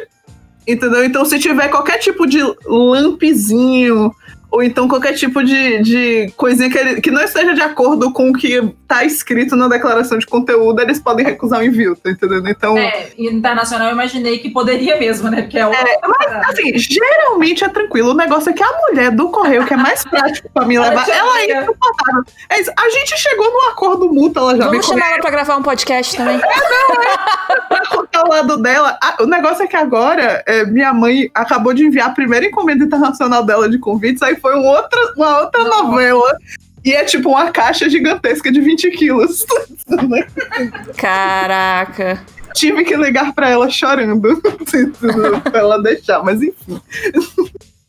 entendeu? 0.68 1.06
Então, 1.06 1.24
se 1.24 1.40
tiver 1.40 1.70
qualquer 1.70 2.00
tipo 2.00 2.28
de 2.28 2.40
lampezinho, 2.66 4.12
ou 4.52 4.64
então 4.64 4.88
qualquer 4.88 5.14
tipo 5.14 5.44
de, 5.44 5.82
de 5.82 6.32
coisinha 6.38 6.70
que, 6.70 6.78
ele- 6.78 7.02
que 7.02 7.12
não 7.12 7.22
esteja 7.22 7.54
de 7.54 7.62
acordo 7.62 8.12
com 8.12 8.30
o 8.30 8.34
que 8.34 8.62
tá 8.88 9.04
escrito 9.04 9.56
na 9.56 9.68
declaração 9.68 10.18
de 10.18 10.26
conteúdo, 10.26 10.82
eles 10.82 11.00
podem 11.00 11.26
recusar 11.26 11.60
o 11.60 11.64
envio, 11.64 11.96
tá 11.96 12.10
entendendo? 12.12 12.48
Então. 12.50 12.78
É, 12.78 13.10
e 13.18 13.28
internacional 13.30 13.88
eu 13.88 13.94
imaginei 13.94 14.38
que 14.40 14.50
poderia 14.52 14.98
mesmo, 14.98 15.30
né? 15.30 15.42
Porque 15.44 15.58
é 15.60 15.66
outra 15.68 15.86
parada. 16.00 16.48
Assim, 16.50 16.78
geralmente 16.78 17.64
é 17.64 17.70
tranquilo. 17.70 18.12
O 18.12 18.14
negócio 18.16 18.50
é 18.50 18.54
que 18.54 18.64
a 18.64 18.70
mulher 18.90 19.12
do 19.12 19.30
correio, 19.30 19.66
que 19.66 19.74
é 19.74 19.78
mais 19.78 20.04
prático 20.04 20.50
pra 20.54 20.66
mim 20.66 20.76
Ela 20.76 20.90
levar, 20.90 21.10
ela 21.10 21.42
é 21.42 21.62
insuportável. 21.62 22.24
É 22.50 22.62
isso. 22.62 22.72
A 22.78 22.90
gente 22.90 23.18
chegou 23.18 23.46
num 23.52 23.70
acordo 23.72 24.08
mútuo, 24.14 24.42
ela 24.44 24.58
já 24.58 24.68
vamos 24.68 24.86
chamar 24.86 25.10
ela 25.12 25.20
pra 25.22 25.32
gravar 25.32 25.58
um 25.58 25.64
podcast 25.64 26.16
também. 26.16 26.40
pra 27.68 27.86
contar 27.90 28.24
o 28.26 28.30
lado 28.30 28.58
dela. 28.58 28.98
Ah, 29.02 29.16
o 29.22 29.26
negócio 29.26 29.64
é 29.64 29.68
que 29.68 29.76
agora, 29.76 30.44
é, 30.46 30.66
minha 30.66 30.94
mãe 30.94 31.30
acabou 31.34 31.74
de 31.74 31.86
enviar 31.86 32.08
a 32.10 32.14
primeira 32.14 32.46
encomenda 32.46 32.84
internacional 32.84 33.44
dela 33.44 33.70
de 33.70 33.78
convites, 33.80 34.22
aí 34.22 34.36
foi 34.46 34.56
um 34.56 34.64
outra, 34.64 35.14
uma 35.18 35.40
outra 35.42 35.64
Nossa. 35.64 35.84
novela. 35.84 36.38
E 36.84 36.94
é 36.94 37.04
tipo 37.04 37.30
uma 37.30 37.50
caixa 37.50 37.90
gigantesca 37.90 38.52
de 38.52 38.62
20 38.62 38.92
quilos. 38.92 39.44
Caraca. 40.98 42.24
Tive 42.54 42.84
que 42.84 42.96
ligar 42.96 43.34
pra 43.34 43.50
ela 43.50 43.68
chorando. 43.72 44.40
pra 45.50 45.60
ela 45.60 45.82
deixar, 45.82 46.24
mas 46.24 46.44
enfim. 46.44 46.80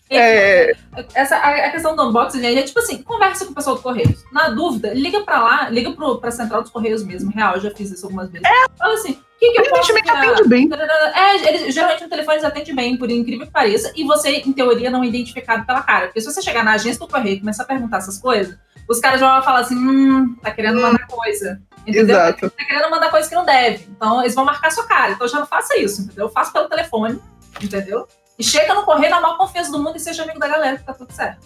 É, 0.08 0.72
Essa, 1.14 1.36
a, 1.36 1.66
a 1.66 1.70
questão 1.70 1.96
do 1.96 2.08
unboxing 2.08 2.44
é 2.44 2.62
tipo 2.62 2.78
assim, 2.78 3.02
conversa 3.02 3.44
com 3.44 3.52
o 3.52 3.54
pessoal 3.54 3.76
do 3.76 3.82
Correios. 3.82 4.24
Na 4.32 4.50
dúvida, 4.50 4.94
liga 4.94 5.20
pra 5.22 5.42
lá, 5.42 5.68
liga 5.68 5.90
pro, 5.92 6.18
pra 6.18 6.30
central 6.30 6.62
dos 6.62 6.70
Correios 6.70 7.02
mesmo. 7.02 7.32
Real, 7.32 7.54
eu 7.54 7.60
já 7.60 7.70
fiz 7.72 7.90
isso 7.90 8.06
algumas 8.06 8.30
vezes. 8.30 8.46
Fala 8.78 8.94
assim, 8.94 9.12
o 9.12 9.38
que, 9.38 9.52
que 9.52 9.60
eu 9.60 9.68
posso 9.68 9.92
atende 9.92 10.48
bem. 10.48 10.70
É, 11.14 11.48
eles, 11.48 11.74
geralmente 11.74 12.04
no 12.04 12.08
telefone 12.08 12.36
eles 12.36 12.44
atendem 12.44 12.74
bem, 12.74 12.96
por 12.96 13.10
incrível 13.10 13.46
que 13.46 13.52
pareça, 13.52 13.92
e 13.96 14.04
você, 14.04 14.30
em 14.30 14.52
teoria, 14.52 14.90
não 14.90 15.02
é 15.02 15.06
identificado 15.06 15.66
pela 15.66 15.82
cara. 15.82 16.06
Porque 16.06 16.20
se 16.20 16.32
você 16.32 16.40
chegar 16.40 16.64
na 16.64 16.72
agência 16.72 17.00
do 17.00 17.08
Correio 17.08 17.36
e 17.36 17.40
começar 17.40 17.64
a 17.64 17.66
perguntar 17.66 17.98
essas 17.98 18.18
coisas, 18.18 18.56
os 18.88 19.00
caras 19.00 19.20
já 19.20 19.32
vão 19.32 19.42
falar 19.42 19.60
assim, 19.60 19.76
hum, 19.76 20.36
tá 20.40 20.50
querendo 20.52 20.80
mandar 20.80 21.06
coisa. 21.08 21.60
Entendeu? 21.86 22.16
Exato. 22.16 22.50
Tá 22.50 22.64
querendo 22.64 22.90
mandar 22.90 23.10
coisa 23.10 23.28
que 23.28 23.34
não 23.34 23.44
deve. 23.44 23.86
Então, 23.90 24.20
eles 24.20 24.34
vão 24.34 24.44
marcar 24.44 24.70
sua 24.70 24.86
cara. 24.86 25.12
Então, 25.12 25.28
já 25.28 25.38
não 25.38 25.46
faça 25.46 25.76
isso, 25.76 26.02
entendeu? 26.02 26.28
Faça 26.28 26.52
pelo 26.52 26.68
telefone, 26.68 27.20
entendeu? 27.60 28.08
E 28.38 28.44
chega 28.44 28.74
no 28.74 28.82
correio 28.82 29.10
na 29.10 29.20
maior 29.20 29.36
confiança 29.38 29.70
do 29.70 29.78
mundo 29.82 29.96
e 29.96 30.00
seja 30.00 30.22
amigo 30.22 30.38
da 30.38 30.48
galera, 30.48 30.76
que 30.76 30.84
tá 30.84 30.92
tudo 30.92 31.12
certo. 31.12 31.38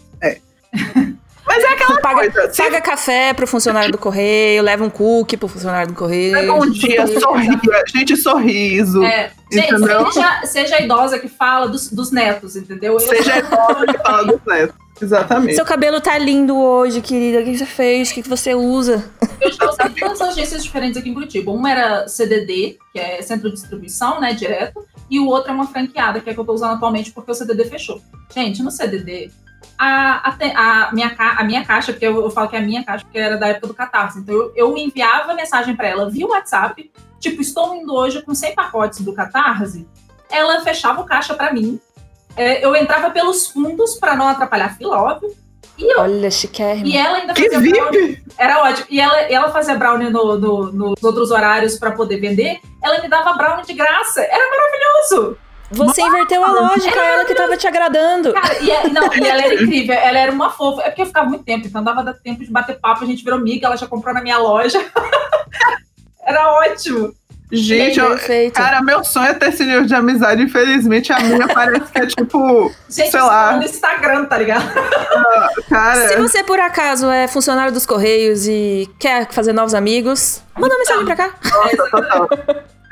Mas 1.47 1.65
é 1.65 1.69
aquela 1.69 2.01
Paga, 2.01 2.31
coisa. 2.31 2.52
Se 2.52 2.62
paga 2.62 2.81
café 2.81 3.32
pro 3.32 3.47
funcionário 3.47 3.90
do 3.90 3.98
correio, 3.98 4.62
leva 4.62 4.85
um 4.85 4.90
cookie 4.90 5.36
pro 5.36 5.48
funcionário 5.48 5.89
do 5.89 5.94
correio. 5.94 6.36
é 6.36 6.47
bom 6.47 6.65
dia, 6.66 7.05
sorria. 7.19 7.60
Gente, 7.89 8.16
sorriso. 8.16 9.02
É, 9.02 9.32
gente, 9.51 9.77
seja, 10.12 10.40
seja 10.44 10.77
a 10.77 10.81
idosa 10.82 11.19
que 11.19 11.28
fala 11.28 11.66
dos, 11.66 11.90
dos 11.90 12.12
netos, 12.12 12.55
entendeu? 12.56 12.93
Eu- 12.93 13.01
Seja 13.01 13.39
idosa 13.39 13.86
que 13.86 13.98
fala 13.98 14.24
dos 14.27 14.40
netos. 14.47 14.77
Exatamente. 15.01 15.55
Seu 15.55 15.64
cabelo 15.64 16.01
tá 16.01 16.16
lindo 16.18 16.56
hoje, 16.56 17.01
querida. 17.01 17.40
O 17.40 17.44
que 17.44 17.56
você 17.56 17.66
fez? 17.66 18.10
O 18.10 18.14
que 18.14 18.22
você 18.22 18.55
usa? 18.55 19.10
Eu 19.40 19.51
já 19.52 19.68
usei 19.68 19.89
duas 19.89 20.20
agências 20.20 20.62
diferentes 20.62 20.98
aqui 20.98 21.09
em 21.09 21.14
Curitiba. 21.14 21.51
Uma 21.51 21.70
era 21.70 22.09
CDD, 22.09 22.78
que 22.93 22.98
é 22.98 23.22
Centro 23.22 23.48
de 23.48 23.55
Distribuição, 23.55 24.20
né, 24.20 24.35
direto, 24.35 24.86
e 25.10 25.18
o 25.18 25.27
outro 25.27 25.51
é 25.51 25.55
uma 25.55 25.66
franqueada, 25.66 26.20
que 26.20 26.28
é 26.28 26.32
a 26.32 26.35
que 26.35 26.40
eu 26.40 26.44
tô 26.44 26.52
usando 26.52 26.74
atualmente 26.74 27.10
porque 27.10 27.31
o 27.31 27.35
CDD 27.35 27.64
fechou. 27.64 28.01
Gente, 28.32 28.62
no 28.62 28.70
CDD, 28.70 29.31
a, 29.78 30.31
a, 30.31 30.89
a 30.89 30.93
minha, 30.93 31.14
a 31.18 31.44
minha 31.44 31.64
caixa, 31.64 31.93
porque 31.93 32.06
eu, 32.06 32.20
eu 32.20 32.31
falo 32.31 32.48
que 32.48 32.56
é 32.56 32.59
a 32.59 32.62
minha 32.62 32.85
caixa, 32.85 33.05
porque 33.05 33.18
era 33.18 33.36
da 33.36 33.48
época 33.48 33.68
do 33.68 33.74
Catarse, 33.74 34.20
então 34.20 34.35
eu, 34.35 34.52
eu 34.55 34.77
enviava 34.77 35.35
mensagem 35.35 35.74
para 35.74 35.89
ela 35.89 36.10
via 36.10 36.27
WhatsApp, 36.27 36.90
tipo, 37.18 37.40
estou 37.40 37.74
indo 37.74 37.93
hoje 37.93 38.22
com 38.22 38.35
100 38.35 38.55
pacotes 38.55 39.01
do 39.01 39.12
Catarse, 39.12 39.89
ela 40.31 40.60
fechava 40.60 41.01
o 41.01 41.05
caixa 41.05 41.35
para 41.35 41.52
mim, 41.52 41.81
é, 42.36 42.65
eu 42.65 42.74
entrava 42.77 43.11
pelos 43.11 43.47
fundos 43.48 43.94
para 43.97 44.15
não 44.16 44.28
atrapalhar 44.28 44.66
a 44.66 44.70
fila, 44.74 44.97
óbvio, 45.02 45.35
E, 45.78 45.93
eu, 45.94 46.01
Olha, 46.01 46.31
chiquérrimo. 46.31 46.86
e 46.86 46.97
ela 46.97 47.16
ainda 47.19 47.32
Que 47.32 47.51
fazia 47.51 47.73
brownie. 47.73 48.01
VIP! 48.09 48.23
Era 48.39 48.62
ótimo. 48.65 48.86
E 48.90 49.01
ela, 49.01 49.19
ela 49.23 49.51
fazia 49.51 49.74
brownie 49.77 50.11
no- 50.11 50.39
no- 50.39 50.73
nos 50.73 51.02
outros 51.02 51.31
horários 51.31 51.78
pra 51.78 51.93
poder 51.93 52.19
vender. 52.20 52.61
Ela 52.82 53.01
me 53.01 53.09
dava 53.09 53.32
brownie 53.32 53.65
de 53.65 53.73
graça. 53.73 54.20
Era 54.20 54.44
maravilhoso. 54.51 55.39
Você 55.73 56.02
inverteu 56.02 56.44
a 56.44 56.51
lógica, 56.51 56.98
ela 56.98 57.24
que 57.24 57.35
tava 57.35 57.57
te 57.57 57.66
agradando. 57.66 58.32
Cara, 58.35 58.59
e, 58.61 58.70
é- 58.70 58.89
não, 58.90 59.05
e 59.15 59.27
ela 59.27 59.40
era 59.43 59.55
incrível. 59.55 59.94
Ela 59.94 60.19
era 60.19 60.32
uma 60.32 60.51
fofa. 60.51 60.82
É 60.82 60.90
porque 60.90 61.01
eu 61.02 61.07
ficava 61.07 61.28
muito 61.28 61.44
tempo, 61.44 61.66
então 61.66 61.82
dava 61.82 62.12
tempo 62.12 62.44
de 62.44 62.51
bater 62.51 62.78
papo. 62.78 63.05
A 63.05 63.07
gente 63.07 63.23
virou 63.24 63.39
amiga, 63.39 63.66
ela 63.66 63.77
já 63.77 63.86
comprou 63.86 64.12
na 64.12 64.20
minha 64.20 64.36
loja. 64.36 64.85
era 66.27 66.52
ótimo. 66.61 67.15
Gente, 67.52 67.98
eu- 67.98 68.16
cara, 68.52 68.81
meu 68.81 69.02
sonho 69.02 69.27
é 69.31 69.35
ter 69.35 69.48
esse 69.48 69.64
nível 69.64 69.85
de 69.85 69.94
amizade. 69.94 70.43
Infelizmente, 70.43 71.12
a 71.12 71.18
minha 71.20 71.48
parece 71.52 71.90
que 71.93 71.98
é 71.98 72.06
tipo, 72.06 72.72
Gente, 72.89 73.10
Sei 73.10 73.20
lá. 73.20 73.56
no 73.56 73.64
Instagram, 73.64 74.24
tá 74.27 74.39
ligado? 74.39 74.70
cara. 75.68 76.09
Se 76.09 76.16
você, 76.16 76.44
por 76.44 76.60
acaso, 76.60 77.10
é 77.10 77.27
funcionário 77.27 77.72
dos 77.72 77.85
Correios 77.86 78.47
e 78.47 78.89
quer 78.98 79.28
fazer 79.32 79.52
novos 79.52 79.74
amigos, 79.74 80.43
manda 80.59 80.74
uma 80.74 80.78
mensagem 80.78 81.05
pra 81.05 81.16
cá. 81.16 81.35
Nossa, 81.52 81.90
total. 81.90 82.28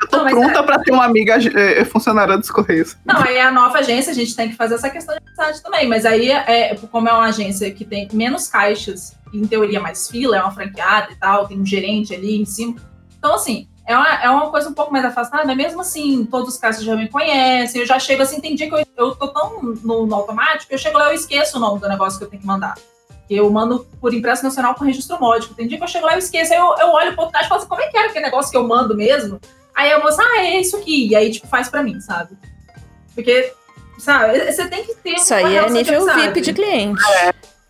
Eu 0.01 0.07
tô 0.07 0.17
Não, 0.23 0.27
pronta 0.29 0.63
pra 0.63 0.79
ter 0.79 0.91
uma 0.93 1.03
amiga 1.05 1.37
eh, 1.57 1.83
funcionária 1.83 2.37
dos 2.37 2.49
Correios. 2.49 2.95
Não, 3.05 3.21
aí 3.21 3.35
é 3.35 3.41
a 3.43 3.51
nova 3.51 3.79
agência, 3.79 4.11
a 4.11 4.15
gente 4.15 4.33
tem 4.35 4.49
que 4.49 4.55
fazer 4.55 4.75
essa 4.75 4.89
questão 4.89 5.13
de 5.15 5.21
amizade 5.27 5.61
também. 5.61 5.87
Mas 5.89 6.05
aí, 6.05 6.31
é, 6.31 6.73
como 6.89 7.09
é 7.09 7.13
uma 7.13 7.25
agência 7.25 7.69
que 7.71 7.83
tem 7.83 8.07
menos 8.13 8.47
caixas, 8.47 9.13
em 9.33 9.45
teoria 9.45 9.79
mais 9.81 10.07
fila, 10.07 10.37
é 10.37 10.41
uma 10.41 10.51
franqueada 10.51 11.11
e 11.11 11.15
tal, 11.15 11.47
tem 11.47 11.59
um 11.59 11.65
gerente 11.65 12.15
ali 12.15 12.41
em 12.41 12.45
cima. 12.45 12.75
Então, 13.17 13.35
assim, 13.35 13.67
é 13.89 13.97
uma, 13.97 14.23
é 14.23 14.29
uma 14.29 14.51
coisa 14.51 14.69
um 14.69 14.73
pouco 14.73 14.91
mais 14.91 15.03
afastada, 15.03 15.43
mas 15.43 15.57
mesmo 15.57 15.81
assim, 15.81 16.23
todos 16.23 16.53
os 16.53 16.59
caixas 16.59 16.83
já 16.83 16.95
me 16.95 17.09
conhecem. 17.09 17.81
Eu 17.81 17.87
já 17.87 17.97
chego 17.97 18.21
assim, 18.21 18.39
tem 18.39 18.53
dia 18.53 18.69
que 18.69 18.75
eu, 18.75 18.85
eu 18.95 19.15
tô 19.15 19.29
tão 19.29 19.63
no, 19.63 20.05
no 20.05 20.13
automático, 20.13 20.71
eu 20.71 20.77
chego 20.77 20.95
lá 20.95 21.05
e 21.05 21.09
eu 21.09 21.13
esqueço 21.15 21.57
o 21.57 21.59
nome 21.59 21.79
do 21.79 21.89
negócio 21.89 22.19
que 22.19 22.23
eu 22.23 22.29
tenho 22.29 22.39
que 22.39 22.47
mandar. 22.47 22.75
Eu 23.27 23.49
mando 23.49 23.87
por 23.99 24.13
impresso 24.13 24.43
nacional 24.43 24.75
com 24.75 24.85
registro 24.85 25.19
módico. 25.19 25.55
Tem 25.55 25.67
dia 25.67 25.79
que 25.79 25.83
eu 25.83 25.87
chego 25.87 26.05
lá 26.05 26.11
e 26.11 26.15
eu 26.15 26.19
esqueço. 26.19 26.53
Aí 26.53 26.59
eu, 26.59 26.75
eu 26.77 26.89
olho 26.89 27.13
pro 27.13 27.21
outro 27.21 27.33
caixa 27.33 27.47
e 27.47 27.49
falo 27.49 27.61
assim, 27.61 27.69
como 27.69 27.81
é 27.81 27.87
que 27.87 27.97
era 27.97 28.09
aquele 28.09 28.25
negócio 28.25 28.51
que 28.51 28.57
eu 28.57 28.67
mando 28.67 28.95
mesmo? 28.95 29.41
Aí 29.73 29.91
a 29.91 29.99
moça, 29.99 30.21
ah, 30.21 30.45
é 30.45 30.61
isso 30.61 30.77
aqui. 30.77 31.07
E 31.07 31.15
aí, 31.15 31.31
tipo, 31.31 31.47
faz 31.47 31.67
pra 31.67 31.81
mim, 31.81 31.99
sabe? 31.99 32.37
Porque, 33.15 33.53
sabe, 33.97 34.51
você 34.51 34.67
tem 34.67 34.83
que 34.83 34.93
ter 34.97 35.15
Isso 35.15 35.33
aí 35.33 35.55
é 35.55 35.67
nível. 35.67 36.05
VIP 36.05 36.41
de 36.41 36.53
cliente. 36.53 37.01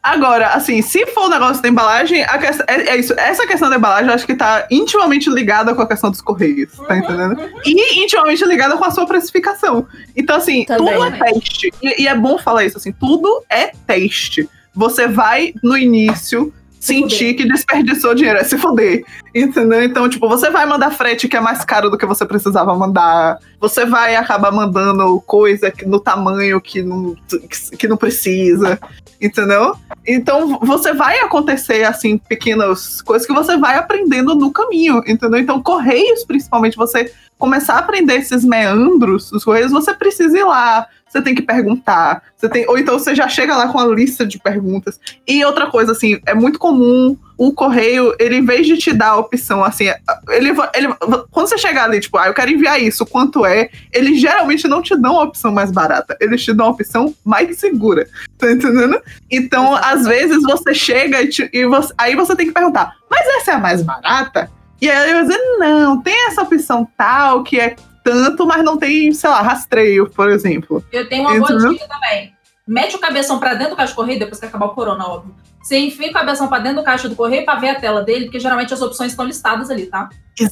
Agora, 0.01 0.47
assim, 0.53 0.81
se 0.81 1.05
for 1.07 1.25
o 1.25 1.29
negócio 1.29 1.61
da 1.61 1.67
embalagem, 1.67 2.23
a 2.23 2.37
questão, 2.37 2.65
é, 2.69 2.89
é 2.91 2.97
isso. 2.97 3.13
Essa 3.17 3.45
questão 3.45 3.69
da 3.69 3.75
embalagem 3.75 4.07
eu 4.07 4.13
acho 4.15 4.25
que 4.25 4.33
tá 4.33 4.65
intimamente 4.71 5.29
ligada 5.29 5.75
com 5.75 5.81
a 5.81 5.87
questão 5.87 6.09
dos 6.09 6.21
correios, 6.21 6.71
tá 6.87 6.93
Uhum, 6.93 6.99
entendendo? 6.99 7.39
uhum. 7.41 7.61
E 7.65 8.03
intimamente 8.03 8.45
ligada 8.45 8.77
com 8.77 8.85
a 8.85 8.91
sua 8.91 9.05
precificação. 9.05 9.85
Então, 10.15 10.37
assim, 10.37 10.63
Também. 10.63 10.93
tudo 10.93 11.05
é 11.05 11.11
teste. 11.11 11.73
E, 11.83 12.03
e 12.03 12.07
é 12.07 12.15
bom 12.15 12.37
falar 12.37 12.63
isso, 12.63 12.77
assim, 12.77 12.93
tudo 12.93 13.43
é 13.49 13.71
teste. 13.85 14.49
Você 14.73 15.05
vai, 15.07 15.53
no 15.61 15.77
início, 15.77 16.53
sentir 16.79 17.33
que 17.33 17.47
desperdiçou 17.47 18.15
dinheiro, 18.15 18.39
é 18.39 18.43
se 18.43 18.57
foder. 18.57 19.03
Entendeu? 19.35 19.83
Então, 19.83 20.09
tipo, 20.09 20.27
você 20.27 20.49
vai 20.49 20.65
mandar 20.65 20.91
frete 20.91 21.27
que 21.27 21.37
é 21.37 21.41
mais 21.41 21.63
caro 21.65 21.89
do 21.89 21.97
que 21.97 22.05
você 22.05 22.25
precisava 22.25 22.73
mandar. 22.75 23.37
Você 23.59 23.85
vai 23.85 24.15
acabar 24.15 24.51
mandando 24.51 25.21
coisa 25.21 25.71
no 25.85 25.99
tamanho 25.99 26.59
que 26.61 26.81
não, 26.81 27.15
que, 27.27 27.77
que 27.77 27.87
não 27.87 27.97
precisa. 27.97 28.79
Entendeu? 29.21 29.75
Então, 30.07 30.57
você 30.59 30.93
vai 30.93 31.19
acontecer, 31.19 31.83
assim, 31.83 32.17
pequenas 32.17 33.01
coisas 33.01 33.27
que 33.27 33.33
você 33.33 33.57
vai 33.57 33.77
aprendendo 33.77 34.33
no 34.33 34.49
caminho, 34.49 35.03
entendeu? 35.05 35.39
Então, 35.39 35.61
Correios, 35.61 36.23
principalmente, 36.23 36.77
você 36.77 37.11
começar 37.37 37.75
a 37.75 37.79
aprender 37.79 38.15
esses 38.15 38.45
meandros 38.45 39.29
dos 39.29 39.43
Correios, 39.43 39.71
você 39.71 39.93
precisa 39.93 40.37
ir 40.37 40.45
lá, 40.45 40.87
você 41.09 41.21
tem 41.21 41.33
que 41.35 41.41
perguntar, 41.41 42.21
você 42.37 42.47
tem, 42.47 42.67
ou 42.67 42.77
então 42.77 42.97
você 42.97 43.15
já 43.15 43.27
chega 43.27 43.55
lá 43.55 43.67
com 43.67 43.79
a 43.79 43.87
lista 43.87 44.25
de 44.25 44.37
perguntas. 44.39 44.99
E 45.27 45.43
outra 45.43 45.67
coisa, 45.67 45.91
assim, 45.91 46.19
é 46.25 46.33
muito 46.33 46.59
comum 46.59 47.17
o 47.37 47.53
correio, 47.53 48.13
ele 48.19 48.35
em 48.35 48.45
vez 48.45 48.67
de 48.67 48.77
te 48.77 48.91
dar 48.93 49.09
a 49.11 49.17
opção, 49.17 49.63
assim, 49.63 49.85
ele, 50.29 50.49
ele 50.75 50.93
quando 51.31 51.47
você 51.47 51.57
chegar 51.57 51.85
ali, 51.85 51.99
tipo, 52.01 52.17
ah, 52.17 52.27
eu 52.27 52.33
quero 52.33 52.51
enviar 52.51 52.81
isso, 52.81 53.05
quanto 53.05 53.45
é, 53.45 53.69
eles 53.93 54.19
geralmente 54.19 54.67
não 54.67 54.81
te 54.81 54.95
dão 54.95 55.17
a 55.17 55.23
opção 55.23 55.51
mais 55.51 55.71
barata, 55.71 56.17
eles 56.19 56.43
te 56.43 56.53
dão 56.53 56.67
a 56.67 56.69
opção 56.71 57.15
mais 57.23 57.57
segura, 57.57 58.07
tá 58.37 58.51
entendendo? 58.51 59.01
Então, 59.31 59.73
às 59.73 60.05
vezes 60.05 60.43
você 60.43 60.73
chega 60.73 61.21
e, 61.21 61.29
te- 61.29 61.49
e 61.53 61.65
você- 61.65 61.93
aí 61.97 62.13
você 62.15 62.35
tem 62.35 62.47
que 62.47 62.53
perguntar, 62.53 62.93
mas 63.09 63.25
essa 63.37 63.51
é 63.51 63.53
a 63.55 63.59
mais 63.59 63.81
barata? 63.81 64.51
E 64.81 64.89
aí 64.89 65.09
eu 65.11 65.17
vou 65.19 65.27
dizer, 65.27 65.39
não, 65.57 66.01
tem 66.01 66.27
essa 66.27 66.41
opção 66.41 66.87
tal 66.97 67.43
que 67.43 67.59
é 67.59 67.75
tanto, 68.11 68.45
mas 68.47 68.63
não 68.63 68.77
tem, 68.77 69.11
sei 69.13 69.29
lá, 69.29 69.41
rastreio, 69.41 70.09
por 70.09 70.29
exemplo. 70.29 70.83
Eu 70.91 71.07
tenho 71.07 71.21
uma 71.23 71.35
boa 71.37 71.51
Entendeu? 71.51 71.73
dica 71.73 71.87
também. 71.87 72.33
Mete 72.67 72.95
o 72.95 72.99
cabeção 72.99 73.39
pra 73.39 73.53
dentro 73.53 73.71
do 73.71 73.75
caixa 73.75 73.93
do 73.93 73.95
correio, 73.95 74.19
depois 74.19 74.39
que 74.39 74.45
acabar 74.45 74.65
o 74.67 74.69
corona, 74.75 75.07
óbvio. 75.07 75.33
Você 75.61 75.77
enfia 75.77 76.09
o 76.09 76.13
cabeção 76.13 76.47
pra 76.47 76.59
dentro 76.59 76.77
do 76.79 76.83
caixa 76.83 77.09
do 77.09 77.15
correio 77.15 77.43
pra 77.45 77.55
ver 77.55 77.69
a 77.69 77.75
tela 77.79 78.01
dele, 78.01 78.25
porque 78.25 78.39
geralmente 78.39 78.73
as 78.73 78.81
opções 78.81 79.11
estão 79.11 79.25
listadas 79.25 79.69
ali, 79.69 79.85
tá? 79.87 80.09
Tem 80.35 80.47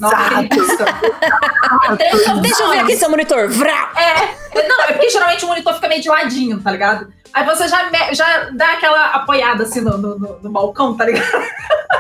três 0.50 0.68
Deixa 2.42 2.64
eu 2.64 2.70
ver 2.70 2.80
aqui 2.80 2.98
seu 2.98 3.10
monitor. 3.10 3.48
Vrá! 3.50 3.92
É, 3.96 4.68
não, 4.68 4.82
é 4.84 4.92
porque 4.94 5.10
geralmente 5.10 5.46
o 5.46 5.48
monitor 5.48 5.74
fica 5.76 5.88
meio 5.88 6.02
de 6.02 6.10
ladinho, 6.10 6.60
tá 6.62 6.72
ligado? 6.72 7.08
Aí 7.34 7.46
você 7.46 7.68
já, 7.68 7.90
me- 7.90 8.14
já 8.14 8.50
dá 8.52 8.74
aquela 8.74 9.08
apoiada 9.12 9.64
assim 9.64 9.82
no, 9.82 9.98
no, 9.98 10.18
no- 10.20 10.40
no 10.42 10.50
balcão, 10.50 10.96
tá 10.96 11.06
ligado? 11.06 11.30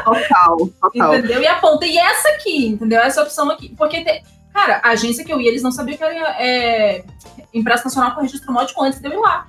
Total, 0.03 0.57
total. 0.81 1.15
Entendeu? 1.15 1.41
E 1.41 1.47
aponta, 1.47 1.85
e 1.85 1.97
essa 1.97 2.29
aqui, 2.29 2.67
entendeu? 2.67 2.99
Essa 3.01 3.21
opção 3.23 3.49
aqui. 3.51 3.73
Porque, 3.77 4.03
tem- 4.03 4.23
cara, 4.57 4.81
a 4.83 4.89
agência 4.89 5.23
que 5.23 5.31
eu 5.31 5.39
ia, 5.39 5.49
eles 5.49 5.61
não 5.61 5.71
sabiam 5.71 5.97
que 5.97 6.03
era 6.03 6.35
é, 6.43 7.03
impresso 7.53 7.85
nacional 7.85 8.15
com 8.15 8.21
registro 8.21 8.51
módico 8.51 8.83
antes 8.83 8.99
de 8.99 9.07
eu 9.07 9.13
ir 9.13 9.17
lá. 9.17 9.45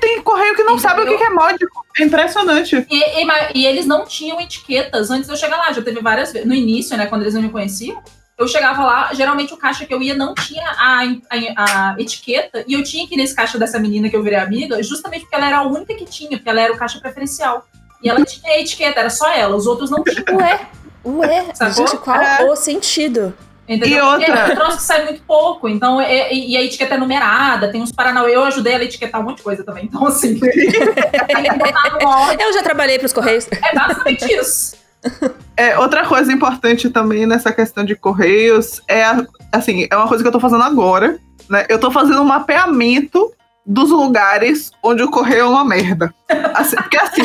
Tem 0.00 0.22
correio 0.22 0.54
que 0.54 0.62
não 0.62 0.74
Entendeu? 0.74 0.90
sabe 0.90 1.02
o 1.10 1.18
que 1.18 1.24
é 1.24 1.30
módico. 1.30 1.84
É 1.98 2.04
impressionante. 2.04 2.86
E, 2.88 3.22
e 3.22 3.26
e 3.54 3.66
eles 3.66 3.86
não 3.86 4.04
tinham 4.06 4.40
etiquetas 4.40 5.10
antes 5.10 5.26
de 5.26 5.32
eu 5.32 5.36
chegar 5.36 5.56
lá. 5.56 5.72
Já 5.72 5.82
teve 5.82 6.00
várias 6.00 6.32
vezes. 6.32 6.46
No 6.46 6.54
início, 6.54 6.96
né, 6.96 7.06
quando 7.06 7.22
eles 7.22 7.34
não 7.34 7.42
me 7.42 7.48
conheciam, 7.48 8.00
eu 8.36 8.46
chegava 8.46 8.84
lá, 8.84 9.12
geralmente 9.12 9.52
o 9.52 9.56
caixa 9.56 9.84
que 9.84 9.92
eu 9.92 10.00
ia 10.00 10.14
não 10.14 10.32
tinha 10.34 10.64
a, 10.68 11.02
a- 11.02 11.90
a 11.90 11.96
etiqueta, 11.98 12.64
e 12.68 12.74
eu 12.74 12.84
tinha 12.84 13.06
que 13.08 13.14
ir 13.14 13.16
nesse 13.18 13.34
caixa 13.34 13.58
dessa 13.58 13.80
menina 13.80 14.08
que 14.08 14.14
eu 14.16 14.22
virei 14.22 14.38
amiga, 14.38 14.80
justamente 14.82 15.22
porque 15.22 15.34
ela 15.34 15.48
era 15.48 15.58
a 15.58 15.62
única 15.62 15.92
que 15.94 16.04
tinha, 16.04 16.30
porque 16.36 16.48
ela 16.48 16.60
era 16.60 16.72
o 16.72 16.76
caixa 16.78 17.00
preferencial. 17.00 17.66
E 18.00 18.08
ela 18.08 18.24
tinha 18.24 18.52
a 18.52 18.60
etiqueta, 18.60 19.00
era 19.00 19.10
só 19.10 19.28
ela, 19.32 19.56
os 19.56 19.66
outros 19.66 19.90
não 19.90 20.04
tinham. 20.04 20.24
Ué, 20.38 20.68
ué. 21.04 21.46
Sacou? 21.54 21.86
Gente, 21.86 21.96
qual 21.98 22.20
É. 22.20 22.44
o 22.44 22.56
sentido? 22.56 23.34
Entendeu? 23.68 23.98
E 23.98 24.00
outra? 24.00 24.26
É 24.26 24.52
um 24.52 24.54
troço 24.56 24.76
que 24.78 24.82
sai 24.82 25.04
muito 25.04 25.22
pouco. 25.24 25.68
Então, 25.68 26.00
é- 26.00 26.32
e, 26.32 26.52
e 26.52 26.56
a 26.56 26.62
etiqueta 26.62 26.94
é 26.94 26.98
numerada, 26.98 27.70
tem 27.70 27.82
uns 27.82 27.92
Paranauê. 27.92 28.34
Eu 28.34 28.44
ajudei 28.44 28.72
ela 28.72 28.82
a 28.82 28.86
etiquetar 28.86 29.20
um 29.20 29.24
monte 29.24 29.38
de 29.38 29.42
coisa 29.42 29.62
também. 29.62 29.84
Então, 29.84 30.06
assim, 30.06 30.38
tem 30.40 30.50
que 30.70 31.52
botar 31.58 31.98
no 32.00 32.08
ordem. 32.08 32.46
Eu 32.46 32.52
já 32.54 32.62
trabalhei 32.62 32.98
pros 32.98 33.12
Correios. 33.12 33.46
É 33.50 33.74
basicamente 33.74 34.24
isso. 34.32 34.76
É, 35.56 35.78
outra 35.78 36.06
coisa 36.06 36.32
importante 36.32 36.88
também 36.90 37.24
nessa 37.26 37.52
questão 37.52 37.84
de 37.84 37.94
correios 37.94 38.80
é, 38.88 39.04
assim, 39.52 39.86
é 39.90 39.96
uma 39.96 40.08
coisa 40.08 40.24
que 40.24 40.28
eu 40.28 40.32
tô 40.32 40.40
fazendo 40.40 40.62
agora, 40.64 41.18
né? 41.48 41.66
Eu 41.68 41.78
tô 41.78 41.90
fazendo 41.90 42.20
um 42.20 42.24
mapeamento 42.24 43.32
dos 43.68 43.90
lugares 43.90 44.72
onde 44.82 45.02
o 45.02 45.10
correio 45.10 45.42
é 45.42 45.44
uma 45.44 45.64
merda. 45.64 46.12
Assim, 46.54 46.76
porque 46.76 46.96
assim, 46.96 47.22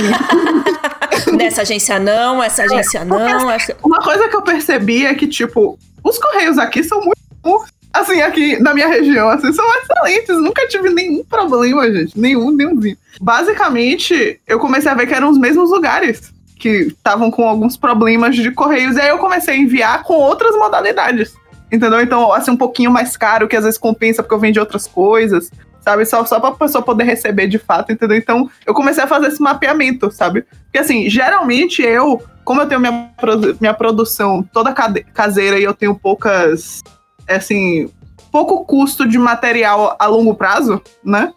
Nessa 1.38 1.62
agência 1.62 1.98
não, 2.00 2.44
essa 2.44 2.64
agência 2.64 3.06
não. 3.06 3.50
Essa... 3.50 3.78
uma 3.82 4.00
coisa 4.00 4.28
que 4.28 4.36
eu 4.36 4.42
percebi 4.42 5.06
é 5.06 5.16
que, 5.16 5.26
tipo, 5.26 5.80
os 6.04 6.20
correios 6.20 6.58
aqui 6.58 6.84
são 6.84 7.02
muito. 7.02 7.66
Assim, 7.94 8.22
aqui 8.22 8.60
na 8.60 8.74
minha 8.74 8.88
região, 8.88 9.30
assim, 9.30 9.54
são 9.54 9.66
excelentes. 9.78 10.36
Nunca 10.38 10.68
tive 10.68 10.90
nenhum 10.90 11.24
problema, 11.24 11.90
gente. 11.92 12.20
Nenhum, 12.20 12.52
nenhumzinho. 12.52 12.98
Basicamente, 13.22 14.40
eu 14.48 14.60
comecei 14.60 14.92
a 14.92 14.96
ver 14.96 15.08
que 15.08 15.14
eram 15.14 15.30
os 15.30 15.38
mesmos 15.38 15.70
lugares 15.70 16.34
que 16.58 16.88
estavam 16.88 17.30
com 17.30 17.48
alguns 17.48 17.78
problemas 17.78 18.36
de 18.36 18.50
correios. 18.52 18.98
E 18.98 19.02
aí 19.02 19.10
eu 19.10 19.20
comecei 19.20 19.54
a 19.54 19.58
enviar 19.58 20.04
com 20.04 20.14
outras 20.14 20.56
modalidades. 20.56 21.34
Entendeu? 21.72 22.02
Então, 22.02 22.34
assim, 22.34 22.52
um 22.52 22.58
pouquinho 22.58 22.92
mais 22.92 23.16
caro, 23.16 23.48
que 23.48 23.56
às 23.56 23.64
vezes 23.64 23.80
compensa 23.80 24.24
porque 24.24 24.34
eu 24.34 24.40
vendo 24.40 24.58
outras 24.58 24.88
coisas. 24.88 25.52
Sabe? 25.84 26.06
Só, 26.06 26.26
só 26.26 26.40
pra 26.40 26.52
pessoa 26.52 26.82
poder 26.82 27.04
receber 27.04 27.48
de 27.48 27.60
fato, 27.60 27.92
entendeu? 27.92 28.18
Então, 28.18 28.50
eu 28.66 28.74
comecei 28.74 29.04
a 29.04 29.08
fazer 29.08 29.28
esse 29.28 29.42
mapeamento, 29.42 30.10
sabe? 30.12 30.46
Porque, 30.64 30.80
assim, 30.80 31.10
geralmente 31.10 31.82
eu, 31.82 32.22
como 32.46 32.62
eu 32.62 32.68
tenho 32.68 32.80
minha, 32.80 33.12
minha 33.60 33.74
produção 33.74 34.42
toda 34.54 34.74
caseira 35.14 35.60
e 35.60 35.64
eu 35.64 35.74
tenho 35.74 35.94
poucas, 35.94 36.82
assim, 37.28 37.92
pouco 38.32 38.66
custo 38.66 39.08
de 39.08 39.18
material 39.18 39.96
a 40.00 40.08
longo 40.08 40.34
prazo, 40.36 40.82
né? 41.04 41.34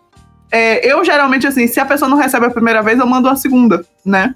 É, 0.50 0.90
eu 0.90 1.04
geralmente, 1.04 1.46
assim, 1.46 1.66
se 1.66 1.80
a 1.80 1.84
pessoa 1.84 2.08
não 2.08 2.16
recebe 2.16 2.46
a 2.46 2.50
primeira 2.50 2.82
vez, 2.82 2.98
eu 2.98 3.06
mando 3.06 3.28
a 3.28 3.36
segunda, 3.36 3.84
né? 4.04 4.34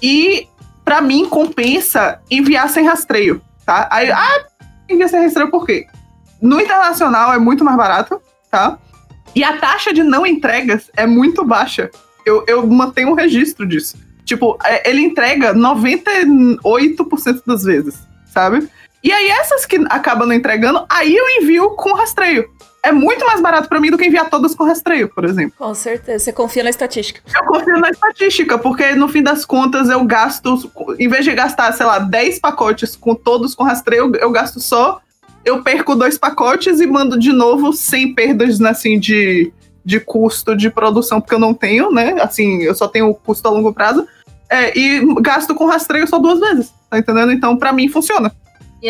E 0.00 0.46
pra 0.84 1.00
mim 1.00 1.28
compensa 1.28 2.20
enviar 2.30 2.68
sem 2.68 2.86
rastreio, 2.86 3.42
tá? 3.66 3.88
Aí, 3.90 4.10
ah, 4.10 4.44
envia 4.88 5.08
sem 5.08 5.20
rastreio 5.20 5.50
por 5.50 5.66
quê? 5.66 5.86
No 6.40 6.60
internacional 6.60 7.34
é 7.34 7.38
muito 7.38 7.64
mais 7.64 7.76
barato, 7.76 8.22
tá? 8.50 8.78
E 9.34 9.44
a 9.44 9.56
taxa 9.56 9.92
de 9.92 10.02
não 10.02 10.26
entregas 10.26 10.90
é 10.96 11.06
muito 11.06 11.44
baixa. 11.44 11.90
Eu, 12.24 12.44
eu 12.46 12.66
mantenho 12.66 13.10
um 13.10 13.14
registro 13.14 13.66
disso. 13.66 13.96
Tipo, 14.24 14.58
é, 14.64 14.90
ele 14.90 15.00
entrega 15.00 15.54
98% 15.54 17.42
das 17.46 17.62
vezes, 17.62 17.94
sabe? 18.26 18.68
E 19.02 19.12
aí 19.12 19.28
essas 19.28 19.64
que 19.64 19.76
acabam 19.88 20.26
não 20.26 20.34
entregando, 20.34 20.84
aí 20.88 21.14
eu 21.16 21.28
envio 21.40 21.70
com 21.70 21.94
rastreio. 21.94 22.50
É 22.82 22.92
muito 22.92 23.24
mais 23.26 23.40
barato 23.40 23.68
para 23.68 23.80
mim 23.80 23.90
do 23.90 23.98
que 23.98 24.06
enviar 24.06 24.30
todas 24.30 24.54
com 24.54 24.64
rastreio, 24.64 25.08
por 25.08 25.24
exemplo. 25.24 25.52
Com 25.58 25.74
certeza. 25.74 26.24
Você 26.24 26.32
confia 26.32 26.62
na 26.62 26.70
estatística. 26.70 27.20
Eu 27.34 27.44
confio 27.44 27.78
na 27.78 27.90
estatística, 27.90 28.56
porque 28.58 28.94
no 28.94 29.08
fim 29.08 29.22
das 29.22 29.44
contas 29.44 29.88
eu 29.88 30.04
gasto, 30.04 30.70
em 30.98 31.08
vez 31.08 31.24
de 31.24 31.34
gastar, 31.34 31.72
sei 31.72 31.86
lá, 31.86 31.98
10 31.98 32.38
pacotes 32.38 32.94
com 32.94 33.14
todos 33.14 33.54
com 33.54 33.64
rastreio, 33.64 34.12
eu 34.16 34.30
gasto 34.30 34.60
só. 34.60 35.00
Eu 35.44 35.62
perco 35.62 35.94
dois 35.94 36.18
pacotes 36.18 36.80
e 36.80 36.86
mando 36.86 37.18
de 37.18 37.32
novo 37.32 37.72
sem 37.72 38.14
perdas 38.14 38.60
assim 38.60 38.98
de, 38.98 39.52
de 39.84 40.00
custo 40.00 40.56
de 40.56 40.70
produção, 40.70 41.20
porque 41.20 41.34
eu 41.34 41.38
não 41.38 41.54
tenho, 41.54 41.90
né? 41.90 42.20
Assim, 42.20 42.62
eu 42.62 42.74
só 42.74 42.86
tenho 42.86 43.14
custo 43.14 43.48
a 43.48 43.50
longo 43.50 43.72
prazo. 43.72 44.06
É, 44.50 44.76
e 44.78 45.00
gasto 45.20 45.54
com 45.54 45.66
rastreio 45.66 46.06
só 46.06 46.18
duas 46.18 46.40
vezes, 46.40 46.72
tá 46.88 46.98
entendendo? 46.98 47.32
Então, 47.32 47.56
para 47.56 47.72
mim, 47.72 47.88
funciona. 47.88 48.32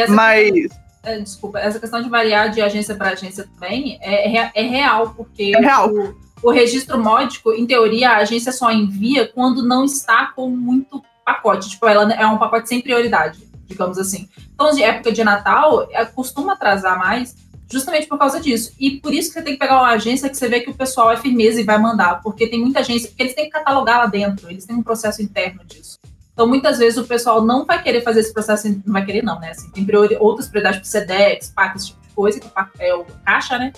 Mas. 0.09 0.69
É, 1.03 1.19
desculpa, 1.19 1.59
essa 1.59 1.81
questão 1.81 2.03
de 2.03 2.09
variar 2.09 2.51
de 2.51 2.61
agência 2.61 2.95
para 2.95 3.11
agência 3.11 3.49
também 3.55 3.99
é, 4.03 4.37
é, 4.37 4.51
é, 4.55 4.63
real, 4.63 5.15
porque 5.17 5.53
é 5.57 5.61
real. 5.61 5.91
O, 5.91 6.15
o, 6.43 6.51
registro 6.51 6.99
módico, 7.03 7.53
em 7.53 7.67
teoria, 7.67 8.11
a 8.11 8.17
agência 8.19 8.53
só 8.53 8.71
envia 8.71 9.27
quando 9.27 9.67
não 9.67 9.85
está 9.85 10.33
com 10.35 10.51
muito 10.51 11.03
pacote. 11.25 11.71
Tipo, 11.71 11.89
ela 11.89 12.13
é 12.13 12.27
um 12.27 12.39
pacote 12.39 12.69
sem 12.69 12.81
prioridade, 12.81 13.48
digamos 13.69 13.99
assim. 13.99 14.29
Então, 14.55 14.75
de 14.75 14.83
época 14.83 15.13
de 15.13 15.23
Natal, 15.23 15.87
é, 15.91 16.05
costuma 16.05 16.55
atrasar 16.55 16.99
mais, 16.99 17.37
justamente 17.71 18.07
por 18.07 18.19
causa 18.19 18.41
disso. 18.41 18.73
E 18.81 18.93
por 18.93 19.13
isso 19.13 19.29
que 19.29 19.35
você 19.35 19.43
tem 19.43 19.53
que 19.53 19.59
pegar 19.59 19.79
uma 19.79 19.91
agência 19.91 20.29
que 20.29 20.37
você 20.37 20.49
vê 20.49 20.61
que 20.61 20.71
o 20.71 20.75
pessoal 20.75 21.11
é 21.11 21.17
firmeza 21.17 21.61
e 21.61 21.65
vai 21.65 21.79
mandar, 21.79 22.23
porque 22.23 22.49
tem 22.49 22.61
muita 22.61 22.81
agência, 22.81 23.09
porque 23.09 23.23
eles 23.23 23.35
têm 23.35 23.45
que 23.45 23.51
catalogar 23.51 23.99
lá 23.99 24.07
dentro, 24.07 24.51
eles 24.51 24.65
têm 24.65 24.77
um 24.77 24.83
processo 24.83 25.23
interno 25.23 25.61
disso. 25.65 25.99
Então, 26.33 26.47
muitas 26.47 26.79
vezes 26.79 26.97
o 26.97 27.05
pessoal 27.05 27.45
não 27.45 27.67
vai 27.67 27.83
querer 27.83 28.01
fazer 28.01 28.21
esse 28.21 28.33
processo, 28.33 28.69
não 28.69 28.93
vai 28.93 29.05
querer 29.05 29.23
não, 29.23 29.41
né? 29.41 29.51
Assim, 29.51 29.69
tem 29.71 29.85
priori, 29.85 30.17
outras 30.21 30.49
prioridades, 30.49 30.79
tipo 30.79 30.89
SEDEX, 30.89 31.51
PAC, 31.51 31.77
esse 31.77 31.87
tipo 31.89 32.01
de 32.01 32.09
coisa, 32.15 32.41
que 32.41 32.49
é 32.79 32.95
o 32.95 33.05
caixa, 33.25 33.59
né? 33.59 33.73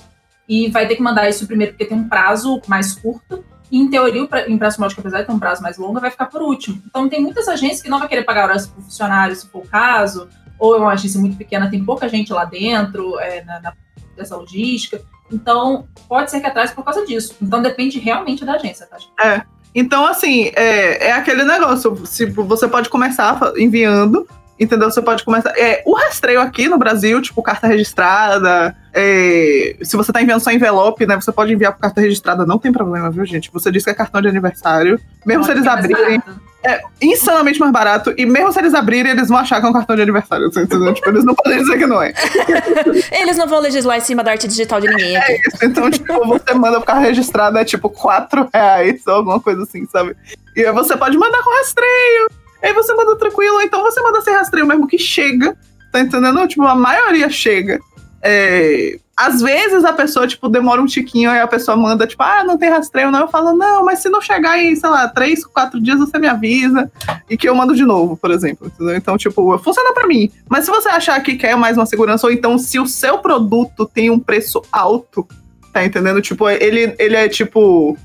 E 0.47 0.69
vai 0.69 0.87
ter 0.87 0.97
que 0.97 1.03
mandar 1.03 1.29
isso 1.29 1.47
primeiro 1.47 1.73
porque 1.73 1.87
tem 1.87 1.97
um 1.97 2.09
prazo 2.09 2.61
mais 2.67 2.93
curto. 2.93 3.43
Em 3.71 3.89
teoria, 3.89 4.23
o 4.23 4.51
empréstimo 4.51 4.85
módico, 4.85 5.01
apesar 5.01 5.21
de 5.21 5.27
ter 5.27 5.33
um 5.33 5.39
prazo 5.39 5.63
mais 5.63 5.79
longo, 5.79 6.01
vai 6.01 6.11
ficar 6.11 6.27
por 6.27 6.43
último. 6.43 6.83
Então, 6.87 7.09
tem 7.09 7.21
muitas 7.21 7.47
agências 7.49 7.83
que 7.83 7.89
não 7.89 7.99
vai 7.99 8.09
querer 8.09 8.25
pagar 8.25 8.45
horas 8.45 8.67
para 8.67 8.81
o 8.81 8.83
funcionário, 8.83 9.37
se 9.37 9.47
for 9.49 9.63
o 9.63 9.69
caso, 9.69 10.29
ou 10.59 10.77
é 10.77 10.79
uma 10.79 10.93
agência 10.93 11.21
muito 11.21 11.37
pequena, 11.37 11.71
tem 11.71 11.85
pouca 11.85 12.09
gente 12.09 12.33
lá 12.33 12.45
dentro, 12.45 13.19
é, 13.21 13.45
na, 13.45 13.61
na, 13.61 13.73
dessa 14.17 14.37
logística. 14.37 15.01
Então, 15.33 15.87
pode 16.09 16.31
ser 16.31 16.41
que 16.41 16.47
atrás 16.47 16.73
por 16.73 16.85
causa 16.85 17.07
disso. 17.07 17.37
Então, 17.41 17.63
depende 17.63 17.99
realmente 17.99 18.45
da 18.45 18.55
agência, 18.55 18.87
tá? 18.87 18.99
É. 19.25 19.43
Então, 19.75 20.05
assim, 20.05 20.51
é, 20.57 21.09
é 21.09 21.13
aquele 21.13 21.45
negócio. 21.45 22.05
Se 22.05 22.27
você 22.27 22.67
pode 22.67 22.89
começar 22.89 23.39
enviando, 23.57 24.27
entendeu? 24.61 24.91
Você 24.91 25.01
pode 25.01 25.25
começar. 25.25 25.53
É, 25.57 25.83
o 25.87 25.95
rastreio 25.95 26.41
aqui 26.41 26.69
no 26.69 26.79
Brasil, 26.79 27.21
tipo, 27.23 27.43
carta 27.43 27.67
registrada. 27.67 28.77
É, 28.93 29.77
se 29.83 29.97
você 29.97 30.13
tá 30.13 30.21
enviando 30.21 30.41
só 30.41 30.51
envelope, 30.51 31.07
né? 31.07 31.17
Você 31.17 31.33
pode 31.33 31.53
enviar 31.53 31.73
por 31.73 31.81
carta 31.81 32.01
registrada, 32.01 32.45
não 32.45 32.59
tem 32.59 32.71
problema, 32.71 33.11
viu, 33.11 33.25
gente? 33.25 33.51
Você 33.53 33.73
disse 33.73 33.87
que 33.87 33.91
é 33.91 33.95
cartão 33.95 34.21
de 34.21 34.29
aniversário. 34.29 35.01
Mesmo 35.25 35.45
se 35.45 35.51
eles 35.51 35.67
abrirem. 35.67 36.23
É 36.63 36.83
insanamente 37.01 37.59
mais 37.59 37.73
barato. 37.73 38.13
E 38.19 38.27
mesmo 38.27 38.53
se 38.53 38.59
eles 38.59 38.75
abrirem, 38.75 39.13
eles 39.13 39.29
vão 39.29 39.39
achar 39.39 39.61
que 39.61 39.67
é 39.67 39.71
um 39.71 39.73
cartão 39.73 39.97
de 39.97 40.03
aniversário. 40.03 40.49
Entendeu? 40.49 40.93
tipo, 40.93 41.09
eles 41.09 41.25
não 41.25 41.35
podem 41.35 41.59
dizer 41.59 41.79
que 41.79 41.87
não 41.87 42.03
é. 42.03 42.13
eles 43.13 43.39
não 43.39 43.47
vão 43.47 43.61
legislar 43.61 43.97
em 43.97 44.03
cima 44.03 44.23
da 44.23 44.33
arte 44.33 44.47
digital 44.47 44.79
de 44.79 44.89
ninguém 44.89 45.17
aqui. 45.17 45.33
É 45.33 45.37
isso. 45.37 45.65
Então, 45.65 45.91
tipo, 45.91 46.27
você 46.27 46.53
manda 46.53 46.79
por 46.79 46.87
carta 46.87 47.01
registrada, 47.01 47.61
é 47.61 47.65
tipo 47.65 47.89
4 47.89 48.51
reais 48.53 49.01
ou 49.07 49.15
alguma 49.15 49.41
coisa 49.41 49.63
assim, 49.63 49.87
sabe? 49.87 50.15
E 50.55 50.67
aí 50.67 50.73
você 50.73 50.99
pode 50.99 51.17
mandar 51.17 51.43
com 51.43 51.51
rastreio. 51.51 52.29
Aí 52.63 52.73
você 52.73 52.95
manda 52.95 53.17
tranquilo, 53.17 53.55
ou 53.55 53.63
então 53.63 53.83
você 53.83 54.01
manda 54.01 54.21
sem 54.21 54.35
rastreio 54.35 54.67
mesmo 54.67 54.87
que 54.87 54.99
chega. 54.99 55.57
Tá 55.93 56.01
entendendo? 56.01 56.47
Tipo, 56.47 56.63
a 56.65 56.75
maioria 56.75 57.29
chega. 57.29 57.81
É, 58.23 58.99
às 59.21 59.43
vezes 59.43 59.85
a 59.85 59.93
pessoa, 59.93 60.27
tipo, 60.27 60.49
demora 60.49 60.81
um 60.81 60.87
tiquinho, 60.87 61.31
aí 61.31 61.41
a 61.41 61.47
pessoa 61.47 61.77
manda, 61.77 62.07
tipo, 62.07 62.23
ah, 62.23 62.43
não 62.43 62.57
tem 62.57 62.71
rastreio, 62.71 63.11
não. 63.11 63.21
Eu 63.21 63.29
falo, 63.29 63.53
não, 63.53 63.85
mas 63.85 63.99
se 63.99 64.09
não 64.09 64.19
chegar 64.19 64.59
em, 64.59 64.75
sei 64.75 64.89
lá, 64.89 65.07
três, 65.09 65.45
quatro 65.45 65.79
dias, 65.79 65.99
você 65.99 66.19
me 66.19 66.27
avisa 66.27 66.91
e 67.29 67.37
que 67.37 67.47
eu 67.47 67.55
mando 67.55 67.75
de 67.75 67.85
novo, 67.85 68.17
por 68.17 68.31
exemplo. 68.31 68.69
Entendeu? 68.69 68.97
Então, 68.97 69.19
tipo, 69.19 69.59
funciona 69.59 69.93
para 69.93 70.07
mim. 70.07 70.31
Mas 70.49 70.65
se 70.65 70.71
você 70.71 70.89
achar 70.89 71.21
que 71.23 71.37
quer 71.37 71.55
mais 71.55 71.77
uma 71.77 71.85
segurança, 71.85 72.27
ou 72.27 72.33
então 72.33 72.57
se 72.57 72.79
o 72.79 72.87
seu 72.87 73.19
produto 73.19 73.85
tem 73.85 74.09
um 74.09 74.19
preço 74.19 74.63
alto, 74.73 75.29
tá 75.71 75.85
entendendo? 75.85 76.23
Tipo, 76.23 76.49
ele, 76.49 76.95
ele 76.99 77.15
é, 77.15 77.29
tipo, 77.29 77.99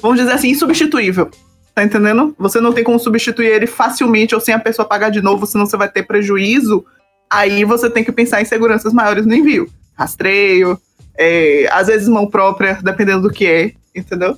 vamos 0.00 0.18
dizer 0.18 0.32
assim, 0.32 0.48
insubstituível. 0.48 1.30
Tá 1.76 1.84
entendendo? 1.84 2.34
Você 2.38 2.60
não 2.60 2.72
tem 2.72 2.82
como 2.82 2.98
substituir 2.98 3.46
ele 3.46 3.68
facilmente 3.68 4.34
ou 4.34 4.40
sem 4.40 4.52
a 4.52 4.58
pessoa 4.58 4.88
pagar 4.88 5.10
de 5.10 5.22
novo, 5.22 5.46
senão 5.46 5.64
você 5.64 5.76
vai 5.76 5.88
ter 5.88 6.02
prejuízo 6.02 6.84
aí 7.30 7.64
você 7.64 7.90
tem 7.90 8.04
que 8.04 8.12
pensar 8.12 8.40
em 8.40 8.44
seguranças 8.44 8.92
maiores 8.92 9.26
no 9.26 9.34
envio. 9.34 9.68
Rastreio, 9.94 10.78
é, 11.16 11.68
às 11.72 11.86
vezes 11.86 12.08
mão 12.08 12.26
própria, 12.26 12.78
dependendo 12.82 13.22
do 13.22 13.30
que 13.30 13.46
é, 13.46 13.72
entendeu? 13.94 14.36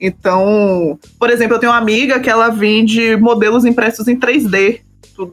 Então, 0.00 0.98
por 1.18 1.30
exemplo, 1.30 1.56
eu 1.56 1.60
tenho 1.60 1.72
uma 1.72 1.78
amiga 1.78 2.20
que 2.20 2.30
ela 2.30 2.48
vende 2.48 3.16
modelos 3.16 3.64
impressos 3.64 4.08
em 4.08 4.18
3D 4.18 4.80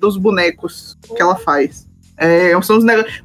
dos 0.02 0.18
bonecos 0.18 0.98
que 1.16 1.22
ela 1.22 1.36
faz. 1.38 1.88
É, 2.18 2.52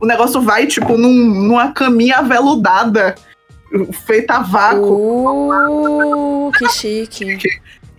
o 0.00 0.06
negócio 0.06 0.40
vai, 0.40 0.66
tipo, 0.66 0.96
num, 0.96 1.12
numa 1.12 1.72
caminha 1.72 2.18
aveludada, 2.18 3.14
feita 4.06 4.34
a 4.34 4.42
vácuo. 4.42 5.48
Uh, 5.50 6.52
que 6.52 6.68
chique. 6.68 7.38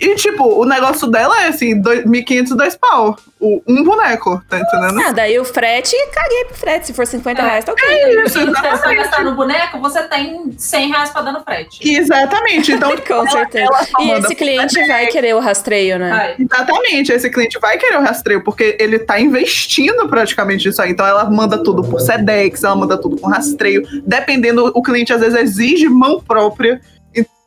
E, 0.04 0.16
tipo, 0.16 0.44
o 0.44 0.66
negócio 0.66 1.08
dela 1.08 1.44
é 1.44 1.48
assim, 1.48 1.82
1.500, 1.82 2.56
dois 2.56 2.76
pau. 2.76 3.18
O, 3.40 3.62
um 3.66 3.84
boneco, 3.84 4.42
tá 4.50 4.60
entendendo? 4.60 5.00
Ah, 5.00 5.12
daí 5.12 5.40
o 5.40 5.46
frete, 5.46 5.96
caguei 6.14 6.46
pro 6.46 6.56
frete. 6.56 6.88
Se 6.88 6.94
for 6.94 7.08
50 7.08 7.42
é. 7.42 7.46
reais, 7.46 7.66
tá 7.66 7.72
ok. 7.72 7.88
É 7.88 8.26
isso, 8.26 8.40
se 8.40 8.46
você 8.46 8.96
gastar 8.96 9.24
no 9.24 9.34
boneco, 9.34 9.80
você 9.80 10.04
tem 10.04 10.54
100 10.58 10.90
reais 10.90 11.10
pra 11.10 11.22
dar 11.22 11.32
no 11.32 11.42
frete. 11.42 11.90
Exatamente. 11.90 12.74
Então, 12.74 12.94
Com 13.08 13.14
ela, 13.14 13.30
certeza. 13.30 13.66
Ela 13.66 13.88
e 14.02 14.12
esse 14.12 14.36
cliente 14.36 14.88
vai 14.88 15.08
querer 15.08 15.36
o 15.36 15.40
rastreio, 15.40 15.98
né? 15.98 16.10
Vai. 16.10 16.36
Exatamente. 16.40 17.12
Esse 17.12 17.30
cliente 17.30 17.58
vai 17.60 17.78
querer 17.78 17.98
o 17.98 18.02
rastreio, 18.02 18.44
porque 18.44 18.76
ele 18.80 19.00
tá 19.00 19.20
investindo 19.20 20.08
praticamente 20.10 20.68
nisso 20.68 20.82
aí. 20.82 20.92
Então, 20.92 21.06
ela 21.06 21.24
manda 21.30 21.58
tudo 21.64 21.82
por 21.82 22.02
SEDEX, 22.02 22.64
ela 22.64 22.76
manda 22.76 22.98
tudo 22.98 23.18
com 23.18 23.30
rastreio. 23.30 23.84
Dependendo, 24.06 24.70
o 24.76 24.82
cliente 24.82 25.14
às 25.14 25.22
vezes 25.22 25.40
exige 25.40 25.88
mão 25.88 26.20
própria 26.20 26.82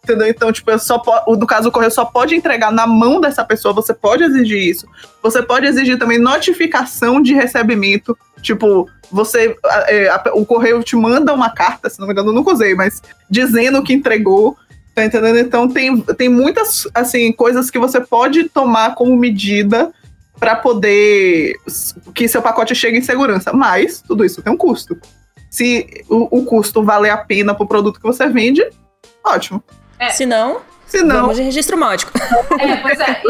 Entendeu? 0.06 0.28
Então, 0.28 0.52
tipo, 0.52 0.70
eu 0.70 0.78
só 0.78 1.02
no 1.26 1.46
caso 1.48 1.68
o 1.68 1.72
correio 1.72 1.90
só 1.90 2.04
pode 2.04 2.36
entregar 2.36 2.70
na 2.70 2.86
mão 2.86 3.20
dessa 3.20 3.44
pessoa, 3.44 3.74
você 3.74 3.92
pode 3.92 4.22
exigir 4.22 4.62
isso. 4.62 4.86
Você 5.20 5.42
pode 5.42 5.66
exigir 5.66 5.98
também 5.98 6.16
notificação 6.16 7.20
de 7.20 7.34
recebimento. 7.34 8.16
Tipo, 8.40 8.88
você. 9.10 9.56
É, 9.88 10.08
a, 10.08 10.22
o 10.34 10.46
correio 10.46 10.80
te 10.84 10.94
manda 10.94 11.34
uma 11.34 11.50
carta, 11.50 11.90
se 11.90 11.98
não 11.98 12.06
me 12.06 12.12
engano, 12.12 12.28
eu 12.28 12.34
nunca 12.34 12.52
usei, 12.52 12.72
mas 12.76 13.02
dizendo 13.28 13.82
que 13.82 13.92
entregou. 13.92 14.56
Tá 14.94 15.04
entendendo? 15.04 15.38
Então 15.40 15.68
tem, 15.68 16.00
tem 16.00 16.28
muitas 16.28 16.86
assim, 16.94 17.32
coisas 17.32 17.68
que 17.68 17.78
você 17.78 18.00
pode 18.00 18.48
tomar 18.48 18.94
como 18.94 19.14
medida 19.16 19.92
para 20.38 20.54
poder 20.54 21.56
que 22.14 22.28
seu 22.28 22.40
pacote 22.40 22.76
chegue 22.76 22.98
em 22.98 23.02
segurança. 23.02 23.52
Mas 23.52 24.00
tudo 24.00 24.24
isso 24.24 24.40
tem 24.40 24.52
um 24.52 24.56
custo. 24.56 24.96
Se 25.50 26.04
o, 26.08 26.38
o 26.38 26.44
custo 26.44 26.84
valer 26.84 27.10
a 27.10 27.18
pena 27.18 27.54
pro 27.54 27.66
produto 27.66 27.98
que 27.98 28.06
você 28.06 28.28
vende, 28.28 28.64
ótimo. 29.24 29.62
É. 29.98 30.10
Se 30.10 30.27
não, 30.27 30.60
Se 30.86 31.02
não, 31.02 31.23
vamos 31.23 31.36
de 31.36 31.43
registro 31.43 31.78
módico. 31.78 32.12
É, 32.59 32.77
pois 32.77 32.98
é. 33.01 33.23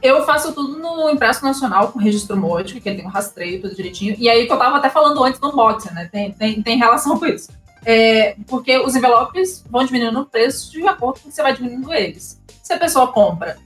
Eu 0.00 0.24
faço 0.24 0.52
tudo 0.52 0.78
no 0.78 1.10
impresso 1.10 1.44
nacional 1.44 1.88
com 1.88 1.98
registro 1.98 2.36
módico, 2.36 2.80
que 2.80 2.88
ele 2.88 2.98
tem 2.98 3.06
um 3.06 3.10
rastreio, 3.10 3.60
tudo 3.60 3.74
direitinho. 3.74 4.14
E 4.18 4.28
aí 4.28 4.46
que 4.46 4.52
eu 4.52 4.58
tava 4.58 4.76
até 4.76 4.88
falando 4.88 5.22
antes 5.24 5.40
do 5.40 5.48
unboxing, 5.48 5.92
né? 5.92 6.08
Tem, 6.10 6.32
tem, 6.32 6.62
tem 6.62 6.78
relação 6.78 7.18
com 7.18 7.26
isso. 7.26 7.50
É, 7.84 8.36
porque 8.46 8.78
os 8.78 8.94
envelopes 8.94 9.64
vão 9.68 9.84
diminuindo 9.84 10.20
o 10.20 10.26
preço 10.26 10.70
de 10.70 10.86
acordo 10.86 11.20
com 11.20 11.28
que 11.28 11.34
você 11.34 11.42
vai 11.42 11.52
diminuindo 11.52 11.92
eles. 11.92 12.40
Se 12.62 12.72
a 12.72 12.78
pessoa 12.78 13.08
compra 13.08 13.56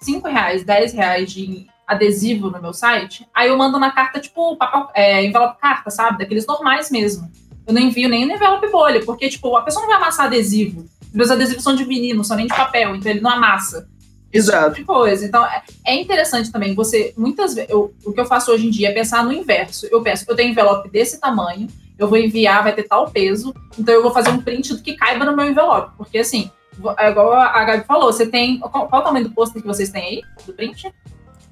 5 0.00 0.26
reais, 0.28 0.64
10 0.64 0.92
reais 0.92 1.32
de 1.32 1.66
adesivo 1.86 2.50
no 2.50 2.62
meu 2.62 2.72
site, 2.72 3.26
aí 3.34 3.48
eu 3.48 3.58
mando 3.58 3.78
na 3.78 3.90
carta, 3.90 4.20
tipo, 4.20 4.56
papel, 4.56 4.88
é, 4.94 5.24
envelope 5.24 5.60
carta, 5.60 5.90
sabe? 5.90 6.18
Daqueles 6.18 6.46
normais 6.46 6.90
mesmo. 6.90 7.30
Eu 7.66 7.74
não 7.74 7.80
envio 7.80 8.08
nem 8.08 8.26
no 8.26 8.32
envelope 8.32 8.70
bolha, 8.70 9.04
porque, 9.04 9.28
tipo, 9.28 9.56
a 9.56 9.62
pessoa 9.62 9.82
não 9.82 9.88
vai 9.88 9.98
amassar 9.98 10.26
adesivo. 10.26 10.86
Meus 11.14 11.30
adesivos 11.30 11.62
são 11.62 11.74
de 11.74 11.84
vinil, 11.84 12.16
não 12.16 12.24
são 12.24 12.36
nem 12.36 12.46
de 12.46 12.54
papel, 12.54 12.94
então 12.96 13.10
ele 13.10 13.20
não 13.20 13.30
amassa. 13.30 13.88
Exato. 14.32 14.74
Tipo 14.74 14.80
de 14.80 14.84
coisa. 14.84 15.24
Então, 15.24 15.46
é, 15.46 15.62
é 15.86 15.94
interessante 15.94 16.50
também 16.50 16.74
você, 16.74 17.14
muitas 17.16 17.54
vezes, 17.54 17.70
eu, 17.70 17.94
o 18.04 18.12
que 18.12 18.20
eu 18.20 18.24
faço 18.24 18.50
hoje 18.50 18.66
em 18.66 18.70
dia 18.70 18.88
é 18.88 18.92
pensar 18.92 19.24
no 19.24 19.32
inverso. 19.32 19.86
Eu 19.90 20.02
penso, 20.02 20.24
eu 20.28 20.34
tenho 20.34 20.50
envelope 20.50 20.90
desse 20.90 21.20
tamanho, 21.20 21.68
eu 21.96 22.08
vou 22.08 22.18
enviar, 22.18 22.64
vai 22.64 22.74
ter 22.74 22.82
tal 22.82 23.08
peso, 23.08 23.54
então 23.78 23.94
eu 23.94 24.02
vou 24.02 24.10
fazer 24.10 24.30
um 24.30 24.40
print 24.40 24.74
do 24.74 24.82
que 24.82 24.96
caiba 24.96 25.24
no 25.24 25.36
meu 25.36 25.46
envelope. 25.46 25.92
Porque, 25.96 26.18
assim, 26.18 26.50
é 26.98 27.10
igual 27.10 27.32
a 27.32 27.64
Gabi 27.64 27.84
falou, 27.84 28.12
você 28.12 28.26
tem. 28.26 28.58
Qual, 28.58 28.88
qual 28.88 29.00
é 29.00 29.04
o 29.04 29.06
tamanho 29.06 29.28
do 29.28 29.34
pôster 29.34 29.62
que 29.62 29.68
vocês 29.68 29.90
têm 29.90 30.02
aí, 30.02 30.22
do 30.44 30.52
print? 30.52 30.92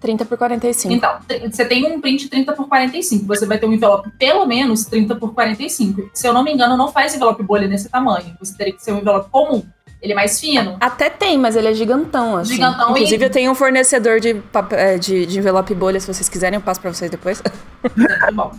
30 0.03 0.25
por 0.27 0.37
45. 0.37 0.93
Então, 0.93 1.19
você 1.51 1.65
tem 1.65 1.87
um 1.87 2.01
print 2.01 2.29
30 2.29 2.53
por 2.53 2.69
45. 2.69 3.25
Você 3.27 3.47
vai 3.47 3.57
ter 3.57 3.65
um 3.67 3.73
envelope 3.73 4.11
pelo 4.19 4.45
menos 4.45 4.85
30 4.85 5.15
por 5.17 5.33
45. 5.33 6.11
Se 6.13 6.27
eu 6.27 6.35
não 6.35 6.43
me 6.45 6.53
engano, 6.53 6.77
não 6.77 6.93
faz 6.93 7.15
envelope 7.15 7.43
bolha 7.43 7.67
nesse 7.69 7.89
tamanho. 7.89 8.37
Você 8.41 8.55
teria 8.57 8.75
que 8.75 8.83
ser 8.83 8.93
um 8.93 8.99
envelope 8.99 9.31
comum. 9.31 9.63
Ele 10.03 10.13
é 10.13 10.17
mais 10.17 10.41
fino. 10.41 10.77
Até 10.81 11.09
tem, 11.09 11.39
mas 11.39 11.55
ele 11.55 11.69
é 11.69 11.75
gigantão, 11.75 12.37
assim. 12.37 12.55
Gigantão 12.55 12.91
Inclusive, 12.91 13.23
e... 13.23 13.27
eu 13.27 13.31
tenho 13.31 13.53
um 13.53 13.55
fornecedor 13.55 14.19
de, 14.19 14.43
é, 14.73 14.99
de, 14.99 15.25
de 15.27 15.39
envelope 15.39 15.73
bolha, 15.75 16.01
se 16.01 16.13
vocês 16.13 16.29
quiserem, 16.29 16.57
eu 16.57 16.61
passo 16.61 16.81
pra 16.81 16.93
vocês 16.93 17.09
depois. 17.09 17.41
É, 17.41 18.19
tá 18.19 18.31
bom. 18.33 18.51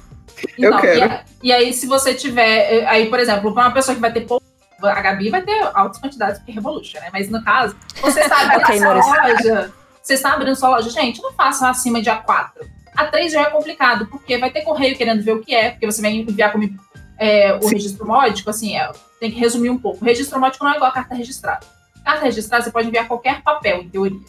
Eu 0.57 0.69
Então, 0.69 0.79
quero. 0.81 1.13
E, 1.43 1.47
e 1.49 1.51
aí, 1.51 1.73
se 1.73 1.85
você 1.85 2.13
tiver. 2.13 2.81
eh, 2.81 2.85
Aí, 2.87 3.09
por 3.09 3.19
exemplo, 3.19 3.53
para 3.53 3.63
uma 3.65 3.71
pessoa 3.71 3.93
que 3.93 3.99
vai 4.01 4.11
ter 4.13 4.21
pouco. 4.21 4.41
A 4.81 5.01
Gabi 5.01 5.29
vai 5.29 5.41
ter 5.41 5.61
altas 5.73 5.99
quantidades 6.01 6.39
porque 6.39 6.51
é 6.51 6.55
Revolution, 6.55 6.99
né? 6.99 7.07
Mas 7.13 7.29
no 7.29 7.41
caso, 7.43 7.73
você 8.01 8.19
está 8.21 8.41
abrindo 8.41 8.61
Ok, 8.63 8.77
sua 8.77 8.87
Maurício. 8.87 9.53
loja. 9.53 9.71
Você 10.03 10.15
está 10.15 10.33
abrindo 10.33 10.55
sua 10.55 10.69
loja. 10.69 10.89
Gente, 10.89 11.21
não 11.21 11.31
faça 11.31 11.69
acima 11.69 12.01
de 12.01 12.09
A4. 12.09 12.51
A3 12.95 13.29
já 13.29 13.41
é 13.43 13.45
complicado, 13.45 14.05
porque 14.07 14.37
vai 14.37 14.51
ter 14.51 14.61
correio 14.61 14.97
querendo 14.97 15.23
ver 15.23 15.31
o 15.31 15.41
que 15.41 15.55
é, 15.55 15.71
porque 15.71 15.85
você 15.85 16.01
vai 16.01 16.11
enviar 16.11 16.51
como 16.51 16.69
é, 17.17 17.53
o 17.55 17.61
Sim. 17.63 17.75
registro 17.75 18.05
módico, 18.05 18.49
assim, 18.49 18.75
é, 18.77 18.91
tem 19.19 19.31
que 19.31 19.39
resumir 19.39 19.69
um 19.69 19.77
pouco. 19.77 20.03
O 20.03 20.05
registro 20.05 20.39
módico 20.39 20.65
não 20.65 20.73
é 20.73 20.75
igual 20.75 20.91
a 20.91 20.93
carta 20.93 21.15
registrada. 21.15 21.65
Carta 22.03 22.25
registrada, 22.25 22.65
você 22.65 22.71
pode 22.71 22.89
enviar 22.89 23.07
qualquer 23.07 23.41
papel, 23.41 23.81
em 23.81 23.89
teoria. 23.89 24.19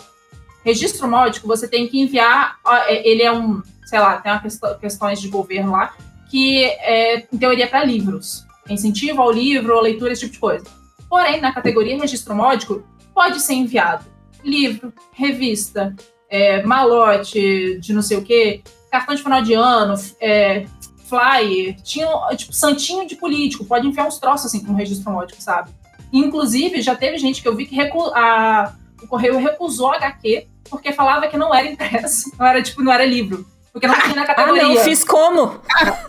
Registro 0.64 1.08
módico, 1.08 1.48
você 1.48 1.66
tem 1.66 1.88
que 1.88 2.00
enviar. 2.00 2.56
é, 2.86 3.06
Ele 3.06 3.22
é 3.22 3.32
um, 3.32 3.60
sei 3.84 3.98
lá, 3.98 4.18
tem 4.18 4.30
uma 4.30 4.40
questão, 4.40 4.78
questões 4.78 5.20
de 5.20 5.28
governo 5.28 5.72
lá, 5.72 5.92
que 6.30 6.64
é, 6.64 7.26
em 7.32 7.36
teoria, 7.36 7.66
para 7.66 7.84
livros. 7.84 8.46
Incentivo 8.70 9.20
ao 9.20 9.32
livro, 9.32 9.78
leitura, 9.80 10.12
esse 10.12 10.22
tipo 10.22 10.34
de 10.34 10.38
coisa. 10.38 10.64
Porém, 11.08 11.40
na 11.40 11.52
categoria 11.52 11.98
registro 11.98 12.34
módico, 12.34 12.82
pode 13.12 13.40
ser 13.40 13.54
enviado 13.54 14.13
livro, 14.44 14.92
revista, 15.12 15.94
é, 16.28 16.62
malote 16.62 17.78
de 17.80 17.92
não 17.92 18.02
sei 18.02 18.16
o 18.18 18.22
quê, 18.22 18.62
cartão 18.90 19.14
de 19.14 19.22
final 19.22 19.42
de 19.42 19.54
ano, 19.54 19.94
é, 20.20 20.66
flyer, 21.08 21.76
tinha, 21.82 22.06
tipo, 22.36 22.52
santinho 22.52 23.06
de 23.06 23.16
político, 23.16 23.64
pode 23.64 23.86
enviar 23.86 24.06
uns 24.06 24.18
troços 24.18 24.46
assim 24.46 24.64
com 24.64 24.74
registro 24.74 25.10
módico, 25.12 25.40
sabe? 25.42 25.70
Inclusive, 26.12 26.80
já 26.80 26.94
teve 26.94 27.18
gente 27.18 27.42
que 27.42 27.48
eu 27.48 27.56
vi 27.56 27.66
que 27.66 27.74
recu- 27.74 28.12
a- 28.14 28.74
o 29.02 29.06
correio 29.06 29.38
recusou 29.38 29.92
HQ 29.92 30.46
porque 30.70 30.92
falava 30.92 31.28
que 31.28 31.36
não 31.36 31.54
era 31.54 31.66
impresso, 31.68 32.30
não 32.38 32.46
era 32.46 32.62
tipo, 32.62 32.82
não 32.82 32.92
era 32.92 33.04
livro, 33.04 33.46
porque 33.74 33.88
não 33.88 33.94
tinha 34.00 34.14
na 34.14 34.22
Ah, 34.22 34.26
categoria. 34.26 34.62
não, 34.62 34.76
fiz 34.76 35.02
como? 35.02 35.60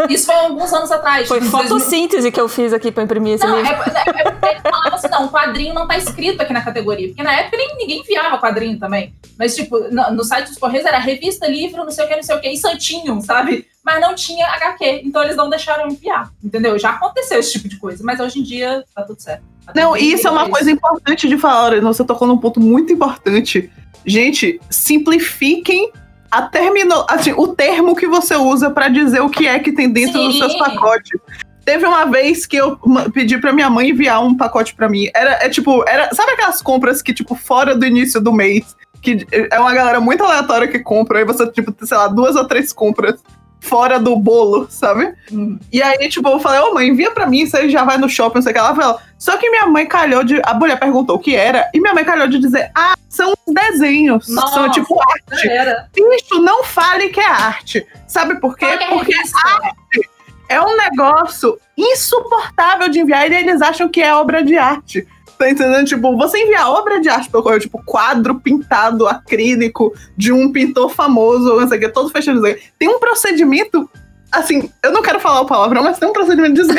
Isso 0.08 0.28
foi 0.28 0.36
alguns 0.36 0.72
anos 0.72 0.92
atrás. 0.92 1.28
Foi 1.28 1.40
tipo, 1.42 1.48
em 1.50 1.52
2000. 1.52 1.68
fotossíntese 1.80 2.32
que 2.32 2.40
eu 2.40 2.48
fiz 2.48 2.72
aqui 2.72 2.92
pra 2.92 3.02
imprimir 3.02 3.34
esse 3.34 3.46
Não, 3.48 3.58
livro. 3.58 3.74
é, 3.74 3.76
é, 3.76 4.22
é 4.22 4.32
porque 4.32 4.46
ele 4.50 4.60
falava 4.62 4.96
assim, 4.96 5.08
não, 5.10 5.26
o 5.26 5.30
quadrinho 5.32 5.74
não 5.74 5.88
tá 5.88 5.98
escrito 5.98 6.40
aqui 6.42 6.54
na 6.54 6.62
categoria. 6.62 7.08
Porque 7.08 7.24
na 7.24 7.34
época 7.34 7.58
nem, 7.58 7.76
ninguém 7.76 8.02
enviava 8.02 8.38
quadrinho 8.38 8.78
também. 8.78 9.16
Mas, 9.36 9.56
tipo, 9.56 9.80
no, 9.80 10.12
no 10.12 10.24
site 10.24 10.50
dos 10.50 10.60
Correios 10.60 10.86
era 10.86 11.00
revista, 11.00 11.48
livro, 11.48 11.84
não 11.84 11.90
sei 11.90 12.06
o 12.06 12.08
que, 12.08 12.16
não 12.16 12.22
sei 12.24 12.36
o 12.36 12.40
que, 12.40 12.50
e 12.50 12.56
santinho, 12.58 13.20
sabe? 13.22 13.66
Mas 13.84 14.00
não 14.00 14.14
tinha 14.14 14.46
HQ, 14.46 15.02
então 15.04 15.24
eles 15.24 15.36
não 15.36 15.50
deixaram 15.50 15.88
enviar, 15.88 16.30
entendeu? 16.44 16.78
Já 16.78 16.92
aconteceu 16.92 17.40
esse 17.40 17.52
tipo 17.54 17.68
de 17.68 17.78
coisa, 17.78 18.04
mas 18.04 18.20
hoje 18.20 18.40
em 18.40 18.44
dia 18.44 18.84
tá 18.94 19.02
tudo 19.02 19.20
certo. 19.20 19.42
Tá 19.66 19.72
tudo 19.74 19.82
Não, 19.82 19.98
e 19.98 20.14
isso 20.14 20.28
é 20.28 20.32
uma 20.32 20.48
coisa 20.48 20.70
importante 20.70 21.28
de 21.28 21.36
falar. 21.38 21.66
Olha, 21.72 21.82
Você 21.82 22.04
tocou 22.06 22.28
num 22.28 22.38
ponto 22.38 22.60
muito 22.60 22.94
importante. 22.94 23.72
Gente, 24.06 24.62
simplifiquem 24.70 25.92
a 26.32 26.42
termino, 26.44 27.06
assim, 27.10 27.34
o 27.34 27.48
termo 27.50 27.96
que 27.96 28.08
você 28.08 28.36
usa 28.36 28.70
pra 28.70 28.88
dizer 28.88 29.22
o 29.22 29.30
que 29.30 29.48
é 29.48 29.60
que 29.60 29.72
tem 29.72 29.90
dentro 29.90 30.22
dos 30.22 30.34
Sim. 30.34 30.40
seus 30.40 30.56
pacotes. 30.58 31.20
Teve 31.64 31.86
uma 31.86 32.06
vez 32.06 32.46
que 32.46 32.58
eu 32.58 32.78
pedi 33.14 33.40
pra 33.40 33.52
minha 33.52 33.70
mãe 33.70 33.90
enviar 33.90 34.24
um 34.24 34.36
pacote 34.36 34.76
pra 34.76 34.88
mim. 34.88 35.10
Era 35.16 35.40
é 35.42 35.50
tipo, 35.50 35.84
era, 35.88 36.14
sabe 36.14 36.34
aquelas 36.34 36.62
compras 36.62 37.02
que 37.02 37.14
tipo 37.14 37.36
fora 37.36 37.76
do 37.76 37.86
início 37.86 38.22
do 38.22 38.32
mês, 38.32 38.76
que 39.02 39.26
é 39.32 39.60
uma 39.60 39.74
galera 39.74 40.00
muito 40.00 40.24
aleatória 40.24 40.68
que 40.68 40.80
compra, 40.80 41.20
aí 41.20 41.26
você 41.26 41.50
tipo, 41.52 41.74
sei 41.86 41.98
lá, 41.98 42.08
duas 42.08 42.36
ou 42.36 42.46
três 42.46 42.72
compras 42.72 43.20
fora 43.66 44.00
do 44.00 44.16
bolo, 44.16 44.68
sabe? 44.70 45.14
Hum. 45.32 45.60
E 45.74 45.82
aí, 45.82 46.08
tipo, 46.08 46.30
eu 46.30 46.40
falei, 46.40 46.62
ô 46.62 46.74
mãe, 46.74 46.88
envia 46.88 47.12
pra 47.12 47.26
mim, 47.26 47.46
você 47.46 47.70
já 47.70 47.84
vai 47.84 47.98
no 47.98 48.08
shopping, 48.08 48.36
não 48.36 48.42
sei 48.42 48.52
o 48.52 48.54
que. 48.54 48.60
Ela 48.60 48.76
falou, 48.76 49.00
só 49.18 49.36
que 49.38 49.50
minha 49.50 49.66
mãe 49.68 49.86
calhou 49.86 50.24
de. 50.24 50.40
A 50.44 50.54
mulher 50.54 50.80
perguntou 50.80 51.16
o 51.16 51.20
que 51.20 51.36
era, 51.36 51.70
e 51.74 51.82
minha 51.82 51.94
mãe 51.94 52.06
calhou 52.06 52.28
de 52.28 52.40
dizer, 52.40 52.72
ah, 52.76 52.96
são 53.10 53.34
os 53.46 53.54
desenhos. 53.54 54.28
Nossa. 54.30 54.54
São 54.54 54.72
tipo 54.72 54.98
arte. 55.02 55.50
Era. 55.50 55.88
Bicho, 55.94 56.42
não 56.42 56.64
fale 56.64 57.10
que 57.10 57.20
é 57.20 57.28
arte. 57.28 57.86
Sabe 58.08 58.40
por 58.40 58.56
quê? 58.56 58.66
É 58.66 58.78
Porque 58.88 59.14
revista. 59.14 59.40
é 60.50 60.62
um 60.62 60.78
negócio 60.78 61.60
insuportável 61.78 62.88
de 62.90 63.00
enviar 63.00 63.30
e 63.32 63.36
eles 63.36 63.62
acham 63.62 63.90
que 63.90 64.02
é 64.02 64.14
obra 64.14 64.44
de 64.44 64.58
arte. 64.58 65.08
Tá 65.38 65.50
entendendo? 65.50 65.86
Tipo, 65.86 66.16
você 66.18 66.38
enviar 66.40 66.70
obra 66.70 67.02
de 67.02 67.10
arte 67.10 67.30
pelo 67.30 67.44
correio, 67.44 67.62
tipo, 67.62 67.84
quadro 67.84 68.40
pintado 68.40 69.08
acrílico 69.08 69.94
de 70.16 70.32
um 70.32 70.52
pintor 70.52 70.90
famoso, 70.90 71.60
não 71.60 71.68
sei 71.68 71.78
o 71.78 71.82
que, 71.82 71.90
todo 71.90 72.10
fechado. 72.10 72.42
Tem 72.80 72.88
um 72.88 73.00
procedimento, 73.00 73.90
assim, 74.32 74.70
eu 74.82 74.92
não 74.92 75.02
quero 75.02 75.20
falar 75.20 75.42
o 75.42 75.46
palavrão, 75.46 75.84
mas 75.84 76.00
tem 76.00 76.08
um 76.08 76.14
procedimento 76.14 76.62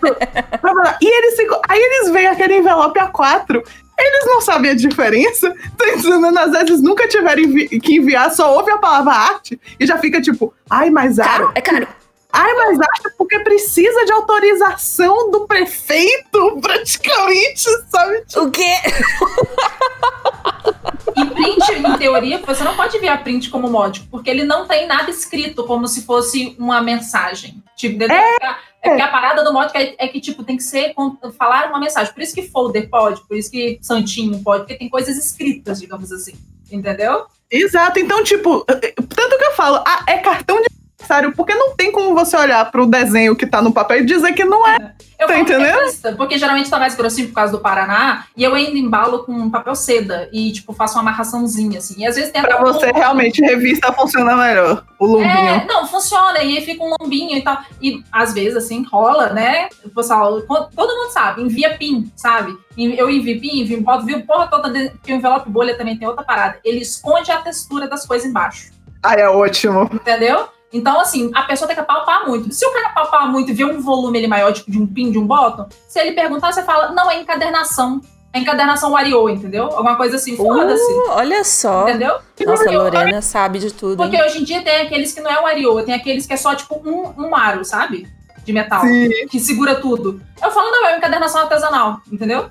pra 0.00 0.58
falar. 0.60 0.98
e 1.00 1.06
eles 1.06 1.36
ficam. 1.36 1.60
Aí 1.68 1.80
eles 1.80 2.10
veem 2.12 2.28
aquele 2.28 2.58
envelope 2.58 2.98
A4. 2.98 3.62
Eles 3.96 4.26
não 4.26 4.40
sabem 4.40 4.72
a 4.72 4.74
diferença, 4.74 5.52
tá 5.78 5.88
entendendo? 5.88 6.38
Às 6.38 6.50
vezes 6.50 6.82
nunca 6.82 7.06
tiveram 7.06 7.42
que 7.80 7.94
enviar, 7.96 8.32
só 8.32 8.56
ouve 8.56 8.70
a 8.70 8.78
palavra 8.78 9.12
arte 9.12 9.60
e 9.78 9.86
já 9.86 9.98
fica 9.98 10.20
tipo, 10.20 10.52
ai, 10.68 10.90
mas 10.90 11.18
arte 11.18 11.30
Caro, 11.30 11.52
é 11.54 11.60
caro. 11.60 11.88
Ai, 12.36 12.52
mas 12.54 12.80
acho 12.80 13.16
porque 13.16 13.38
precisa 13.38 14.04
de 14.04 14.12
autorização 14.12 15.30
do 15.30 15.46
prefeito, 15.46 16.58
praticamente, 16.60 17.62
sabe? 17.88 18.24
O 18.36 18.50
quê? 18.50 18.74
E 21.16 21.26
print, 21.26 21.72
em 21.72 21.96
teoria, 21.96 22.38
você 22.44 22.64
não 22.64 22.74
pode 22.74 22.96
enviar 22.96 23.22
print 23.22 23.48
como 23.50 23.70
módico, 23.70 24.08
porque 24.10 24.28
ele 24.28 24.42
não 24.42 24.66
tem 24.66 24.84
nada 24.84 25.08
escrito 25.08 25.62
como 25.62 25.86
se 25.86 26.02
fosse 26.02 26.56
uma 26.58 26.80
mensagem. 26.80 27.62
Tipo, 27.76 27.94
entendeu? 27.94 28.16
É 28.16 28.88
porque 28.88 29.02
a 29.02 29.08
parada 29.08 29.44
do 29.44 29.52
módico 29.52 29.78
é, 29.78 29.94
é 29.96 30.08
que, 30.08 30.20
tipo, 30.20 30.42
tem 30.42 30.56
que 30.56 30.62
ser 30.64 30.92
falar 31.38 31.68
uma 31.68 31.78
mensagem. 31.78 32.12
Por 32.12 32.20
isso 32.20 32.34
que 32.34 32.48
folder 32.48 32.90
pode, 32.90 33.24
por 33.28 33.36
isso 33.36 33.48
que 33.48 33.78
santinho 33.80 34.42
pode, 34.42 34.62
porque 34.62 34.74
tem 34.74 34.88
coisas 34.88 35.16
escritas, 35.16 35.80
digamos 35.80 36.10
assim. 36.10 36.34
Entendeu? 36.70 37.26
Exato, 37.48 38.00
então, 38.00 38.24
tipo, 38.24 38.64
tanto 38.64 39.38
que 39.38 39.44
eu 39.44 39.52
falo, 39.52 39.76
ah, 39.86 40.04
é 40.08 40.18
cartão 40.18 40.60
de 40.60 40.66
porque 41.34 41.54
não 41.54 41.74
tem 41.76 41.90
como 41.92 42.14
você 42.14 42.36
olhar 42.36 42.70
pro 42.70 42.86
desenho 42.86 43.36
que 43.36 43.46
tá 43.46 43.60
no 43.62 43.72
papel 43.72 43.98
e 43.98 44.04
dizer 44.04 44.32
que 44.32 44.44
não 44.44 44.66
é. 44.66 44.92
Eu 45.18 45.28
Tá 45.28 45.32
que 45.34 45.38
é 45.38 45.42
entendendo? 45.42 46.16
porque 46.16 46.36
geralmente 46.36 46.68
tá 46.68 46.78
mais 46.78 46.94
grossinho 46.96 47.28
por 47.28 47.34
causa 47.34 47.52
do 47.52 47.60
Paraná, 47.60 48.24
e 48.36 48.42
eu 48.42 48.52
ainda 48.54 48.76
embalo 48.76 49.20
com 49.24 49.48
papel 49.48 49.74
seda 49.74 50.28
e, 50.32 50.52
tipo, 50.52 50.72
faço 50.72 50.94
uma 50.94 51.02
amarraçãozinha, 51.02 51.78
assim. 51.78 51.94
E 52.02 52.06
às 52.06 52.16
vezes 52.16 52.30
tem 52.32 52.42
Pra 52.42 52.54
até 52.54 52.60
um 52.62 52.66
você, 52.66 52.86
lombinho. 52.86 52.94
realmente, 53.02 53.40
revista 53.40 53.92
funciona 53.92 54.36
melhor. 54.36 54.84
O 54.98 55.06
lombinho. 55.06 55.30
É, 55.30 55.64
não, 55.66 55.86
funciona, 55.86 56.42
e 56.42 56.58
aí 56.58 56.64
fica 56.64 56.82
um 56.84 56.94
lombinho 57.00 57.38
e 57.38 57.42
tal. 57.42 57.58
E 57.80 58.02
às 58.12 58.34
vezes, 58.34 58.56
assim, 58.56 58.84
rola, 58.90 59.30
né? 59.32 59.68
O 59.84 59.88
pessoal, 59.90 60.40
todo 60.42 60.94
mundo 60.96 61.12
sabe, 61.12 61.42
envia 61.42 61.76
PIN, 61.78 62.10
sabe? 62.16 62.52
Eu 62.76 63.08
envio 63.08 63.40
PIN, 63.40 63.60
envio, 63.62 63.80
boto, 63.82 64.04
viu, 64.04 64.20
porra 64.26 64.48
toda, 64.48 64.68
porque 64.68 65.12
o 65.12 65.16
envelope 65.16 65.48
bolha 65.48 65.78
também 65.78 65.96
tem 65.96 66.08
outra 66.08 66.24
parada. 66.24 66.58
Ele 66.64 66.80
esconde 66.80 67.30
a 67.30 67.38
textura 67.38 67.86
das 67.88 68.04
coisas 68.04 68.28
embaixo, 68.28 68.72
Ai, 69.02 69.20
é 69.20 69.28
ótimo. 69.28 69.88
entendeu? 69.92 70.48
Então, 70.74 70.98
assim, 71.00 71.30
a 71.34 71.42
pessoa 71.44 71.68
tem 71.68 71.76
que 71.76 71.82
palpar 71.84 72.26
muito. 72.26 72.52
Se 72.52 72.66
o 72.66 72.72
cara 72.72 72.88
palpar 72.90 73.30
muito 73.30 73.50
e 73.50 73.54
ver 73.54 73.64
um 73.64 73.80
volume 73.80 74.18
ele 74.18 74.26
maior, 74.26 74.52
tipo 74.52 74.70
de 74.70 74.78
um 74.78 74.86
pin, 74.86 75.12
de 75.12 75.18
um 75.18 75.26
bottom, 75.26 75.66
se 75.88 76.00
ele 76.00 76.12
perguntar, 76.12 76.52
você 76.52 76.64
fala, 76.64 76.90
não, 76.90 77.08
é 77.10 77.20
encadernação. 77.20 78.00
É 78.32 78.40
encadernação 78.40 78.90
Wario, 78.90 79.28
entendeu? 79.28 79.66
Alguma 79.66 79.94
coisa 79.96 80.16
assim, 80.16 80.36
foda-se. 80.36 80.82
Uh, 80.82 81.10
olha 81.10 81.44
só. 81.44 81.82
Entendeu? 81.88 82.14
Nossa, 82.14 82.52
a 82.52 82.56
Porque 82.64 82.74
eu- 82.74 82.82
Lorena 82.82 83.22
sabe 83.22 83.60
de 83.60 83.72
tudo. 83.72 84.02
hein? 84.02 84.10
Porque 84.10 84.20
hoje 84.20 84.40
em 84.40 84.44
dia 84.44 84.60
tem 84.62 84.80
aqueles 84.82 85.12
que 85.12 85.20
não 85.20 85.30
é 85.30 85.40
Wario, 85.40 85.80
tem 85.84 85.94
aqueles 85.94 86.26
que 86.26 86.32
é 86.32 86.36
só 86.36 86.52
tipo 86.56 86.82
um, 86.84 87.14
um 87.26 87.36
aro, 87.36 87.64
sabe? 87.64 88.08
De 88.44 88.52
metal. 88.52 88.80
Sim. 88.82 89.08
Que 89.30 89.38
segura 89.38 89.76
tudo. 89.76 90.20
Eu 90.42 90.50
falo, 90.50 90.68
não, 90.72 90.88
é 90.88 90.96
encadernação 90.98 91.42
artesanal, 91.42 92.00
entendeu? 92.10 92.50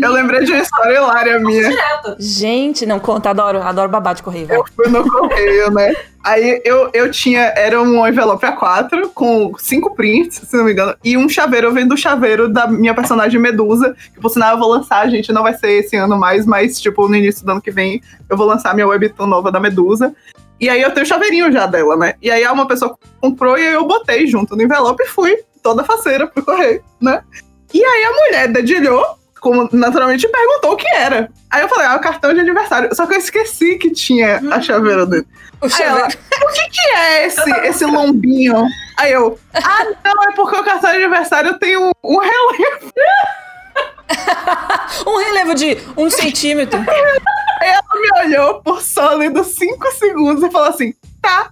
Eu 0.00 0.12
lembrei 0.12 0.44
de 0.44 0.52
uma 0.52 0.62
história 0.62 0.94
hilária 0.94 1.38
minha. 1.38 1.70
Gente, 2.18 2.86
não 2.86 2.98
conta, 2.98 3.30
adoro, 3.30 3.62
adoro 3.62 3.88
babá 3.88 4.12
de 4.12 4.22
correio. 4.22 4.46
vai. 4.46 4.56
Eu 4.56 4.64
fui 4.74 4.88
no 4.88 5.10
correio, 5.10 5.70
né? 5.70 5.94
Aí 6.22 6.60
eu, 6.64 6.90
eu 6.92 7.10
tinha, 7.10 7.40
era 7.56 7.80
um 7.80 8.06
envelope 8.06 8.44
A4 8.46 9.10
com 9.14 9.52
cinco 9.58 9.94
prints, 9.94 10.42
se 10.46 10.56
não 10.56 10.64
me 10.64 10.72
engano, 10.72 10.94
e 11.02 11.16
um 11.16 11.28
chaveiro. 11.28 11.68
Eu 11.68 11.72
vendo 11.72 11.92
o 11.92 11.96
chaveiro 11.96 12.48
da 12.48 12.66
minha 12.66 12.94
personagem 12.94 13.40
Medusa, 13.40 13.96
que 14.12 14.20
por 14.20 14.28
sinal 14.28 14.52
eu 14.52 14.58
vou 14.58 14.68
lançar, 14.68 15.08
gente, 15.08 15.32
não 15.32 15.42
vai 15.42 15.54
ser 15.54 15.70
esse 15.70 15.96
ano 15.96 16.18
mais, 16.18 16.44
mas 16.44 16.78
tipo, 16.78 17.08
no 17.08 17.16
início 17.16 17.44
do 17.44 17.52
ano 17.52 17.62
que 17.62 17.70
vem 17.70 18.02
eu 18.28 18.36
vou 18.36 18.46
lançar 18.46 18.74
minha 18.74 18.86
webtoon 18.86 19.26
nova 19.26 19.50
da 19.50 19.58
Medusa. 19.58 20.14
E 20.60 20.68
aí 20.68 20.82
eu 20.82 20.90
tenho 20.90 21.04
o 21.04 21.08
chaveirinho 21.08 21.50
já 21.50 21.66
dela, 21.66 21.96
né? 21.96 22.14
E 22.20 22.30
aí 22.30 22.46
uma 22.46 22.68
pessoa 22.68 22.94
comprou 23.18 23.56
e 23.56 23.66
aí 23.66 23.72
eu 23.72 23.86
botei 23.86 24.26
junto 24.26 24.54
no 24.54 24.62
envelope 24.62 25.02
e 25.02 25.06
fui 25.06 25.42
toda 25.62 25.84
faceira 25.84 26.26
pro 26.26 26.44
correio, 26.44 26.82
né? 27.00 27.22
E 27.72 27.82
aí 27.82 28.04
a 28.04 28.12
mulher 28.12 28.48
dedilhou, 28.48 29.02
como 29.40 29.68
naturalmente 29.72 30.28
perguntou 30.28 30.72
o 30.72 30.76
que 30.76 30.88
era. 30.94 31.30
Aí 31.50 31.62
eu 31.62 31.68
falei, 31.68 31.86
ah, 31.86 31.96
o 31.96 32.00
cartão 32.00 32.32
de 32.32 32.40
aniversário. 32.40 32.94
Só 32.94 33.06
que 33.06 33.14
eu 33.14 33.18
esqueci 33.18 33.76
que 33.76 33.90
tinha 33.90 34.40
a 34.50 34.60
chaveira 34.60 35.06
dele. 35.06 35.26
O 35.60 35.66
ela, 35.82 36.06
o 36.06 36.52
que, 36.52 36.70
que 36.70 36.88
é 36.94 37.26
esse, 37.26 37.50
esse 37.66 37.84
lombinho? 37.84 38.66
Aí 38.96 39.12
eu, 39.12 39.38
ah, 39.54 39.84
não, 40.04 40.24
é 40.24 40.32
porque 40.34 40.56
o 40.56 40.64
cartão 40.64 40.90
de 40.90 40.96
aniversário 40.96 41.58
tem 41.58 41.76
um, 41.76 41.90
um 42.04 42.18
relevo. 42.18 42.92
Um 45.06 45.16
relevo 45.18 45.54
de 45.54 45.78
um 45.96 46.10
centímetro. 46.10 46.78
Ela 47.60 47.82
me 47.94 48.20
olhou 48.24 48.60
por 48.60 48.82
sólidos 48.82 49.54
cinco 49.54 49.88
segundos 49.92 50.42
e 50.42 50.50
falou 50.50 50.68
assim: 50.68 50.92
tá. 51.22 51.48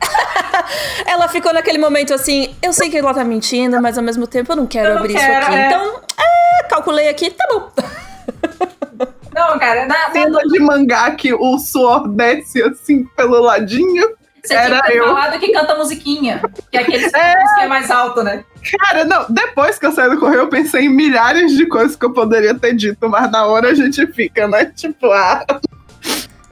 Ela 1.06 1.28
ficou 1.28 1.52
naquele 1.52 1.78
momento 1.78 2.12
assim, 2.14 2.54
eu 2.62 2.72
sei 2.72 2.90
que 2.90 2.96
ela 2.98 3.14
tá 3.14 3.24
mentindo, 3.24 3.80
mas 3.80 3.96
ao 3.98 4.04
mesmo 4.04 4.26
tempo 4.26 4.52
eu 4.52 4.56
não 4.56 4.66
quero 4.66 4.88
Eu 4.88 4.94
não 4.94 5.00
abrir 5.02 5.14
quero, 5.14 5.32
isso 5.42 5.48
aqui. 5.50 5.58
é. 5.58 5.66
Então, 5.66 6.00
é, 6.18 6.62
calculei 6.64 7.08
aqui, 7.08 7.30
tá 7.30 7.46
bom. 7.50 7.68
Não, 9.34 9.56
cara, 9.58 9.86
na, 9.86 9.94
na- 10.08 10.10
Cena 10.12 10.40
de 10.40 10.58
mangá 10.58 11.12
que 11.12 11.32
o 11.32 11.58
suor 11.58 12.08
desce 12.08 12.60
assim 12.60 13.04
pelo 13.16 13.40
ladinho. 13.40 14.08
Você 14.42 14.48
tinha 14.54 14.60
Era 14.60 14.80
que 14.82 14.88
ter 14.88 14.96
eu. 14.98 15.04
falado 15.04 15.38
que 15.38 15.52
canta 15.52 15.74
musiquinha. 15.76 16.40
Que 16.72 16.78
é 16.78 16.80
aquele 16.80 17.04
É. 17.14 17.34
que 17.54 17.60
é 17.60 17.66
mais 17.68 17.88
alto, 17.88 18.24
né? 18.24 18.44
Cara, 18.80 19.04
não, 19.04 19.26
depois 19.28 19.78
que 19.78 19.86
eu 19.86 19.92
saí 19.92 20.10
do 20.10 20.18
correio, 20.18 20.40
eu 20.40 20.48
pensei 20.48 20.86
em 20.86 20.88
milhares 20.88 21.52
de 21.52 21.66
coisas 21.66 21.94
que 21.94 22.04
eu 22.04 22.12
poderia 22.12 22.52
ter 22.54 22.74
dito, 22.74 23.08
mas 23.08 23.30
na 23.30 23.46
hora 23.46 23.68
a 23.70 23.74
gente 23.74 24.04
fica, 24.08 24.48
né? 24.48 24.64
Tipo, 24.74 25.06
ah, 25.12 25.44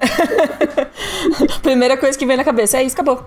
Primeira 1.62 1.96
coisa 1.96 2.16
que 2.18 2.26
vem 2.26 2.36
na 2.36 2.44
cabeça 2.44 2.78
é 2.78 2.84
isso, 2.84 2.94
acabou. 2.94 3.26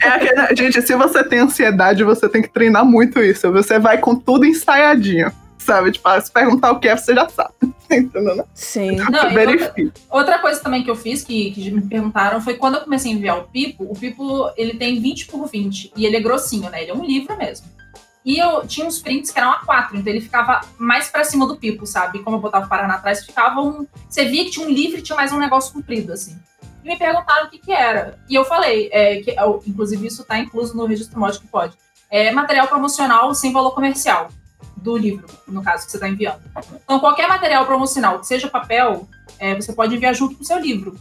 é 0.00 0.08
aquele, 0.08 0.56
gente, 0.56 0.82
se 0.82 0.94
você 0.94 1.24
tem 1.24 1.40
ansiedade, 1.40 2.04
você 2.04 2.28
tem 2.28 2.42
que 2.42 2.48
treinar 2.48 2.84
muito 2.84 3.22
isso. 3.22 3.50
Você 3.52 3.78
vai 3.78 3.98
com 3.98 4.14
tudo 4.14 4.44
ensaiadinho, 4.44 5.32
sabe? 5.58 5.92
Tipo, 5.92 6.08
ah, 6.08 6.20
se 6.20 6.30
perguntar 6.30 6.72
o 6.72 6.80
que 6.80 6.88
é, 6.88 6.96
você 6.96 7.14
já 7.14 7.28
sabe. 7.28 7.54
Entendeu? 7.90 8.36
né? 8.36 8.44
Sim. 8.54 8.96
Não, 8.96 9.24
outra, 9.24 9.74
outra 10.10 10.38
coisa 10.40 10.60
também 10.60 10.82
que 10.84 10.90
eu 10.90 10.96
fiz, 10.96 11.24
que, 11.24 11.50
que 11.52 11.70
me 11.70 11.80
perguntaram, 11.80 12.40
foi 12.40 12.54
quando 12.54 12.74
eu 12.74 12.80
comecei 12.82 13.12
a 13.12 13.14
enviar 13.14 13.38
o 13.38 13.44
Pipo, 13.44 13.84
o 13.84 13.98
Pipo, 13.98 14.50
ele 14.56 14.74
tem 14.74 15.00
20 15.00 15.26
por 15.26 15.46
20, 15.48 15.92
e 15.96 16.04
ele 16.04 16.16
é 16.16 16.20
grossinho, 16.20 16.68
né? 16.70 16.82
Ele 16.82 16.90
é 16.90 16.94
um 16.94 17.04
livro 17.04 17.36
mesmo. 17.36 17.66
E 18.28 18.36
eu 18.38 18.66
tinha 18.66 18.86
uns 18.86 18.98
prints 18.98 19.30
que 19.30 19.38
eram 19.38 19.54
A4, 19.54 19.94
então 19.94 20.12
ele 20.12 20.20
ficava 20.20 20.60
mais 20.76 21.08
pra 21.08 21.24
cima 21.24 21.46
do 21.46 21.56
Pipo, 21.56 21.86
sabe? 21.86 22.18
Como 22.22 22.36
eu 22.36 22.40
botava 22.40 22.66
o 22.66 22.68
Paraná 22.68 22.96
atrás, 22.96 23.24
ficava 23.24 23.58
um... 23.62 23.86
Você 24.06 24.26
via 24.26 24.44
que 24.44 24.50
tinha 24.50 24.66
um 24.66 24.70
livro 24.70 24.98
e 24.98 25.02
tinha 25.02 25.16
mais 25.16 25.32
um 25.32 25.38
negócio 25.38 25.72
comprido, 25.72 26.12
assim. 26.12 26.38
E 26.84 26.88
me 26.88 26.98
perguntaram 26.98 27.46
o 27.46 27.50
que 27.50 27.58
que 27.58 27.72
era. 27.72 28.18
E 28.28 28.34
eu 28.34 28.44
falei, 28.44 28.90
é, 28.92 29.22
que, 29.22 29.30
eu- 29.30 29.62
inclusive 29.66 30.06
isso 30.06 30.24
tá 30.26 30.38
incluso 30.38 30.76
no 30.76 30.84
registro 30.84 31.18
mod 31.18 31.38
que 31.38 31.46
pode. 31.46 31.72
É 32.10 32.30
material 32.30 32.68
promocional 32.68 33.34
sem 33.34 33.50
valor 33.50 33.70
comercial 33.70 34.28
do 34.76 34.94
livro, 34.94 35.26
no 35.46 35.62
caso, 35.62 35.86
que 35.86 35.90
você 35.90 35.96
está 35.96 36.06
enviando. 36.06 36.42
Então, 36.84 37.00
qualquer 37.00 37.28
material 37.28 37.64
promocional, 37.64 38.18
que 38.20 38.26
seja 38.26 38.46
papel, 38.48 39.08
é, 39.38 39.54
você 39.54 39.72
pode 39.72 39.94
enviar 39.96 40.12
junto 40.14 40.36
com 40.36 40.42
o 40.42 40.46
seu 40.46 40.58
livro. 40.58 40.94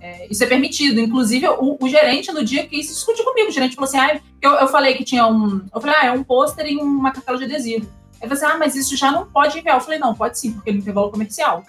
É, 0.00 0.26
isso 0.30 0.42
é 0.42 0.46
permitido. 0.46 0.98
Inclusive, 0.98 1.46
o, 1.48 1.76
o 1.78 1.88
gerente, 1.88 2.32
no 2.32 2.42
dia 2.42 2.66
que 2.66 2.80
isso 2.80 2.94
discutiu 2.94 3.24
comigo, 3.24 3.48
o 3.48 3.52
gerente 3.52 3.74
falou 3.74 3.88
assim: 3.88 3.98
ah, 3.98 4.20
eu, 4.40 4.52
eu 4.52 4.68
falei 4.68 4.94
que 4.94 5.04
tinha 5.04 5.26
um. 5.26 5.62
Eu 5.74 5.80
falei, 5.80 5.96
ah, 6.00 6.06
é 6.06 6.12
um 6.12 6.24
pôster 6.24 6.66
e 6.66 6.76
uma 6.76 7.10
cartela 7.12 7.36
de 7.36 7.44
adesivo. 7.44 7.86
Aí 7.86 8.26
ele 8.26 8.34
falou 8.34 8.44
assim: 8.44 8.56
ah, 8.56 8.58
mas 8.58 8.74
isso 8.74 8.96
já 8.96 9.12
não 9.12 9.26
pode 9.26 9.58
enviar. 9.58 9.76
Eu 9.76 9.80
falei, 9.80 9.98
não, 9.98 10.14
pode 10.14 10.38
sim, 10.38 10.52
porque 10.52 10.70
ele 10.70 10.78
não 10.78 10.84
tem 10.84 10.94
valor 10.94 11.10
comercial. 11.10 11.64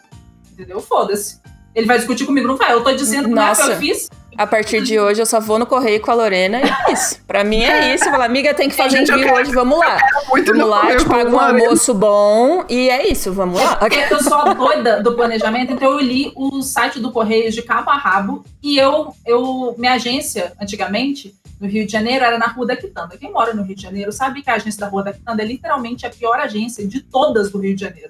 Entendeu? 0.51 0.79
Foda-se. 0.79 1.41
Ele 1.75 1.85
vai 1.85 1.97
discutir 1.97 2.25
comigo, 2.25 2.47
não 2.47 2.57
vai. 2.57 2.73
Eu 2.73 2.83
tô 2.83 2.91
dizendo 2.93 3.27
que 3.27 3.35
não 3.35 3.43
é 3.43 3.55
que 3.55 3.61
eu 3.61 3.77
fiz. 3.77 4.09
A 4.41 4.47
partir 4.47 4.81
de 4.81 4.99
hoje 4.99 5.22
eu 5.22 5.26
só 5.26 5.39
vou 5.39 5.59
no 5.59 5.68
correio 5.68 6.01
com 6.01 6.09
a 6.09 6.13
Lorena 6.15 6.59
e 6.59 6.63
é 6.68 6.93
isso. 6.93 7.19
Pra 7.27 7.43
mim 7.43 7.61
é 7.63 7.93
isso. 7.93 8.05
Falar, 8.05 8.26
amiga, 8.26 8.53
tem 8.55 8.69
que 8.69 8.76
fazer 8.76 8.97
Gente, 8.97 9.09
eu 9.11 9.18
envio 9.18 9.30
quero- 9.30 9.39
hoje, 9.41 9.51
vamos 9.51 9.77
lá. 9.77 9.97
Muito 10.30 10.51
Vamos 10.51 10.68
lá, 10.69 10.80
correio 10.81 10.97
te 10.99 11.05
pago 11.05 11.30
um 11.35 11.39
almoço 11.39 11.93
bom 11.93 12.65
e 12.68 12.89
é 12.89 13.07
isso, 13.07 13.31
vamos 13.31 13.61
lá. 13.61 13.76
Porque 13.76 14.03
eu 14.09 14.23
sou 14.23 14.34
a 14.34 14.53
doida 14.53 15.01
do 15.03 15.13
planejamento, 15.13 15.73
então 15.73 15.91
eu 15.91 15.99
li 15.99 16.31
o 16.35 16.61
site 16.63 16.99
do 16.99 17.11
Correios 17.11 17.53
de 17.53 17.61
cabo 17.61 17.91
a 17.91 17.95
rabo 17.97 18.43
e 18.63 18.77
eu, 18.80 19.13
eu 19.27 19.76
minha 19.77 19.93
agência, 19.93 20.53
antigamente, 20.59 21.35
no 21.59 21.68
Rio 21.68 21.85
de 21.85 21.91
Janeiro, 21.91 22.26
era 22.26 22.39
na 22.39 22.47
Rua 22.47 22.65
da 22.65 22.76
Quitanda. 22.76 23.15
Quem 23.18 23.31
mora 23.31 23.53
no 23.53 23.61
Rio 23.61 23.76
de 23.76 23.84
Janeiro 23.84 24.11
sabe 24.11 24.41
que 24.41 24.49
a 24.49 24.55
agência 24.55 24.80
da 24.80 24.88
Rua 24.88 25.03
da 25.03 25.13
Quitanda 25.13 25.43
é 25.43 25.45
literalmente 25.45 26.05
a 26.07 26.09
pior 26.09 26.39
agência 26.39 26.88
de 26.88 27.01
todas 27.01 27.51
do 27.51 27.59
Rio 27.59 27.76
de 27.76 27.81
Janeiro. 27.81 28.09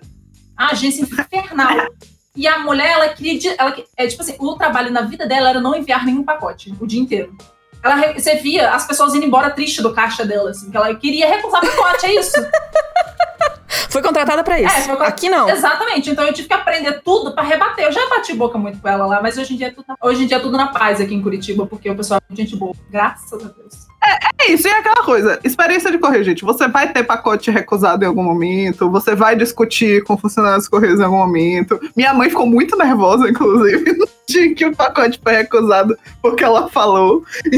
A 0.55 0.71
agência 0.71 1.01
infernal. 1.03 1.87
E 2.35 2.47
a 2.47 2.59
mulher, 2.59 2.91
ela 2.91 3.09
queria. 3.09 3.55
Ela, 3.57 3.75
é 3.97 4.07
tipo 4.07 4.21
assim, 4.21 4.35
o 4.39 4.55
trabalho 4.55 4.91
na 4.91 5.01
vida 5.01 5.27
dela 5.27 5.49
era 5.49 5.59
não 5.59 5.75
enviar 5.75 6.05
nenhum 6.05 6.23
pacote 6.23 6.73
o 6.79 6.87
dia 6.87 7.01
inteiro. 7.01 7.35
Ela, 7.83 8.13
você 8.13 8.35
via 8.35 8.71
as 8.71 8.85
pessoas 8.85 9.15
indo 9.15 9.25
embora 9.25 9.49
triste 9.49 9.81
do 9.81 9.93
caixa 9.93 10.23
dela, 10.23 10.51
assim, 10.51 10.69
que 10.69 10.77
ela 10.77 10.93
queria 10.95 11.27
recusar 11.27 11.61
pacote, 11.61 12.05
é 12.05 12.15
isso. 12.15 12.35
Fui 13.89 14.01
contratada 14.01 14.43
pra 14.43 14.59
isso. 14.59 14.73
É, 14.73 14.81
foi 14.81 15.05
Aqui 15.05 15.29
não. 15.29 15.49
Exatamente. 15.49 16.09
Então 16.09 16.25
eu 16.25 16.33
tive 16.33 16.47
que 16.47 16.53
aprender 16.53 17.01
tudo 17.03 17.33
pra 17.33 17.43
rebater. 17.43 17.85
Eu 17.85 17.91
já 17.91 18.07
bati 18.09 18.33
boca 18.33 18.57
muito 18.57 18.79
com 18.79 18.87
ela 18.87 19.05
lá, 19.05 19.21
mas 19.21 19.37
hoje 19.37 19.53
em 19.53 19.57
dia 19.57 19.67
é 19.67 19.71
tudo, 19.71 19.85
hoje 20.01 20.23
em 20.23 20.27
dia 20.27 20.37
é 20.37 20.39
tudo 20.39 20.55
na 20.57 20.67
paz 20.67 21.01
aqui 21.01 21.13
em 21.13 21.21
Curitiba, 21.21 21.65
porque 21.65 21.89
o 21.89 21.95
pessoal 21.95 22.21
é 22.29 22.35
gente 22.35 22.55
boa. 22.55 22.73
Graças 22.89 23.33
a 23.33 23.47
Deus. 23.49 23.90
É 24.03 24.51
isso, 24.51 24.67
e 24.67 24.71
é 24.71 24.79
aquela 24.79 25.03
coisa. 25.03 25.39
Experiência 25.43 25.91
de 25.91 25.99
correio, 25.99 26.23
gente. 26.23 26.43
Você 26.43 26.67
vai 26.67 26.91
ter 26.91 27.03
pacote 27.03 27.51
recusado 27.51 28.03
em 28.03 28.07
algum 28.07 28.23
momento, 28.23 28.89
você 28.89 29.15
vai 29.15 29.35
discutir 29.35 30.03
com 30.03 30.17
funcionários 30.17 30.67
correios 30.67 30.99
em 30.99 31.03
algum 31.03 31.17
momento. 31.17 31.79
Minha 31.95 32.13
mãe 32.13 32.29
ficou 32.29 32.47
muito 32.47 32.75
nervosa, 32.75 33.29
inclusive, 33.29 33.93
no 33.93 34.07
dia 34.27 34.55
que 34.55 34.65
o 34.65 34.75
pacote 34.75 35.19
foi 35.23 35.33
recusado 35.33 35.95
porque 36.21 36.43
ela 36.43 36.67
falou 36.69 37.23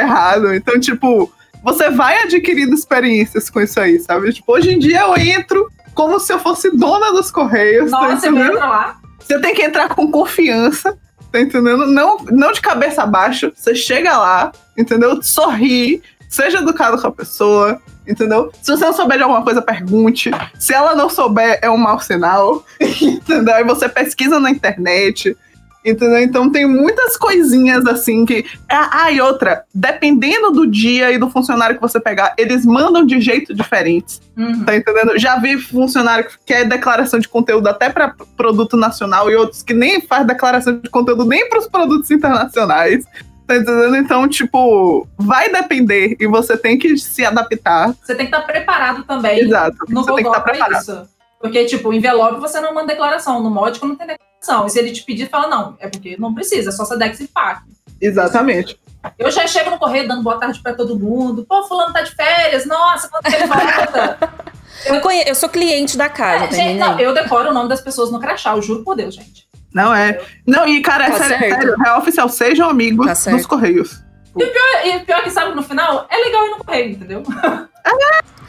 errado. 0.00 0.54
Então, 0.54 0.78
tipo, 0.78 1.32
você 1.64 1.90
vai 1.90 2.22
adquirindo 2.22 2.74
experiências 2.74 3.50
com 3.50 3.60
isso 3.60 3.80
aí, 3.80 3.98
sabe? 3.98 4.32
Tipo, 4.32 4.52
hoje 4.52 4.72
em 4.72 4.78
dia 4.78 5.00
eu 5.00 5.16
entro 5.16 5.68
como 5.94 6.18
se 6.20 6.32
eu 6.32 6.38
fosse 6.38 6.70
dona 6.76 7.12
dos 7.12 7.30
correios. 7.30 7.90
tá 7.90 8.00
Nossa, 8.00 8.26
eu 8.26 8.32
entendendo? 8.32 8.54
entro 8.56 8.68
lá. 8.68 8.96
Você 9.18 9.38
tem 9.40 9.54
que 9.54 9.62
entrar 9.62 9.88
com 9.88 10.10
confiança, 10.10 10.96
tá 11.32 11.40
entendendo? 11.40 11.86
Não, 11.86 12.18
não 12.30 12.52
de 12.52 12.60
cabeça 12.60 13.02
abaixo. 13.02 13.50
Você 13.56 13.74
chega 13.74 14.16
lá, 14.16 14.52
entendeu? 14.76 15.22
Sorri, 15.22 16.02
seja 16.28 16.58
educado 16.58 17.00
com 17.00 17.08
a 17.08 17.12
pessoa, 17.12 17.80
entendeu? 18.06 18.52
Se 18.62 18.70
você 18.70 18.84
não 18.84 18.92
souber 18.92 19.16
de 19.16 19.22
alguma 19.24 19.42
coisa, 19.42 19.62
pergunte. 19.62 20.30
Se 20.58 20.74
ela 20.74 20.94
não 20.94 21.08
souber, 21.08 21.58
é 21.62 21.70
um 21.70 21.76
mau 21.76 21.98
sinal, 21.98 22.64
entendeu? 22.80 23.54
Aí 23.54 23.64
você 23.64 23.88
pesquisa 23.88 24.38
na 24.38 24.50
internet. 24.50 25.36
Entendeu? 25.84 26.18
Então 26.18 26.50
tem 26.50 26.66
muitas 26.66 27.16
coisinhas 27.16 27.84
assim 27.86 28.24
que. 28.24 28.44
Ah, 28.70 29.04
ah, 29.04 29.12
e 29.12 29.20
outra, 29.20 29.64
dependendo 29.74 30.52
do 30.52 30.66
dia 30.66 31.10
e 31.10 31.18
do 31.18 31.28
funcionário 31.28 31.74
que 31.74 31.82
você 31.82 31.98
pegar, 31.98 32.34
eles 32.38 32.64
mandam 32.64 33.04
de 33.04 33.20
jeito 33.20 33.52
diferentes. 33.52 34.20
Uhum. 34.36 34.64
Tá 34.64 34.76
entendendo? 34.76 35.18
Já 35.18 35.38
vi 35.38 35.58
funcionário 35.58 36.28
que 36.28 36.36
quer 36.46 36.64
declaração 36.64 37.18
de 37.18 37.28
conteúdo 37.28 37.66
até 37.66 37.90
para 37.90 38.14
produto 38.36 38.76
nacional 38.76 39.28
e 39.28 39.34
outros 39.34 39.62
que 39.62 39.74
nem 39.74 40.00
faz 40.00 40.24
declaração 40.26 40.78
de 40.78 40.88
conteúdo 40.88 41.24
nem 41.24 41.48
para 41.48 41.58
os 41.58 41.68
produtos 41.68 42.10
internacionais. 42.10 43.04
Tá 43.44 43.56
entendendo? 43.56 43.96
Então, 43.96 44.28
tipo, 44.28 45.06
vai 45.18 45.50
depender 45.50 46.16
e 46.20 46.28
você 46.28 46.56
tem 46.56 46.78
que 46.78 46.96
se 46.96 47.24
adaptar. 47.24 47.92
Você 48.02 48.14
tem 48.14 48.26
que 48.28 48.34
estar 48.34 48.46
preparado 48.46 49.02
também. 49.02 49.40
Exato. 49.40 49.78
No 49.88 50.04
você 50.04 50.14
tem 50.14 50.16
que 50.16 50.22
Google 50.22 50.38
estar 50.38 50.40
pra 50.40 50.52
preparado. 50.52 50.80
isso. 50.80 51.08
Porque, 51.40 51.64
tipo, 51.64 51.92
envelope 51.92 52.40
você 52.40 52.60
não 52.60 52.72
manda 52.72 52.86
declaração. 52.86 53.42
No 53.42 53.50
módico 53.50 53.84
não 53.84 53.96
tem 53.96 54.06
declaração. 54.06 54.31
E 54.66 54.70
se 54.70 54.78
ele 54.78 54.92
te 54.92 55.02
pedir, 55.04 55.28
fala, 55.28 55.48
não, 55.48 55.76
é 55.78 55.88
porque 55.88 56.16
não 56.18 56.34
precisa, 56.34 56.70
é 56.70 56.72
só 56.72 56.84
Sedex 56.84 57.20
e 57.20 57.28
PAC. 57.28 57.62
Exatamente. 58.00 58.78
Eu 59.18 59.30
já 59.30 59.46
chego 59.46 59.70
no 59.70 59.78
correio 59.78 60.06
dando 60.06 60.22
boa 60.22 60.38
tarde 60.38 60.60
pra 60.62 60.74
todo 60.74 60.98
mundo. 60.98 61.44
Pô, 61.48 61.62
fulano 61.64 61.92
tá 61.92 62.02
de 62.02 62.14
férias. 62.14 62.64
Nossa, 62.66 63.08
quanto 63.08 63.28
que 63.28 63.34
ele 63.36 63.46
volta? 63.46 64.18
Eu, 64.86 65.00
conhe- 65.00 65.22
eu 65.28 65.34
sou 65.36 65.48
cliente 65.48 65.96
da 65.96 66.08
casa, 66.08 66.44
É, 66.44 66.48
tá 66.48 66.54
gente, 66.56 66.78
não, 66.80 66.98
eu 66.98 67.14
decoro 67.14 67.50
o 67.50 67.52
nome 67.54 67.68
das 67.68 67.80
pessoas 67.80 68.10
no 68.10 68.18
crachá, 68.18 68.56
eu 68.56 68.62
juro 68.62 68.82
por 68.82 68.96
Deus, 68.96 69.14
gente. 69.14 69.46
Não 69.72 69.94
é. 69.94 70.20
Não, 70.44 70.66
e 70.66 70.80
cara, 70.82 71.06
é 71.06 71.10
Tá 71.10 71.18
sério, 71.18 71.38
certo. 71.38 71.54
sério, 71.60 71.76
real 71.78 71.98
oficial, 72.00 72.28
sejam 72.28 72.68
amigos 72.68 73.06
Tá 73.06 73.14
certo. 73.14 73.36
dos 73.36 73.46
Correios. 73.46 74.02
E 74.36 74.98
pior 75.00 75.22
que 75.22 75.30
sabe, 75.30 75.54
no 75.54 75.62
final, 75.62 76.06
é 76.10 76.16
legal 76.16 76.46
ir 76.46 76.50
no 76.50 76.64
correio, 76.64 76.90
entendeu? 76.90 77.22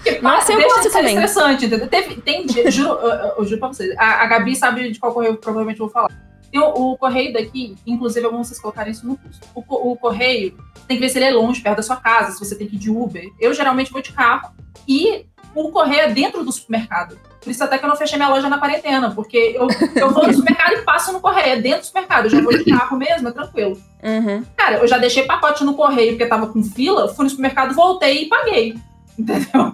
Porque, 0.03 0.19
Nossa, 0.19 0.51
eu 0.51 0.61
gosto 0.61 0.91
também. 0.91 1.15
estressante, 1.15 1.65
entendeu? 1.65 1.87
Teve, 1.87 2.15
tem 2.21 2.45
juro, 2.69 2.99
eu, 3.37 3.45
juro 3.45 3.59
pra 3.59 3.69
vocês, 3.69 3.95
a, 3.97 4.23
a 4.23 4.25
Gabi 4.25 4.53
sabe 4.53 4.91
de 4.91 4.99
qual 4.99 5.13
correio 5.13 5.31
eu 5.31 5.37
provavelmente 5.37 5.79
vou 5.79 5.89
falar. 5.89 6.11
Tem 6.51 6.59
o, 6.59 6.65
o 6.65 6.97
correio 6.97 7.31
daqui, 7.31 7.75
inclusive 7.87 8.29
bom 8.29 8.43
vocês 8.43 8.59
colocarem 8.59 8.91
isso 8.91 9.07
no 9.07 9.17
curso. 9.17 9.39
O, 9.55 9.91
o 9.91 9.95
correio, 9.95 10.57
tem 10.87 10.97
que 10.97 11.01
ver 11.01 11.09
se 11.09 11.17
ele 11.17 11.25
é 11.25 11.31
longe, 11.31 11.61
perto 11.61 11.77
da 11.77 11.83
sua 11.83 11.95
casa, 11.95 12.33
se 12.33 12.39
você 12.39 12.55
tem 12.55 12.67
que 12.67 12.75
ir 12.75 12.79
de 12.79 12.91
Uber. 12.91 13.23
Eu 13.39 13.53
geralmente 13.53 13.91
vou 13.91 14.01
de 14.01 14.11
carro 14.11 14.51
e 14.85 15.25
o 15.55 15.71
correio 15.71 16.01
é 16.01 16.11
dentro 16.11 16.43
do 16.43 16.51
supermercado. 16.51 17.17
Por 17.41 17.49
isso 17.49 17.63
até 17.63 17.77
que 17.77 17.85
eu 17.85 17.89
não 17.89 17.95
fechei 17.95 18.17
minha 18.17 18.29
loja 18.29 18.49
na 18.49 18.57
quarentena, 18.57 19.11
porque 19.11 19.55
eu, 19.55 19.67
eu 19.95 20.09
vou 20.09 20.27
no 20.27 20.33
supermercado 20.33 20.73
e 20.73 20.81
passo 20.81 21.13
no 21.13 21.21
correio, 21.21 21.53
é 21.53 21.61
dentro 21.61 21.81
do 21.81 21.85
supermercado, 21.85 22.25
eu 22.25 22.29
já 22.29 22.41
vou 22.41 22.57
de 22.57 22.65
carro 22.65 22.97
mesmo, 22.97 23.29
é 23.29 23.31
tranquilo. 23.31 23.81
Uhum. 24.03 24.43
Cara, 24.57 24.77
eu 24.77 24.87
já 24.87 24.97
deixei 24.97 25.23
pacote 25.23 25.63
no 25.63 25.75
correio 25.75 26.11
porque 26.11 26.25
tava 26.25 26.47
com 26.47 26.61
fila, 26.61 27.07
fui 27.07 27.23
no 27.23 27.29
supermercado, 27.29 27.73
voltei 27.73 28.23
e 28.23 28.25
paguei. 28.27 28.75
Entendeu? 29.17 29.73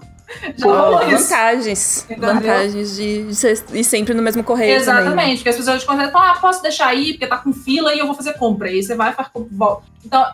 Já 0.56 0.65
rolou. 0.65 0.99
Vantagens. 0.99 2.06
Entendeu? 2.10 2.34
Vantagens 2.34 2.95
de, 2.95 3.23
de 3.23 3.35
ser 3.35 3.64
ir 3.73 3.84
sempre 3.84 4.14
no 4.14 4.22
mesmo 4.22 4.43
correio 4.43 4.76
Exatamente, 4.76 5.10
também. 5.10 5.27
né? 5.30 5.35
porque 5.35 5.49
as 5.49 5.56
pessoas 5.56 5.84
consideram, 5.84 6.19
ah, 6.19 6.38
posso 6.39 6.61
deixar 6.61 6.88
aí, 6.88 7.14
porque 7.14 7.27
tá 7.27 7.38
com 7.38 7.51
fila 7.51 7.93
e 7.93 7.99
eu 7.99 8.06
vou 8.06 8.15
fazer 8.15 8.34
compra. 8.34 8.69
E 8.69 8.76
aí 8.76 8.84
você 8.84 8.95
vai 8.95 9.11
e 9.11 9.14
faz 9.14 9.27
compra 9.27 9.49
e 9.51 9.57
volta. 9.57 9.84
Então, 10.06 10.31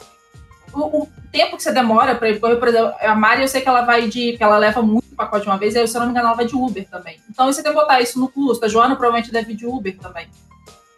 o, 0.74 1.02
o 1.04 1.08
tempo 1.32 1.56
que 1.58 1.64
você 1.64 1.72
demora 1.72 2.16
pra 2.16 2.30
ir 2.30 2.40
correr, 2.40 2.58
por 2.58 2.68
exemplo, 2.68 2.94
a 3.00 3.16
Mari, 3.16 3.42
eu 3.42 3.48
sei 3.48 3.62
que 3.62 3.70
ela 3.70 3.82
vai 3.82 4.08
de. 4.08 4.32
porque 4.32 4.44
ela 4.44 4.58
leva 4.58 4.82
muito 4.82 5.16
pacote 5.16 5.44
de 5.44 5.50
uma 5.50 5.58
vez, 5.58 5.74
e 5.76 5.80
aí, 5.80 5.88
se 5.88 5.96
eu 5.96 6.00
não 6.00 6.08
me 6.08 6.12
engano, 6.12 6.28
ela 6.28 6.36
vai 6.36 6.46
de 6.46 6.56
Uber 6.56 6.86
também. 6.90 7.20
Então 7.30 7.46
você 7.46 7.64
tem 7.64 7.72
que 7.72 7.80
botar 7.80 8.02
isso 8.02 8.20
no 8.20 8.28
custo. 8.28 8.66
A 8.66 8.68
Joana 8.68 8.96
provavelmente 8.96 9.32
deve 9.32 9.54
ir 9.54 9.56
de 9.56 9.66
Uber 9.66 9.98
também. 9.98 10.28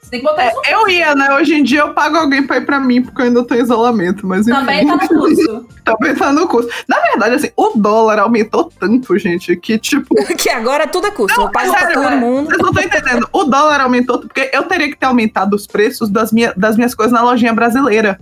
Você 0.07 0.11
tem 0.11 0.19
que 0.21 0.25
botar 0.25 0.43
É, 0.43 0.47
isso 0.47 0.55
no 0.55 0.63
eu 0.65 0.87
ia, 0.87 1.13
né? 1.15 1.35
Hoje 1.35 1.53
em 1.53 1.63
dia 1.63 1.81
eu 1.81 1.93
pago 1.93 2.15
alguém 2.15 2.41
pra 2.41 2.57
ir 2.57 2.65
pra 2.65 2.79
mim, 2.79 3.01
porque 3.01 3.21
eu 3.21 3.25
ainda 3.25 3.43
tô 3.43 3.53
em 3.53 3.59
isolamento, 3.59 4.25
mas 4.25 4.47
enfim. 4.47 4.57
Também 4.57 4.87
tá 4.87 4.95
no 4.95 5.07
custo. 5.07 5.67
Também 5.83 6.15
tá 6.15 6.31
no 6.31 6.47
custo. 6.47 6.71
Na 6.87 6.99
verdade, 7.01 7.35
assim, 7.35 7.49
o 7.57 7.73
dólar 7.75 8.19
aumentou 8.19 8.71
tanto, 8.79 9.17
gente, 9.17 9.55
que, 9.57 9.77
tipo, 9.77 10.15
Que 10.37 10.49
agora 10.49 10.87
tudo 10.87 11.07
é 11.07 11.11
custo. 11.11 11.39
eu 11.39 11.51
pago 11.51 11.67
é 11.67 11.71
pra 11.71 11.79
sério, 11.79 11.93
todo 11.95 12.13
é. 12.13 12.15
mundo. 12.15 12.47
vocês 12.47 12.61
não 12.61 12.69
estão 12.69 12.83
entendendo. 12.83 13.29
O 13.33 13.43
dólar 13.43 13.81
aumentou 13.81 14.19
porque 14.19 14.49
eu 14.53 14.63
teria 14.63 14.87
que 14.87 14.95
ter 14.95 15.05
aumentado 15.05 15.53
os 15.53 15.67
preços 15.67 16.09
das, 16.09 16.31
minha, 16.31 16.53
das 16.55 16.77
minhas 16.77 16.95
coisas 16.95 17.11
na 17.11 17.21
lojinha 17.21 17.53
brasileira. 17.53 18.17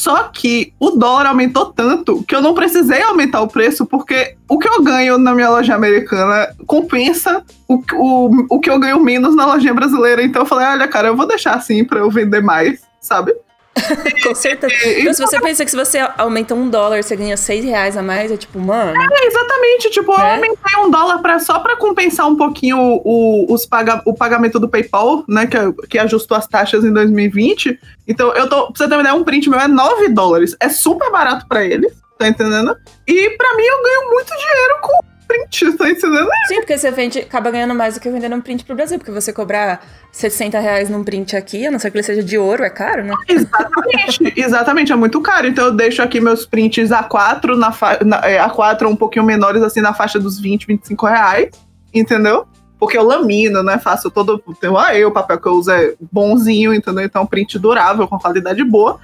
Só 0.00 0.30
que 0.32 0.72
o 0.80 0.92
dólar 0.92 1.26
aumentou 1.26 1.66
tanto 1.66 2.22
que 2.22 2.34
eu 2.34 2.40
não 2.40 2.54
precisei 2.54 3.02
aumentar 3.02 3.42
o 3.42 3.48
preço, 3.48 3.84
porque 3.84 4.34
o 4.48 4.58
que 4.58 4.66
eu 4.66 4.82
ganho 4.82 5.18
na 5.18 5.34
minha 5.34 5.50
loja 5.50 5.74
americana 5.74 6.48
compensa 6.66 7.44
o, 7.68 7.82
o, 7.92 8.46
o 8.48 8.60
que 8.60 8.70
eu 8.70 8.80
ganho 8.80 8.98
menos 8.98 9.36
na 9.36 9.44
lojinha 9.44 9.74
brasileira. 9.74 10.22
Então 10.22 10.40
eu 10.40 10.46
falei, 10.46 10.68
olha, 10.68 10.88
cara, 10.88 11.08
eu 11.08 11.16
vou 11.16 11.26
deixar 11.26 11.52
assim 11.52 11.84
pra 11.84 11.98
eu 11.98 12.10
vender 12.10 12.40
mais, 12.40 12.80
sabe? 12.98 13.34
Com 14.22 14.34
certeza. 14.34 14.74
Então, 15.00 15.14
se 15.14 15.20
você 15.20 15.40
pensa 15.40 15.64
que 15.64 15.70
se 15.70 15.76
você 15.76 15.98
aumenta 16.16 16.54
um 16.54 16.68
dólar, 16.68 17.02
você 17.02 17.16
ganha 17.16 17.36
seis 17.36 17.64
reais 17.64 17.96
a 17.96 18.02
mais, 18.02 18.30
é 18.30 18.36
tipo, 18.36 18.58
mano. 18.58 19.00
É, 19.00 19.26
exatamente. 19.26 19.90
Tipo, 19.90 20.12
eu 20.12 20.18
Né? 20.18 20.34
aumentei 20.34 20.80
um 20.80 20.90
dólar 20.90 21.18
pra, 21.20 21.38
só 21.38 21.58
pra 21.60 21.76
compensar 21.76 22.26
um 22.28 22.36
pouquinho 22.36 22.78
o, 23.04 23.52
os 23.52 23.66
paga, 23.66 24.02
o 24.04 24.14
pagamento 24.14 24.58
do 24.60 24.68
PayPal, 24.68 25.24
né? 25.28 25.46
Que, 25.46 25.86
que 25.88 25.98
ajustou 25.98 26.36
as 26.36 26.46
taxas 26.46 26.84
em 26.84 26.92
2020. 26.92 27.78
Então, 28.06 28.32
eu 28.34 28.48
tô. 28.48 28.66
Pra 28.66 28.76
você 28.76 28.88
ter 28.88 28.94
uma 28.94 29.00
ideia, 29.02 29.14
um 29.14 29.24
print 29.24 29.48
meu 29.48 29.58
é 29.60 29.68
9 29.68 30.08
dólares. 30.08 30.56
É 30.60 30.68
super 30.68 31.10
barato 31.10 31.46
pra 31.48 31.64
eles, 31.64 31.92
tá 32.18 32.28
entendendo? 32.28 32.76
E 33.06 33.30
pra 33.30 33.54
mim, 33.56 33.64
eu 33.64 33.82
ganho 33.82 34.10
muito 34.10 34.28
dinheiro 34.36 34.76
com 34.82 34.92
print, 35.30 35.76
tá 35.76 35.88
entendendo? 35.88 36.28
Sim, 36.48 36.56
porque 36.56 36.76
você 36.76 36.90
vende, 36.90 37.20
acaba 37.20 37.50
ganhando 37.50 37.74
mais 37.74 37.94
do 37.94 38.00
que 38.00 38.10
vendendo 38.10 38.34
um 38.34 38.40
print 38.40 38.64
pro 38.64 38.74
Brasil, 38.74 38.98
porque 38.98 39.12
você 39.12 39.32
cobrar 39.32 39.84
60 40.10 40.58
reais 40.58 40.90
num 40.90 41.04
print 41.04 41.36
aqui, 41.36 41.66
a 41.66 41.70
não 41.70 41.78
ser 41.78 41.90
que 41.90 41.98
ele 41.98 42.02
seja 42.02 42.22
de 42.22 42.36
ouro, 42.36 42.64
é 42.64 42.70
caro, 42.70 43.04
né? 43.04 43.14
Exatamente, 43.28 44.32
exatamente, 44.40 44.92
é 44.92 44.96
muito 44.96 45.20
caro. 45.20 45.46
Então 45.46 45.66
eu 45.66 45.72
deixo 45.72 46.02
aqui 46.02 46.20
meus 46.20 46.44
prints 46.44 46.90
A4, 46.90 47.56
na, 47.56 47.72
na 48.04 48.16
é, 48.28 48.38
A4 48.40 48.88
um 48.88 48.96
pouquinho 48.96 49.24
menores, 49.24 49.62
assim, 49.62 49.80
na 49.80 49.94
faixa 49.94 50.18
dos 50.18 50.40
20, 50.40 50.66
25 50.66 51.06
reais, 51.06 51.50
entendeu? 51.94 52.46
Porque 52.78 52.96
eu 52.96 53.04
lamino, 53.04 53.62
né? 53.62 53.78
Faço 53.78 54.10
todo. 54.10 54.42
Então, 54.48 54.76
aí 54.76 55.04
o 55.04 55.12
papel 55.12 55.38
que 55.38 55.46
eu 55.46 55.52
uso 55.52 55.70
é 55.70 55.94
bonzinho, 56.10 56.74
entendeu? 56.74 57.04
Então, 57.04 57.26
print 57.26 57.58
durável, 57.58 58.08
com 58.08 58.18
qualidade 58.18 58.64
boa. 58.64 58.98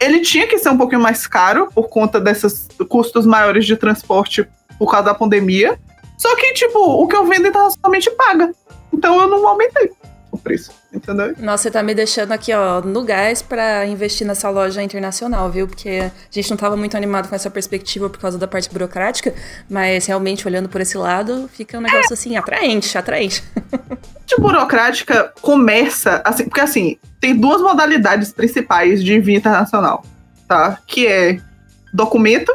Ele 0.00 0.20
tinha 0.20 0.46
que 0.46 0.58
ser 0.58 0.70
um 0.70 0.78
pouquinho 0.78 1.00
mais 1.00 1.26
caro 1.26 1.68
por 1.72 1.88
conta 1.88 2.18
desses 2.18 2.68
custos 2.88 3.26
maiores 3.26 3.66
de 3.66 3.76
transporte 3.76 4.48
por 4.80 4.90
causa 4.90 5.04
da 5.04 5.14
pandemia. 5.14 5.78
Só 6.16 6.34
que, 6.36 6.54
tipo, 6.54 6.78
o 6.78 7.06
que 7.06 7.14
eu 7.14 7.26
vendo 7.26 7.46
internacionalmente 7.46 8.10
paga. 8.12 8.50
Então 8.92 9.20
eu 9.20 9.28
não 9.28 9.46
aumentei 9.46 9.92
o 10.32 10.38
preço, 10.38 10.72
entendeu? 10.92 11.34
Nossa, 11.38 11.64
você 11.64 11.70
tá 11.70 11.82
me 11.82 11.94
deixando 11.94 12.32
aqui, 12.32 12.52
ó, 12.54 12.80
no 12.80 13.02
gás 13.04 13.42
pra 13.42 13.84
investir 13.86 14.26
nessa 14.26 14.48
loja 14.48 14.82
internacional, 14.82 15.50
viu? 15.50 15.66
Porque 15.66 16.10
a 16.10 16.12
gente 16.30 16.50
não 16.50 16.56
tava 16.56 16.76
muito 16.76 16.96
animado 16.96 17.28
com 17.28 17.34
essa 17.34 17.50
perspectiva 17.50 18.08
por 18.08 18.18
causa 18.18 18.38
da 18.38 18.48
parte 18.48 18.70
burocrática, 18.70 19.34
mas 19.68 20.06
realmente 20.06 20.46
olhando 20.46 20.68
por 20.68 20.80
esse 20.80 20.96
lado, 20.96 21.48
fica 21.52 21.78
um 21.78 21.80
negócio 21.80 22.14
assim, 22.14 22.36
atraente, 22.36 22.96
atraente. 22.96 23.44
parte 24.30 24.40
burocrática 24.40 25.32
começa, 25.40 26.22
assim, 26.24 26.44
porque 26.44 26.60
assim, 26.60 26.98
tem 27.20 27.34
duas 27.34 27.60
modalidades 27.60 28.32
principais 28.32 29.02
de 29.02 29.14
envio 29.14 29.36
internacional, 29.36 30.04
tá? 30.46 30.78
Que 30.86 31.06
é 31.06 31.40
documento 31.92 32.52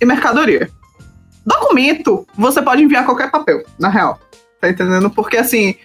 e 0.00 0.06
mercadoria. 0.06 0.70
Documento, 1.46 2.26
você 2.36 2.60
pode 2.60 2.82
enviar 2.82 3.06
qualquer 3.06 3.30
papel, 3.30 3.62
na 3.78 3.88
real. 3.88 4.18
Tá 4.60 4.68
entendendo? 4.68 5.08
Porque 5.08 5.36
assim, 5.36 5.76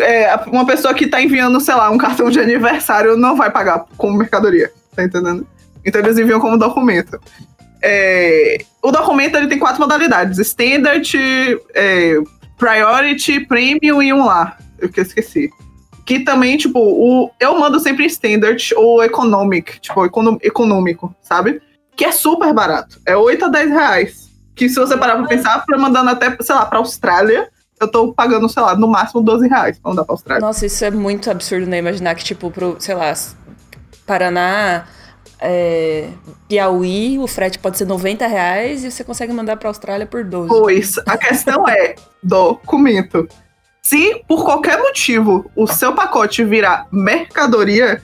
é, 0.00 0.34
uma 0.46 0.66
pessoa 0.66 0.92
que 0.92 1.06
tá 1.06 1.22
enviando, 1.22 1.60
sei 1.60 1.74
lá, 1.74 1.90
um 1.90 1.98
cartão 1.98 2.28
de 2.28 2.40
aniversário 2.40 3.16
não 3.16 3.36
vai 3.36 3.50
pagar 3.50 3.86
como 3.96 4.18
mercadoria, 4.18 4.72
tá 4.94 5.04
entendendo? 5.04 5.46
Então 5.84 6.00
eles 6.00 6.18
enviam 6.18 6.40
como 6.40 6.58
documento. 6.58 7.20
É, 7.80 8.58
o 8.82 8.90
documento 8.90 9.36
ele 9.36 9.46
tem 9.46 9.58
quatro 9.58 9.80
modalidades: 9.80 10.38
Standard, 10.38 11.16
é, 11.72 12.16
Priority, 12.58 13.40
Premium 13.46 14.02
e 14.02 14.12
um 14.12 14.24
lá. 14.24 14.58
Eu 14.78 14.88
que 14.88 15.00
esqueci. 15.00 15.50
Que 16.04 16.20
também, 16.20 16.56
tipo, 16.56 16.78
o, 16.78 17.30
eu 17.38 17.58
mando 17.58 17.80
sempre 17.80 18.04
em 18.04 18.08
Standard 18.08 18.74
ou 18.76 19.02
Economic, 19.02 19.80
tipo, 19.80 20.04
econômico, 20.42 21.14
sabe? 21.20 21.60
Que 21.96 22.04
é 22.04 22.12
super 22.12 22.52
barato. 22.52 23.00
É 23.06 23.16
8 23.16 23.44
a 23.44 23.48
10 23.48 23.70
reais. 23.70 24.25
Que 24.56 24.68
se 24.68 24.74
você 24.76 24.96
parar 24.96 25.16
pra 25.16 25.26
pensar, 25.26 25.64
pra 25.64 25.78
mandando 25.78 26.10
até, 26.10 26.36
sei 26.40 26.54
lá, 26.54 26.66
pra 26.66 26.78
Austrália, 26.78 27.48
eu 27.78 27.88
tô 27.88 28.12
pagando, 28.12 28.48
sei 28.48 28.62
lá, 28.62 28.74
no 28.74 28.88
máximo 28.88 29.22
12 29.22 29.46
reais 29.46 29.78
pra 29.78 29.90
mandar 29.90 30.04
pra 30.04 30.14
Austrália. 30.14 30.40
Nossa, 30.40 30.66
isso 30.66 30.84
é 30.84 30.90
muito 30.90 31.30
absurdo, 31.30 31.66
né? 31.66 31.78
Imaginar 31.78 32.14
que, 32.14 32.24
tipo, 32.24 32.50
pro, 32.50 32.76
sei 32.80 32.94
lá, 32.94 33.12
Paraná, 34.06 34.86
é, 35.38 36.08
Piauí, 36.48 37.18
o 37.18 37.26
frete 37.26 37.58
pode 37.58 37.76
ser 37.76 37.84
90 37.84 38.26
reais 38.26 38.84
e 38.84 38.90
você 38.90 39.04
consegue 39.04 39.32
mandar 39.32 39.56
pra 39.56 39.68
Austrália 39.68 40.06
por 40.06 40.24
12. 40.24 40.48
Pois 40.48 40.98
a 41.06 41.18
questão 41.18 41.68
é 41.68 41.94
documento. 42.22 43.28
Se 43.82 44.22
por 44.26 44.44
qualquer 44.44 44.78
motivo 44.78 45.50
o 45.54 45.66
seu 45.66 45.94
pacote 45.94 46.42
virar 46.44 46.88
mercadoria, 46.90 48.02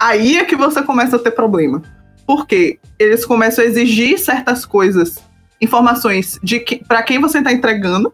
aí 0.00 0.38
é 0.38 0.44
que 0.44 0.56
você 0.56 0.82
começa 0.82 1.16
a 1.16 1.18
ter 1.18 1.30
problema. 1.32 1.82
Porque 2.26 2.80
eles 2.98 3.24
começam 3.24 3.64
a 3.64 3.68
exigir 3.68 4.18
certas 4.18 4.64
coisas, 4.64 5.22
informações 5.60 6.38
de 6.42 6.60
que, 6.60 6.76
para 6.84 7.02
quem 7.02 7.20
você 7.20 7.38
está 7.38 7.52
entregando, 7.52 8.12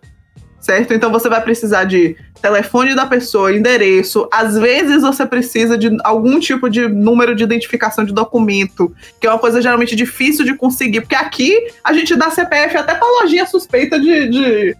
certo? 0.60 0.94
Então 0.94 1.10
você 1.10 1.28
vai 1.28 1.40
precisar 1.42 1.84
de 1.84 2.16
telefone 2.40 2.94
da 2.94 3.06
pessoa, 3.06 3.52
endereço. 3.54 4.28
Às 4.32 4.56
vezes 4.58 5.02
você 5.02 5.24
precisa 5.26 5.76
de 5.78 5.96
algum 6.04 6.38
tipo 6.40 6.68
de 6.68 6.88
número 6.88 7.34
de 7.34 7.42
identificação 7.44 8.04
de 8.04 8.12
documento, 8.12 8.94
que 9.20 9.26
é 9.26 9.30
uma 9.30 9.38
coisa 9.38 9.60
geralmente 9.62 9.94
difícil 9.96 10.44
de 10.44 10.54
conseguir, 10.56 11.00
porque 11.02 11.14
aqui 11.14 11.56
a 11.84 11.92
gente 11.92 12.14
dá 12.16 12.30
CPF 12.30 12.76
até 12.76 12.94
pra 12.94 13.06
lojinha 13.22 13.46
suspeita 13.46 13.98
de, 13.98 14.28
de- 14.28 14.76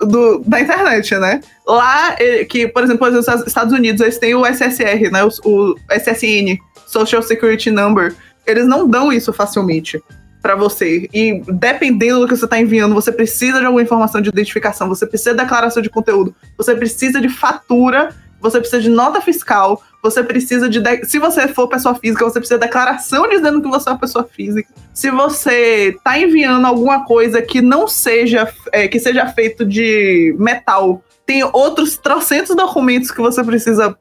do- 0.00 0.40
da 0.46 0.60
internet, 0.60 1.14
né? 1.16 1.40
Lá, 1.66 2.16
que, 2.48 2.66
por 2.66 2.82
exemplo, 2.82 3.08
nos 3.10 3.26
Estados 3.46 3.72
Unidos, 3.72 4.00
eles 4.00 4.18
têm 4.18 4.34
o 4.34 4.44
SSR, 4.44 5.10
né? 5.12 5.22
O, 5.24 5.28
o 5.44 5.76
SSN, 5.90 6.58
Social 6.86 7.22
Security 7.22 7.70
Number. 7.70 8.14
Eles 8.44 8.66
não 8.66 8.88
dão 8.88 9.12
isso 9.12 9.32
facilmente 9.32 10.02
pra 10.42 10.54
você. 10.56 11.08
E 11.14 11.40
dependendo 11.46 12.20
do 12.20 12.28
que 12.28 12.36
você 12.36 12.46
tá 12.48 12.60
enviando, 12.60 12.94
você 12.94 13.12
precisa 13.12 13.60
de 13.60 13.64
alguma 13.64 13.82
informação 13.82 14.20
de 14.20 14.28
identificação, 14.28 14.88
você 14.88 15.06
precisa 15.06 15.30
de 15.30 15.36
declaração 15.42 15.80
de 15.80 15.88
conteúdo, 15.88 16.34
você 16.58 16.74
precisa 16.74 17.20
de 17.20 17.28
fatura, 17.28 18.14
você 18.40 18.58
precisa 18.58 18.82
de 18.82 18.90
nota 18.90 19.20
fiscal, 19.20 19.80
você 20.02 20.20
precisa 20.24 20.68
de. 20.68 20.80
de- 20.80 21.04
Se 21.04 21.18
você 21.20 21.46
for 21.46 21.68
pessoa 21.68 21.94
física, 21.94 22.24
você 22.24 22.40
precisa 22.40 22.58
de 22.58 22.66
declaração 22.66 23.28
dizendo 23.28 23.62
que 23.62 23.68
você 23.68 23.88
é 23.88 23.92
uma 23.92 23.98
pessoa 24.00 24.28
física. 24.30 24.68
Se 24.92 25.10
você 25.12 25.96
tá 26.02 26.18
enviando 26.18 26.66
alguma 26.66 27.04
coisa 27.04 27.40
que 27.40 27.62
não 27.62 27.86
seja. 27.86 28.52
é, 28.72 28.88
que 28.88 28.98
seja 28.98 29.26
feito 29.28 29.64
de 29.64 30.34
metal, 30.40 31.04
tem 31.24 31.44
outros 31.44 31.96
trocentos 31.96 32.56
documentos 32.56 33.12
que 33.12 33.20
você 33.20 33.44
precisa. 33.44 33.96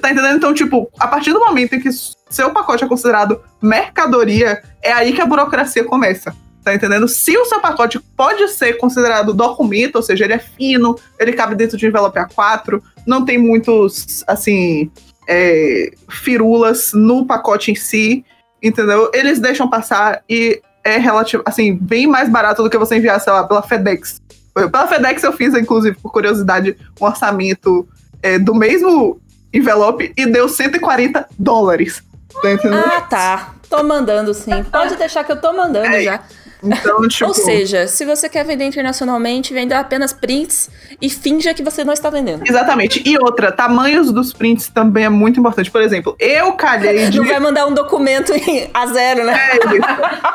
Tá 0.00 0.10
entendendo? 0.10 0.36
Então, 0.36 0.52
tipo, 0.52 0.90
a 1.00 1.08
partir 1.08 1.32
do 1.32 1.40
momento 1.40 1.74
em 1.74 1.80
que 1.80 1.88
seu 2.28 2.50
pacote 2.50 2.84
é 2.84 2.88
considerado 2.88 3.40
mercadoria, 3.62 4.62
é 4.82 4.92
aí 4.92 5.12
que 5.12 5.20
a 5.20 5.26
burocracia 5.26 5.84
começa. 5.84 6.34
Tá 6.62 6.74
entendendo? 6.74 7.06
Se 7.06 7.36
o 7.38 7.44
seu 7.44 7.60
pacote 7.60 8.00
pode 8.16 8.48
ser 8.48 8.74
considerado 8.74 9.32
documento, 9.32 9.96
ou 9.96 10.02
seja, 10.02 10.24
ele 10.24 10.32
é 10.32 10.38
fino, 10.38 10.98
ele 11.16 11.32
cabe 11.32 11.54
dentro 11.54 11.76
de 11.76 11.86
envelope 11.86 12.18
A4, 12.18 12.82
não 13.06 13.24
tem 13.24 13.38
muitos, 13.38 14.24
assim, 14.26 14.90
é, 15.28 15.92
firulas 16.08 16.92
no 16.92 17.24
pacote 17.24 17.70
em 17.70 17.76
si, 17.76 18.24
entendeu? 18.60 19.12
Eles 19.14 19.38
deixam 19.38 19.70
passar 19.70 20.24
e 20.28 20.60
é 20.82 20.98
relativo, 20.98 21.42
assim, 21.46 21.72
bem 21.74 22.08
mais 22.08 22.28
barato 22.28 22.64
do 22.64 22.70
que 22.70 22.78
você 22.78 22.96
enviar, 22.96 23.20
sei 23.20 23.32
lá, 23.32 23.44
pela 23.44 23.62
FedEx. 23.62 24.20
Pela 24.52 24.88
FedEx 24.88 25.22
eu 25.22 25.32
fiz, 25.32 25.54
inclusive, 25.54 25.96
por 25.96 26.10
curiosidade, 26.10 26.76
um 27.00 27.04
orçamento 27.04 27.88
é, 28.22 28.38
do 28.38 28.54
mesmo 28.54 29.20
envelope 29.52 30.12
e 30.16 30.26
deu 30.26 30.48
140 30.48 31.28
dólares. 31.38 32.02
Tá 32.42 32.52
entendendo? 32.52 32.84
Ah, 32.84 33.00
tá. 33.00 33.54
Tô 33.68 33.82
mandando 33.82 34.32
sim. 34.32 34.62
Pode 34.64 34.96
deixar 34.96 35.24
que 35.24 35.32
eu 35.32 35.40
tô 35.40 35.52
mandando 35.52 35.86
É, 35.86 36.02
já. 36.02 36.20
Então, 36.62 37.06
tipo. 37.08 37.26
Ou 37.26 37.34
seja, 37.34 37.86
se 37.86 38.04
você 38.04 38.28
quer 38.28 38.44
vender 38.44 38.64
internacionalmente, 38.64 39.52
venda 39.52 39.78
apenas 39.78 40.12
prints 40.12 40.70
e 41.00 41.10
finja 41.10 41.52
que 41.52 41.62
você 41.62 41.84
não 41.84 41.92
está 41.92 42.08
vendendo. 42.10 42.42
Exatamente. 42.46 43.02
E 43.04 43.16
outra, 43.18 43.52
tamanhos 43.52 44.10
dos 44.10 44.32
prints 44.32 44.68
também 44.68 45.04
é 45.04 45.08
muito 45.08 45.38
importante. 45.38 45.70
Por 45.70 45.82
exemplo, 45.82 46.16
eu 46.18 46.52
calhei 46.52 47.10
de. 47.10 47.18
Não 47.18 47.26
vai 47.26 47.38
mandar 47.38 47.66
um 47.66 47.74
documento 47.74 48.32
em 48.32 48.70
a 48.72 48.86
zero, 48.86 49.24
né? 49.24 49.38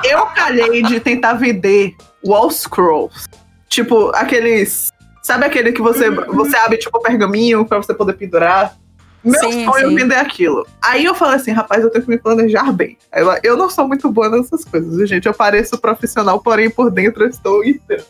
É. 0.03 0.14
Eu 0.14 0.26
calhei 0.28 0.84
de 0.84 0.99
tentar 0.99 1.34
vender 1.34 1.95
wall 2.26 2.52
scrolls. 2.52 3.28
Tipo, 3.68 4.11
aqueles. 4.14 4.90
Sabe 5.23 5.45
aquele 5.45 5.72
que 5.72 5.82
você, 5.82 6.10
você 6.10 6.57
abre 6.57 6.78
tipo 6.78 6.99
pergaminho 6.99 7.64
pra 7.64 7.78
você 7.78 7.94
poder 7.94 8.14
pendurar? 8.14 8.76
Meu 9.23 9.39
Sim, 9.39 9.65
sonho 9.65 9.89
sim. 9.89 9.95
é 9.95 9.99
vender 10.02 10.15
aquilo. 10.15 10.65
Aí 10.81 11.06
eu 11.06 11.14
falei 11.14 11.35
assim, 11.35 11.52
rapaz, 11.52 11.84
eu 11.84 11.89
tenho 11.91 12.03
que 12.03 12.10
me 12.10 12.18
planejar 12.18 12.72
bem. 12.72 12.98
Ela, 13.11 13.39
eu 13.43 13.56
não 13.56 13.69
sou 13.69 13.88
muito 13.88 14.10
boa 14.10 14.30
nessas 14.30 14.65
coisas, 14.65 15.07
gente. 15.07 15.27
Eu 15.27 15.34
pareço 15.34 15.77
profissional, 15.77 16.39
porém 16.39 16.69
por 16.69 16.89
dentro 16.89 17.23
eu 17.23 17.30
estou 17.30 17.64
em 17.64 17.77
trans. 17.77 18.06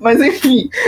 Mas 0.00 0.20
enfim. 0.20 0.68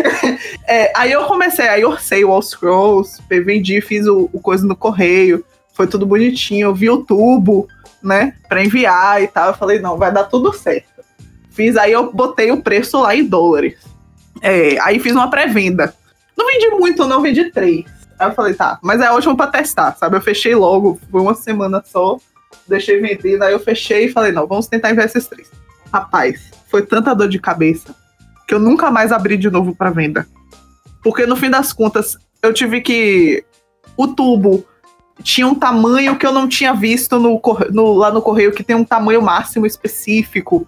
É, 0.67 0.91
aí 0.97 1.13
eu 1.13 1.25
comecei, 1.27 1.69
aí 1.69 1.83
eu 1.83 1.91
orcei 1.91 2.25
o 2.25 2.31
All 2.31 2.41
Scrolls, 2.41 3.23
vendi, 3.29 3.81
fiz 3.83 4.07
o, 4.07 4.31
o 4.33 4.41
coisa 4.41 4.67
no 4.67 4.75
correio, 4.75 5.45
foi 5.75 5.87
tudo 5.87 6.07
bonitinho, 6.07 6.69
eu 6.69 6.75
vi 6.75 6.89
o 6.89 7.05
tubo, 7.05 7.69
né, 8.03 8.35
pra 8.49 8.65
enviar 8.65 9.23
e 9.23 9.29
tal. 9.29 9.49
Eu 9.49 9.55
falei, 9.55 9.79
não, 9.79 9.99
vai 9.99 10.11
dar 10.11 10.25
tudo 10.25 10.53
certo. 10.55 11.05
Fiz, 11.51 11.77
aí 11.77 11.93
eu 11.93 12.13
botei 12.13 12.51
o 12.51 12.63
preço 12.63 13.01
lá 13.01 13.15
em 13.15 13.25
dólares. 13.25 13.77
É, 14.41 14.79
aí 14.81 14.99
fiz 14.99 15.13
uma 15.13 15.31
pré-venda. 15.31 15.95
Não 16.37 16.47
vendi 16.47 16.69
muito, 16.71 17.07
não, 17.07 17.21
vendi 17.23 17.51
três. 17.51 17.85
Aí 18.19 18.29
eu 18.29 18.35
falei, 18.35 18.55
tá, 18.55 18.79
mas 18.83 19.01
é 19.01 19.11
ótimo 19.11 19.37
pra 19.37 19.47
testar, 19.47 19.97
sabe? 19.97 20.17
Eu 20.17 20.21
fechei 20.21 20.55
logo, 20.55 21.01
foi 21.11 21.21
uma 21.21 21.35
semana 21.35 21.83
só, 21.85 22.19
deixei 22.67 23.01
vendendo, 23.01 23.43
aí 23.43 23.53
eu 23.53 23.61
fechei 23.61 24.07
e 24.07 24.13
falei, 24.13 24.33
não, 24.33 24.47
vamos 24.47 24.67
tentar 24.67 24.93
esses 24.93 25.27
três. 25.27 25.51
Rapaz, 25.93 26.51
foi 26.69 26.83
tanta 26.83 27.15
dor 27.15 27.29
de 27.29 27.39
cabeça 27.39 27.95
que 28.47 28.55
eu 28.55 28.59
nunca 28.59 28.91
mais 28.91 29.13
abri 29.13 29.37
de 29.37 29.51
novo 29.51 29.75
pra 29.75 29.91
venda. 29.91 30.27
Porque 31.03 31.27
no 31.27 31.37
fim 31.37 31.51
das 31.51 31.73
contas, 31.73 32.17
eu 32.43 32.53
tive 32.53 32.81
que. 32.81 33.45
O 33.97 34.09
tubo 34.09 34.65
tinha 35.23 35.47
um 35.47 35.55
tamanho 35.55 36.17
que 36.17 36.27
eu 36.27 36.33
não 36.33 36.49
tinha 36.49 36.75
visto 36.75 37.19
no, 37.19 37.41
no, 37.71 37.95
lá 37.95 38.11
no 38.11 38.21
correio, 38.21 38.53
que 38.53 38.65
tem 38.65 38.75
um 38.75 38.85
tamanho 38.85 39.23
máximo 39.23 39.67
específico. 39.67 40.67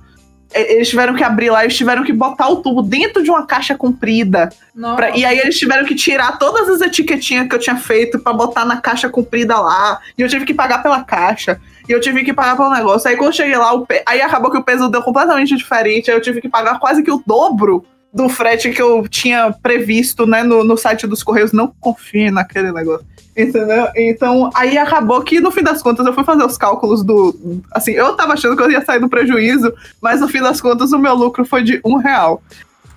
Eles 0.54 0.88
tiveram 0.88 1.14
que 1.14 1.24
abrir 1.24 1.50
lá, 1.50 1.64
eles 1.64 1.76
tiveram 1.76 2.04
que 2.04 2.12
botar 2.12 2.48
o 2.48 2.56
tubo 2.56 2.82
dentro 2.82 3.22
de 3.22 3.30
uma 3.30 3.46
caixa 3.46 3.74
comprida. 3.74 4.48
Pra, 4.94 5.10
e 5.16 5.24
aí 5.24 5.38
eles 5.38 5.58
tiveram 5.58 5.84
que 5.84 5.94
tirar 5.94 6.38
todas 6.38 6.68
as 6.68 6.80
etiquetinhas 6.80 7.48
que 7.48 7.54
eu 7.54 7.58
tinha 7.58 7.76
feito 7.76 8.18
para 8.18 8.32
botar 8.32 8.64
na 8.64 8.80
caixa 8.80 9.08
comprida 9.08 9.58
lá. 9.58 10.00
E 10.16 10.22
eu 10.22 10.28
tive 10.28 10.44
que 10.44 10.54
pagar 10.54 10.82
pela 10.82 11.02
caixa. 11.02 11.60
E 11.88 11.92
eu 11.92 12.00
tive 12.00 12.24
que 12.24 12.32
pagar 12.32 12.56
pelo 12.56 12.70
negócio. 12.70 13.08
Aí 13.08 13.16
quando 13.16 13.28
eu 13.28 13.32
cheguei 13.32 13.56
lá, 13.56 13.78
pe... 13.80 14.02
aí 14.06 14.20
acabou 14.20 14.50
que 14.50 14.58
o 14.58 14.62
peso 14.62 14.88
deu 14.88 15.02
completamente 15.02 15.56
diferente. 15.56 16.10
Aí 16.10 16.16
eu 16.16 16.22
tive 16.22 16.40
que 16.40 16.48
pagar 16.48 16.78
quase 16.78 17.02
que 17.02 17.10
o 17.10 17.22
dobro 17.26 17.84
do 18.16 18.28
frete 18.30 18.70
que 18.70 18.80
eu 18.80 19.06
tinha 19.06 19.52
previsto, 19.52 20.26
né, 20.26 20.42
no, 20.42 20.64
no 20.64 20.76
site 20.76 21.06
dos 21.06 21.22
Correios. 21.22 21.52
Não 21.52 21.72
confie 21.78 22.30
naquele 22.30 22.72
negócio. 22.72 23.04
Entendeu? 23.36 23.88
Então, 23.94 24.48
aí 24.54 24.78
acabou 24.78 25.22
que, 25.22 25.38
no 25.38 25.50
fim 25.50 25.62
das 25.62 25.82
contas, 25.82 26.06
eu 26.06 26.14
fui 26.14 26.24
fazer 26.24 26.42
os 26.42 26.56
cálculos 26.56 27.04
do. 27.04 27.60
Assim, 27.70 27.92
eu 27.92 28.16
tava 28.16 28.32
achando 28.32 28.56
que 28.56 28.62
eu 28.62 28.70
ia 28.70 28.82
sair 28.82 28.98
do 28.98 29.10
prejuízo, 29.10 29.70
mas 30.00 30.22
no 30.22 30.28
fim 30.28 30.40
das 30.40 30.58
contas, 30.58 30.92
o 30.92 30.98
meu 30.98 31.14
lucro 31.14 31.44
foi 31.44 31.62
de 31.62 31.78
um 31.84 31.96
real. 31.96 32.42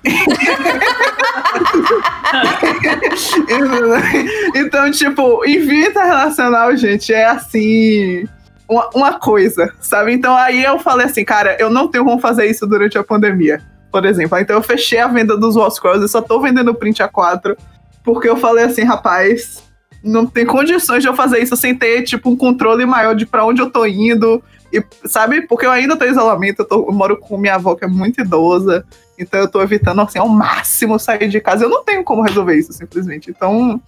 então, 4.55 4.89
tipo, 4.91 5.45
envio 5.45 5.89
internacional, 5.89 6.73
gente, 6.77 7.13
é 7.13 7.25
assim. 7.25 8.23
Uma, 8.69 8.89
uma 8.95 9.19
coisa, 9.19 9.73
sabe? 9.81 10.13
Então 10.13 10.33
aí 10.37 10.63
eu 10.63 10.79
falei 10.79 11.07
assim, 11.07 11.25
cara, 11.25 11.57
eu 11.59 11.69
não 11.71 11.89
tenho 11.89 12.05
como 12.05 12.21
fazer 12.21 12.45
isso 12.45 12.67
durante 12.67 12.99
a 12.99 13.03
pandemia, 13.03 13.59
por 13.91 14.05
exemplo. 14.05 14.37
Então 14.37 14.55
eu 14.55 14.63
fechei 14.63 14.99
a 14.99 15.07
venda 15.07 15.37
dos 15.37 15.55
Wall 15.55 15.71
Scrolls, 15.71 16.01
eu 16.01 16.07
só 16.07 16.21
tô 16.21 16.39
vendendo 16.39 16.73
print 16.73 17.01
A4, 17.01 17.57
porque 18.03 18.29
eu 18.29 18.37
falei 18.37 18.65
assim, 18.65 18.83
rapaz, 18.83 19.63
não 20.03 20.25
tem 20.25 20.45
condições 20.45 21.01
de 21.01 21.09
eu 21.09 21.15
fazer 21.15 21.39
isso 21.39 21.55
sem 21.55 21.75
ter, 21.75 22.03
tipo, 22.03 22.29
um 22.29 22.35
controle 22.35 22.85
maior 22.85 23.15
de 23.15 23.25
para 23.25 23.45
onde 23.45 23.61
eu 23.61 23.69
tô 23.69 23.85
indo. 23.85 24.41
E, 24.71 24.83
sabe? 25.05 25.41
Porque 25.47 25.65
eu 25.65 25.71
ainda 25.71 25.95
tô 25.95 26.05
em 26.05 26.11
isolamento, 26.11 26.59
eu, 26.59 26.65
tô, 26.65 26.87
eu, 26.87 26.93
moro 26.93 27.17
com 27.17 27.37
minha 27.37 27.55
avó 27.55 27.75
que 27.75 27.85
é 27.85 27.87
muito 27.87 28.21
idosa. 28.21 28.85
Então 29.17 29.39
eu 29.39 29.47
tô 29.47 29.61
evitando, 29.61 29.99
assim, 30.01 30.19
ao 30.19 30.29
máximo 30.29 30.97
sair 30.99 31.27
de 31.27 31.41
casa. 31.41 31.65
Eu 31.65 31.69
não 31.69 31.83
tenho 31.83 32.03
como 32.03 32.21
resolver 32.21 32.55
isso, 32.55 32.71
simplesmente. 32.71 33.29
Então, 33.29 33.81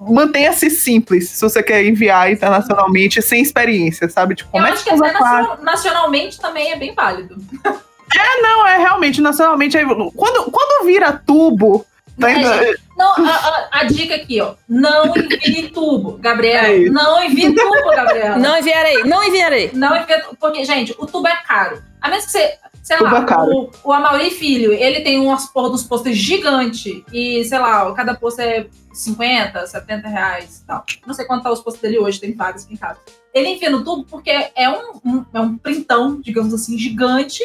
mantenha-se 0.00 0.70
simples 0.70 1.30
se 1.30 1.40
você 1.40 1.62
quer 1.62 1.84
enviar 1.84 2.30
internacionalmente 2.30 3.22
sem 3.22 3.40
experiência, 3.40 4.08
sabe? 4.08 4.34
Tipo, 4.34 4.58
eu 4.58 4.64
acho 4.64 4.84
que 4.84 4.90
até 4.90 5.62
nacionalmente 5.62 6.40
também 6.40 6.72
é 6.72 6.76
bem 6.76 6.94
válido. 6.94 7.36
É, 8.16 8.42
não, 8.42 8.66
é 8.66 8.78
realmente, 8.78 9.20
nacionalmente. 9.20 9.76
É, 9.76 9.84
quando, 9.84 10.50
quando 10.50 10.86
vira 10.86 11.12
tubo, 11.12 11.84
Tá 12.18 12.30
é, 12.32 12.74
não, 12.96 13.14
a, 13.14 13.30
a, 13.30 13.68
a, 13.80 13.84
dica 13.84 14.16
aqui, 14.16 14.40
ó. 14.40 14.54
Não 14.68 15.14
envie 15.16 15.68
tubo, 15.68 16.18
Gabriel. 16.18 16.64
É 16.64 16.90
não 16.90 17.22
envie 17.22 17.54
tubo, 17.54 17.90
Gabriel. 17.94 18.38
Não 18.40 18.58
enviarei, 18.58 19.04
não 19.04 19.22
enviarei. 19.22 19.70
Não 19.72 19.96
envie, 19.96 20.14
porque, 20.40 20.64
gente, 20.64 20.92
o 20.98 21.06
tubo 21.06 21.28
é 21.28 21.36
caro. 21.36 21.80
A 22.00 22.08
menos 22.08 22.24
que 22.26 22.32
você, 22.32 22.58
sei 22.82 22.96
tubo 22.96 23.10
lá, 23.10 23.24
é 23.24 23.54
o, 23.54 23.70
o 23.84 23.92
Amaury 23.92 24.30
Filho, 24.30 24.72
ele 24.72 25.00
tem 25.02 25.20
umas 25.20 25.46
porra 25.46 25.70
dos 25.70 25.84
posters 25.84 26.16
gigante 26.16 27.04
e, 27.12 27.44
sei 27.44 27.58
lá, 27.60 27.92
cada 27.94 28.16
posto 28.16 28.40
é 28.40 28.66
50, 28.92 29.64
70 29.64 30.08
reais 30.08 30.58
e 30.58 30.66
tal. 30.66 30.84
Não 31.06 31.14
sei 31.14 31.24
quanto 31.24 31.44
tá 31.44 31.52
os 31.52 31.60
postos 31.60 31.80
dele 31.80 31.98
hoje, 31.98 32.18
tem 32.20 32.34
vários 32.34 32.64
aqui 32.64 32.74
em 32.74 32.76
casa. 32.76 32.98
Ele 33.32 33.50
enfia 33.50 33.70
no 33.70 33.84
tubo 33.84 34.04
porque 34.04 34.50
é 34.56 34.68
um, 34.68 35.00
um, 35.04 35.24
é 35.32 35.40
um 35.40 35.56
printão, 35.56 36.20
digamos 36.20 36.52
assim, 36.52 36.76
gigante. 36.76 37.44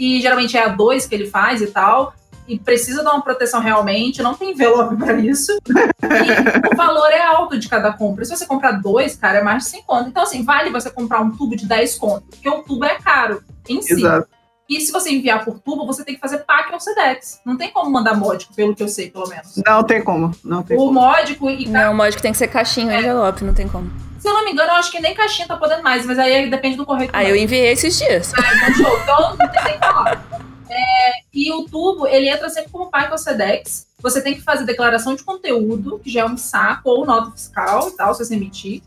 E 0.00 0.20
geralmente 0.20 0.56
é 0.56 0.64
a 0.64 0.68
dois 0.68 1.06
que 1.06 1.14
ele 1.14 1.26
faz 1.26 1.60
e 1.60 1.66
tal 1.66 2.14
e 2.48 2.58
precisa 2.58 3.04
dar 3.04 3.12
uma 3.12 3.22
proteção 3.22 3.60
realmente, 3.60 4.22
não 4.22 4.34
tem 4.34 4.50
envelope 4.50 4.96
para 4.96 5.14
isso. 5.18 5.52
E 5.52 6.72
o 6.72 6.76
valor 6.76 7.08
é 7.10 7.22
alto 7.22 7.56
de 7.56 7.68
cada 7.68 7.92
compra. 7.92 8.24
Se 8.24 8.36
você 8.36 8.44
comprar 8.44 8.72
dois, 8.72 9.14
cara, 9.14 9.38
é 9.38 9.42
mais 9.42 9.64
de 9.64 9.70
100 9.70 9.82
conto. 9.84 10.08
Então, 10.08 10.24
assim, 10.24 10.42
vale 10.42 10.70
você 10.70 10.90
comprar 10.90 11.20
um 11.20 11.30
tubo 11.30 11.54
de 11.54 11.64
10 11.64 11.96
conto, 11.96 12.24
porque 12.28 12.48
o 12.48 12.62
tubo 12.62 12.84
é 12.84 12.98
caro 12.98 13.44
em 13.68 13.80
si. 13.80 13.92
Exato. 13.92 14.28
E 14.68 14.80
se 14.80 14.90
você 14.90 15.10
enviar 15.10 15.44
por 15.44 15.60
tubo, 15.60 15.86
você 15.86 16.04
tem 16.04 16.14
que 16.14 16.20
fazer 16.20 16.38
PAC 16.38 16.72
ou 16.72 16.80
SEDEX. 16.80 17.40
Não 17.44 17.56
tem 17.56 17.70
como 17.70 17.90
mandar 17.90 18.16
módico, 18.16 18.54
pelo 18.54 18.74
que 18.74 18.82
eu 18.82 18.88
sei, 18.88 19.10
pelo 19.10 19.28
menos. 19.28 19.60
Não 19.64 19.84
tem 19.84 20.02
como. 20.02 20.32
Não 20.44 20.62
tem 20.62 20.76
o 20.76 20.80
como. 20.80 20.92
módico 20.92 21.50
e. 21.50 21.68
Não, 21.68 21.92
o 21.92 21.96
módico 21.96 22.22
tem 22.22 22.32
que 22.32 22.38
ser 22.38 22.48
caixinha 22.48 22.94
é. 22.94 22.98
envelope, 22.98 23.44
não 23.44 23.54
tem 23.54 23.68
como. 23.68 23.90
Se 24.20 24.28
eu 24.28 24.34
não 24.34 24.44
me 24.44 24.52
engano, 24.52 24.70
eu 24.70 24.76
acho 24.76 24.90
que 24.90 25.00
nem 25.00 25.14
caixinha 25.14 25.48
tá 25.48 25.56
podendo 25.56 25.82
mais, 25.82 26.04
mas 26.04 26.18
aí 26.18 26.50
depende 26.50 26.76
do 26.76 26.84
correio. 26.84 27.10
Ah, 27.12 27.24
eu 27.24 27.34
enviei 27.34 27.72
esses 27.72 27.98
dias. 27.98 28.32
Ah, 28.34 28.54
então 28.54 28.74
show. 28.74 29.00
Então 29.00 29.36
tem 29.50 29.64
nem 29.64 29.78
falar. 29.78 30.22
É, 30.68 31.22
e 31.32 31.50
o 31.50 31.64
tubo, 31.64 32.06
ele 32.06 32.28
entra 32.28 32.50
sempre 32.50 32.70
como 32.70 32.90
PAC 32.90 33.10
ou 33.10 33.18
SEDEX. 33.18 33.88
Você 33.98 34.22
tem 34.22 34.34
que 34.34 34.42
fazer 34.42 34.64
declaração 34.64 35.14
de 35.14 35.24
conteúdo, 35.24 35.98
que 35.98 36.10
já 36.10 36.20
é 36.20 36.24
um 36.26 36.36
saco, 36.36 36.90
ou 36.90 37.06
nota 37.06 37.30
fiscal 37.30 37.88
e 37.88 37.96
tal, 37.96 38.14
se 38.14 38.24
você 38.24 38.34
emitir. 38.34 38.82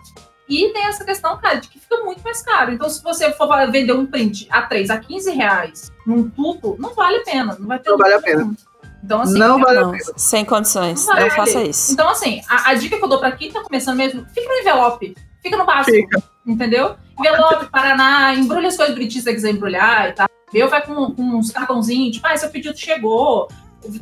E 0.47 0.69
tem 0.69 0.85
essa 0.85 1.03
questão, 1.03 1.38
cara, 1.39 1.55
de 1.55 1.68
que 1.68 1.80
fica 1.80 1.97
muito 2.03 2.22
mais 2.22 2.41
caro. 2.43 2.72
Então, 2.72 2.88
se 2.88 3.01
você 3.01 3.31
for 3.34 3.47
vender 3.72 3.93
um 3.93 4.05
print 4.05 4.47
a 4.51 4.61
3 4.61 4.91
a 4.91 4.97
15 4.97 5.31
reais 5.31 5.91
num 6.05 6.30
tubo, 6.30 6.76
não 6.77 6.93
vale 6.93 7.18
a 7.18 7.23
pena. 7.23 7.57
Não 7.60 7.68
vai 7.68 7.80
ter 7.80 7.89
Não 7.89 7.97
vale 7.97 8.14
a 8.14 8.22
pena. 8.22 8.53
Então, 9.03 9.21
assim, 9.21 9.38
não 9.38 9.59
vale 9.59 9.80
não, 9.80 9.89
a 9.89 9.91
pena. 9.91 10.13
Sem 10.15 10.45
condições. 10.45 11.05
Não, 11.05 11.19
não 11.19 11.30
faça 11.31 11.61
isso. 11.61 11.91
Então, 11.91 12.07
assim, 12.07 12.41
a, 12.47 12.69
a, 12.69 12.73
dica 12.73 12.97
que 12.97 13.03
eu 13.03 13.09
dou 13.09 13.19
pra 13.19 13.34
quem 13.34 13.51
tá 13.51 13.61
começando 13.61 13.97
mesmo, 13.97 14.25
fica 14.34 14.47
no 14.47 14.59
envelope. 14.61 15.15
Fica 15.41 15.57
no 15.57 15.65
básico. 15.65 15.91
Fica. 15.91 16.23
Entendeu? 16.47 16.95
Envelope, 17.19 17.69
Paraná, 17.69 18.34
embrulha 18.34 18.69
as 18.69 18.77
coisas 18.77 18.95
bonitinhas 18.95 19.25
que 19.25 19.30
você 19.30 19.35
quiser 19.35 19.51
embrulhar 19.51 20.09
e 20.09 20.13
tal. 20.13 20.27
Meu 20.53 20.69
vai 20.69 20.85
com, 20.85 21.11
com 21.11 21.21
uns 21.21 21.51
cartãozinhos, 21.51 22.15
tipo, 22.15 22.27
ah, 22.27 22.38
seu 22.38 22.49
pedido 22.49 22.77
chegou, 22.77 23.49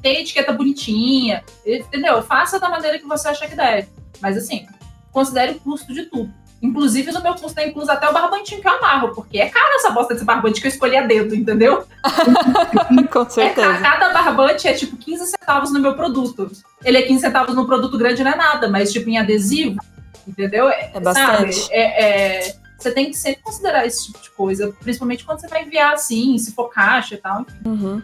tem 0.02 0.22
etiqueta 0.22 0.54
bonitinha, 0.54 1.44
entendeu? 1.66 2.22
Faça 2.22 2.60
da 2.60 2.70
maneira 2.70 3.00
que 3.00 3.08
você 3.08 3.28
acha 3.30 3.48
que 3.48 3.56
deve. 3.56 3.88
Mas 4.22 4.38
assim, 4.38 4.68
considere 5.12 5.54
o 5.54 5.60
custo 5.60 5.94
de 5.94 6.06
tudo. 6.06 6.32
Inclusive, 6.62 7.12
no 7.12 7.24
meu 7.24 7.34
custo 7.34 7.60
é 7.60 7.68
incluso 7.68 7.92
até 7.92 8.08
o 8.08 8.14
barbantinho 8.14 8.62
que 8.62 8.68
eu 8.68 8.72
amarro, 8.72 9.16
porque 9.16 9.40
é 9.40 9.50
caro 9.50 9.74
essa 9.76 9.90
bosta 9.90 10.14
desse 10.14 10.26
barbante 10.26 10.62
que 10.62 10.68
eu 10.68 10.72
escolhi 10.72 10.96
a 10.96 11.02
dedo, 11.08 11.34
entendeu? 11.34 11.86
Com 13.12 13.30
certeza. 13.30 13.68
É, 13.68 13.82
cada 13.82 14.14
barbante 14.14 14.68
é 14.68 14.74
tipo 14.74 14.96
15 14.96 15.32
centavos 15.32 15.72
no 15.72 15.80
meu 15.80 15.96
produto. 15.96 16.52
Ele 16.84 16.98
é 16.98 17.02
15 17.02 17.20
centavos 17.20 17.56
no 17.56 17.66
produto 17.66 17.98
grande, 17.98 18.24
não 18.24 18.32
é 18.32 18.36
nada, 18.36 18.70
mas 18.70 18.92
tipo 18.92 19.10
em 19.10 19.18
adesivo, 19.18 19.80
entendeu? 20.28 20.70
É, 20.70 20.92
é 20.94 21.00
bastante. 21.00 21.68
É, 21.72 22.40
é, 22.46 22.56
você 22.78 22.92
tem 22.92 23.10
que 23.10 23.18
sempre 23.18 23.42
considerar 23.42 23.86
esse 23.86 24.06
tipo 24.06 24.22
de 24.22 24.30
coisa, 24.32 24.74
principalmente 24.82 25.26
quando 25.26 25.40
você 25.40 25.48
vai 25.48 25.64
enviar 25.64 25.94
assim, 25.94 26.38
se 26.38 26.52
for 26.54 26.70
caixa 26.70 27.16
e 27.16 27.18
tal. 27.18 27.46
Uhum. 27.66 28.02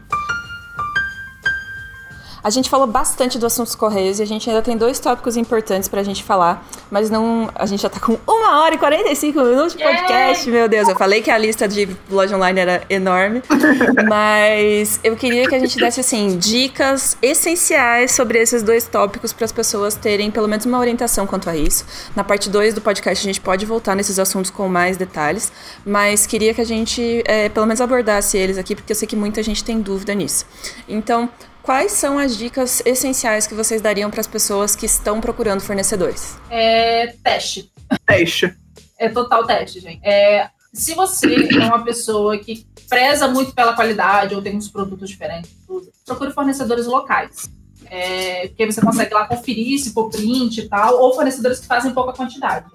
A 2.43 2.49
gente 2.49 2.69
falou 2.69 2.87
bastante 2.87 3.37
do 3.37 3.45
assunto 3.45 3.67
dos 3.67 3.75
Correios 3.75 4.19
e 4.19 4.23
a 4.23 4.25
gente 4.25 4.49
ainda 4.49 4.61
tem 4.61 4.77
dois 4.77 4.99
tópicos 4.99 5.35
importantes 5.35 5.89
pra 5.89 6.03
gente 6.03 6.23
falar, 6.23 6.65
mas 6.89 7.09
não. 7.09 7.49
A 7.55 7.65
gente 7.65 7.81
já 7.81 7.89
tá 7.89 7.99
com 7.99 8.17
uma 8.27 8.61
hora 8.61 8.75
e 8.75 8.77
45 8.77 9.39
minutos 9.39 9.73
de 9.73 9.83
podcast, 9.83 10.49
meu 10.49 10.67
Deus. 10.67 10.87
Eu 10.87 10.95
falei 10.95 11.21
que 11.21 11.31
a 11.31 11.37
lista 11.37 11.67
de 11.67 11.89
loja 12.09 12.35
online 12.35 12.59
era 12.59 12.83
enorme, 12.89 13.41
mas 14.07 14.99
eu 15.03 15.15
queria 15.15 15.47
que 15.47 15.55
a 15.55 15.59
gente 15.59 15.77
desse, 15.77 15.99
assim, 15.99 16.37
dicas 16.37 17.17
essenciais 17.21 18.11
sobre 18.11 18.39
esses 18.39 18.63
dois 18.63 18.87
tópicos 18.87 19.33
para 19.33 19.45
as 19.45 19.51
pessoas 19.51 19.95
terem 19.95 20.31
pelo 20.31 20.47
menos 20.47 20.65
uma 20.65 20.79
orientação 20.79 21.27
quanto 21.27 21.49
a 21.49 21.55
isso. 21.55 21.85
Na 22.15 22.23
parte 22.23 22.49
2 22.49 22.73
do 22.73 22.81
podcast 22.81 23.25
a 23.25 23.29
gente 23.29 23.41
pode 23.41 23.65
voltar 23.65 23.95
nesses 23.95 24.19
assuntos 24.19 24.51
com 24.51 24.67
mais 24.67 24.97
detalhes, 24.97 25.51
mas 25.85 26.25
queria 26.25 26.53
que 26.53 26.61
a 26.61 26.65
gente 26.65 27.23
é, 27.25 27.49
pelo 27.49 27.65
menos 27.65 27.81
abordasse 27.81 28.37
eles 28.37 28.57
aqui, 28.57 28.75
porque 28.75 28.91
eu 28.91 28.95
sei 28.95 29.07
que 29.07 29.15
muita 29.15 29.41
gente 29.43 29.63
tem 29.63 29.81
dúvida 29.81 30.13
nisso. 30.13 30.45
Então, 30.87 31.29
Quais 31.67 31.91
são 31.91 32.17
as 32.17 32.37
dicas 32.37 32.81
essenciais 32.85 33.45
que 33.45 33.53
vocês 33.53 33.81
dariam 33.81 34.09
para 34.09 34.21
as 34.21 34.25
pessoas 34.25 34.73
que 34.73 34.85
estão 34.85 35.19
procurando 35.19 35.59
fornecedores? 35.59 36.37
É 36.49 37.07
teste. 37.21 37.69
Teste. 38.05 38.55
É 38.97 39.09
total 39.09 39.45
teste, 39.45 39.81
gente. 39.81 39.99
É, 40.01 40.49
se 40.71 40.95
você 40.95 41.27
é 41.53 41.65
uma 41.65 41.83
pessoa 41.83 42.37
que 42.37 42.65
preza 42.87 43.27
muito 43.27 43.53
pela 43.53 43.75
qualidade 43.75 44.33
ou 44.33 44.41
tem 44.41 44.55
uns 44.55 44.69
produtos 44.69 45.09
diferentes, 45.09 45.51
tudo, 45.67 45.91
procure 46.05 46.31
fornecedores 46.31 46.85
locais. 46.85 47.51
É, 47.87 48.47
porque 48.47 48.71
você 48.71 48.79
consegue 48.79 49.13
lá 49.13 49.27
conferir 49.27 49.77
se 49.77 49.91
for 49.91 50.09
print 50.09 50.61
e 50.61 50.69
tal, 50.69 50.97
ou 51.01 51.13
fornecedores 51.15 51.59
que 51.59 51.67
fazem 51.67 51.93
pouca 51.93 52.13
quantidade. 52.13 52.65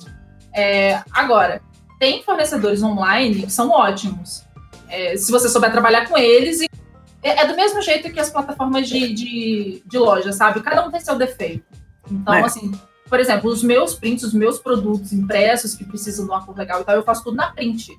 É, 0.54 1.00
agora, 1.10 1.62
tem 1.98 2.22
fornecedores 2.22 2.82
online 2.82 3.46
que 3.46 3.52
são 3.52 3.70
ótimos. 3.70 4.44
É, 4.90 5.16
se 5.16 5.32
você 5.32 5.48
souber 5.48 5.72
trabalhar 5.72 6.06
com 6.06 6.18
eles 6.18 6.60
e 6.60 6.71
é, 7.22 7.42
é, 7.42 7.46
do 7.46 7.54
mesmo 7.54 7.80
jeito 7.80 8.10
que 8.12 8.18
as 8.18 8.30
plataformas 8.30 8.88
de, 8.88 9.12
de, 9.12 9.82
de, 9.86 9.98
loja, 9.98 10.32
sabe? 10.32 10.60
Cada 10.60 10.84
um 10.86 10.90
tem 10.90 11.00
seu 11.00 11.14
defeito. 11.14 11.64
Então, 12.10 12.34
é. 12.34 12.42
assim, 12.42 12.72
por 13.08 13.20
exemplo, 13.20 13.50
os 13.50 13.62
meus 13.62 13.94
prints, 13.94 14.24
os 14.24 14.34
meus 14.34 14.58
produtos 14.58 15.12
impressos 15.12 15.74
que 15.74 15.84
precisam 15.84 16.24
de 16.24 16.30
uma 16.30 16.44
cor 16.44 16.56
legal 16.56 16.80
e 16.80 16.84
tal, 16.84 16.96
eu 16.96 17.04
faço 17.04 17.22
tudo 17.22 17.36
na 17.36 17.52
print. 17.52 17.96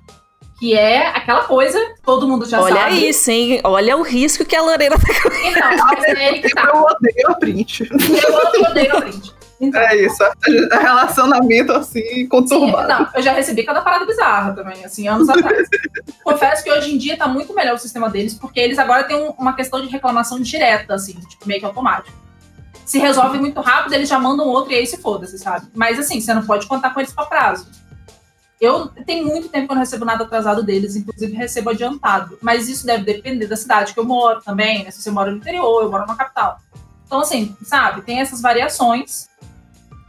Que 0.58 0.74
é 0.74 1.08
aquela 1.08 1.44
coisa, 1.44 1.78
todo 2.04 2.28
mundo 2.28 2.46
já 2.46 2.60
Olha 2.60 2.76
sabe. 2.76 2.96
Olha 2.96 3.10
isso, 3.10 3.30
hein? 3.30 3.60
Olha 3.64 3.96
o 3.96 4.02
risco 4.02 4.44
que 4.44 4.54
a 4.54 4.62
Lorena 4.62 4.96
tá 4.96 5.22
correndo. 5.22 5.56
Então, 5.56 6.16
é 6.16 6.28
aí 6.28 6.42
que 6.42 6.50
tá. 6.50 6.70
Eu 6.72 6.82
odeio 6.82 7.28
a 7.28 7.34
print. 7.34 7.88
Eu 7.90 8.70
odeio 8.70 8.96
a 8.96 9.00
print. 9.00 9.33
Então, 9.60 9.80
é 9.80 9.96
isso, 9.96 10.22
é 10.22 10.78
relacionamento 10.78 11.72
assim, 11.72 12.26
conturbado. 12.26 12.82
Sim, 12.82 12.98
não, 12.98 13.08
eu 13.14 13.22
já 13.22 13.32
recebi 13.32 13.62
cada 13.62 13.80
parada 13.80 14.04
bizarra 14.04 14.52
também, 14.52 14.84
assim, 14.84 15.06
anos 15.08 15.28
atrás. 15.28 15.68
Confesso 16.24 16.64
que 16.64 16.70
hoje 16.70 16.94
em 16.94 16.98
dia 16.98 17.16
tá 17.16 17.28
muito 17.28 17.54
melhor 17.54 17.74
o 17.74 17.78
sistema 17.78 18.10
deles, 18.10 18.34
porque 18.34 18.58
eles 18.60 18.78
agora 18.78 19.04
têm 19.04 19.32
uma 19.38 19.54
questão 19.54 19.80
de 19.80 19.88
reclamação 19.88 20.40
direta, 20.40 20.94
assim, 20.94 21.14
tipo, 21.28 21.46
meio 21.46 21.60
que 21.60 21.66
automático. 21.66 22.16
se 22.84 22.98
resolve 22.98 23.38
muito 23.38 23.60
rápido, 23.60 23.94
eles 23.94 24.08
já 24.08 24.18
mandam 24.18 24.46
outro 24.46 24.72
e 24.72 24.76
aí 24.76 24.86
se 24.86 24.98
foda-se, 24.98 25.38
sabe? 25.38 25.66
Mas 25.74 25.98
assim, 25.98 26.20
você 26.20 26.34
não 26.34 26.44
pode 26.44 26.66
contar 26.66 26.90
com 26.90 27.00
eles 27.00 27.12
para 27.12 27.26
prazo. 27.26 27.66
Eu 28.60 28.88
tenho 29.04 29.26
muito 29.26 29.48
tempo 29.48 29.66
que 29.66 29.72
eu 29.72 29.74
não 29.74 29.82
recebo 29.82 30.04
nada 30.04 30.24
atrasado 30.24 30.62
deles, 30.62 30.96
inclusive 30.96 31.32
recebo 31.34 31.70
adiantado. 31.70 32.38
Mas 32.40 32.68
isso 32.68 32.86
deve 32.86 33.04
depender 33.04 33.46
da 33.46 33.56
cidade 33.56 33.92
que 33.92 34.00
eu 34.00 34.04
moro 34.04 34.40
também, 34.42 34.84
né? 34.84 34.90
Se 34.90 35.02
você 35.02 35.10
mora 35.10 35.30
no 35.30 35.36
interior, 35.36 35.82
eu 35.82 35.90
moro 35.90 36.06
na 36.06 36.14
capital. 36.14 36.58
Então, 37.14 37.22
assim, 37.22 37.56
sabe, 37.62 38.02
tem 38.02 38.18
essas 38.18 38.40
variações. 38.40 39.28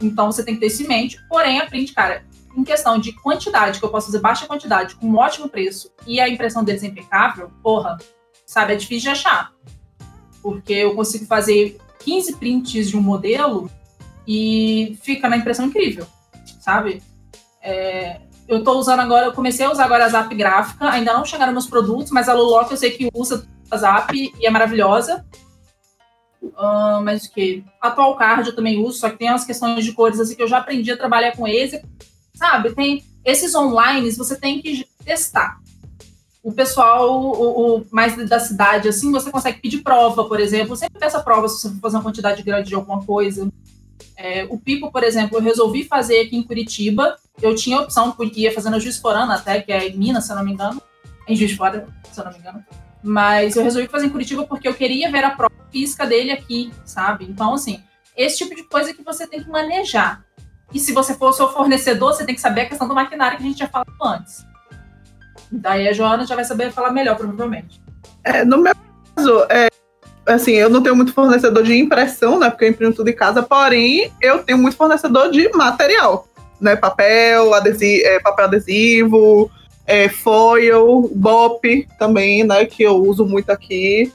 Então 0.02 0.32
você 0.32 0.44
tem 0.44 0.54
que 0.54 0.60
ter 0.60 0.66
isso 0.66 0.82
em 0.82 0.88
mente. 0.88 1.24
Porém, 1.28 1.60
aprende, 1.60 1.92
cara, 1.92 2.24
em 2.56 2.64
questão 2.64 2.98
de 2.98 3.12
quantidade, 3.12 3.78
que 3.78 3.84
eu 3.84 3.90
posso 3.90 4.06
fazer 4.06 4.18
baixa 4.18 4.44
quantidade 4.44 4.96
com 4.96 5.06
um 5.06 5.16
ótimo 5.16 5.48
preço 5.48 5.92
e 6.04 6.18
a 6.18 6.28
impressão 6.28 6.64
deles 6.64 6.82
é 6.82 6.88
impecável, 6.88 7.52
porra, 7.62 7.96
sabe, 8.44 8.72
é 8.72 8.76
difícil 8.76 9.02
de 9.02 9.08
achar. 9.10 9.52
Porque 10.42 10.72
eu 10.72 10.96
consigo 10.96 11.26
fazer 11.26 11.78
15 12.00 12.34
prints 12.38 12.88
de 12.88 12.96
um 12.96 13.00
modelo 13.00 13.70
e 14.26 14.98
fica 15.00 15.28
na 15.28 15.36
impressão 15.36 15.66
incrível, 15.66 16.08
sabe? 16.60 17.00
É, 17.62 18.20
eu 18.48 18.64
tô 18.64 18.72
usando 18.80 18.98
agora, 18.98 19.26
eu 19.26 19.32
comecei 19.32 19.64
a 19.64 19.70
usar 19.70 19.84
agora 19.84 20.06
a 20.06 20.08
Zap 20.08 20.34
gráfica, 20.34 20.90
ainda 20.90 21.12
não 21.12 21.24
chegaram 21.24 21.52
meus 21.52 21.68
produtos, 21.68 22.10
mas 22.10 22.28
a 22.28 22.34
Luloc 22.34 22.68
eu 22.68 22.76
sei 22.76 22.90
que 22.90 23.08
usa 23.14 23.46
a 23.70 23.76
Zap 23.76 24.12
e 24.12 24.44
é 24.44 24.50
maravilhosa. 24.50 25.24
Uh, 26.48 27.02
mas 27.02 27.24
o 27.24 27.32
que? 27.32 27.64
Atual 27.80 28.16
Card 28.16 28.48
eu 28.48 28.56
também 28.56 28.78
uso, 28.78 28.98
só 28.98 29.10
que 29.10 29.18
tem 29.18 29.28
umas 29.28 29.44
questões 29.44 29.84
de 29.84 29.92
cores 29.92 30.20
assim 30.20 30.34
que 30.34 30.42
eu 30.42 30.48
já 30.48 30.58
aprendi 30.58 30.90
a 30.90 30.96
trabalhar 30.96 31.36
com 31.36 31.46
eles. 31.46 31.80
Sabe, 32.34 32.74
tem 32.74 33.02
esses 33.24 33.54
online 33.54 34.10
você 34.12 34.36
tem 34.36 34.62
que 34.62 34.86
testar. 35.04 35.58
O 36.42 36.52
pessoal 36.52 37.20
o, 37.20 37.78
o, 37.78 37.86
mais 37.90 38.16
da 38.28 38.38
cidade, 38.38 38.88
assim, 38.88 39.10
você 39.10 39.32
consegue 39.32 39.60
pedir 39.60 39.82
prova, 39.82 40.24
por 40.24 40.38
exemplo. 40.38 40.76
Sempre 40.76 41.00
peça 41.00 41.20
prova 41.20 41.48
se 41.48 41.60
você 41.60 41.68
for 41.70 41.80
fazer 41.80 41.96
uma 41.96 42.04
quantidade 42.04 42.42
grande 42.44 42.68
de 42.68 42.74
alguma 42.76 43.04
coisa. 43.04 43.50
É, 44.16 44.44
o 44.48 44.56
Pipo, 44.56 44.92
por 44.92 45.02
exemplo, 45.02 45.36
eu 45.36 45.42
resolvi 45.42 45.82
fazer 45.84 46.20
aqui 46.20 46.36
em 46.36 46.42
Curitiba. 46.44 47.16
Eu 47.42 47.54
tinha 47.56 47.78
a 47.78 47.82
opção, 47.82 48.14
ia 48.34 48.54
fazer 48.54 48.70
no 48.70 48.78
Juiz 48.78 48.96
Forana 48.96 49.34
até, 49.34 49.60
que 49.60 49.72
é 49.72 49.88
em 49.88 49.96
Minas, 49.96 50.24
se 50.24 50.32
eu 50.32 50.36
não 50.36 50.44
me 50.44 50.52
engano. 50.52 50.80
Em 51.26 51.34
Juiz 51.34 51.52
Fora, 51.52 51.88
se 52.12 52.20
eu 52.20 52.24
não 52.24 52.32
me 52.32 52.38
engano. 52.38 52.64
Mas 53.06 53.54
eu 53.54 53.62
resolvi 53.62 53.86
fazer 53.86 54.06
em 54.06 54.10
Curitiba 54.10 54.44
porque 54.44 54.66
eu 54.66 54.74
queria 54.74 55.08
ver 55.12 55.22
a 55.22 55.30
prova 55.30 55.54
física 55.70 56.04
dele 56.04 56.32
aqui, 56.32 56.72
sabe? 56.84 57.24
Então, 57.24 57.54
assim, 57.54 57.80
esse 58.16 58.38
tipo 58.38 58.52
de 58.52 58.64
coisa 58.64 58.92
que 58.92 59.00
você 59.04 59.28
tem 59.28 59.44
que 59.44 59.48
manejar. 59.48 60.24
E 60.74 60.80
se 60.80 60.92
você 60.92 61.14
for 61.14 61.28
o 61.28 61.32
seu 61.32 61.48
fornecedor, 61.48 62.12
você 62.12 62.26
tem 62.26 62.34
que 62.34 62.40
saber 62.40 62.62
a 62.62 62.66
questão 62.66 62.88
do 62.88 62.94
maquinário 62.96 63.38
que 63.38 63.44
a 63.44 63.46
gente 63.46 63.60
já 63.60 63.68
falou 63.68 63.86
antes. 64.02 64.44
Daí 65.52 65.86
a 65.86 65.92
Joana 65.92 66.26
já 66.26 66.34
vai 66.34 66.44
saber 66.44 66.72
falar 66.72 66.90
melhor, 66.90 67.16
provavelmente. 67.16 67.80
É, 68.24 68.44
no 68.44 68.58
meu 68.58 68.74
caso, 69.14 69.46
é, 69.48 69.68
assim, 70.26 70.54
eu 70.54 70.68
não 70.68 70.82
tenho 70.82 70.96
muito 70.96 71.12
fornecedor 71.12 71.62
de 71.62 71.78
impressão, 71.78 72.40
né? 72.40 72.50
Porque 72.50 72.64
eu 72.64 72.70
imprimo 72.70 72.92
tudo 72.92 73.08
em 73.08 73.14
casa, 73.14 73.40
porém, 73.40 74.12
eu 74.20 74.42
tenho 74.42 74.58
muito 74.58 74.76
fornecedor 74.76 75.30
de 75.30 75.48
material, 75.50 76.26
né? 76.60 76.74
Papel, 76.74 77.54
adesivo, 77.54 78.04
é, 78.04 78.18
papel 78.18 78.46
adesivo, 78.46 79.48
é, 79.86 80.08
foil, 80.08 81.10
BOP 81.14 81.86
também, 81.98 82.44
né? 82.44 82.64
Que 82.64 82.82
eu 82.82 82.96
uso 82.96 83.24
muito 83.24 83.50
aqui 83.50 84.12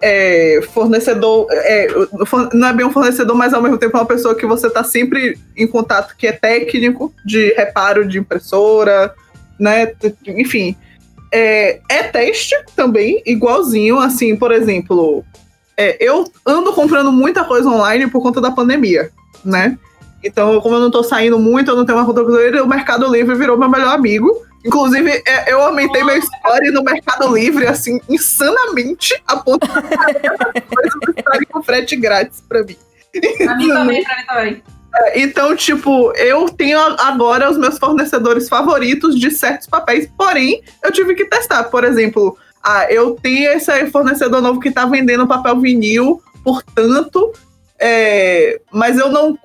é, 0.00 0.60
fornecedor, 0.72 1.46
é, 1.50 1.88
não 2.52 2.68
é 2.68 2.72
bem 2.72 2.86
um 2.86 2.92
fornecedor, 2.92 3.34
mas 3.34 3.54
ao 3.54 3.62
mesmo 3.62 3.78
tempo 3.78 3.96
é 3.96 4.00
uma 4.00 4.06
pessoa 4.06 4.34
que 4.34 4.46
você 4.46 4.66
está 4.66 4.84
sempre 4.84 5.38
em 5.56 5.66
contato, 5.66 6.14
que 6.16 6.26
é 6.26 6.32
técnico 6.32 7.12
de 7.24 7.52
reparo 7.54 8.06
de 8.06 8.18
impressora, 8.18 9.14
né? 9.58 9.92
Enfim, 10.26 10.76
é, 11.32 11.80
é 11.88 12.02
teste 12.04 12.54
também, 12.74 13.22
igualzinho, 13.24 13.98
assim, 13.98 14.36
por 14.36 14.52
exemplo, 14.52 15.24
é, 15.76 15.96
eu 15.98 16.30
ando 16.44 16.72
comprando 16.72 17.10
muita 17.10 17.44
coisa 17.44 17.68
online 17.68 18.08
por 18.08 18.22
conta 18.22 18.40
da 18.40 18.50
pandemia, 18.50 19.10
né? 19.44 19.78
Então, 20.22 20.60
como 20.60 20.74
eu 20.74 20.80
não 20.80 20.90
tô 20.90 21.02
saindo 21.02 21.38
muito, 21.38 21.70
eu 21.70 21.76
não 21.76 21.86
tenho 21.86 21.98
uma 21.98 22.06
conta 22.06 22.22
o 22.22 22.66
Mercado 22.66 23.10
Livre 23.10 23.34
virou 23.36 23.56
meu 23.56 23.68
melhor 23.68 23.94
amigo. 23.94 24.45
Inclusive, 24.66 25.22
é, 25.24 25.52
eu 25.52 25.62
aumentei 25.62 26.02
meu 26.02 26.18
story 26.18 26.70
no 26.72 26.82
Mercado 26.82 27.32
Livre, 27.32 27.66
assim, 27.66 28.00
insanamente, 28.08 29.14
a 29.26 29.36
ponto 29.36 29.66
de 29.66 31.18
estarem 31.18 31.46
com 31.50 31.62
frete 31.62 31.94
grátis 31.94 32.42
pra 32.48 32.64
mim. 32.64 32.76
Pra 33.44 33.56
mim 33.56 33.68
também, 33.68 34.04
pra 34.04 34.16
mim 34.16 34.24
também. 34.26 34.62
É, 34.96 35.20
então, 35.20 35.54
tipo, 35.54 36.10
eu 36.16 36.48
tenho 36.48 36.78
agora 36.78 37.50
os 37.50 37.58
meus 37.58 37.78
fornecedores 37.78 38.48
favoritos 38.48 39.18
de 39.18 39.30
certos 39.30 39.68
papéis, 39.68 40.08
porém, 40.16 40.62
eu 40.82 40.90
tive 40.90 41.14
que 41.14 41.26
testar. 41.26 41.64
Por 41.64 41.84
exemplo, 41.84 42.36
ah, 42.62 42.90
eu 42.90 43.14
tenho 43.14 43.52
esse 43.52 43.86
fornecedor 43.90 44.42
novo 44.42 44.58
que 44.58 44.70
tá 44.70 44.84
vendendo 44.86 45.28
papel 45.28 45.60
vinil, 45.60 46.20
portanto, 46.42 47.32
é, 47.78 48.60
mas 48.72 48.98
eu 48.98 49.10
não 49.10 49.36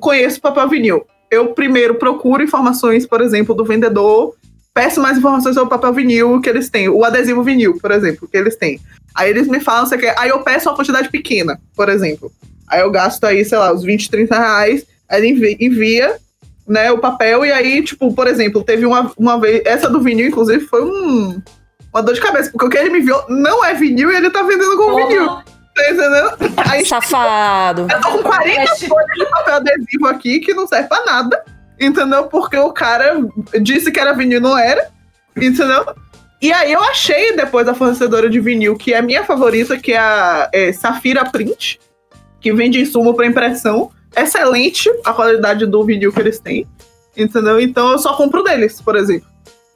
conheço 0.00 0.40
papel 0.40 0.68
vinil. 0.68 1.06
Eu 1.30 1.48
primeiro 1.54 1.94
procuro 1.94 2.42
informações, 2.42 3.06
por 3.06 3.20
exemplo, 3.20 3.54
do 3.54 3.64
vendedor 3.64 4.34
peço 4.74 5.00
mais 5.00 5.16
informações 5.16 5.54
sobre 5.54 5.68
o 5.68 5.70
papel 5.70 5.92
vinil 5.92 6.40
que 6.40 6.50
eles 6.50 6.68
têm, 6.68 6.88
o 6.88 7.04
adesivo 7.04 7.44
vinil, 7.44 7.78
por 7.78 7.92
exemplo, 7.92 8.28
que 8.28 8.36
eles 8.36 8.56
têm. 8.56 8.80
Aí 9.14 9.30
eles 9.30 9.46
me 9.46 9.60
falam, 9.60 9.86
você 9.86 9.96
quer. 9.96 10.16
Aí 10.18 10.30
eu 10.30 10.40
peço 10.40 10.68
uma 10.68 10.74
quantidade 10.74 11.08
pequena, 11.08 11.60
por 11.76 11.88
exemplo. 11.88 12.30
Aí 12.66 12.80
eu 12.80 12.90
gasto 12.90 13.22
aí, 13.24 13.44
sei 13.44 13.56
lá, 13.56 13.72
uns 13.72 13.84
20, 13.84 14.10
30 14.10 14.36
reais, 14.36 14.84
aí 15.08 15.24
ele 15.24 15.56
envia, 15.60 16.16
né, 16.66 16.90
o 16.90 16.98
papel, 16.98 17.44
e 17.44 17.52
aí, 17.52 17.82
tipo, 17.82 18.12
por 18.12 18.26
exemplo, 18.26 18.64
teve 18.64 18.84
uma, 18.84 19.12
uma 19.16 19.38
vez. 19.38 19.62
Essa 19.64 19.88
do 19.88 20.00
vinil, 20.00 20.26
inclusive, 20.26 20.66
foi 20.66 20.82
um, 20.82 21.40
uma 21.92 22.02
dor 22.02 22.14
de 22.14 22.20
cabeça, 22.20 22.50
porque 22.50 22.66
o 22.66 22.68
que 22.68 22.78
ele 22.78 22.90
me 22.90 23.00
viu 23.00 23.16
não 23.28 23.64
é 23.64 23.74
vinil 23.74 24.10
e 24.10 24.16
ele 24.16 24.30
tá 24.30 24.42
vendendo 24.42 24.76
com 24.76 24.96
vinil. 24.96 25.26
Tá 25.26 25.90
entendendo? 25.90 26.36
Aí, 26.70 26.84
Safado. 26.84 27.86
Eu 27.90 28.00
tô 28.00 28.10
com 28.12 28.22
40 28.22 28.76
folhas 28.76 29.16
de 29.16 29.26
papel 29.30 29.54
adesivo 29.54 30.06
aqui 30.06 30.40
que 30.40 30.54
não 30.54 30.66
serve 30.66 30.88
pra 30.88 31.04
nada 31.04 31.44
entendeu? 31.80 32.24
Porque 32.24 32.56
o 32.56 32.72
cara 32.72 33.20
disse 33.60 33.90
que 33.90 34.00
era 34.00 34.12
vinil, 34.12 34.40
não 34.40 34.56
era, 34.56 34.88
entendeu? 35.36 35.84
E 36.40 36.52
aí 36.52 36.72
eu 36.72 36.82
achei 36.82 37.34
depois 37.34 37.66
a 37.66 37.74
fornecedora 37.74 38.28
de 38.28 38.40
vinil, 38.40 38.76
que 38.76 38.92
é 38.92 38.98
a 38.98 39.02
minha 39.02 39.24
favorita, 39.24 39.78
que 39.78 39.92
é 39.92 39.98
a 39.98 40.50
é, 40.52 40.72
Safira 40.72 41.24
Print, 41.24 41.80
que 42.40 42.52
vende 42.52 42.80
insumo 42.80 43.14
para 43.14 43.26
impressão. 43.26 43.90
Excelente 44.16 44.90
a 45.04 45.12
qualidade 45.12 45.66
do 45.66 45.84
vinil 45.84 46.12
que 46.12 46.20
eles 46.20 46.38
têm, 46.38 46.66
entendeu? 47.16 47.58
Então 47.58 47.90
eu 47.92 47.98
só 47.98 48.14
compro 48.14 48.42
deles, 48.42 48.80
por 48.80 48.94
exemplo. 48.94 49.26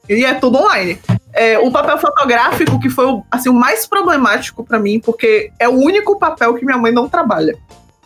E 0.08 0.24
é 0.24 0.34
tudo 0.34 0.58
online. 0.58 0.98
É, 1.32 1.58
o 1.58 1.70
papel 1.70 1.98
fotográfico, 1.98 2.78
que 2.80 2.88
foi 2.88 3.06
assim, 3.30 3.48
o 3.48 3.54
mais 3.54 3.86
problemático 3.86 4.64
para 4.64 4.78
mim, 4.78 5.00
porque 5.00 5.50
é 5.58 5.68
o 5.68 5.72
único 5.72 6.18
papel 6.18 6.54
que 6.54 6.64
minha 6.64 6.78
mãe 6.78 6.92
não 6.92 7.08
trabalha. 7.08 7.56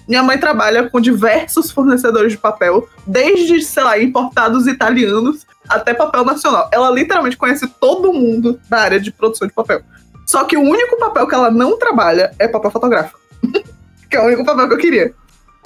Minha 0.08 0.22
mãe 0.22 0.38
trabalha 0.38 0.88
com 0.88 1.00
diversos 1.00 1.70
fornecedores 1.70 2.32
de 2.32 2.38
papel, 2.38 2.88
desde, 3.06 3.62
sei 3.62 3.82
lá, 3.82 3.98
importados 3.98 4.66
italianos 4.66 5.46
até 5.68 5.94
papel 5.94 6.24
nacional. 6.24 6.68
Ela 6.72 6.90
literalmente 6.90 7.36
conhece 7.36 7.66
todo 7.66 8.12
mundo 8.12 8.60
da 8.68 8.80
área 8.80 9.00
de 9.00 9.12
produção 9.12 9.46
de 9.46 9.54
papel. 9.54 9.82
Só 10.26 10.44
que 10.44 10.56
o 10.56 10.62
único 10.62 10.98
papel 10.98 11.26
que 11.26 11.34
ela 11.34 11.50
não 11.50 11.78
trabalha 11.78 12.32
é 12.38 12.48
papel 12.48 12.70
fotográfico. 12.70 13.18
que 14.10 14.16
é 14.16 14.20
o 14.20 14.26
único 14.26 14.44
papel 14.44 14.68
que 14.68 14.74
eu 14.74 14.78
queria. 14.78 15.14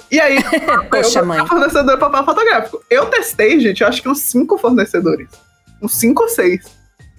E 0.09 0.19
aí, 0.19 0.37
Poxa, 0.89 1.21
mãe. 1.23 1.45
fornecedor 1.45 1.95
de 1.95 1.99
papel 1.99 2.23
fotográfico. 2.23 2.81
Eu 2.89 3.07
testei, 3.07 3.59
gente, 3.59 3.81
eu 3.81 3.87
acho 3.87 4.01
que 4.01 4.09
uns 4.09 4.19
cinco 4.19 4.57
fornecedores. 4.57 5.29
Uns 5.81 5.95
cinco 5.95 6.23
ou 6.23 6.29
seis. 6.29 6.65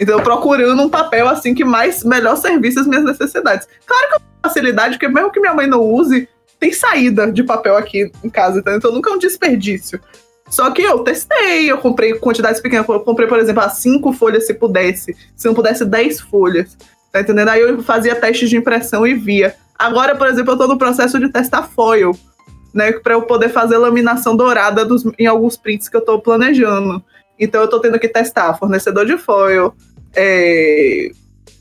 Então, 0.00 0.20
procurando 0.20 0.80
um 0.80 0.88
papel 0.88 1.28
assim 1.28 1.54
que 1.54 1.64
mais 1.64 2.04
melhor 2.04 2.36
servisse 2.36 2.78
as 2.78 2.86
minhas 2.86 3.04
necessidades. 3.04 3.66
Claro 3.84 4.08
que 4.08 4.14
eu 4.14 4.20
tenho 4.20 4.32
facilidade, 4.42 4.94
porque 4.94 5.08
mesmo 5.08 5.30
que 5.30 5.40
minha 5.40 5.54
mãe 5.54 5.66
não 5.66 5.80
use, 5.80 6.28
tem 6.58 6.72
saída 6.72 7.30
de 7.30 7.42
papel 7.44 7.76
aqui 7.76 8.10
em 8.22 8.28
casa, 8.28 8.62
tá? 8.62 8.74
então 8.74 8.92
nunca 8.92 9.10
é 9.10 9.12
um 9.12 9.18
desperdício. 9.18 10.00
Só 10.50 10.70
que 10.70 10.82
eu 10.82 11.00
testei, 11.00 11.70
eu 11.70 11.78
comprei 11.78 12.14
quantidades 12.14 12.60
pequenas. 12.60 12.88
Eu 12.88 13.00
comprei, 13.00 13.28
por 13.28 13.38
exemplo, 13.38 13.68
cinco 13.70 14.12
folhas 14.12 14.46
se 14.46 14.54
pudesse. 14.54 15.14
Se 15.36 15.46
não 15.46 15.54
pudesse, 15.54 15.84
dez 15.84 16.20
folhas. 16.20 16.76
Tá 17.12 17.20
entendendo? 17.20 17.48
Aí 17.48 17.60
eu 17.60 17.82
fazia 17.82 18.14
testes 18.14 18.48
de 18.48 18.56
impressão 18.56 19.06
e 19.06 19.14
via. 19.14 19.54
Agora, 19.78 20.16
por 20.16 20.26
exemplo, 20.26 20.54
eu 20.54 20.58
tô 20.58 20.66
no 20.66 20.78
processo 20.78 21.18
de 21.18 21.28
testar 21.28 21.64
foil, 21.64 22.12
né? 22.72 22.92
Pra 22.92 23.14
eu 23.14 23.22
poder 23.22 23.50
fazer 23.50 23.76
laminação 23.76 24.34
dourada 24.34 24.84
dos, 24.84 25.04
em 25.18 25.26
alguns 25.26 25.56
prints 25.56 25.88
que 25.88 25.96
eu 25.96 26.00
tô 26.00 26.18
planejando. 26.18 27.02
Então 27.38 27.60
eu 27.60 27.68
tô 27.68 27.78
tendo 27.78 27.98
que 27.98 28.08
testar 28.08 28.54
fornecedor 28.54 29.06
de 29.06 29.16
foil, 29.16 29.72
é, 30.16 31.10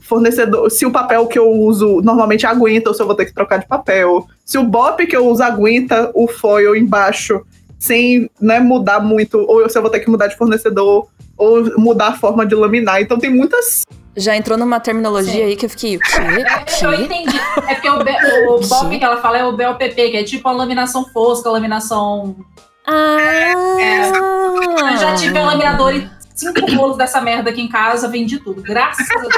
fornecedor, 0.07 0.69
se 0.71 0.85
o 0.85 0.91
papel 0.91 1.27
que 1.27 1.37
eu 1.37 1.49
uso 1.51 2.01
normalmente 2.01 2.45
aguenta 2.45 2.89
ou 2.89 2.93
se 2.95 3.01
eu 3.01 3.05
vou 3.05 3.15
ter 3.15 3.25
que 3.25 3.33
trocar 3.33 3.57
de 3.59 3.67
papel. 3.67 4.25
Se 4.45 4.57
o 4.57 4.63
BOP 4.63 5.05
que 5.05 5.15
eu 5.15 5.27
uso 5.27 5.43
aguenta 5.43 6.11
o 6.13 6.27
foil 6.27 6.75
embaixo 6.75 7.45
sem 7.77 8.29
né, 8.41 8.59
mudar 8.59 8.99
muito, 8.99 9.39
ou 9.39 9.69
se 9.69 9.77
eu 9.77 9.81
vou 9.81 9.91
ter 9.91 9.99
que 9.99 10.09
mudar 10.09 10.27
de 10.27 10.35
fornecedor, 10.35 11.07
ou 11.37 11.79
mudar 11.79 12.07
a 12.07 12.13
forma 12.13 12.45
de 12.45 12.55
laminar. 12.55 13.01
Então 13.01 13.19
tem 13.19 13.29
muitas. 13.29 13.83
Já 14.15 14.35
entrou 14.35 14.57
numa 14.57 14.79
terminologia 14.79 15.31
Sim. 15.31 15.43
aí 15.43 15.55
que 15.55 15.65
eu 15.65 15.69
fiquei. 15.69 15.97
O 15.97 15.99
quê? 15.99 16.83
Eu, 16.83 16.91
eu 16.91 17.01
entendi. 17.01 17.39
É 17.67 17.75
porque 17.75 17.89
o, 17.89 18.55
o 18.55 18.59
BOP 18.67 18.97
que 18.97 19.03
ela 19.03 19.17
fala 19.17 19.37
é 19.37 19.45
o 19.45 19.55
BOPP, 19.55 20.11
que 20.11 20.17
é 20.17 20.23
tipo 20.23 20.47
a 20.47 20.51
laminação 20.51 21.05
fosca, 21.05 21.49
a 21.49 21.51
laminação. 21.51 22.35
Ah! 22.87 23.17
É, 23.79 24.93
eu 24.93 24.97
já 24.97 25.15
tive 25.15 25.37
um 25.37 25.45
laminador 25.45 25.93
e 25.93 26.09
cinco 26.33 26.65
rolos 26.73 26.97
dessa 26.97 27.21
merda 27.21 27.49
aqui 27.49 27.61
em 27.61 27.69
casa, 27.69 28.07
vendi 28.07 28.39
tudo. 28.39 28.61
Graças 28.61 29.05
a 29.11 29.19
Deus. 29.19 29.35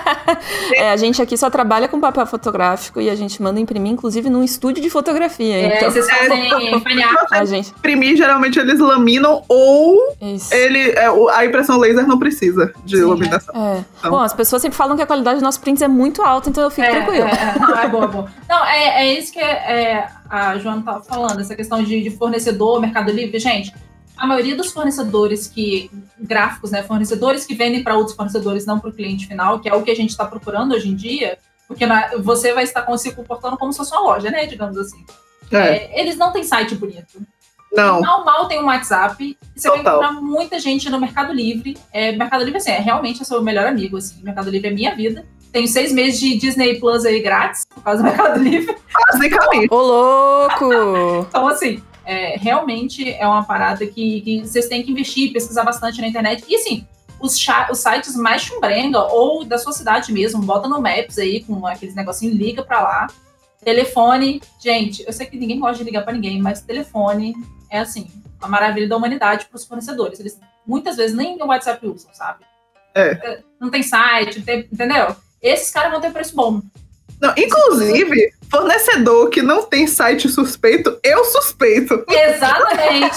é, 0.74 0.90
a 0.90 0.96
gente 0.96 1.20
aqui 1.20 1.36
só 1.36 1.50
trabalha 1.50 1.88
com 1.88 2.00
papel 2.00 2.26
fotográfico 2.26 3.00
e 3.00 3.08
a 3.08 3.14
gente 3.14 3.42
manda 3.42 3.60
imprimir, 3.60 3.92
inclusive, 3.92 4.28
num 4.28 4.42
estúdio 4.42 4.82
de 4.82 4.90
fotografia. 4.90 5.54
É, 5.54 5.76
então, 5.76 5.90
vocês 5.90 6.08
fazem 6.08 6.52
a 7.30 7.44
gente... 7.44 7.70
imprimir, 7.70 8.16
geralmente 8.16 8.58
eles 8.58 8.78
laminam 8.78 9.42
ou 9.48 10.16
ele, 10.50 10.90
é, 10.90 11.06
a 11.34 11.44
impressão 11.44 11.78
laser 11.78 12.06
não 12.06 12.18
precisa 12.18 12.72
de 12.84 12.98
Sim, 12.98 13.04
laminação. 13.04 13.54
É. 13.54 13.84
Então. 13.98 14.10
Bom, 14.10 14.20
as 14.20 14.32
pessoas 14.32 14.62
sempre 14.62 14.76
falam 14.76 14.96
que 14.96 15.02
a 15.02 15.06
qualidade 15.06 15.36
dos 15.36 15.42
nossos 15.42 15.60
prints 15.60 15.82
é 15.82 15.88
muito 15.88 16.22
alta, 16.22 16.48
então 16.48 16.64
eu 16.64 16.70
fico 16.70 16.86
é, 16.86 16.90
tranquilo. 16.90 17.26
É, 17.26 17.58
não, 17.60 17.78
é 17.78 17.88
bom, 17.88 18.04
é 18.04 18.06
bom. 18.06 18.28
Não, 18.48 18.64
é, 18.66 19.04
é 19.04 19.18
isso 19.18 19.32
que 19.32 19.40
é, 19.40 20.06
a 20.28 20.58
Joana 20.58 20.80
estava 20.80 21.02
falando, 21.02 21.40
essa 21.40 21.54
questão 21.54 21.82
de, 21.82 22.02
de 22.02 22.10
fornecedor, 22.10 22.80
Mercado 22.80 23.12
Livre. 23.12 23.38
Gente, 23.38 23.72
a 24.16 24.26
maioria 24.26 24.56
dos 24.56 24.72
fornecedores 24.72 25.46
que 25.46 25.90
gráficos, 26.18 26.70
né, 26.70 26.82
fornecedores 26.82 27.44
que 27.44 27.54
vendem 27.54 27.82
para 27.82 27.96
outros 27.96 28.16
fornecedores, 28.16 28.66
não 28.66 28.78
para 28.78 28.90
o 28.90 28.92
cliente 28.92 29.26
final, 29.26 29.60
que 29.60 29.68
é 29.68 29.74
o 29.74 29.82
que 29.82 29.90
a 29.90 29.96
gente 29.96 30.10
está 30.10 30.24
procurando 30.24 30.74
hoje 30.74 30.88
em 30.88 30.94
dia, 30.94 31.38
porque 31.66 31.86
na, 31.86 32.10
você 32.18 32.52
vai 32.52 32.64
estar 32.64 32.86
se 32.98 33.12
comportando 33.12 33.56
como 33.56 33.72
se 33.72 33.78
fosse 33.78 33.92
uma 33.92 34.02
loja, 34.02 34.30
né, 34.30 34.46
digamos 34.46 34.76
assim. 34.76 35.04
É. 35.50 35.56
É, 35.58 36.00
eles 36.00 36.16
não 36.16 36.32
têm 36.32 36.44
site 36.44 36.74
bonito. 36.74 37.20
Não. 37.72 38.02
Mal, 38.02 38.24
mal 38.24 38.48
tem 38.48 38.62
um 38.62 38.66
WhatsApp. 38.66 39.36
Você 39.56 39.68
Total. 39.68 39.82
vai 39.82 39.92
encontrar 39.94 40.20
muita 40.20 40.58
gente 40.58 40.90
no 40.90 41.00
Mercado 41.00 41.32
Livre. 41.32 41.76
É, 41.90 42.12
Mercado 42.12 42.44
Livre, 42.44 42.58
assim, 42.58 42.70
é 42.70 42.78
realmente 42.78 43.22
é 43.22 43.24
seu 43.24 43.42
melhor 43.42 43.66
amigo, 43.66 43.96
assim. 43.96 44.22
Mercado 44.22 44.50
Livre 44.50 44.68
é 44.68 44.72
minha 44.72 44.94
vida. 44.94 45.24
Tenho 45.50 45.66
seis 45.66 45.92
meses 45.92 46.20
de 46.20 46.36
Disney 46.36 46.78
Plus 46.78 47.04
aí 47.04 47.20
grátis, 47.20 47.64
por 47.66 47.82
causa 47.82 48.02
do 48.02 48.04
Mercado 48.04 48.38
Livre. 48.42 48.76
Basicamente. 49.12 49.68
Ô, 49.70 49.80
louco! 49.80 51.26
então, 51.28 51.48
assim, 51.48 51.82
é, 52.12 52.36
realmente 52.36 53.10
é 53.10 53.26
uma 53.26 53.44
parada 53.44 53.86
que, 53.86 54.20
que, 54.20 54.40
vocês 54.40 54.68
têm 54.68 54.82
que 54.82 54.90
investir, 54.90 55.32
pesquisar 55.32 55.64
bastante 55.64 56.00
na 56.00 56.06
internet. 56.06 56.44
E 56.46 56.56
assim, 56.56 56.86
os, 57.18 57.34
os 57.70 57.78
sites 57.78 58.14
mais 58.14 58.42
chumbrenga, 58.42 59.00
ou 59.00 59.44
da 59.44 59.56
sua 59.56 59.72
cidade 59.72 60.12
mesmo, 60.12 60.42
bota 60.42 60.68
no 60.68 60.80
Maps 60.80 61.18
aí 61.18 61.42
com 61.42 61.66
aqueles 61.66 61.94
negocinhos, 61.94 62.36
liga 62.36 62.62
pra 62.62 62.82
lá. 62.82 63.06
Telefone, 63.64 64.42
gente, 64.60 65.04
eu 65.06 65.12
sei 65.12 65.26
que 65.26 65.38
ninguém 65.38 65.58
gosta 65.58 65.78
de 65.78 65.84
ligar 65.84 66.02
para 66.02 66.12
ninguém, 66.12 66.40
mas 66.40 66.60
telefone 66.60 67.34
é 67.70 67.78
assim, 67.78 68.10
a 68.40 68.48
maravilha 68.48 68.88
da 68.88 68.96
humanidade 68.96 69.46
para 69.46 69.56
os 69.56 69.64
fornecedores. 69.64 70.20
Eles 70.20 70.38
muitas 70.66 70.96
vezes 70.96 71.16
nem 71.16 71.40
o 71.40 71.46
WhatsApp 71.46 71.86
usam, 71.86 72.12
sabe? 72.12 72.44
É. 72.94 73.40
Não 73.58 73.70
tem 73.70 73.82
site, 73.82 74.42
tem, 74.42 74.68
entendeu? 74.70 75.16
Esses 75.40 75.70
caras 75.70 75.90
vão 75.90 76.00
ter 76.00 76.12
preço 76.12 76.36
bom. 76.36 76.60
Não, 77.22 77.32
inclusive, 77.36 78.34
fornecedor 78.50 79.30
que 79.30 79.40
não 79.42 79.62
tem 79.62 79.86
site 79.86 80.28
suspeito, 80.28 80.98
eu 81.04 81.24
suspeito. 81.24 82.04
Exatamente. 82.08 83.16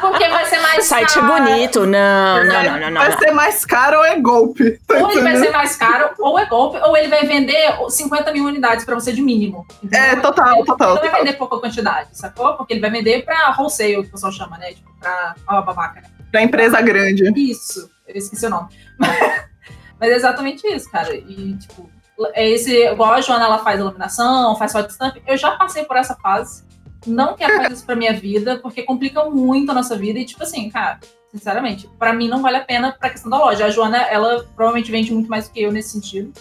Porque 0.00 0.28
vai 0.28 0.46
ser 0.46 0.58
mais 0.60 0.86
site 0.86 1.12
caro. 1.12 1.28
Site 1.28 1.44
bonito, 1.44 1.80
não, 1.80 2.42
não, 2.42 2.62
não, 2.64 2.80
não, 2.80 2.90
não. 2.90 3.00
Vai 3.02 3.18
ser 3.18 3.30
mais 3.32 3.66
caro 3.66 3.98
ou 3.98 4.04
é 4.06 4.18
golpe. 4.18 4.80
Tá 4.86 4.96
ou 4.96 5.10
ele 5.10 5.20
vai 5.20 5.36
ser 5.36 5.50
mais 5.50 5.76
caro, 5.76 6.10
ou 6.20 6.38
é 6.38 6.46
golpe, 6.46 6.78
ou 6.78 6.96
ele 6.96 7.08
vai 7.08 7.26
vender 7.26 7.76
50 7.86 8.32
mil 8.32 8.46
unidades 8.46 8.86
pra 8.86 8.94
você 8.94 9.12
de 9.12 9.20
mínimo. 9.20 9.66
Entendeu? 9.84 10.00
É, 10.00 10.16
total, 10.16 10.56
ele, 10.56 10.64
total. 10.64 10.96
Ele 10.96 11.04
não 11.04 11.10
vai 11.10 11.20
vender 11.20 11.36
pouca 11.36 11.58
quantidade, 11.58 12.08
sacou? 12.12 12.54
Porque 12.54 12.72
ele 12.72 12.80
vai 12.80 12.90
vender 12.90 13.26
pra 13.26 13.54
wholesale, 13.58 14.04
que 14.04 14.08
o 14.08 14.10
pessoal 14.12 14.32
chama, 14.32 14.56
né? 14.56 14.72
Tipo, 14.72 14.90
pra. 14.98 15.34
Ó, 15.48 15.60
babaca, 15.60 16.00
né? 16.00 16.08
Pra 16.30 16.42
empresa 16.42 16.80
grande. 16.80 17.30
Isso, 17.36 17.90
eu 18.08 18.16
esqueci 18.16 18.46
o 18.46 18.50
nome. 18.50 18.68
Mas 20.00 20.10
é 20.10 20.14
exatamente 20.14 20.66
isso, 20.66 20.90
cara. 20.90 21.14
E, 21.14 21.56
tipo, 21.58 21.88
é 21.88 21.91
esse, 22.34 22.86
igual 22.86 23.12
a 23.12 23.20
Joana 23.20 23.44
ela 23.44 23.58
faz 23.58 23.80
iluminação, 23.80 24.56
faz 24.56 24.74
hot 24.74 24.90
stamp, 24.92 25.16
eu 25.26 25.36
já 25.36 25.52
passei 25.52 25.84
por 25.84 25.96
essa 25.96 26.14
fase. 26.16 26.64
Não 27.06 27.34
quero 27.34 27.56
fazer 27.56 27.72
isso 27.74 27.84
pra 27.84 27.96
minha 27.96 28.12
vida, 28.12 28.58
porque 28.58 28.82
complica 28.82 29.24
muito 29.24 29.70
a 29.70 29.74
nossa 29.74 29.96
vida. 29.96 30.18
E, 30.18 30.24
tipo 30.24 30.42
assim, 30.42 30.70
cara, 30.70 31.00
sinceramente, 31.32 31.88
para 31.98 32.12
mim 32.12 32.28
não 32.28 32.42
vale 32.42 32.58
a 32.58 32.64
pena 32.64 32.92
pra 32.92 33.10
questão 33.10 33.30
da 33.30 33.38
loja. 33.38 33.64
A 33.64 33.70
Joana, 33.70 33.98
ela 33.98 34.46
provavelmente 34.54 34.90
vende 34.90 35.12
muito 35.12 35.28
mais 35.28 35.48
do 35.48 35.52
que 35.52 35.62
eu 35.62 35.72
nesse 35.72 35.90
sentido. 35.90 36.32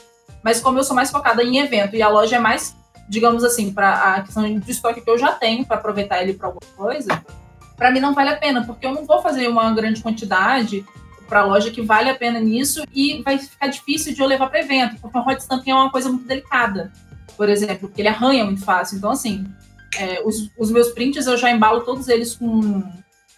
Mas 0.44 0.60
como 0.60 0.78
eu 0.80 0.84
sou 0.84 0.96
mais 0.96 1.12
focada 1.12 1.44
em 1.44 1.60
evento 1.60 1.96
e 1.96 2.02
a 2.02 2.10
loja 2.10 2.36
é 2.36 2.40
mais, 2.40 2.76
digamos 3.08 3.44
assim, 3.44 3.74
para 3.74 4.16
a 4.16 4.22
questão 4.22 4.60
de 4.60 4.72
estoque 4.72 5.02
que 5.02 5.10
eu 5.10 5.18
já 5.18 5.32
tenho 5.32 5.66
para 5.66 5.78
aproveitar 5.78 6.22
ele 6.22 6.34
para 6.34 6.48
alguma 6.48 6.72
coisa, 6.76 7.24
para 7.76 7.92
mim 7.92 8.00
não 8.00 8.14
vale 8.14 8.30
a 8.30 8.38
pena, 8.38 8.64
porque 8.64 8.86
eu 8.86 8.94
não 8.94 9.06
vou 9.06 9.22
fazer 9.22 9.48
uma 9.48 9.72
grande 9.74 10.02
quantidade 10.02 10.86
para 11.32 11.40
a 11.40 11.46
loja 11.46 11.72
que 11.72 11.82
vale 11.82 12.10
a 12.10 12.14
pena 12.14 12.42
nisso 12.42 12.84
e 12.94 13.22
vai 13.22 13.38
ficar 13.40 13.68
difícil 13.68 14.14
de 14.14 14.20
eu 14.20 14.28
levar 14.28 14.50
para 14.50 14.60
evento, 14.60 14.98
porque 15.00 15.18
o 15.18 15.22
hot 15.22 15.42
stamping 15.42 15.72
é 15.72 15.76
uma 15.76 15.90
coisa 15.90 16.10
muito 16.10 16.28
delicada, 16.28 16.92
por 17.38 17.48
exemplo, 17.48 17.88
porque 17.88 18.02
ele 18.02 18.10
arranha 18.10 18.44
muito 18.44 18.66
fácil. 18.66 18.98
Então, 18.98 19.12
assim, 19.12 19.46
é, 19.98 20.22
os, 20.26 20.52
os, 20.60 20.70
meus 20.70 20.90
prints 20.90 21.26
eu 21.26 21.38
já 21.38 21.50
embalo 21.50 21.86
todos 21.86 22.10
eles 22.10 22.36
com. 22.36 22.84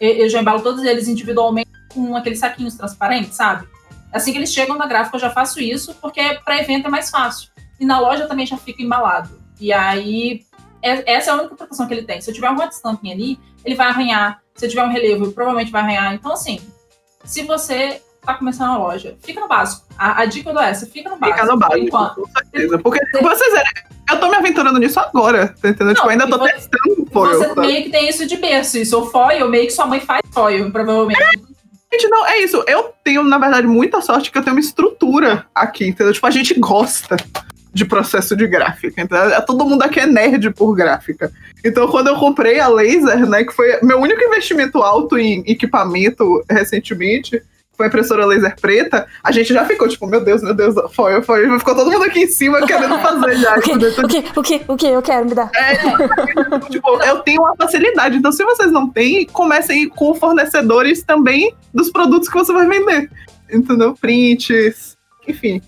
Eu 0.02 0.28
já 0.28 0.42
embalo 0.42 0.64
todos 0.64 0.84
eles 0.84 1.08
individualmente 1.08 1.70
com 1.94 2.16
aqueles 2.16 2.40
saquinhos 2.40 2.74
transparentes, 2.74 3.36
sabe? 3.36 3.68
Assim 4.12 4.32
que 4.32 4.40
eles 4.40 4.52
chegam 4.52 4.76
na 4.76 4.88
gráfica, 4.88 5.16
eu 5.16 5.22
já 5.22 5.30
faço 5.30 5.60
isso, 5.60 5.94
porque 6.02 6.40
para 6.44 6.60
evento 6.60 6.88
é 6.88 6.90
mais 6.90 7.12
fácil. 7.12 7.52
E 7.80 7.86
na 7.86 8.00
loja 8.00 8.26
também 8.26 8.48
já 8.48 8.58
fica 8.58 8.82
embalado. 8.82 9.40
E 9.60 9.72
aí, 9.72 10.44
é, 10.82 11.14
essa 11.14 11.30
é 11.30 11.34
a 11.34 11.38
única 11.38 11.56
proteção 11.56 11.88
que 11.88 11.94
ele 11.94 12.04
tem. 12.04 12.20
Se 12.20 12.32
eu 12.32 12.34
tiver 12.34 12.50
um 12.50 12.56
hot 12.56 12.74
stamping 12.74 13.12
ali, 13.12 13.40
ele 13.64 13.76
vai 13.76 13.86
arranhar. 13.86 14.42
Se 14.56 14.66
eu 14.66 14.70
tiver 14.70 14.84
um 14.84 14.92
relevo, 14.92 15.32
provavelmente 15.32 15.72
vai 15.72 15.84
arranhar. 15.84 16.16
Então, 16.16 16.34
assim, 16.34 16.60
se 17.24 17.44
você 17.44 18.02
está 18.20 18.36
começando 18.36 18.72
a 18.72 18.78
loja, 18.78 19.18
fica 19.22 19.40
no 19.40 19.48
básico. 19.48 19.86
A, 19.98 20.22
a 20.22 20.26
dica 20.26 20.54
do 20.54 20.60
essa, 20.60 20.86
fica 20.86 21.10
no 21.10 21.18
básico. 21.18 21.40
Fica 21.40 21.52
no 21.52 21.60
básico, 21.60 22.22
com 22.22 22.28
certeza. 22.28 22.80
Porque 22.80 23.00
vocês 23.22 23.54
eu 24.10 24.20
tô 24.20 24.30
me 24.30 24.36
aventurando 24.36 24.80
nisso 24.80 25.00
agora, 25.00 25.56
tá 25.62 25.70
entendendo? 25.70 25.88
Não, 25.88 25.96
tipo, 25.96 26.10
ainda 26.10 26.28
tô 26.28 26.38
você, 26.38 26.54
testando 26.54 27.08
foil. 27.12 27.40
Você 27.40 27.60
meio 27.60 27.84
que 27.84 27.90
tem 27.90 28.10
isso 28.10 28.26
de 28.26 28.38
berço, 28.38 28.78
isso. 28.78 29.00
O 29.00 29.10
foil, 29.10 29.50
meio 29.50 29.66
que 29.66 29.74
sua 29.74 29.86
mãe 29.86 30.00
faz 30.00 30.22
foil, 30.32 30.72
provavelmente. 30.72 31.22
É. 31.22 31.54
Gente, 31.94 32.10
não, 32.10 32.26
é 32.26 32.40
isso. 32.40 32.64
Eu 32.68 32.94
tenho, 33.04 33.24
na 33.24 33.38
verdade, 33.38 33.68
muita 33.68 34.02
sorte 34.02 34.32
que 34.32 34.38
eu 34.38 34.44
tenho 34.44 34.56
uma 34.56 34.60
estrutura 34.60 35.46
aqui, 35.54 35.88
entendeu? 35.88 36.12
Tipo, 36.12 36.28
a 36.28 36.32
gente 36.32 36.60
gosta 36.60 37.16
de 37.74 37.86
processo 37.86 38.36
de 38.36 38.48
gráfica. 38.48 39.02
Então, 39.02 39.20
todo 39.46 39.66
mundo 39.66 39.82
aqui 39.82 40.00
é 40.00 40.06
nerd 40.06 40.52
por 40.52 40.76
gráfica. 40.76 41.32
Então, 41.66 41.88
quando 41.88 42.08
eu 42.08 42.16
comprei 42.16 42.60
a 42.60 42.68
laser, 42.68 43.28
né, 43.28 43.44
que 43.44 43.54
foi 43.54 43.80
meu 43.82 44.00
único 44.00 44.24
investimento 44.24 44.80
alto 44.80 45.18
em 45.18 45.44
equipamento 45.48 46.44
recentemente, 46.50 47.42
foi 47.76 47.88
a 47.88 47.90
impressora 47.90 48.26
laser 48.26 48.56
preta, 48.60 49.08
a 49.24 49.32
gente 49.32 49.52
já 49.52 49.66
ficou 49.66 49.88
tipo, 49.88 50.06
meu 50.06 50.24
Deus, 50.24 50.44
meu 50.44 50.54
Deus, 50.54 50.76
foi, 50.94 51.22
foi. 51.24 51.58
Ficou 51.58 51.76
todo 51.76 51.92
mundo 51.92 52.04
aqui 52.04 52.20
em 52.20 52.28
cima 52.28 52.66
querendo 52.68 53.00
fazer 53.00 53.36
já. 53.38 53.58
o, 53.58 53.62
que, 53.62 53.72
o, 53.72 54.08
que, 54.08 54.24
o 54.38 54.44
que, 54.44 54.62
o 54.68 54.78
que 54.78 54.88
eu 54.88 55.02
quero 55.02 55.26
me 55.26 55.34
dar? 55.34 55.50
É, 55.56 55.76
tipo, 56.70 57.02
eu 57.04 57.20
tenho 57.20 57.42
uma 57.42 57.56
facilidade. 57.56 58.18
Então, 58.18 58.32
se 58.32 58.44
vocês 58.44 58.72
não 58.72 58.88
têm, 58.88 59.26
comecem 59.26 59.90
com 59.90 60.14
fornecedores 60.14 61.02
também 61.02 61.54
dos 61.74 61.90
produtos 61.90 62.30
que 62.30 62.36
você 62.36 62.54
vai 62.54 62.68
vender. 62.68 63.10
Entendeu? 63.52 63.96
Prints, 64.00 64.96
enfim. 65.28 65.60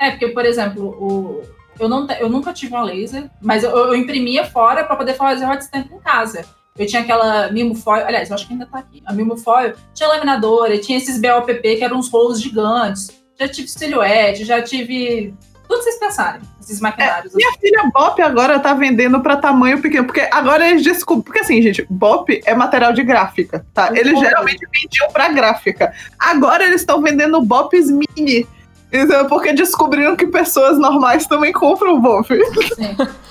É, 0.00 0.10
porque, 0.10 0.28
por 0.28 0.44
exemplo, 0.44 0.88
o, 0.88 1.42
eu, 1.78 1.88
não, 1.88 2.06
eu 2.18 2.28
nunca 2.28 2.52
tive 2.52 2.74
uma 2.74 2.84
laser, 2.84 3.30
mas 3.40 3.62
eu, 3.62 3.70
eu 3.70 3.94
imprimia 3.94 4.44
fora 4.44 4.84
para 4.84 4.96
poder 4.96 5.14
fazer 5.14 5.46
hot 5.46 5.62
stamp 5.62 5.90
em 5.90 5.98
casa. 5.98 6.44
Eu 6.76 6.86
tinha 6.86 7.02
aquela 7.02 7.52
Mimo 7.52 7.74
Foil, 7.74 8.04
aliás, 8.04 8.28
eu 8.28 8.34
acho 8.34 8.46
que 8.48 8.52
ainda 8.52 8.66
tá 8.66 8.78
aqui. 8.78 9.00
A 9.06 9.12
Mimo 9.12 9.36
Foil 9.36 9.74
tinha 9.94 10.08
laminadora, 10.08 10.76
tinha 10.78 10.98
esses 10.98 11.20
BOPP 11.20 11.76
que 11.76 11.84
eram 11.84 11.98
uns 11.98 12.10
rolos 12.10 12.40
gigantes. 12.40 13.10
Já 13.38 13.48
tive 13.48 13.68
silhuete, 13.68 14.44
já 14.44 14.60
tive. 14.60 15.34
Tudo 15.68 15.82
vocês 15.82 15.98
pensarem, 15.98 16.40
esses 16.60 16.80
maquinários. 16.80 17.32
É, 17.32 17.36
minha 17.36 17.48
assim. 17.48 17.58
filha 17.60 17.90
Bop 17.92 18.20
agora 18.20 18.58
tá 18.60 18.74
vendendo 18.74 19.20
para 19.20 19.36
tamanho 19.36 19.80
pequeno, 19.80 20.04
porque 20.04 20.28
agora 20.32 20.68
eles 20.68 20.82
descobrem. 20.82 21.24
Porque 21.24 21.40
assim, 21.40 21.62
gente, 21.62 21.86
Bop 21.88 22.42
é 22.44 22.54
material 22.54 22.92
de 22.92 23.02
gráfica, 23.02 23.64
tá? 23.72 23.90
Eles 23.92 24.18
geralmente 24.18 24.66
vendiam 24.72 25.10
para 25.12 25.28
gráfica. 25.28 25.92
Agora 26.18 26.64
eles 26.64 26.80
estão 26.80 27.00
vendendo 27.00 27.40
Bops 27.40 27.88
mini 27.88 28.46
então, 28.94 29.26
porque 29.26 29.52
descobriram 29.52 30.14
que 30.14 30.26
pessoas 30.26 30.78
normais 30.78 31.26
também 31.26 31.52
compram 31.52 32.00
Boff. 32.00 32.28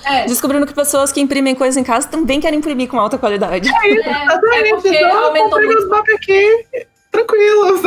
É. 0.06 0.26
Descobriram 0.26 0.66
que 0.66 0.74
pessoas 0.74 1.10
que 1.10 1.18
imprimem 1.18 1.54
coisas 1.54 1.78
em 1.78 1.82
casa 1.82 2.06
também 2.06 2.38
querem 2.38 2.58
imprimir 2.58 2.86
com 2.88 3.00
alta 3.00 3.16
qualidade. 3.16 3.70
É 3.70 3.88
isso, 3.88 4.06
exatamente. 4.06 4.88
É, 4.88 4.96
é 4.96 5.06
então, 5.06 5.24
aumentou 5.24 5.58
muito. 5.62 5.78
os 5.78 5.88
Boff 5.88 6.12
aqui 6.12 6.66
tranquilos. 7.10 7.80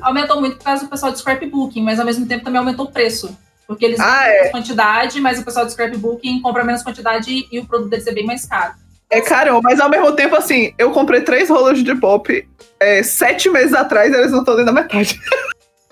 Aumentou 0.00 0.40
muito 0.40 0.56
por 0.56 0.64
causa 0.64 0.84
do 0.84 0.88
pessoal 0.88 1.12
de 1.12 1.18
scrapbooking, 1.18 1.82
mas 1.82 2.00
ao 2.00 2.06
mesmo 2.06 2.26
tempo 2.26 2.42
também 2.42 2.58
aumentou 2.58 2.86
o 2.86 2.90
preço. 2.90 3.36
Porque 3.66 3.84
eles 3.84 4.00
ah, 4.00 4.26
é. 4.26 4.48
quantidade, 4.48 5.20
mas 5.20 5.38
o 5.38 5.44
pessoal 5.44 5.66
de 5.66 5.72
scrapbooking 5.72 6.40
compra 6.40 6.64
menos 6.64 6.82
quantidade 6.82 7.46
e 7.52 7.58
o 7.58 7.66
produto 7.66 7.90
deve 7.90 8.02
ser 8.02 8.14
bem 8.14 8.24
mais 8.24 8.46
caro. 8.46 8.72
É 9.10 9.20
caro, 9.20 9.60
mas 9.62 9.78
ao 9.78 9.90
mesmo 9.90 10.12
tempo, 10.12 10.34
assim, 10.34 10.72
eu 10.78 10.90
comprei 10.90 11.20
três 11.20 11.50
rolos 11.50 11.84
de 11.84 11.94
pop 11.94 12.48
é, 12.80 13.02
sete 13.02 13.50
meses 13.50 13.74
atrás 13.74 14.10
e 14.10 14.16
eles 14.16 14.32
não 14.32 14.40
estão 14.40 14.56
dentro 14.56 14.72
da 14.72 14.80
metade. 14.80 15.20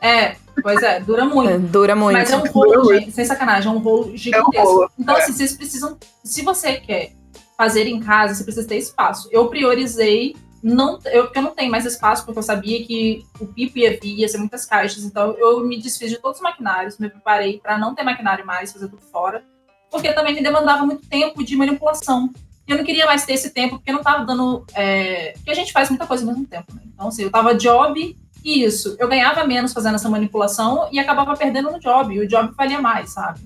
É, 0.01 0.37
Pois 0.63 0.83
é, 0.83 1.01
dura 1.01 1.25
muito. 1.25 1.51
É, 1.51 1.59
dura 1.59 1.97
muito. 1.97 2.19
Mas 2.19 2.31
é 2.31 2.37
um 2.37 2.47
rolo, 2.47 2.95
gente, 2.95 3.13
sem 3.13 3.25
sacanagem, 3.25 3.71
é 3.71 3.75
um 3.75 3.79
rolo 3.79 4.17
gigantesco. 4.17 4.57
É 4.57 4.63
um 4.63 4.65
rolo. 4.65 4.91
Então, 4.99 5.17
assim, 5.17 5.33
é. 5.33 5.35
vocês 5.35 5.57
precisam. 5.57 5.97
Se 6.25 6.43
você 6.43 6.75
quer 6.75 7.13
fazer 7.57 7.87
em 7.87 8.01
casa, 8.01 8.35
você 8.35 8.45
precisa 8.45 8.67
ter 8.67 8.79
espaço. 8.79 9.29
Eu 9.31 9.49
priorizei. 9.49 10.35
Não, 10.63 10.99
eu, 11.07 11.25
porque 11.25 11.39
eu 11.39 11.43
não 11.43 11.55
tenho 11.55 11.71
mais 11.71 11.87
espaço, 11.87 12.25
porque 12.25 12.39
eu 12.39 12.43
sabia 12.43 12.85
que 12.87 13.25
o 13.39 13.47
pipo 13.47 13.79
ia 13.79 13.99
vir, 13.99 14.21
ia 14.21 14.29
ser 14.29 14.39
muitas 14.39 14.67
caixas. 14.67 15.05
Então, 15.05 15.35
eu 15.39 15.61
me 15.61 15.81
desfiz 15.81 16.11
de 16.11 16.19
todos 16.19 16.39
os 16.39 16.43
maquinários, 16.43 16.99
me 16.99 17.09
preparei 17.09 17.59
para 17.59 17.79
não 17.79 17.95
ter 17.95 18.03
maquinário 18.03 18.45
mais, 18.45 18.73
fazer 18.73 18.89
tudo 18.89 19.03
fora. 19.03 19.43
Porque 19.91 20.13
também 20.13 20.35
me 20.35 20.43
demandava 20.43 20.85
muito 20.85 21.07
tempo 21.09 21.43
de 21.43 21.57
manipulação. 21.57 22.31
Eu 22.69 22.77
não 22.77 22.85
queria 22.85 23.07
mais 23.07 23.25
ter 23.25 23.33
esse 23.33 23.51
tempo, 23.51 23.77
porque 23.77 23.91
não 23.91 23.99
estava 23.99 24.25
dando. 24.25 24.65
É... 24.75 25.33
Porque 25.33 25.51
a 25.51 25.55
gente 25.55 25.73
faz 25.73 25.89
muita 25.89 26.07
coisa 26.07 26.25
ao 26.25 26.31
mesmo 26.31 26.47
tempo, 26.47 26.75
né? 26.75 26.83
Então, 26.87 27.09
assim, 27.09 27.25
eu 27.25 27.31
tava 27.31 27.55
job 27.55 28.17
Isso, 28.45 28.97
eu 28.99 29.09
ganhava 29.09 29.45
menos 29.45 29.73
fazendo 29.73 29.97
essa 29.97 30.09
manipulação 30.09 30.89
e 30.91 30.99
acabava 30.99 31.37
perdendo 31.37 31.71
no 31.71 31.79
job, 31.79 32.15
e 32.15 32.21
o 32.21 32.29
job 32.29 32.53
valia 32.57 32.81
mais, 32.81 33.11
sabe? 33.11 33.41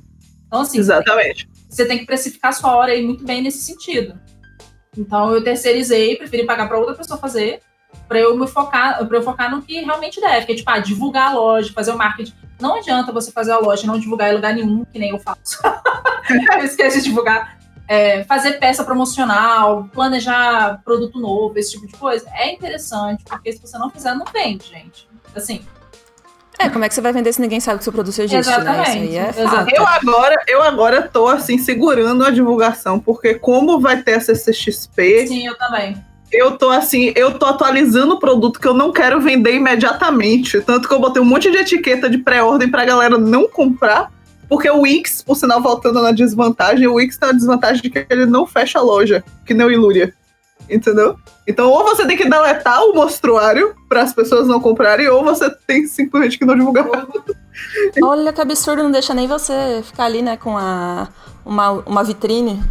Então, 0.46 0.60
assim, 0.60 0.78
Exatamente. 0.78 1.48
Você 1.68 1.84
tem 1.84 1.98
que 1.98 2.06
precificar 2.06 2.52
sua 2.52 2.76
hora 2.76 2.92
aí 2.92 3.04
muito 3.04 3.24
bem 3.24 3.42
nesse 3.42 3.58
sentido. 3.58 4.16
Então, 4.96 5.34
eu 5.34 5.42
terceirizei, 5.42 6.16
preferi 6.16 6.44
pagar 6.44 6.68
para 6.68 6.78
outra 6.78 6.94
pessoa 6.94 7.18
fazer, 7.18 7.60
para 8.06 8.20
eu 8.20 8.36
me 8.36 8.46
focar, 8.46 9.04
para 9.06 9.16
eu 9.16 9.22
focar 9.22 9.50
no 9.50 9.62
que 9.62 9.80
realmente 9.80 10.20
deve, 10.20 10.46
que 10.46 10.52
é 10.52 10.54
tipo, 10.54 10.70
ah, 10.70 10.78
divulgar 10.78 11.30
a 11.30 11.34
loja, 11.34 11.72
fazer 11.72 11.90
o 11.90 11.98
marketing. 11.98 12.32
Não 12.60 12.76
adianta 12.76 13.10
você 13.10 13.32
fazer 13.32 13.52
a 13.52 13.58
loja 13.58 13.82
e 13.82 13.86
não 13.86 13.98
divulgar 13.98 14.30
em 14.30 14.36
lugar 14.36 14.54
nenhum, 14.54 14.84
que 14.84 14.98
nem 14.98 15.10
eu 15.10 15.18
faço. 15.18 15.60
eu 16.58 16.64
esqueço 16.64 16.98
de 16.98 17.04
divulgar. 17.04 17.58
É, 17.86 18.24
fazer 18.24 18.52
peça 18.52 18.82
promocional, 18.82 19.88
planejar 19.92 20.80
produto 20.84 21.18
novo, 21.20 21.58
esse 21.58 21.72
tipo 21.72 21.86
de 21.86 21.92
coisa. 21.94 22.26
É 22.34 22.52
interessante, 22.52 23.24
porque 23.24 23.52
se 23.52 23.60
você 23.60 23.76
não 23.76 23.90
fizer, 23.90 24.14
não 24.14 24.24
vende, 24.32 24.66
gente. 24.68 25.06
Assim, 25.34 25.64
é, 26.58 26.68
como 26.68 26.84
é 26.84 26.88
que 26.88 26.94
você 26.94 27.00
vai 27.00 27.12
vender 27.12 27.32
se 27.32 27.40
ninguém 27.40 27.60
sabe 27.60 27.78
que 27.78 27.82
o 27.82 27.84
seu 27.84 27.92
produto 27.92 28.18
existe, 28.18 28.36
Exatamente. 28.36 28.76
né? 28.76 29.30
Isso 29.30 29.46
aí 29.46 29.74
é. 29.74 29.78
Eu 29.78 29.86
agora, 29.86 30.36
eu 30.46 30.62
agora 30.62 31.02
tô 31.02 31.26
assim 31.26 31.58
segurando 31.58 32.24
a 32.24 32.30
divulgação, 32.30 32.98
porque 33.00 33.34
como 33.34 33.80
vai 33.80 34.02
ter 34.02 34.14
a 34.14 34.20
CCXP, 34.20 35.26
Sim, 35.26 35.46
eu 35.46 35.58
também. 35.58 35.96
eu 36.32 36.56
tô 36.56 36.70
assim, 36.70 37.12
eu 37.16 37.38
tô 37.38 37.46
atualizando 37.46 38.14
o 38.14 38.20
produto 38.20 38.60
que 38.60 38.68
eu 38.68 38.74
não 38.74 38.92
quero 38.92 39.20
vender 39.20 39.54
imediatamente, 39.56 40.60
tanto 40.60 40.88
que 40.88 40.94
eu 40.94 41.00
botei 41.00 41.20
um 41.20 41.24
monte 41.26 41.50
de 41.50 41.58
etiqueta 41.58 42.08
de 42.08 42.18
pré-ordem 42.18 42.70
pra 42.70 42.84
galera 42.84 43.18
não 43.18 43.48
comprar, 43.48 44.12
porque 44.54 44.70
o 44.70 44.82
Wix, 44.82 45.20
por 45.20 45.34
sinal 45.34 45.60
voltando 45.60 46.00
na 46.00 46.12
desvantagem, 46.12 46.86
o 46.86 46.94
Wix 46.94 47.18
tem 47.18 47.28
a 47.28 47.32
desvantagem 47.32 47.82
de 47.82 47.90
que 47.90 48.06
ele 48.08 48.24
não 48.24 48.46
fecha 48.46 48.78
a 48.78 48.82
loja, 48.82 49.24
que 49.44 49.52
nem 49.52 49.66
o 49.66 49.70
Ilúria. 49.72 50.14
Entendeu? 50.70 51.16
Então, 51.44 51.68
ou 51.68 51.82
você 51.82 52.06
tem 52.06 52.16
que 52.16 52.28
deletar 52.28 52.80
o 52.84 52.94
mostruário 52.94 53.74
para 53.88 54.02
as 54.02 54.14
pessoas 54.14 54.46
não 54.46 54.60
comprarem, 54.60 55.08
ou 55.08 55.24
você 55.24 55.50
tem 55.66 55.88
simplesmente 55.88 56.38
que 56.38 56.44
não 56.44 56.54
divulgar. 56.54 56.86
Olha 58.00 58.32
que 58.32 58.40
absurdo, 58.40 58.84
não 58.84 58.92
deixa 58.92 59.12
nem 59.12 59.26
você 59.26 59.82
ficar 59.82 60.04
ali, 60.04 60.22
né, 60.22 60.36
com 60.36 60.56
a, 60.56 61.08
uma, 61.44 61.70
uma 61.84 62.04
vitrine. 62.04 62.62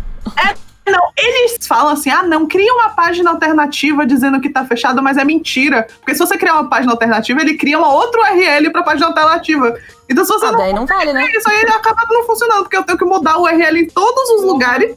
Não, 0.85 1.01
eles 1.18 1.65
falam 1.65 1.93
assim: 1.93 2.10
ah, 2.10 2.23
não, 2.23 2.45
cria 2.47 2.73
uma 2.73 2.89
página 2.89 3.30
alternativa 3.31 4.05
dizendo 4.05 4.41
que 4.41 4.49
tá 4.49 4.65
fechado, 4.65 5.01
mas 5.01 5.18
é 5.18 5.23
mentira. 5.23 5.88
Porque 5.99 6.14
se 6.14 6.19
você 6.19 6.38
criar 6.38 6.55
uma 6.55 6.69
página 6.69 6.91
alternativa, 6.91 7.39
ele 7.41 7.55
cria 7.57 7.77
uma 7.77 7.93
outra 7.93 8.19
URL 8.34 8.69
pra 8.72 8.84
página 8.84 9.07
alternativa. 9.07 9.73
Então, 10.10 10.26
se 10.26 10.31
você 10.31 10.45
Ah, 10.45 10.51
não. 10.51 10.57
daí 10.60 10.73
não 10.73 10.85
vale, 10.85 11.14
né? 11.14 11.26
Isso 11.35 11.49
aí 11.49 11.61
acaba 11.64 12.01
não 12.10 12.26
funcionando, 12.26 12.64
porque 12.64 12.76
eu 12.77 12.84
tenho 12.84 12.97
que 12.97 13.05
mudar 13.05 13.38
o 13.38 13.43
URL 13.43 13.77
em 13.80 13.88
todos 13.88 14.30
os 14.31 14.43
lugares. 14.43 14.95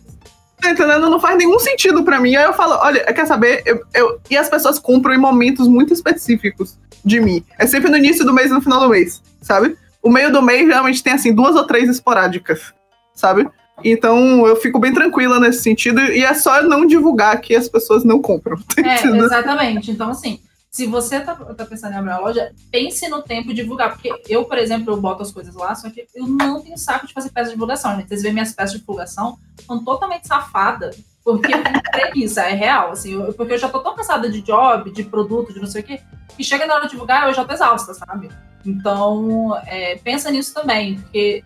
Tá 0.60 0.70
entendendo? 0.70 1.10
Não 1.10 1.20
faz 1.20 1.36
nenhum 1.36 1.58
sentido 1.58 2.02
pra 2.02 2.18
mim. 2.18 2.34
Aí 2.34 2.44
eu 2.44 2.54
falo, 2.54 2.76
olha, 2.82 3.04
quer 3.12 3.26
saber? 3.26 3.62
Eu, 3.66 3.80
eu- 3.94 4.18
E 4.30 4.36
as 4.38 4.48
pessoas 4.48 4.78
compram 4.78 5.14
em 5.14 5.18
momentos 5.18 5.68
muito 5.68 5.92
específicos 5.92 6.78
de 7.04 7.20
mim. 7.20 7.44
É 7.58 7.66
sempre 7.66 7.90
no 7.90 7.96
início 7.98 8.24
do 8.24 8.32
mês 8.32 8.50
e 8.50 8.54
no 8.54 8.62
final 8.62 8.80
do 8.80 8.88
mês, 8.88 9.22
sabe? 9.42 9.76
O 10.02 10.10
meio 10.10 10.32
do 10.32 10.40
mês 10.42 10.66
geralmente 10.66 11.02
tem 11.02 11.12
assim 11.12 11.32
duas 11.34 11.54
ou 11.54 11.66
três 11.66 11.88
esporádicas, 11.90 12.72
sabe? 13.14 13.46
Então 13.84 14.46
eu 14.46 14.56
fico 14.56 14.78
bem 14.78 14.92
tranquila 14.92 15.38
nesse 15.38 15.62
sentido. 15.62 16.00
E 16.00 16.24
é 16.24 16.34
só 16.34 16.62
não 16.62 16.86
divulgar 16.86 17.40
que 17.40 17.54
as 17.54 17.68
pessoas 17.68 18.04
não 18.04 18.20
compram. 18.20 18.56
tá 18.74 18.82
É, 18.82 19.04
exatamente. 19.04 19.90
Então, 19.90 20.10
assim, 20.10 20.40
se 20.70 20.86
você 20.86 21.20
tá, 21.20 21.34
tá 21.34 21.64
pensando 21.64 21.92
em 21.94 21.96
abrir 21.96 22.10
uma 22.10 22.18
loja, 22.20 22.50
pense 22.70 23.08
no 23.08 23.22
tempo 23.22 23.48
de 23.48 23.62
divulgar. 23.62 23.92
Porque 23.92 24.12
eu, 24.28 24.44
por 24.44 24.58
exemplo, 24.58 24.92
eu 24.92 25.00
boto 25.00 25.22
as 25.22 25.32
coisas 25.32 25.54
lá, 25.54 25.74
só 25.74 25.88
que 25.90 26.06
eu 26.14 26.26
não 26.26 26.60
tenho 26.62 26.76
saco 26.76 27.06
de 27.06 27.12
fazer 27.12 27.30
peça 27.30 27.46
de 27.48 27.54
divulgação. 27.54 27.96
Gente. 27.96 28.08
Vocês 28.08 28.22
veem 28.22 28.34
minhas 28.34 28.52
peças 28.52 28.72
de 28.72 28.78
divulgação, 28.80 29.38
são 29.66 29.82
totalmente 29.84 30.26
safadas. 30.26 30.96
Porque 31.24 31.52
eu 31.52 31.62
tenho 31.62 31.82
preguiça, 31.90 32.42
é 32.42 32.52
real. 32.54 32.92
Assim, 32.92 33.14
eu- 33.14 33.32
porque 33.32 33.54
eu 33.54 33.58
já 33.58 33.68
tô 33.68 33.80
tão 33.80 33.96
cansada 33.96 34.30
de 34.30 34.40
job, 34.42 34.90
de 34.92 35.02
produto, 35.02 35.52
de 35.52 35.58
não 35.60 35.66
sei 35.66 35.80
o 35.82 35.84
quê, 35.84 36.00
que 36.36 36.44
chega 36.44 36.66
na 36.66 36.74
hora 36.74 36.84
de 36.84 36.90
divulgar, 36.92 37.26
eu 37.26 37.34
já 37.34 37.44
tô 37.44 37.52
exausta, 37.52 37.94
sabe? 37.94 38.28
Então, 38.64 39.56
é, 39.66 39.96
pensa 39.96 40.30
nisso 40.30 40.52
também, 40.52 40.96
porque 41.00 41.42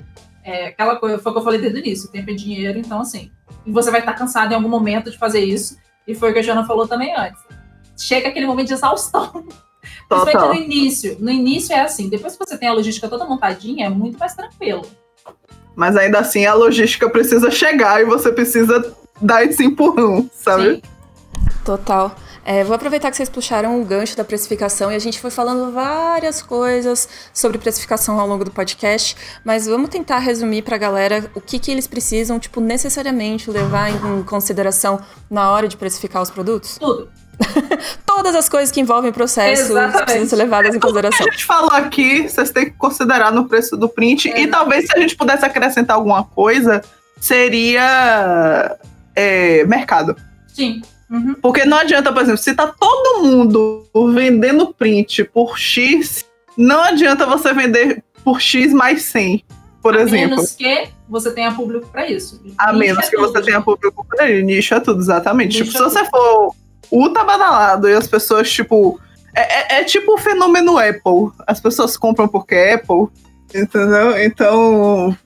é, 0.51 0.67
aquela 0.67 0.97
coisa, 0.97 1.19
foi 1.19 1.31
o 1.31 1.35
que 1.35 1.41
eu 1.41 1.45
falei 1.45 1.61
desde 1.61 1.79
o 1.79 1.81
início, 1.81 2.11
tempo 2.11 2.29
é 2.29 2.35
dinheiro, 2.35 2.79
então 2.79 3.01
assim, 3.01 3.31
e 3.65 3.71
você 3.71 3.89
vai 3.91 4.01
estar 4.01 4.15
cansado 4.15 4.51
em 4.51 4.55
algum 4.57 4.69
momento 4.69 5.11
de 5.11 5.17
fazer 5.17 5.41
isso, 5.41 5.77
e 6.07 6.15
foi 6.15 6.31
o 6.31 6.33
que 6.33 6.41
a 6.41 6.43
Jana 6.43 6.67
falou 6.67 6.89
também 6.89 7.15
antes. 7.17 7.41
Chega 7.97 8.29
aquele 8.29 8.47
momento 8.47 8.69
de 8.69 8.75
exaustão. 8.75 9.31
Principalmente 10.09 10.33
Total. 10.33 10.49
no 10.49 10.55
início. 10.55 11.17
No 11.21 11.31
início 11.31 11.73
é 11.73 11.81
assim, 11.81 12.09
depois 12.09 12.37
que 12.37 12.45
você 12.45 12.59
tem 12.59 12.69
a 12.69 12.73
logística 12.73 13.09
toda 13.09 13.25
montadinha, 13.25 13.87
é 13.87 13.89
muito 13.89 14.19
mais 14.19 14.35
tranquilo. 14.35 14.83
Mas 15.77 15.97
ainda 15.97 16.19
assim 16.19 16.45
a 16.47 16.53
logística 16.53 17.09
precisa 17.09 17.51
chegar 17.51 18.01
e 18.01 18.05
você 18.05 18.33
precisa 18.33 18.95
dar 19.23 19.45
esse 19.45 19.65
empurrão, 19.65 20.29
sabe? 20.35 20.77
Sim. 20.77 20.83
Total. 21.65 22.15
É, 22.45 22.65
vou 22.65 22.75
aproveitar 22.75 23.11
que 23.11 23.17
vocês 23.17 23.29
puxaram 23.29 23.81
o 23.81 23.85
gancho 23.85 24.17
da 24.17 24.25
precificação 24.25 24.91
e 24.91 24.97
a 24.97 24.99
gente 24.99 25.21
foi 25.21 25.31
falando 25.31 25.73
várias 25.73 26.43
coisas 26.43 27.09
sobre 27.33 27.59
precificação 27.59 28.19
ao 28.19 28.27
longo 28.27 28.45
do 28.45 28.51
podcast, 28.51 29.17
mas 29.45 29.67
vamos 29.67 29.91
tentar 29.91 30.19
resumir 30.19 30.63
para 30.63 30.77
a 30.77 30.79
galera 30.79 31.31
o 31.35 31.41
que, 31.41 31.59
que 31.59 31.71
eles 31.71 31.87
precisam, 31.87 32.39
tipo, 32.39 32.61
necessariamente 32.61 33.51
levar 33.51 33.91
em 33.91 34.23
consideração 34.23 35.01
na 35.31 35.51
hora 35.51 35.69
de 35.69 35.77
precificar 35.77 36.23
os 36.23 36.31
produtos. 36.31 36.79
Tudo. 36.79 37.11
Todas 38.05 38.35
as 38.35 38.49
coisas 38.49 38.71
que 38.71 38.81
envolvem 38.81 39.11
o 39.11 39.15
processo 39.15 39.73
Exatamente. 39.73 40.05
precisam 40.05 40.29
ser 40.29 40.37
levadas 40.37 40.75
em 40.75 40.81
consideração. 40.81 41.27
A 41.27 41.31
gente 41.31 41.45
falou 41.45 41.73
aqui, 41.73 42.29
vocês 42.29 42.51
têm 42.51 42.67
que 42.67 42.73
considerar 42.73 43.33
no 43.33 43.49
preço 43.49 43.77
do 43.77 43.89
print. 43.89 44.31
É. 44.31 44.43
E 44.43 44.47
talvez 44.47 44.87
se 44.87 44.97
a 44.97 45.01
gente 45.01 45.17
pudesse 45.17 45.45
acrescentar 45.45 45.97
alguma 45.97 46.25
coisa, 46.25 46.83
seria 47.21 48.77
é, 49.15 49.65
mercado. 49.65 50.17
Sim. 50.49 50.83
Uhum. 51.11 51.35
Porque 51.43 51.65
não 51.65 51.79
adianta, 51.79 52.13
por 52.13 52.23
exemplo, 52.23 52.39
se 52.41 52.55
tá 52.55 52.67
todo 52.69 53.23
mundo 53.25 53.85
vendendo 54.15 54.73
print 54.73 55.25
por 55.25 55.59
X, 55.59 56.25
não 56.57 56.83
adianta 56.85 57.27
você 57.27 57.53
vender 57.53 58.03
por 58.25 58.41
X 58.41 58.73
mais 58.73 59.03
100, 59.03 59.45
por 59.83 59.97
a 59.97 60.03
exemplo. 60.03 60.37
menos 60.37 60.53
que 60.53 60.89
você 61.09 61.31
tenha 61.33 61.53
público 61.53 61.89
para 61.89 62.09
isso. 62.09 62.41
A 62.57 62.69
Nicho 62.73 62.79
menos 62.79 63.05
é 63.07 63.11
que 63.11 63.17
tudo, 63.17 63.27
você 63.33 63.43
tenha 63.43 63.57
gente. 63.57 63.65
público 63.65 64.07
por 64.09 64.21
aí. 64.21 64.43
Nicho 64.43 64.75
é 64.75 64.81
tudo, 64.81 65.01
exatamente. 65.01 65.59
Nicho 65.59 65.73
tipo, 65.73 65.85
é 65.85 65.89
se 65.91 65.97
você 65.97 66.05
for 66.11 66.55
ultra 66.93 67.25
badalado 67.25 67.89
e 67.89 67.95
as 67.95 68.07
pessoas, 68.07 68.51
tipo. 68.51 69.01
É, 69.35 69.77
é- 69.77 69.81
é 69.81 69.85
tipo 69.85 70.15
o 70.15 70.19
fenômeno 70.19 70.77
Apple. 70.79 71.31
As 71.47 71.61
pessoas 71.61 71.97
compram 71.97 72.29
porque 72.29 72.55
é 72.55 72.75
Apple. 72.75 73.07
Entendeu? 73.55 74.19
Então. 74.23 75.17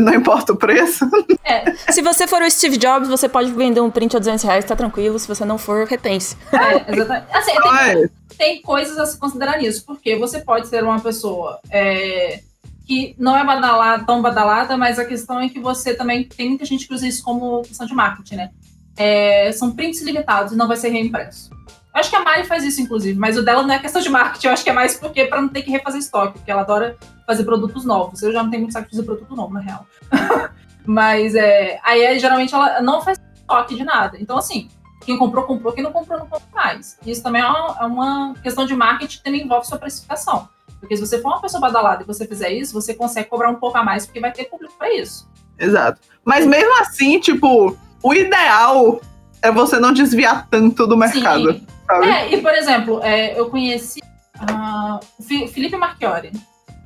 não 0.00 0.14
importa 0.14 0.52
o 0.52 0.56
preço. 0.56 1.04
É, 1.46 1.74
Se 1.92 2.00
você 2.00 2.26
for 2.26 2.40
o 2.40 2.50
Steve 2.50 2.78
Jobs, 2.78 3.06
você 3.06 3.28
pode 3.28 3.52
vender 3.52 3.78
um 3.78 3.90
print 3.90 4.16
a 4.16 4.18
200 4.18 4.42
reais, 4.44 4.64
tá 4.64 4.74
tranquilo. 4.74 5.18
Se 5.18 5.28
você 5.28 5.44
não 5.44 5.58
for, 5.58 5.86
repense. 5.86 6.36
é, 6.52 6.90
exatamente. 6.90 7.26
Assim, 7.30 7.52
tem, 7.60 8.10
tem 8.38 8.62
coisas 8.62 8.98
a 8.98 9.04
se 9.04 9.18
considerar 9.18 9.58
nisso, 9.58 9.84
porque 9.84 10.16
você 10.16 10.40
pode 10.40 10.68
ser 10.68 10.82
uma 10.82 10.98
pessoa 11.00 11.60
é, 11.70 12.40
que 12.86 13.14
não 13.18 13.36
é 13.36 13.44
badalada, 13.44 14.04
tão 14.04 14.22
badalada, 14.22 14.76
mas 14.76 14.98
a 14.98 15.04
questão 15.04 15.40
é 15.40 15.48
que 15.48 15.60
você 15.60 15.94
também 15.94 16.24
tem 16.24 16.50
muita 16.50 16.64
gente 16.64 16.86
que 16.86 16.94
usa 16.94 17.06
isso 17.06 17.22
como 17.22 17.62
questão 17.62 17.86
de 17.86 17.94
marketing, 17.94 18.36
né? 18.36 18.50
É, 18.96 19.50
são 19.52 19.72
prints 19.72 20.02
limitados 20.02 20.52
e 20.52 20.56
não 20.56 20.68
vai 20.68 20.76
ser 20.76 20.88
reimpresso. 20.88 21.50
Eu 21.94 22.00
acho 22.00 22.10
que 22.10 22.16
a 22.16 22.20
Mari 22.20 22.44
faz 22.44 22.64
isso, 22.64 22.80
inclusive, 22.80 23.16
mas 23.16 23.38
o 23.38 23.42
dela 23.42 23.62
não 23.62 23.72
é 23.72 23.78
questão 23.78 24.02
de 24.02 24.08
marketing, 24.08 24.48
eu 24.48 24.52
acho 24.52 24.64
que 24.64 24.70
é 24.70 24.72
mais 24.72 24.96
porque 24.96 25.26
para 25.26 25.40
não 25.40 25.48
ter 25.48 25.62
que 25.62 25.70
refazer 25.70 26.00
estoque, 26.00 26.38
porque 26.38 26.50
ela 26.50 26.62
adora 26.62 26.96
fazer 27.24 27.44
produtos 27.44 27.84
novos. 27.84 28.20
Eu 28.20 28.32
já 28.32 28.42
não 28.42 28.50
tenho 28.50 28.62
muito 28.62 28.72
saco 28.72 28.86
de 28.86 28.96
fazer 28.96 29.04
produto 29.04 29.36
novo, 29.36 29.54
na 29.54 29.60
real. 29.60 29.86
mas 30.84 31.36
é, 31.36 31.78
aí 31.84 32.18
geralmente 32.18 32.52
ela 32.52 32.82
não 32.82 33.00
faz 33.00 33.20
estoque 33.36 33.76
de 33.76 33.84
nada. 33.84 34.18
Então, 34.20 34.36
assim, 34.36 34.68
quem 35.04 35.16
comprou, 35.16 35.44
comprou, 35.44 35.72
quem 35.72 35.84
não 35.84 35.92
comprou, 35.92 36.18
não 36.18 36.26
comprou 36.26 36.50
mais. 36.52 36.98
Isso 37.06 37.22
também 37.22 37.42
é 37.42 37.46
uma, 37.46 37.76
é 37.80 37.84
uma 37.84 38.34
questão 38.42 38.66
de 38.66 38.74
marketing 38.74 39.18
que 39.18 39.22
também 39.22 39.42
envolve 39.42 39.68
sua 39.68 39.78
precificação. 39.78 40.48
Porque 40.80 40.96
se 40.96 41.06
você 41.06 41.22
for 41.22 41.28
uma 41.28 41.40
pessoa 41.40 41.60
badalada 41.60 42.02
e 42.02 42.06
você 42.06 42.26
fizer 42.26 42.50
isso, 42.50 42.72
você 42.72 42.92
consegue 42.92 43.28
cobrar 43.28 43.50
um 43.50 43.54
pouco 43.54 43.78
a 43.78 43.84
mais, 43.84 44.04
porque 44.04 44.18
vai 44.18 44.32
ter 44.32 44.46
público 44.46 44.74
para 44.76 44.92
isso. 44.92 45.30
exato. 45.58 46.00
Mas 46.24 46.44
mesmo 46.44 46.76
assim, 46.80 47.20
tipo, 47.20 47.76
o 48.02 48.14
ideal 48.14 49.00
é 49.44 49.52
você 49.52 49.78
não 49.78 49.92
desviar 49.92 50.48
tanto 50.48 50.86
do 50.86 50.96
mercado. 50.96 51.52
Sim. 51.52 51.66
sabe? 51.86 52.06
É, 52.08 52.34
e 52.34 52.40
por 52.40 52.54
exemplo, 52.54 53.00
é, 53.02 53.38
eu 53.38 53.50
conheci 53.50 54.00
ah, 54.40 54.98
o 55.18 55.22
Felipe 55.22 55.76
Marchiori. 55.76 56.32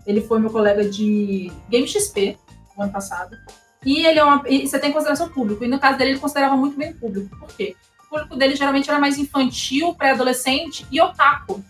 Ele 0.04 0.20
foi 0.20 0.40
meu 0.40 0.50
colega 0.50 0.88
de 0.88 1.52
Game 1.68 1.86
XP 1.86 2.36
no 2.76 2.82
ano 2.82 2.92
passado. 2.92 3.36
E 3.86 4.04
ele 4.04 4.18
é 4.18 4.24
uma. 4.24 4.42
você 4.42 4.78
tem 4.78 4.90
consideração 4.90 5.28
público. 5.28 5.64
E 5.64 5.68
no 5.68 5.78
caso 5.78 5.96
dele, 5.98 6.12
ele 6.12 6.18
considerava 6.18 6.56
muito 6.56 6.76
bem 6.76 6.90
o 6.90 6.96
público. 6.96 7.38
Por 7.38 7.48
quê? 7.56 7.76
O 8.06 8.10
público 8.10 8.36
dele 8.36 8.56
geralmente 8.56 8.90
era 8.90 8.98
mais 8.98 9.18
infantil, 9.18 9.94
pré-adolescente 9.94 10.84
e 10.90 11.00
otaku. 11.00 11.62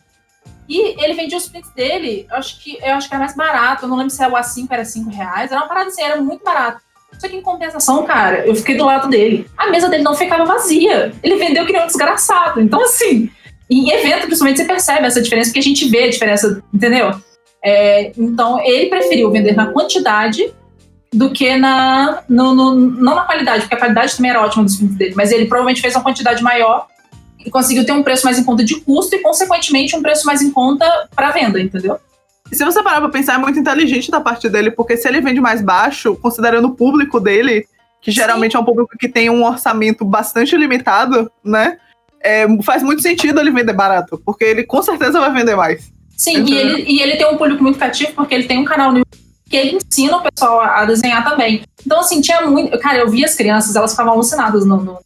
E 0.67 1.03
ele 1.03 1.15
vendia 1.15 1.37
os 1.37 1.49
prints 1.49 1.73
dele, 1.73 2.27
eu 2.31 2.37
acho 2.37 2.63
que 2.63 2.79
eu 2.81 2.95
acho 2.95 3.09
que 3.09 3.15
era 3.15 3.25
mais 3.25 3.37
barato. 3.37 3.85
Eu 3.85 3.89
não 3.89 3.97
lembro 3.97 4.11
se 4.11 4.23
era 4.23 4.33
o 4.33 4.37
A5 4.37 4.69
era 4.71 4.85
5 4.85 5.11
reais. 5.11 5.51
Era 5.51 5.61
uma 5.61 5.69
parada 5.69 5.89
assim, 5.89 6.03
era 6.03 6.21
muito 6.21 6.43
barato. 6.43 6.81
Só 7.19 7.29
que 7.29 7.37
em 7.37 7.43
compensação, 7.43 8.05
cara, 8.05 8.47
eu 8.47 8.55
fiquei 8.55 8.77
do 8.77 8.85
lado 8.85 9.09
dele. 9.09 9.47
A 9.57 9.71
mesa 9.71 9.89
dele 9.89 10.03
não 10.03 10.15
ficava 10.15 10.45
vazia. 10.45 11.13
Ele 11.23 11.37
vendeu 11.37 11.65
que 11.67 11.73
nem 11.73 11.83
um 11.83 11.87
desgraçado. 11.87 12.61
Então, 12.61 12.83
assim, 12.83 13.29
em 13.71 13.91
evento, 13.91 14.23
principalmente, 14.27 14.59
você 14.59 14.65
percebe 14.65 15.07
essa 15.07 15.21
diferença, 15.21 15.49
porque 15.51 15.59
a 15.59 15.63
gente 15.63 15.89
vê 15.89 16.05
a 16.05 16.11
diferença, 16.11 16.63
entendeu? 16.73 17.13
É, 17.65 18.13
então, 18.17 18.61
ele 18.65 18.87
preferiu 18.89 19.31
vender 19.33 19.57
na 19.57 19.67
quantidade 19.67 20.53
do 21.13 21.31
que 21.33 21.57
na. 21.57 22.23
No, 22.29 22.55
no- 22.55 22.75
não 22.75 23.15
na 23.17 23.23
qualidade, 23.23 23.63
porque 23.63 23.75
a 23.75 23.79
qualidade 23.79 24.15
também 24.17 24.31
era 24.31 24.43
ótima 24.43 24.63
dos 24.65 24.77
filmes 24.77 24.97
dele, 24.97 25.15
mas 25.17 25.33
ele 25.33 25.47
provavelmente 25.47 25.81
fez 25.81 25.95
uma 25.97 26.03
quantidade 26.05 26.43
maior 26.43 26.87
e 27.45 27.51
conseguiu 27.51 27.85
ter 27.85 27.93
um 27.93 28.03
preço 28.03 28.25
mais 28.25 28.39
em 28.39 28.45
conta 28.45 28.63
de 28.63 28.77
custo 28.81 29.17
e, 29.17 29.21
consequentemente, 29.21 29.97
um 29.97 30.03
preço 30.03 30.25
mais 30.27 30.41
em 30.43 30.51
conta 30.51 31.09
para 31.17 31.31
venda, 31.31 31.61
entendeu? 31.61 31.99
E 32.51 32.57
se 32.57 32.65
você 32.65 32.83
parar 32.83 33.01
pra 33.01 33.11
pensar, 33.11 33.35
é 33.35 33.39
muito 33.39 33.59
inteligente 33.59 34.11
da 34.11 34.21
parte 34.21 34.49
dele, 34.49 34.71
porque 34.71 34.97
se 34.97 35.07
ele 35.07 35.21
vende 35.21 35.41
mais 35.41 35.61
baixo, 35.61 36.17
considerando 36.17 36.69
o 36.69 36.75
público 36.75 37.21
dele, 37.21 37.67
que 38.01 38.11
geralmente 38.11 38.53
Sim. 38.53 38.59
é 38.59 38.61
um 38.61 38.65
público 38.65 38.97
que 38.99 39.09
tem 39.09 39.29
um 39.29 39.45
orçamento 39.45 40.05
bastante 40.05 40.57
limitado, 40.57 41.31
né? 41.45 41.79
É, 42.21 42.47
faz 42.63 42.83
muito 42.83 43.03
sentido 43.03 43.41
ele 43.41 43.51
vender 43.51 43.73
barato, 43.73 44.21
porque 44.25 44.45
ele 44.45 44.65
com 44.65 44.83
certeza 44.83 45.21
vai 45.21 45.33
vender 45.33 45.55
mais. 45.57 45.93
Sim, 46.17 46.45
e 46.45 46.57
ele, 46.57 46.83
e 46.83 47.01
ele 47.01 47.17
tem 47.17 47.27
um 47.27 47.37
público 47.37 47.63
muito 47.63 47.79
cativo, 47.79 48.13
porque 48.13 48.35
ele 48.35 48.45
tem 48.45 48.59
um 48.59 48.65
canal 48.65 48.91
no 48.93 49.05
que 49.49 49.57
ele 49.57 49.77
ensina 49.77 50.17
o 50.17 50.23
pessoal 50.23 50.61
a 50.61 50.85
desenhar 50.85 51.25
também. 51.25 51.63
Então, 51.85 52.01
assim, 52.01 52.21
tinha 52.21 52.43
muito. 52.43 52.79
Cara, 52.79 52.99
eu 52.99 53.09
via 53.09 53.25
as 53.25 53.35
crianças, 53.35 53.75
elas 53.77 53.93
ficavam 53.93 54.13
alucinadas 54.13 54.67
no, 54.67 54.77
no, 54.77 54.99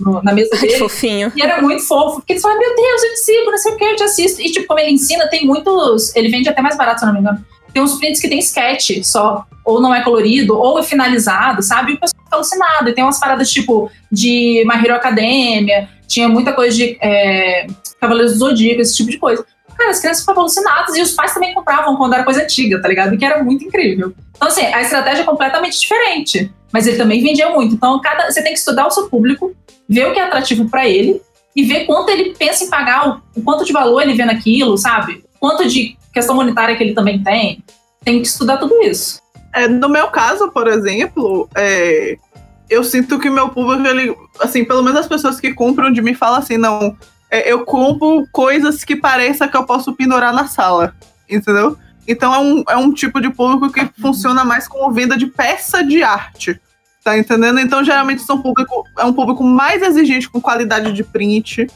no 0.00 0.22
na 0.22 0.32
mesa 0.32 0.50
dele. 0.50 0.74
Ai, 0.74 0.78
fofinho. 0.78 1.32
E 1.36 1.42
era 1.42 1.60
muito 1.60 1.82
fofo, 1.86 2.16
porque 2.16 2.32
eles 2.32 2.42
falavam, 2.42 2.60
meu 2.60 2.74
Deus, 2.74 3.02
eu 3.02 3.10
te 3.10 3.18
sigo, 3.18 3.50
não 3.50 3.58
sei 3.58 3.72
o 3.72 3.76
que, 3.76 3.84
eu 3.84 3.96
te 3.96 4.02
assisto. 4.02 4.40
E, 4.40 4.50
tipo, 4.50 4.66
como 4.66 4.80
ele 4.80 4.92
ensina, 4.92 5.28
tem 5.28 5.46
muitos. 5.46 6.14
Ele 6.16 6.28
vende 6.28 6.48
até 6.48 6.60
mais 6.62 6.76
barato, 6.76 7.00
se 7.00 7.06
não 7.06 7.12
me 7.12 7.20
engano. 7.20 7.44
Tem 7.72 7.82
uns 7.82 7.98
prints 7.98 8.20
que 8.20 8.28
tem 8.28 8.38
sketch 8.40 9.02
só, 9.04 9.46
ou 9.64 9.80
não 9.80 9.94
é 9.94 10.02
colorido, 10.02 10.58
ou 10.58 10.78
é 10.78 10.82
finalizado, 10.82 11.62
sabe? 11.62 11.92
E 11.92 11.94
o 11.94 12.00
pessoal 12.00 12.22
fica 12.24 12.36
alucinado. 12.36 12.88
E 12.88 12.92
tem 12.92 13.04
umas 13.04 13.20
paradas, 13.20 13.50
tipo, 13.50 13.90
de 14.10 14.64
My 14.66 14.84
Hero 14.84 14.96
Academia, 14.96 15.88
tinha 16.08 16.28
muita 16.28 16.52
coisa 16.52 16.76
de 16.76 16.98
é, 17.00 17.66
Cavaleiros 18.00 18.32
do 18.32 18.38
Zodíaco, 18.38 18.80
esse 18.80 18.96
tipo 18.96 19.10
de 19.10 19.18
coisa. 19.18 19.46
Cara, 19.76 19.90
as 19.90 20.00
crianças 20.00 20.22
ficavam 20.22 20.42
alucinadas 20.42 20.96
e 20.96 21.00
os 21.00 21.12
pais 21.12 21.32
também 21.32 21.54
compravam 21.54 21.96
quando 21.96 22.12
era 22.12 22.24
coisa 22.24 22.42
antiga, 22.42 22.82
tá 22.82 22.88
ligado? 22.88 23.16
Que 23.16 23.24
era 23.24 23.42
muito 23.42 23.64
incrível. 23.64 24.12
Então, 24.36 24.48
assim, 24.48 24.62
a 24.66 24.82
estratégia 24.82 25.22
é 25.22 25.24
completamente 25.24 25.78
diferente. 25.78 26.52
Mas 26.72 26.86
ele 26.86 26.96
também 26.96 27.22
vendia 27.22 27.50
muito. 27.50 27.74
Então, 27.74 28.00
cada, 28.00 28.30
você 28.30 28.42
tem 28.42 28.52
que 28.52 28.58
estudar 28.58 28.86
o 28.86 28.90
seu 28.90 29.08
público, 29.08 29.54
ver 29.88 30.06
o 30.06 30.12
que 30.12 30.20
é 30.20 30.24
atrativo 30.24 30.68
para 30.68 30.88
ele 30.88 31.20
e 31.54 31.64
ver 31.64 31.84
quanto 31.84 32.10
ele 32.10 32.34
pensa 32.34 32.64
em 32.64 32.70
pagar, 32.70 33.22
o, 33.36 33.42
quanto 33.42 33.64
de 33.64 33.72
valor 33.72 34.00
ele 34.02 34.14
vê 34.14 34.24
naquilo, 34.24 34.78
sabe? 34.78 35.24
Quanto 35.38 35.66
de 35.68 35.96
questão 36.12 36.34
monetária 36.34 36.76
que 36.76 36.82
ele 36.82 36.94
também 36.94 37.22
tem. 37.22 37.62
Tem 38.04 38.20
que 38.20 38.28
estudar 38.28 38.56
tudo 38.56 38.80
isso. 38.82 39.20
É, 39.52 39.66
no 39.66 39.88
meu 39.88 40.08
caso, 40.08 40.50
por 40.52 40.68
exemplo, 40.68 41.48
é, 41.56 42.16
eu 42.68 42.84
sinto 42.84 43.18
que 43.18 43.28
meu 43.28 43.48
público, 43.48 43.86
ele, 43.86 44.16
assim, 44.38 44.64
pelo 44.64 44.82
menos 44.82 45.00
as 45.00 45.08
pessoas 45.08 45.40
que 45.40 45.52
compram 45.52 45.92
de 45.92 46.00
mim 46.00 46.14
falam 46.14 46.38
assim, 46.38 46.56
não, 46.56 46.96
é, 47.30 47.52
eu 47.52 47.64
compro 47.64 48.26
coisas 48.32 48.84
que 48.84 48.96
pareça 48.96 49.48
que 49.48 49.56
eu 49.56 49.64
posso 49.64 49.92
pendurar 49.94 50.32
na 50.32 50.46
sala, 50.46 50.94
entendeu? 51.28 51.76
Então 52.06 52.34
é 52.34 52.38
um, 52.38 52.64
é 52.68 52.76
um 52.76 52.92
tipo 52.92 53.20
de 53.20 53.30
público 53.30 53.72
que 53.72 53.88
funciona 54.00 54.44
mais 54.44 54.66
como 54.66 54.92
venda 54.92 55.16
de 55.16 55.26
peça 55.26 55.84
de 55.84 56.02
arte. 56.02 56.60
Tá 57.02 57.16
entendendo? 57.16 57.58
Então, 57.58 57.82
geralmente, 57.82 58.22
são 58.22 58.42
público, 58.42 58.84
é 58.98 59.04
um 59.04 59.12
público 59.12 59.42
mais 59.42 59.80
exigente 59.82 60.28
com 60.28 60.40
qualidade 60.40 60.92
de 60.92 61.02
print. 61.02 61.66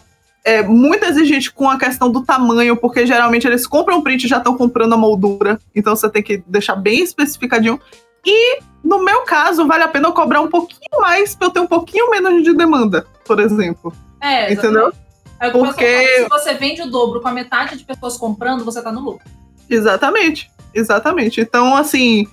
É 0.44 0.62
muito 0.62 1.04
exigente 1.06 1.50
com 1.50 1.70
a 1.70 1.78
questão 1.78 2.10
do 2.10 2.22
tamanho, 2.22 2.76
porque 2.76 3.06
geralmente 3.06 3.46
eles 3.46 3.66
compram 3.66 4.02
print 4.02 4.24
e 4.24 4.28
já 4.28 4.36
estão 4.36 4.54
comprando 4.54 4.92
a 4.92 4.98
moldura. 4.98 5.58
Então 5.74 5.96
você 5.96 6.10
tem 6.10 6.22
que 6.22 6.44
deixar 6.46 6.76
bem 6.76 7.02
especificadinho. 7.02 7.80
E, 8.26 8.58
no 8.82 9.02
meu 9.02 9.22
caso, 9.22 9.66
vale 9.66 9.84
a 9.84 9.88
pena 9.88 10.08
eu 10.08 10.12
cobrar 10.12 10.42
um 10.42 10.48
pouquinho 10.48 11.00
mais 11.00 11.34
pra 11.34 11.46
eu 11.46 11.50
ter 11.50 11.60
um 11.60 11.66
pouquinho 11.66 12.10
menos 12.10 12.42
de 12.42 12.54
demanda, 12.54 13.06
por 13.24 13.40
exemplo. 13.40 13.94
É, 14.20 14.52
exatamente. 14.52 14.76
entendeu? 14.76 14.92
É 15.40 15.50
porque 15.50 16.06
se 16.22 16.28
você 16.28 16.54
vende 16.54 16.82
o 16.82 16.90
dobro 16.90 17.20
com 17.20 17.28
a 17.28 17.32
metade 17.32 17.76
de 17.76 17.84
pessoas 17.84 18.16
comprando, 18.16 18.64
você 18.64 18.82
tá 18.82 18.92
no 18.92 19.00
lucro. 19.00 19.24
Exatamente, 19.68 20.50
exatamente. 20.74 21.40
Então, 21.40 21.74
assim, 21.76 22.26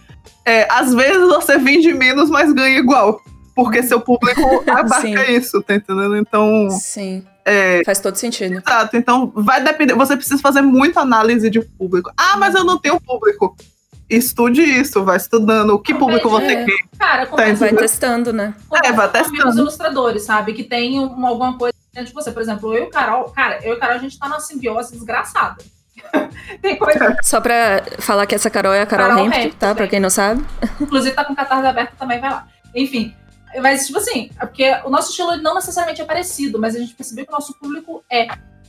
é, 0.45 0.67
às 0.71 0.93
vezes 0.93 1.27
você 1.27 1.57
vende 1.57 1.93
menos, 1.93 2.29
mas 2.29 2.51
ganha 2.53 2.77
igual. 2.77 3.21
Porque 3.55 3.83
seu 3.83 3.99
público 3.99 4.41
abarca 4.69 5.31
isso, 5.31 5.61
tá 5.61 5.75
entendendo? 5.75 6.15
Então. 6.15 6.69
Sim. 6.69 7.25
É, 7.43 7.83
Faz 7.83 7.99
todo 7.99 8.15
sentido. 8.15 8.61
Exato. 8.65 8.95
Então, 8.95 9.31
vai 9.35 9.63
depender. 9.63 9.93
Você 9.95 10.15
precisa 10.15 10.39
fazer 10.41 10.61
muita 10.61 11.01
análise 11.01 11.49
de 11.49 11.59
público. 11.61 12.11
Ah, 12.15 12.37
mas 12.37 12.55
eu 12.55 12.63
não 12.63 12.77
tenho 12.77 12.99
público. 13.01 13.55
Estude 14.09 14.61
isso, 14.61 15.03
vai 15.03 15.17
estudando. 15.17 15.71
O 15.71 15.79
que 15.79 15.93
público 15.93 16.27
é, 16.27 16.31
você 16.31 16.65
quer. 16.65 16.97
Cara, 16.99 17.25
tá 17.25 17.53
vai 17.53 17.73
testando, 17.73 18.33
né? 18.33 18.53
É, 18.83 18.91
vai 18.91 19.09
testando. 19.09 19.49
Os 19.49 19.57
ilustradores, 19.57 20.23
sabe? 20.23 20.53
Que 20.53 20.63
tem 20.63 20.99
uma, 20.99 21.29
alguma 21.29 21.57
coisa 21.57 21.73
dentro 21.93 22.09
de 22.09 22.13
você. 22.13 22.31
Por 22.31 22.41
exemplo, 22.41 22.75
eu 22.75 22.83
e 22.83 22.87
o 22.87 22.89
Carol. 22.89 23.25
Cara, 23.31 23.59
eu 23.63 23.73
e 23.73 23.77
o 23.77 23.79
Carol, 23.79 23.95
a 23.95 23.99
gente 23.99 24.19
tá 24.19 24.27
numa 24.27 24.39
simbiose 24.39 24.91
desgraçada. 24.91 25.63
Tem 26.61 26.77
coisa. 26.77 27.17
Só 27.21 27.41
pra 27.41 27.83
falar 27.99 28.25
que 28.25 28.35
essa 28.35 28.49
Carol 28.49 28.73
é 28.73 28.81
a 28.81 28.85
Carol, 28.85 29.09
Carol 29.09 29.25
Hempt, 29.25 29.55
tá? 29.57 29.73
Pra 29.73 29.87
quem 29.87 29.99
não 29.99 30.09
sabe. 30.09 30.45
Inclusive 30.79 31.15
tá 31.15 31.25
com 31.25 31.35
catarse 31.35 31.65
aberto 31.65 31.95
também, 31.97 32.19
vai 32.19 32.29
lá. 32.29 32.47
Enfim. 32.75 33.15
Mas, 33.61 33.85
tipo 33.85 33.99
assim, 33.99 34.29
é 34.39 34.45
porque 34.45 34.71
o 34.85 34.89
nosso 34.89 35.09
estilo 35.09 35.35
não 35.37 35.55
necessariamente 35.55 36.01
é 36.01 36.05
parecido, 36.05 36.57
mas 36.57 36.75
a 36.75 36.79
gente 36.79 36.95
percebeu 36.95 37.25
que 37.25 37.31
o 37.31 37.35
nosso 37.35 37.53
público 37.59 38.03
é. 38.09 38.27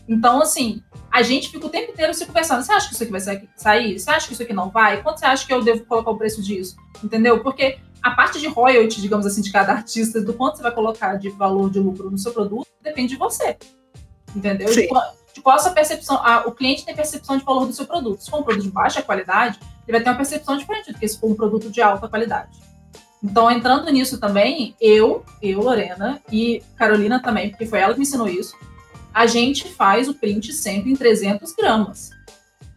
Então, 0.09 0.43
assim, 0.43 0.83
a 1.11 1.23
gente 1.23 1.51
fica 1.51 1.67
o 1.67 1.71
tempo 1.71 1.93
inteiro 1.93 2.13
se 2.13 2.27
conversando. 2.27 2.63
Você 2.63 2.73
acha 2.73 2.89
que 2.89 2.95
isso 2.95 3.03
aqui 3.03 3.13
vai 3.13 3.21
sair? 3.57 3.99
Você 3.99 4.11
acha 4.11 4.27
que 4.27 4.33
isso 4.33 4.43
aqui 4.43 4.53
não 4.53 4.71
vai? 4.71 5.01
Quanto 5.03 5.21
você 5.21 5.27
acha 5.27 5.47
que 5.47 5.53
eu 5.53 5.63
devo 5.63 5.85
colocar 5.85 6.11
o 6.11 6.19
preço 6.19 6.43
disso? 6.43 6.77
Entendeu? 7.03 7.41
Porque 7.41 7.79
a 8.03 8.11
parte 8.11 8.41
de 8.41 8.49
royalty, 8.49 9.01
digamos 9.01 9.25
assim, 9.25 9.41
de 9.41 9.53
cada 9.53 9.73
artista, 9.73 10.21
do 10.21 10.35
quanto 10.35 10.57
você 10.57 10.63
vai 10.65 10.73
colocar 10.73 11.17
de 11.17 11.29
valor 11.31 11.71
de 11.71 11.79
lucro 11.79 12.11
no 12.11 12.19
seu 12.19 12.33
produto, 12.33 12.67
depende 12.83 13.11
de 13.11 13.17
você. 13.17 13.57
Entendeu? 14.35 14.69
Sim 14.69 14.89
de 15.35 15.41
qual 15.41 15.57
a 15.57 15.59
sua 15.59 15.73
percepção. 15.73 16.17
A, 16.17 16.47
o 16.47 16.53
cliente 16.53 16.85
tem 16.85 16.95
percepção 16.95 17.37
de 17.37 17.45
valor 17.45 17.67
do 17.67 17.73
seu 17.73 17.87
produto. 17.87 18.23
Se 18.23 18.31
for 18.31 18.41
um 18.41 18.43
produto 18.43 18.65
de 18.65 18.71
baixa 18.71 19.03
qualidade, 19.03 19.59
ele 19.87 19.97
vai 19.97 20.03
ter 20.03 20.11
uma 20.11 20.17
percepção 20.17 20.57
diferente 20.57 20.93
do 20.93 20.99
que 20.99 21.09
se 21.09 21.19
for 21.19 21.31
um 21.31 21.35
produto 21.35 21.71
de 21.71 21.81
alta 21.81 22.09
qualidade. 22.09 22.51
Então, 23.23 23.51
entrando 23.51 23.91
nisso 23.91 24.19
também, 24.19 24.75
eu, 24.81 25.25
eu, 25.41 25.61
Lorena, 25.61 26.21
e 26.31 26.63
Carolina 26.77 27.21
também, 27.21 27.51
porque 27.51 27.67
foi 27.67 27.79
ela 27.79 27.93
que 27.93 28.01
me 28.01 28.05
ensinou 28.05 28.29
isso, 28.29 28.57
a 29.15 29.27
gente 29.27 29.69
faz 29.69 30.09
o 30.09 30.15
print 30.15 30.53
sempre 30.53 30.91
em 30.91 30.97
300 30.97 31.53
gramas. 31.55 32.11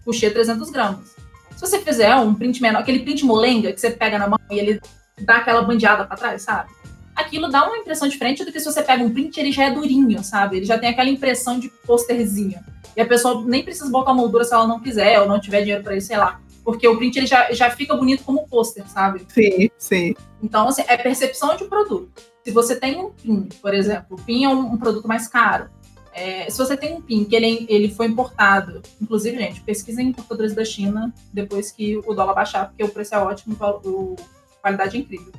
Puxei 0.03 0.29
300 0.29 0.69
gramas. 0.69 1.15
Se 1.55 1.61
você 1.61 1.79
fizer 1.79 2.15
um 2.17 2.35
print 2.35 2.61
menor, 2.61 2.79
aquele 2.79 2.99
print 2.99 3.25
molenga 3.25 3.71
que 3.71 3.79
você 3.79 3.89
pega 3.89 4.19
na 4.19 4.27
mão 4.27 4.39
e 4.51 4.59
ele 4.59 4.81
dá 5.21 5.37
aquela 5.37 5.61
bandeada 5.61 6.05
para 6.05 6.17
trás, 6.17 6.43
sabe? 6.43 6.69
Aquilo 7.15 7.49
dá 7.49 7.65
uma 7.65 7.77
impressão 7.77 8.07
diferente 8.07 8.43
do 8.43 8.51
que 8.51 8.59
se 8.59 8.65
você 8.65 8.83
pega 8.83 9.03
um 9.03 9.11
print, 9.11 9.39
ele 9.39 9.51
já 9.51 9.65
é 9.65 9.71
durinho, 9.71 10.23
sabe? 10.23 10.57
Ele 10.57 10.65
já 10.65 10.77
tem 10.77 10.89
aquela 10.89 11.09
impressão 11.09 11.57
de 11.57 11.69
posterzinho. 11.69 12.59
E 12.95 13.01
a 13.01 13.05
pessoa 13.05 13.43
nem 13.45 13.63
precisa 13.63 13.89
botar 13.89 14.13
moldura 14.13 14.43
se 14.43 14.53
ela 14.53 14.67
não 14.67 14.79
quiser, 14.79 15.19
ou 15.19 15.27
não 15.27 15.39
tiver 15.39 15.61
dinheiro 15.61 15.83
para 15.83 15.95
isso, 15.95 16.07
sei 16.07 16.17
lá. 16.17 16.41
Porque 16.63 16.87
o 16.87 16.97
print 16.97 17.17
ele 17.17 17.27
já, 17.27 17.51
já 17.53 17.69
fica 17.69 17.95
bonito 17.95 18.23
como 18.23 18.47
pôster, 18.47 18.87
sabe? 18.89 19.25
Sim, 19.29 19.69
sim. 19.77 20.15
Então, 20.41 20.67
assim, 20.67 20.83
é 20.87 20.97
percepção 20.97 21.55
de 21.55 21.65
produto. 21.65 22.09
Se 22.43 22.51
você 22.51 22.75
tem 22.75 22.97
um 22.99 23.11
PIN, 23.11 23.49
por 23.61 23.73
exemplo, 23.73 24.17
o 24.17 24.21
PIN 24.21 24.45
é 24.45 24.49
um, 24.49 24.73
um 24.73 24.77
produto 24.77 25.07
mais 25.07 25.27
caro. 25.27 25.69
É, 26.13 26.49
se 26.49 26.57
você 26.57 26.77
tem 26.77 26.93
um 26.93 27.01
PIN 27.01 27.25
que 27.25 27.35
ele, 27.35 27.65
ele 27.67 27.89
foi 27.89 28.07
importado, 28.07 28.81
inclusive, 29.01 29.37
gente, 29.37 29.61
pesquisem 29.61 30.09
importadores 30.09 30.53
da 30.53 30.63
China 30.63 31.13
depois 31.33 31.71
que 31.71 31.97
o 31.97 32.13
dólar 32.13 32.33
baixar, 32.33 32.69
porque 32.69 32.83
o 32.83 32.89
preço 32.89 33.13
é 33.15 33.19
ótimo, 33.19 33.57
a 33.59 34.61
qualidade 34.61 34.95
é 34.95 34.99
incrível 35.01 35.33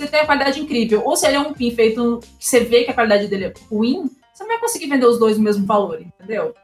você 0.00 0.08
tem 0.08 0.20
a 0.20 0.26
qualidade 0.26 0.60
incrível, 0.60 1.02
ou 1.04 1.14
se 1.16 1.26
ele 1.26 1.36
é 1.36 1.40
um 1.40 1.52
PIN 1.52 1.74
feito 1.74 2.20
que 2.38 2.46
você 2.46 2.60
vê 2.60 2.84
que 2.84 2.90
a 2.90 2.94
qualidade 2.94 3.28
dele 3.28 3.44
é 3.44 3.54
ruim, 3.70 4.10
você 4.32 4.42
não 4.42 4.48
vai 4.48 4.58
conseguir 4.58 4.86
vender 4.86 5.06
os 5.06 5.18
dois 5.18 5.36
no 5.36 5.44
mesmo 5.44 5.66
valor, 5.66 6.00
entendeu? 6.00 6.54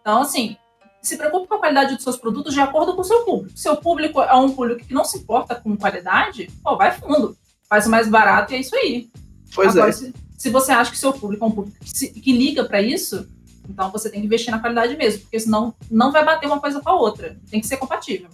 Então, 0.00 0.20
assim, 0.20 0.56
se 1.00 1.16
preocupe 1.16 1.48
com 1.48 1.54
a 1.54 1.58
qualidade 1.58 1.94
dos 1.94 2.04
seus 2.04 2.16
produtos 2.16 2.52
de 2.52 2.60
acordo 2.60 2.94
com 2.94 3.00
o 3.00 3.04
seu 3.04 3.24
público. 3.24 3.58
Seu 3.58 3.76
público 3.76 4.20
é 4.20 4.34
um 4.34 4.52
público 4.52 4.84
que 4.84 4.92
não 4.92 5.04
se 5.04 5.18
importa 5.18 5.54
com 5.54 5.76
qualidade, 5.76 6.50
pô, 6.62 6.76
vai 6.76 6.92
fundo. 6.92 7.36
Faz 7.68 7.86
o 7.86 7.90
mais 7.90 8.08
barato 8.08 8.52
e 8.52 8.56
é 8.56 8.60
isso 8.60 8.76
aí. 8.76 9.10
Pois 9.54 9.74
Agora, 9.74 9.88
é. 9.88 9.92
Se, 9.92 10.12
se, 10.36 10.50
você 10.50 10.72
acha 10.72 10.90
que 10.90 10.98
seu 10.98 11.12
público 11.12 11.44
é 11.44 11.48
um 11.48 11.50
público 11.50 11.78
que, 11.80 11.90
se, 11.90 12.08
que 12.10 12.32
liga 12.32 12.64
para 12.64 12.82
isso, 12.82 13.26
então 13.68 13.90
você 13.90 14.10
tem 14.10 14.20
que 14.20 14.26
investir 14.26 14.50
na 14.50 14.58
qualidade 14.58 14.96
mesmo, 14.96 15.22
porque 15.22 15.40
senão 15.40 15.74
não 15.90 16.12
vai 16.12 16.24
bater 16.24 16.46
uma 16.46 16.60
coisa 16.60 16.80
com 16.80 16.90
a 16.90 16.94
outra. 16.94 17.36
Tem 17.50 17.60
que 17.60 17.66
ser 17.66 17.78
compatível. 17.78 18.28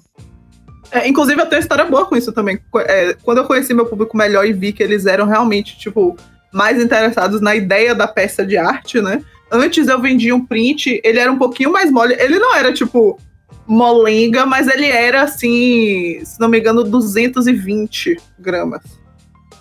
É, 0.90 1.06
inclusive, 1.06 1.40
eu 1.40 1.47
tenho 1.47 1.60
história 1.60 1.85
boa 1.85 2.06
com 2.06 2.16
isso 2.16 2.32
também. 2.32 2.59
É, 2.86 3.15
quando 3.23 3.39
eu 3.39 3.44
conheci 3.44 3.74
meu 3.74 3.86
público 3.86 4.16
melhor 4.16 4.47
e 4.47 4.52
vi 4.52 4.73
que 4.73 4.82
eles 4.82 5.06
eram 5.06 5.27
realmente, 5.27 5.78
tipo, 5.78 6.16
mais 6.52 6.82
interessados 6.82 7.40
na 7.40 7.55
ideia 7.55 7.94
da 7.94 8.09
peça 8.09 8.44
de 8.44 8.56
arte, 8.56 9.01
né? 9.01 9.23
Antes 9.51 9.89
eu 9.89 10.01
vendia 10.01 10.35
um 10.35 10.44
print, 10.44 11.01
ele 11.05 11.19
era 11.19 11.31
um 11.31 11.39
pouquinho 11.39 11.73
mais 11.73 11.90
mole. 11.90 12.15
Ele 12.19 12.39
não 12.39 12.55
era, 12.55 12.73
tipo, 12.73 13.19
molenga, 13.66 14.47
mas 14.47 14.66
ele 14.66 14.86
era, 14.86 15.23
assim, 15.23 16.20
se 16.24 16.40
não 16.40 16.48
me 16.48 16.59
engano, 16.59 16.85
220 16.85 18.16
gramas. 18.39 18.82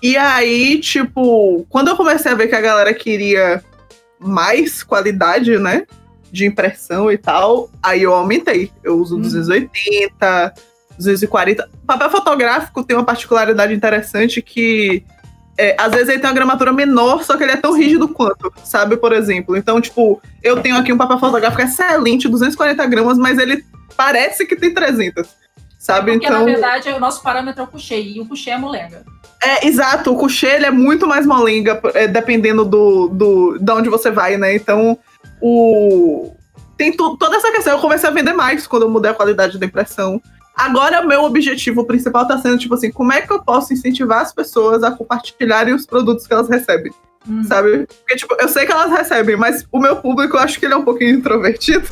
E 0.01 0.15
aí, 0.15 0.79
tipo, 0.79 1.65
quando 1.69 1.89
eu 1.89 1.97
comecei 1.97 2.31
a 2.31 2.35
ver 2.35 2.47
que 2.47 2.55
a 2.55 2.61
galera 2.61 2.93
queria 2.93 3.63
mais 4.19 4.83
qualidade, 4.83 5.57
né? 5.57 5.85
De 6.31 6.45
impressão 6.45 7.11
e 7.11 7.17
tal, 7.17 7.69
aí 7.81 8.03
eu 8.03 8.13
aumentei. 8.13 8.71
Eu 8.83 8.99
uso 8.99 9.17
hum. 9.17 9.21
280, 9.21 10.53
240. 10.97 11.69
O 11.83 11.85
papel 11.85 12.09
fotográfico 12.09 12.83
tem 12.83 12.95
uma 12.95 13.05
particularidade 13.05 13.73
interessante 13.73 14.41
que 14.41 15.03
é, 15.57 15.75
às 15.77 15.91
vezes 15.91 16.09
ele 16.09 16.19
tem 16.19 16.29
uma 16.29 16.35
gramatura 16.35 16.71
menor, 16.71 17.23
só 17.23 17.35
que 17.35 17.43
ele 17.43 17.53
é 17.53 17.57
tão 17.57 17.73
rígido 17.73 18.07
quanto, 18.07 18.53
sabe? 18.63 18.95
Por 18.95 19.11
exemplo. 19.11 19.57
Então, 19.57 19.81
tipo, 19.81 20.21
eu 20.43 20.61
tenho 20.61 20.77
aqui 20.77 20.93
um 20.93 20.97
papel 20.97 21.19
fotográfico 21.19 21.63
excelente, 21.63 22.29
240 22.29 22.85
gramas, 22.85 23.17
mas 23.17 23.39
ele 23.39 23.65
parece 23.95 24.45
que 24.45 24.55
tem 24.55 24.73
300, 24.73 25.27
sabe? 25.79 26.11
É 26.11 26.13
porque, 26.13 26.27
então... 26.27 26.39
na 26.39 26.45
verdade, 26.45 26.89
o 26.89 26.99
nosso 26.99 27.23
parâmetro 27.23 27.61
é 27.61 27.63
o 27.63 27.67
coucher, 27.67 27.99
e 27.99 28.21
o 28.21 28.25
coucher 28.27 28.53
é 28.53 28.57
molenga. 28.57 29.03
É, 29.43 29.67
exato. 29.67 30.11
O 30.11 30.17
coucher, 30.17 30.55
ele 30.55 30.65
é 30.67 30.71
muito 30.71 31.07
mais 31.07 31.25
molenga, 31.25 31.79
é, 31.93 32.07
dependendo 32.07 32.63
do, 32.63 33.07
do, 33.07 33.57
de 33.59 33.71
onde 33.71 33.89
você 33.89 34.11
vai, 34.11 34.37
né? 34.37 34.55
Então, 34.55 34.97
o. 35.41 36.33
Tem 36.77 36.95
toda 36.95 37.35
essa 37.35 37.51
questão. 37.51 37.73
Eu 37.73 37.79
comecei 37.79 38.07
a 38.07 38.13
vender 38.13 38.33
mais 38.33 38.67
quando 38.67 38.83
eu 38.83 38.89
mudei 38.89 39.09
a 39.09 39.13
qualidade 39.13 39.57
da 39.57 39.65
impressão. 39.65 40.21
Agora, 40.57 41.05
meu 41.05 41.23
objetivo 41.23 41.85
principal 41.85 42.27
tá 42.27 42.39
sendo, 42.39 42.57
tipo 42.57 42.73
assim, 42.73 42.91
como 42.91 43.13
é 43.13 43.21
que 43.21 43.31
eu 43.31 43.43
posso 43.43 43.71
incentivar 43.73 44.21
as 44.21 44.33
pessoas 44.33 44.81
a 44.81 44.89
compartilharem 44.89 45.71
os 45.71 45.85
produtos 45.85 46.25
que 46.25 46.33
elas 46.33 46.49
recebem? 46.49 46.91
Hum. 47.29 47.43
Sabe? 47.43 47.85
Porque, 47.85 48.15
tipo, 48.15 48.35
eu 48.39 48.47
sei 48.47 48.65
que 48.65 48.71
elas 48.71 48.91
recebem, 48.91 49.35
mas 49.35 49.67
o 49.71 49.79
meu 49.79 49.97
público, 49.97 50.35
eu 50.35 50.41
acho 50.41 50.59
que 50.59 50.65
ele 50.65 50.73
é 50.73 50.77
um 50.77 50.83
pouquinho 50.83 51.11
introvertido. 51.11 51.87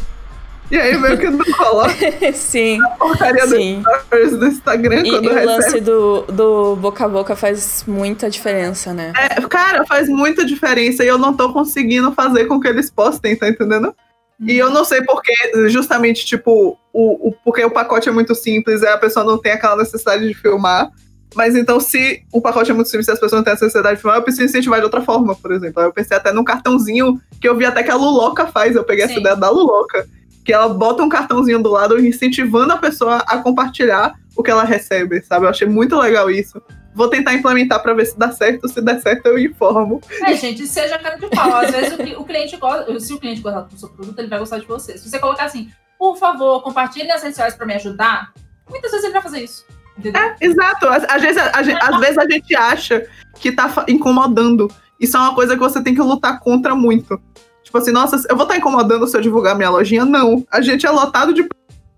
E 0.71 0.77
aí 0.77 0.97
meio 0.97 1.17
que 1.17 1.29
não 1.29 1.45
coloca 1.53 1.93
sim, 2.33 2.81
a 2.83 2.89
porcaria 2.89 3.45
sim. 3.45 3.83
do 4.09 4.37
do 4.39 4.47
Instagram 4.47 5.01
e, 5.05 5.11
quando 5.11 5.25
e 5.25 5.27
recebe. 5.27 5.45
o 5.45 5.45
lance 5.45 5.79
do, 5.81 6.21
do 6.23 6.75
boca 6.77 7.05
a 7.05 7.07
boca 7.07 7.35
faz 7.35 7.83
muita 7.85 8.31
diferença, 8.31 8.91
né? 8.91 9.13
É, 9.15 9.41
cara, 9.41 9.85
faz 9.85 10.09
muita 10.09 10.43
diferença 10.43 11.03
e 11.03 11.07
eu 11.07 11.19
não 11.19 11.35
tô 11.35 11.53
conseguindo 11.53 12.11
fazer 12.13 12.45
com 12.45 12.59
que 12.59 12.67
eles 12.67 12.89
postem, 12.89 13.35
tá 13.35 13.47
entendendo? 13.47 13.95
E 14.39 14.57
eu 14.57 14.69
não 14.69 14.83
sei 14.83 15.01
porque, 15.01 15.33
justamente, 15.69 16.25
tipo, 16.25 16.77
o, 16.91 17.29
o, 17.29 17.31
porque 17.43 17.63
o 17.63 17.71
pacote 17.71 18.09
é 18.09 18.11
muito 18.11 18.35
simples, 18.35 18.81
e 18.81 18.87
a 18.87 18.97
pessoa 18.97 19.25
não 19.25 19.37
tem 19.37 19.53
aquela 19.53 19.77
necessidade 19.77 20.27
de 20.27 20.33
filmar. 20.33 20.89
Mas 21.33 21.55
então, 21.55 21.79
se 21.79 22.23
o 22.31 22.41
pacote 22.41 22.71
é 22.71 22.73
muito 22.73 22.89
simples 22.89 23.07
e 23.07 23.11
as 23.11 23.19
pessoas 23.19 23.39
não 23.39 23.43
têm 23.43 23.53
essa 23.53 23.65
necessidade 23.65 23.95
de 23.95 24.01
filmar, 24.01 24.19
eu 24.19 24.23
preciso 24.23 24.45
incentivar 24.45 24.79
de 24.79 24.85
outra 24.85 25.01
forma, 25.01 25.35
por 25.35 25.51
exemplo. 25.51 25.81
Eu 25.81 25.91
pensei 25.91 26.15
até 26.15 26.31
num 26.31 26.43
cartãozinho 26.43 27.19
que 27.41 27.47
eu 27.47 27.55
vi 27.57 27.65
até 27.65 27.83
que 27.83 27.91
a 27.91 27.95
Luloca 27.95 28.47
faz. 28.47 28.75
Eu 28.75 28.83
peguei 28.83 29.05
Sim. 29.05 29.11
essa 29.11 29.19
ideia 29.19 29.35
da 29.35 29.49
Luloca. 29.49 30.07
Que 30.45 30.53
ela 30.53 30.69
bota 30.69 31.03
um 31.03 31.09
cartãozinho 31.09 31.61
do 31.61 31.71
lado 31.71 31.99
incentivando 31.99 32.71
a 32.71 32.77
pessoa 32.77 33.17
a 33.27 33.39
compartilhar 33.39 34.13
o 34.35 34.43
que 34.43 34.51
ela 34.51 34.63
recebe, 34.63 35.21
sabe? 35.23 35.45
Eu 35.45 35.49
achei 35.49 35.67
muito 35.67 35.97
legal 35.97 36.29
isso. 36.29 36.61
Vou 36.95 37.09
tentar 37.09 37.33
implementar 37.33 37.83
para 37.83 37.93
ver 37.93 38.05
se 38.05 38.17
dá 38.17 38.31
certo. 38.31 38.69
Se 38.69 38.81
der 38.81 39.01
certo, 39.01 39.25
eu 39.25 39.37
informo. 39.37 39.99
É, 40.25 40.33
gente, 40.33 40.65
seja 40.65 40.97
cara 40.97 41.17
de 41.17 41.27
pau. 41.27 41.53
Às 41.53 41.71
vezes 41.71 41.99
o, 41.99 42.21
o, 42.21 42.23
cliente 42.23 42.55
gosta. 42.55 42.99
Se 43.01 43.13
o 43.13 43.19
cliente 43.19 43.41
gostar 43.41 43.61
do 43.61 43.77
seu 43.77 43.89
produto, 43.89 44.17
ele 44.17 44.29
vai 44.29 44.39
gostar 44.39 44.59
de 44.59 44.65
você. 44.65 44.97
Se 44.97 45.09
você 45.09 45.19
colocar 45.19 45.43
assim, 45.43 45.69
por 45.99 46.17
favor, 46.17 46.63
compartilhe 46.63 47.05
nas 47.05 47.21
redes 47.21 47.35
sociais 47.35 47.53
para 47.53 47.65
me 47.65 47.73
ajudar, 47.73 48.31
muitas 48.69 48.91
vezes 48.91 49.03
ele 49.03 49.13
vai 49.13 49.21
fazer 49.21 49.43
isso. 49.43 49.65
Entendeu? 49.97 50.21
É, 50.21 50.35
exato. 50.39 50.87
Às, 50.87 51.03
às, 51.03 51.21
vezes, 51.21 51.37
a, 51.37 51.49
às 51.49 51.99
vezes 51.99 52.17
a 52.17 52.29
gente 52.29 52.55
acha 52.55 53.05
que 53.35 53.51
tá 53.51 53.69
incomodando. 53.89 54.71
Isso 54.97 55.17
é 55.17 55.19
uma 55.19 55.35
coisa 55.35 55.55
que 55.55 55.59
você 55.59 55.83
tem 55.83 55.93
que 55.93 56.01
lutar 56.01 56.39
contra 56.39 56.73
muito. 56.73 57.21
Tipo 57.61 57.77
assim, 57.77 57.91
nossa, 57.91 58.15
eu 58.29 58.37
vou 58.37 58.43
estar 58.43 58.53
tá 58.53 58.57
incomodando 58.57 59.05
se 59.05 59.17
eu 59.17 59.21
divulgar 59.21 59.55
minha 59.55 59.69
lojinha? 59.69 60.05
Não. 60.05 60.45
A 60.49 60.61
gente 60.61 60.85
é 60.85 60.89
lotado 60.89 61.33
de 61.33 61.45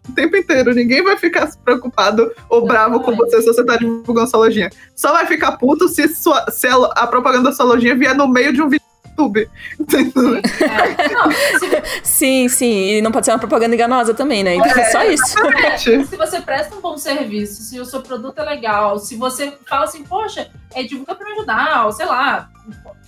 o 0.08 0.14
tempo 0.14 0.36
inteiro. 0.36 0.74
Ninguém 0.74 1.04
vai 1.04 1.18
ficar 1.18 1.50
preocupado 1.64 2.32
ou 2.50 2.66
bravo 2.66 3.02
com 3.02 3.16
você 3.16 3.42
se 3.42 3.48
você 3.48 3.64
tá 3.64 3.78
divulgando 3.78 4.30
sua 4.30 4.40
lojinha. 4.40 4.70
Só 4.96 5.12
vai 5.12 5.26
ficar 5.26 5.54
puto 5.54 5.88
se, 5.88 6.08
sua, 6.10 6.46
se 6.50 6.68
a, 6.68 6.76
a 6.76 7.08
propaganda 7.08 7.50
da 7.50 7.56
sua 7.56 7.66
lojinha 7.66 7.96
vier 7.96 8.16
no 8.16 8.28
meio 8.28 8.54
de 8.54 8.62
um 8.62 8.70
vídeo 8.70 8.88
YouTube. 9.18 9.50
sim, 12.04 12.48
sim. 12.48 12.92
E 12.92 13.02
não 13.02 13.12
pode 13.12 13.26
ser 13.26 13.32
uma 13.32 13.40
propaganda 13.40 13.74
enganosa 13.74 14.14
também, 14.14 14.44
né? 14.44 14.56
Então 14.56 14.72
é, 14.72 14.82
é 14.82 14.92
só 14.92 15.04
isso. 15.04 15.36
É, 15.58 15.78
se 15.78 16.16
você 16.16 16.40
presta 16.40 16.76
um 16.76 16.82
bom 16.82 16.98
serviço, 16.98 17.64
se 17.64 17.80
o 17.80 17.86
seu 17.86 18.02
produto 18.02 18.40
é 18.40 18.44
legal, 18.44 19.00
se 19.00 19.16
você 19.16 19.58
fala 19.68 19.86
assim, 19.86 20.04
poxa, 20.04 20.50
é, 20.74 20.84
divulga 20.84 21.16
pra 21.16 21.26
me 21.26 21.34
ajudar, 21.34 21.86
ou 21.86 21.92
sei 21.92 22.06
lá, 22.06 22.50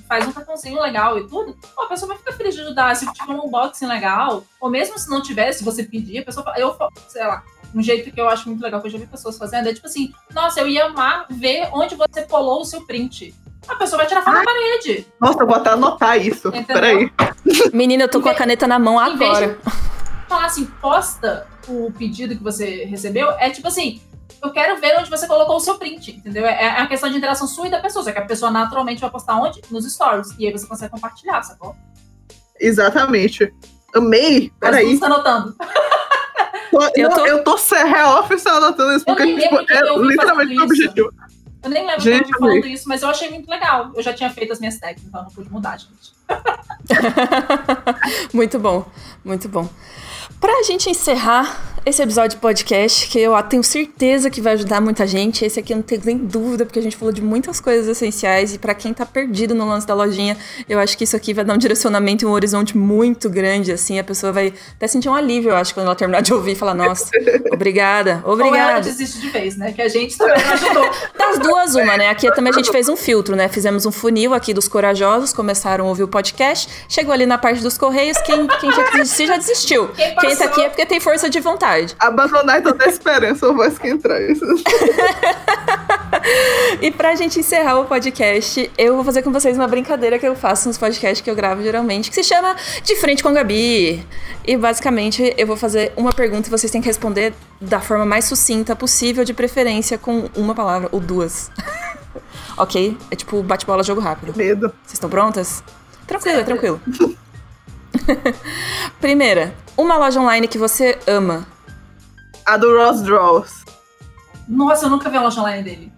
faz 0.09 0.27
um 0.27 0.31
cartãozinho 0.31 0.81
legal 0.81 1.19
e 1.19 1.27
tudo, 1.27 1.55
a 1.77 1.85
pessoa 1.85 2.09
vai 2.09 2.17
ficar 2.17 2.33
feliz 2.33 2.55
de 2.55 2.61
ajudar. 2.61 2.95
Se 2.95 3.05
tiver 3.13 3.31
um 3.31 3.45
unboxing 3.45 3.85
legal, 3.85 4.43
ou 4.59 4.69
mesmo 4.69 4.97
se 4.97 5.07
não 5.07 5.21
tiver, 5.21 5.51
se 5.53 5.63
você 5.63 5.83
pedir, 5.83 6.17
a 6.17 6.25
pessoa 6.25 6.43
fala, 6.43 6.57
eu, 6.57 6.75
sei 7.07 7.23
lá, 7.23 7.43
um 7.73 7.83
jeito 7.83 8.11
que 8.11 8.19
eu 8.19 8.27
acho 8.27 8.49
muito 8.49 8.63
legal 8.63 8.81
que 8.81 8.87
eu 8.87 8.91
já 8.91 8.97
vi 8.97 9.05
pessoas 9.05 9.37
fazendo 9.37 9.69
é 9.69 9.73
tipo 9.73 9.85
assim, 9.85 10.11
nossa, 10.33 10.59
eu 10.59 10.67
ia 10.67 10.85
amar 10.85 11.27
ver 11.29 11.69
onde 11.71 11.93
você 11.93 12.23
colou 12.23 12.61
o 12.61 12.65
seu 12.65 12.81
print. 12.87 13.35
A 13.67 13.75
pessoa 13.75 13.99
vai 13.99 14.07
tirar 14.07 14.23
foto 14.23 14.33
na 14.33 14.43
parede. 14.43 15.05
Nossa, 15.21 15.43
eu 15.43 15.45
vou 15.45 15.55
até 15.55 15.69
anotar 15.69 16.17
isso. 16.17 16.47
Entendeu? 16.47 16.65
Peraí. 16.73 17.11
Menina, 17.71 18.05
eu 18.05 18.09
tô 18.09 18.19
com 18.19 18.29
a 18.29 18.33
caneta 18.33 18.67
na 18.67 18.79
mão 18.79 18.97
agora. 18.97 19.59
falar 20.27 20.45
assim, 20.45 20.65
posta 20.81 21.45
o 21.67 21.91
pedido 21.91 22.35
que 22.35 22.43
você 22.43 22.85
recebeu, 22.85 23.29
é 23.37 23.51
tipo 23.51 23.67
assim, 23.67 24.01
eu 24.41 24.51
quero 24.51 24.79
ver 24.79 24.97
onde 24.97 25.09
você 25.09 25.27
colocou 25.27 25.57
o 25.57 25.59
seu 25.59 25.77
print, 25.77 26.11
entendeu? 26.11 26.45
É, 26.45 26.63
é 26.63 26.81
a 26.81 26.87
questão 26.87 27.09
de 27.09 27.17
interação 27.17 27.47
sua 27.47 27.67
e 27.67 27.71
da 27.71 27.79
pessoa. 27.79 28.03
Só 28.03 28.11
que 28.11 28.19
a 28.19 28.25
pessoa 28.25 28.51
naturalmente 28.51 29.01
vai 29.01 29.09
postar 29.09 29.35
onde? 29.35 29.61
Nos 29.69 29.91
stories. 29.91 30.33
E 30.37 30.45
aí 30.45 30.51
você 30.51 30.67
consegue 30.67 30.91
compartilhar, 30.91 31.41
sacou? 31.43 31.75
Exatamente. 32.59 33.53
Amei. 33.93 34.51
Peraí. 34.59 34.93
Você 34.93 34.99
tá 34.99 35.05
anotando. 35.07 35.55
eu, 36.95 37.09
tô... 37.09 37.25
eu 37.25 37.43
tô 37.43 37.55
real 37.55 38.19
oficial 38.19 38.57
anotando 38.57 38.93
isso, 38.93 39.05
porque 39.05 39.25
tipo, 39.25 39.55
é 39.57 39.97
literalmente 39.97 40.59
o 40.59 40.63
objetivo. 40.63 41.11
Eu 41.61 41.69
nem 41.69 41.85
lembro 41.85 42.01
gente, 42.01 42.27
de 42.27 42.37
falando 42.37 42.67
isso, 42.67 42.87
mas 42.87 43.01
eu 43.01 43.09
achei 43.09 43.29
muito 43.29 43.49
legal. 43.49 43.91
Eu 43.93 44.01
já 44.01 44.13
tinha 44.13 44.29
feito 44.29 44.53
as 44.53 44.59
minhas 44.59 44.77
técnicas, 44.77 45.07
então 45.07 45.23
não 45.23 45.29
pude 45.29 45.51
mudar, 45.51 45.77
gente. 45.77 46.13
muito 48.33 48.57
bom, 48.57 48.85
muito 49.25 49.49
bom. 49.49 49.67
Pra 50.39 50.63
gente 50.63 50.89
encerrar 50.89 51.69
esse 51.85 52.01
episódio 52.01 52.31
de 52.31 52.37
podcast, 52.37 53.07
que 53.07 53.19
eu 53.19 53.41
tenho 53.43 53.63
certeza 53.63 54.29
que 54.29 54.41
vai 54.41 54.53
ajudar 54.53 54.79
muita 54.79 55.07
gente. 55.07 55.43
Esse 55.43 55.59
aqui 55.59 55.73
eu 55.73 55.77
não 55.77 55.83
tenho 55.83 56.01
nem 56.05 56.17
dúvida, 56.17 56.65
porque 56.65 56.77
a 56.77 56.81
gente 56.81 56.95
falou 56.95 57.11
de 57.11 57.21
muitas 57.21 57.59
coisas 57.59 57.87
essenciais. 57.87 58.53
E 58.53 58.59
para 58.59 58.73
quem 58.73 58.93
tá 58.93 59.05
perdido 59.05 59.55
no 59.55 59.67
lance 59.67 59.87
da 59.87 59.93
lojinha, 59.93 60.37
eu 60.67 60.77
acho 60.77 60.97
que 60.97 61.03
isso 61.03 61.15
aqui 61.15 61.33
vai 61.33 61.43
dar 61.43 61.53
um 61.53 61.57
direcionamento 61.57 62.25
e 62.25 62.27
um 62.27 62.31
horizonte 62.31 62.77
muito 62.77 63.29
grande, 63.29 63.71
assim. 63.71 63.97
A 63.97 64.03
pessoa 64.03 64.31
vai 64.31 64.53
até 64.75 64.87
sentir 64.87 65.09
um 65.09 65.15
alívio, 65.15 65.51
eu 65.51 65.55
acho, 65.55 65.73
quando 65.73 65.87
ela 65.87 65.95
terminar 65.95 66.21
de 66.21 66.33
ouvir 66.33 66.51
e 66.51 66.55
falar, 66.55 66.73
nossa, 66.73 67.09
obrigada, 67.51 68.21
obrigada. 68.25 68.25
Ou 68.25 68.55
ela 68.55 68.79
desiste 68.79 69.19
de 69.19 69.29
vez, 69.29 69.57
né? 69.57 69.71
Que 69.71 69.81
a 69.81 69.87
gente 69.87 70.17
também 70.17 70.35
ajudou. 70.35 70.89
Das 71.19 71.37
duas, 71.37 71.75
uma, 71.75 71.95
né? 71.95 72.09
Aqui 72.09 72.31
também 72.33 72.51
a 72.51 72.55
gente 72.55 72.71
fez 72.71 72.89
um 72.89 72.95
filtro, 72.95 73.35
né? 73.35 73.47
Fizemos 73.47 73.85
um 73.85 73.91
funil 73.91 74.33
aqui 74.33 74.51
dos 74.51 74.67
corajosos, 74.67 75.31
começaram 75.31 75.85
a 75.85 75.89
ouvir 75.89 76.03
o 76.03 76.07
podcast. 76.07 76.67
Chegou 76.87 77.13
ali 77.13 77.25
na 77.25 77.37
parte 77.37 77.61
dos 77.61 77.77
correios, 77.77 78.17
quem, 78.21 78.47
quem 78.59 78.71
já 78.71 78.89
desistiu, 78.89 79.27
já 79.27 79.37
desistiu. 79.37 79.87
Quem 79.89 80.28
quem 80.28 80.28
tá 80.35 80.45
aqui 80.45 80.61
é 80.61 80.69
porque 80.69 80.85
tem 80.85 80.99
força 80.99 81.29
de 81.29 81.39
vontade. 81.39 81.95
Abandonar 81.99 82.61
toda 82.61 82.85
a 82.85 82.87
esperança, 82.87 83.47
ou 83.47 83.55
voz 83.55 83.77
que 83.77 83.87
isso. 83.87 84.45
e 86.81 86.91
pra 86.91 87.15
gente 87.15 87.39
encerrar 87.39 87.79
o 87.79 87.85
podcast, 87.85 88.69
eu 88.77 88.95
vou 88.95 89.03
fazer 89.03 89.21
com 89.21 89.31
vocês 89.31 89.57
uma 89.57 89.67
brincadeira 89.67 90.19
que 90.19 90.27
eu 90.27 90.35
faço 90.35 90.67
nos 90.67 90.77
podcasts 90.77 91.21
que 91.21 91.29
eu 91.29 91.35
gravo 91.35 91.63
geralmente, 91.63 92.09
que 92.09 92.15
se 92.15 92.23
chama 92.23 92.55
De 92.83 92.95
Frente 92.95 93.23
com 93.23 93.29
a 93.29 93.33
Gabi. 93.33 94.05
E 94.45 94.57
basicamente 94.57 95.33
eu 95.37 95.47
vou 95.47 95.55
fazer 95.55 95.91
uma 95.95 96.11
pergunta 96.11 96.47
e 96.47 96.51
vocês 96.51 96.71
têm 96.71 96.81
que 96.81 96.87
responder 96.87 97.33
da 97.59 97.79
forma 97.79 98.05
mais 98.05 98.25
sucinta 98.25 98.75
possível, 98.75 99.23
de 99.23 99.33
preferência 99.33 99.97
com 99.97 100.29
uma 100.35 100.55
palavra 100.55 100.89
ou 100.91 100.99
duas. 100.99 101.51
ok? 102.57 102.97
É 103.11 103.15
tipo 103.15 103.41
bate-bola, 103.43 103.83
jogo 103.83 104.01
rápido. 104.01 104.33
Medo. 104.35 104.69
Vocês 104.83 104.93
estão 104.93 105.09
prontas? 105.09 105.63
Tranquilo, 106.07 106.43
tranquilo. 106.43 106.81
Primeira, 108.99 109.53
uma 109.79 109.97
loja 109.97 110.19
online 110.19 110.47
que 110.47 110.57
você 110.57 110.99
ama. 111.07 111.47
A 112.45 112.57
do 112.57 112.77
Ross 112.77 113.01
Draws. 113.01 113.63
Nossa, 114.47 114.85
eu 114.85 114.89
nunca 114.89 115.09
vi 115.09 115.17
a 115.17 115.21
loja 115.21 115.39
online 115.39 115.63
dele. 115.63 115.93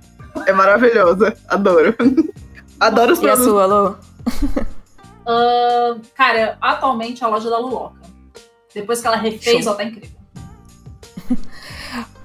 É 0.45 0.53
maravilhosa. 0.53 1.35
Adoro. 1.47 1.95
Adoro 2.79 3.13
os 3.13 3.19
e 3.19 3.21
produtos. 3.21 3.45
E 3.45 3.49
a 3.49 3.51
sua, 3.51 3.65
Lu? 3.65 3.97
Uh, 5.21 6.01
cara, 6.15 6.57
atualmente 6.61 7.23
a 7.23 7.27
loja 7.27 7.49
da 7.49 7.57
Luloca. 7.57 8.01
Depois 8.73 9.01
que 9.01 9.07
ela 9.07 9.17
refez, 9.17 9.63
Show. 9.63 9.73
ela 9.73 9.75
tá 9.75 9.83
incrível. 9.83 10.17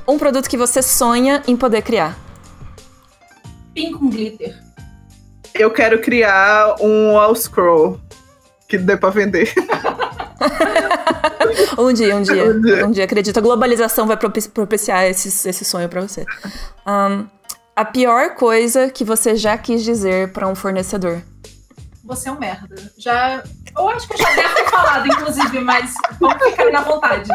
um 0.07 0.19
produto 0.19 0.49
que 0.49 0.57
você 0.57 0.83
sonha 0.83 1.43
em 1.49 1.57
poder 1.57 1.83
criar. 1.83 2.17
Pin 3.75 3.93
com 3.93 4.11
glitter. 4.11 4.57
Eu 5.55 5.71
quero 5.71 6.01
criar 6.01 6.77
um 6.81 7.19
all 7.19 7.35
scroll 7.35 7.99
que 8.69 8.77
dê 8.77 8.97
pra 8.97 9.11
vender. 9.11 9.53
um 11.79 11.93
dia, 11.93 12.17
um 12.17 12.23
dia. 12.23 12.45
Um 12.51 12.61
dia, 12.61 12.87
um 12.87 12.91
dia 12.91 13.05
acredito. 13.05 13.37
A 13.37 13.41
globalização 13.41 14.07
vai 14.07 14.17
propiciar 14.17 15.05
esse, 15.05 15.49
esse 15.49 15.65
sonho 15.65 15.89
para 15.89 16.01
você. 16.01 16.25
Um, 16.87 17.27
a 17.75 17.85
pior 17.85 18.35
coisa 18.35 18.89
que 18.89 19.05
você 19.05 19.37
já 19.37 19.57
quis 19.59 19.85
dizer 19.85 20.33
para 20.33 20.49
um 20.49 20.55
fornecedor? 20.55 21.23
Você 22.07 22.29
é 22.29 22.33
um 22.33 22.39
merda. 22.39 22.77
Já. 22.97 23.43
Eu 23.77 23.89
acho 23.89 24.07
que 24.07 24.15
eu 24.15 24.19
já 24.19 24.31
devo 24.35 24.55
ter 24.55 24.71
falado, 24.71 25.07
inclusive, 25.09 25.61
mas 25.61 25.93
vamos 26.21 26.41
ficar 26.45 26.71
na 26.71 26.81
vontade. 26.83 27.29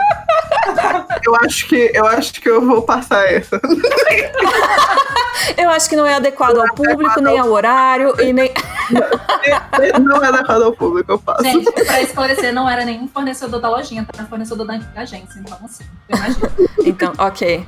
Eu 1.23 1.35
acho 1.35 1.67
que 1.67 1.91
eu 1.93 2.05
acho 2.05 2.41
que 2.41 2.49
eu 2.49 2.65
vou 2.65 2.81
passar 2.81 3.25
essa. 3.31 3.59
eu 5.57 5.69
acho 5.69 5.89
que 5.89 5.95
não 5.95 6.05
é 6.05 6.13
adequado 6.13 6.57
ao 6.57 6.73
público, 6.73 7.19
nem 7.19 7.37
ao 7.37 7.49
horário 7.49 8.15
e 8.21 8.31
nem. 8.31 8.51
Não 10.01 10.23
é 10.23 10.27
adequado 10.27 10.63
ao 10.63 10.73
público, 10.73 11.11
eu 11.11 11.19
passo. 11.19 11.43
Gente, 11.43 11.69
pra 11.71 12.01
esclarecer, 12.01 12.53
não 12.53 12.69
era 12.69 12.85
nenhum 12.85 13.07
fornecedor 13.07 13.59
da 13.59 13.69
lojinha, 13.69 14.07
era 14.13 14.25
fornecedor 14.25 14.65
da 14.65 14.79
agência, 14.95 15.39
então 15.39 15.57
assim, 15.63 15.83
imagina. 16.09 16.51
Então, 16.85 17.13
ok. 17.17 17.65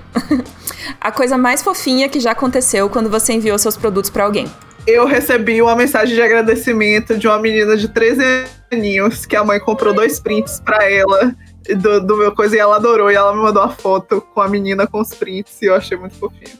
A 0.99 1.11
coisa 1.11 1.37
mais 1.37 1.61
fofinha 1.61 2.07
que 2.09 2.19
já 2.19 2.31
aconteceu 2.31 2.89
quando 2.89 3.09
você 3.09 3.33
enviou 3.33 3.57
seus 3.59 3.77
produtos 3.77 4.09
para 4.09 4.23
alguém 4.23 4.49
eu 4.85 5.05
recebi 5.05 5.61
uma 5.61 5.75
mensagem 5.75 6.15
de 6.15 6.21
agradecimento 6.21 7.17
de 7.17 7.27
uma 7.27 7.39
menina 7.39 7.77
de 7.77 7.87
13 7.87 8.45
aninhos 8.71 9.25
que 9.25 9.35
a 9.35 9.43
mãe 9.43 9.59
comprou 9.59 9.93
dois 9.93 10.19
prints 10.19 10.59
para 10.59 10.89
ela 10.89 11.35
do, 11.77 12.01
do, 12.01 12.17
meu 12.17 12.33
coisa 12.33 12.55
e 12.55 12.59
ela 12.59 12.75
adorou. 12.75 13.11
E 13.11 13.15
ela 13.15 13.33
me 13.33 13.41
mandou 13.41 13.63
uma 13.63 13.71
foto 13.71 14.21
com 14.21 14.41
a 14.41 14.47
menina 14.47 14.85
com 14.85 14.99
os 14.99 15.13
prints 15.13 15.61
e 15.61 15.65
eu 15.65 15.75
achei 15.75 15.97
muito 15.97 16.15
fofinho. 16.15 16.59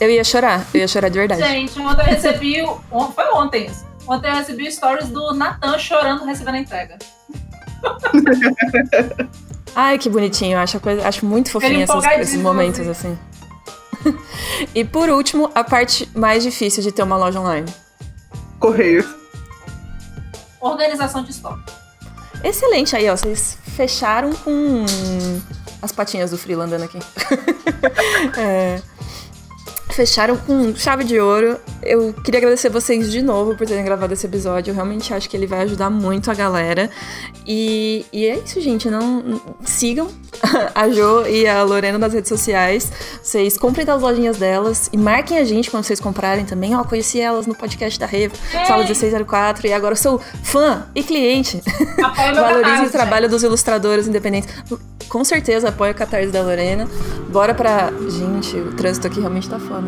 Eu 0.00 0.10
ia 0.10 0.24
chorar, 0.24 0.64
eu 0.72 0.80
ia 0.80 0.88
chorar 0.88 1.08
de 1.08 1.18
verdade. 1.18 1.42
Gente, 1.42 1.78
ontem 1.80 2.02
eu 2.02 2.06
recebi. 2.06 2.56
Foi 3.14 3.24
ontem 3.34 3.66
isso. 3.66 3.86
Ontem 4.06 4.30
eu 4.30 4.36
recebi 4.36 4.70
stories 4.70 5.08
do 5.08 5.34
Natan 5.34 5.78
chorando 5.78 6.24
recebendo 6.24 6.54
a 6.54 6.58
entrega. 6.58 6.98
Ai, 9.74 9.98
que 9.98 10.08
bonitinho. 10.08 10.58
Acho, 10.58 10.80
coisa, 10.80 11.06
acho 11.06 11.26
muito 11.26 11.50
fofinho 11.50 11.82
essas, 11.82 12.04
esses 12.20 12.40
momentos 12.40 12.86
assim. 12.86 13.18
E 14.74 14.84
por 14.84 15.08
último, 15.08 15.50
a 15.54 15.62
parte 15.62 16.08
mais 16.14 16.42
difícil 16.42 16.82
de 16.82 16.92
ter 16.92 17.02
uma 17.02 17.16
loja 17.16 17.40
online. 17.40 17.72
Correios. 18.58 19.06
Organização 20.60 21.22
de 21.22 21.30
estoque. 21.30 21.72
Excelente 22.42 22.94
aí, 22.96 23.08
ó. 23.08 23.16
Vocês 23.16 23.58
fecharam 23.76 24.32
com 24.34 24.84
as 25.80 25.92
patinhas 25.92 26.30
do 26.30 26.38
Freela 26.38 26.64
andando 26.64 26.84
aqui. 26.84 26.98
é 28.36 28.80
fecharam 29.98 30.36
com 30.36 30.76
chave 30.76 31.02
de 31.02 31.18
ouro. 31.18 31.58
Eu 31.82 32.12
queria 32.12 32.38
agradecer 32.38 32.68
vocês 32.68 33.10
de 33.10 33.20
novo 33.20 33.56
por 33.56 33.66
terem 33.66 33.84
gravado 33.84 34.14
esse 34.14 34.24
episódio. 34.24 34.70
Eu 34.70 34.74
realmente 34.76 35.12
acho 35.12 35.28
que 35.28 35.36
ele 35.36 35.46
vai 35.46 35.62
ajudar 35.62 35.90
muito 35.90 36.30
a 36.30 36.34
galera. 36.34 36.88
E, 37.44 38.06
e 38.12 38.24
é 38.26 38.38
isso, 38.38 38.60
gente. 38.60 38.88
Não 38.88 39.40
sigam 39.64 40.06
a 40.72 40.88
Jo 40.88 41.26
e 41.26 41.48
a 41.48 41.64
Lorena 41.64 41.98
nas 41.98 42.12
redes 42.12 42.28
sociais. 42.28 42.92
Vocês 43.20 43.58
comprem 43.58 43.84
das 43.84 44.00
lojinhas 44.00 44.36
delas 44.36 44.88
e 44.92 44.96
marquem 44.96 45.36
a 45.36 45.44
gente 45.44 45.68
quando 45.68 45.82
vocês 45.82 45.98
comprarem 45.98 46.44
também. 46.44 46.76
Ó, 46.76 46.84
conheci 46.84 47.20
elas 47.20 47.48
no 47.48 47.54
podcast 47.56 47.98
da 47.98 48.06
Revo, 48.06 48.36
Sala 48.68 48.84
1604, 48.84 49.66
e 49.66 49.72
agora 49.72 49.96
sou 49.96 50.20
fã 50.44 50.86
e 50.94 51.02
cliente. 51.02 51.60
Valorize 52.36 52.86
o 52.86 52.90
trabalho 52.90 53.28
dos 53.28 53.42
ilustradores 53.42 54.06
independentes. 54.06 54.48
Com 55.08 55.24
certeza 55.24 55.70
apoio 55.70 55.92
o 55.92 55.94
Catarse 55.94 56.30
da 56.30 56.42
Lorena. 56.42 56.86
Bora 57.30 57.54
pra. 57.54 57.90
Gente, 58.08 58.56
o 58.56 58.72
trânsito 58.74 59.06
aqui 59.06 59.20
realmente 59.20 59.48
tá 59.48 59.58
foda. 59.58 59.87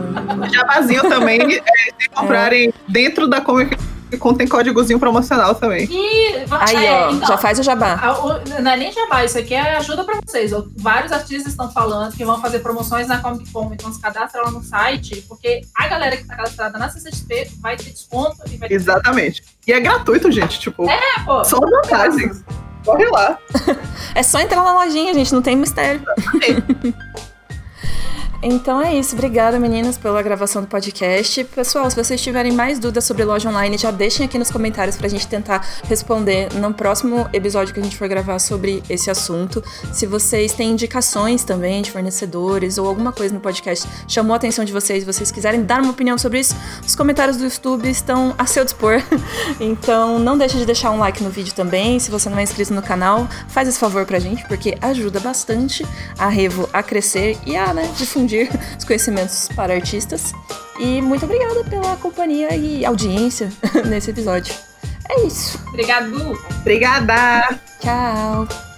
Jabazinho 0.52 1.02
também, 1.02 1.40
é, 1.56 1.62
se 1.98 2.09
comprarem 2.14 2.68
é. 2.68 2.72
dentro 2.89 3.28
da 3.28 3.40
Comic 3.40 3.77
contém 4.18 4.47
códigozinho 4.47 4.98
promocional 4.98 5.55
também. 5.55 5.89
E, 5.90 6.44
Aí, 6.51 6.86
é, 6.86 6.93
ó, 6.93 7.10
então, 7.12 7.28
já 7.28 7.39
faz 7.39 7.59
o 7.59 7.62
jabá. 7.62 7.94
A, 7.94 8.60
não 8.60 8.70
é 8.70 8.77
nem 8.77 8.93
jabá, 8.93 9.24
isso 9.24 9.39
aqui 9.39 9.55
é 9.55 9.77
ajuda 9.77 10.05
pra 10.05 10.18
vocês. 10.24 10.51
Vários 10.77 11.12
artistas 11.12 11.52
estão 11.52 11.70
falando 11.70 12.14
que 12.16 12.24
vão 12.24 12.40
fazer 12.40 12.60
promoções 12.60 13.06
na 13.06 13.18
Comic 13.18 13.51
Con, 13.52 13.70
então 13.72 13.93
se 13.93 14.01
cadastra 14.01 14.43
lá 14.43 14.51
no 14.51 14.62
site, 14.62 15.24
porque 15.28 15.60
a 15.77 15.89
galera 15.89 16.16
que 16.16 16.24
tá 16.24 16.36
cadastrada 16.36 16.78
na 16.78 16.89
CCXP 16.89 17.52
vai 17.60 17.77
ter 17.77 17.90
desconto 17.90 18.36
e 18.51 18.56
vai 18.56 18.68
ter 18.68 18.74
Exatamente. 18.74 19.43
E 19.66 19.72
é 19.72 19.81
gratuito, 19.81 20.31
gente, 20.31 20.59
tipo, 20.59 20.89
é, 20.89 21.01
pô. 21.24 21.44
só 21.44 21.59
vantagens. 21.60 22.43
Corre 22.85 23.06
lá. 23.06 23.39
é 24.14 24.22
só 24.22 24.40
entrar 24.40 24.62
na 24.62 24.85
lojinha, 24.85 25.12
gente, 25.12 25.32
não 25.32 25.43
tem 25.43 25.55
mistério. 25.55 26.02
Então 28.42 28.80
é 28.80 28.96
isso. 28.96 29.14
Obrigada, 29.14 29.58
meninas, 29.58 29.98
pela 29.98 30.22
gravação 30.22 30.62
do 30.62 30.68
podcast. 30.68 31.44
Pessoal, 31.44 31.90
se 31.90 31.96
vocês 31.96 32.22
tiverem 32.22 32.52
mais 32.52 32.78
dúvidas 32.78 33.04
sobre 33.04 33.22
loja 33.22 33.50
online, 33.50 33.76
já 33.76 33.90
deixem 33.90 34.24
aqui 34.24 34.38
nos 34.38 34.50
comentários 34.50 34.96
pra 34.96 35.08
gente 35.08 35.26
tentar 35.28 35.66
responder 35.84 36.48
no 36.54 36.72
próximo 36.72 37.28
episódio 37.34 37.74
que 37.74 37.80
a 37.80 37.82
gente 37.82 37.98
for 37.98 38.08
gravar 38.08 38.38
sobre 38.38 38.82
esse 38.88 39.10
assunto. 39.10 39.62
Se 39.92 40.06
vocês 40.06 40.54
têm 40.54 40.70
indicações 40.70 41.44
também 41.44 41.82
de 41.82 41.90
fornecedores 41.90 42.78
ou 42.78 42.88
alguma 42.88 43.12
coisa 43.12 43.34
no 43.34 43.40
podcast 43.40 43.86
chamou 44.08 44.32
a 44.32 44.36
atenção 44.36 44.64
de 44.64 44.72
vocês, 44.72 45.04
vocês 45.04 45.30
quiserem 45.30 45.62
dar 45.62 45.82
uma 45.82 45.90
opinião 45.90 46.16
sobre 46.16 46.40
isso, 46.40 46.56
os 46.86 46.96
comentários 46.96 47.36
do 47.36 47.44
YouTube 47.44 47.90
estão 47.90 48.34
a 48.38 48.46
seu 48.46 48.64
dispor. 48.64 49.02
Então 49.58 50.18
não 50.18 50.38
deixe 50.38 50.56
de 50.56 50.64
deixar 50.64 50.90
um 50.90 50.98
like 50.98 51.22
no 51.22 51.28
vídeo 51.28 51.52
também. 51.54 51.98
Se 51.98 52.10
você 52.10 52.28
não 52.30 52.38
é 52.38 52.42
inscrito 52.42 52.72
no 52.72 52.82
canal, 52.82 53.28
faz 53.48 53.68
esse 53.68 53.78
favor 53.78 54.06
pra 54.06 54.18
gente, 54.18 54.46
porque 54.48 54.78
ajuda 54.80 55.20
bastante 55.20 55.84
a 56.18 56.28
Revo 56.28 56.68
a 56.72 56.82
crescer 56.82 57.36
e 57.44 57.56
a 57.56 57.74
né, 57.74 57.90
difundir 57.96 58.30
difundir 58.31 58.48
os 58.78 58.85
conhecimentos 58.85 59.48
para 59.55 59.74
artistas. 59.74 60.32
E 60.78 61.02
muito 61.02 61.24
obrigada 61.24 61.65
pela 61.65 61.97
companhia 61.97 62.55
e 62.57 62.85
audiência 62.85 63.51
nesse 63.86 64.11
episódio. 64.11 64.55
É 65.09 65.27
isso. 65.27 65.61
Obrigado. 65.69 66.39
Obrigada. 66.61 67.61
Tchau. 67.81 68.69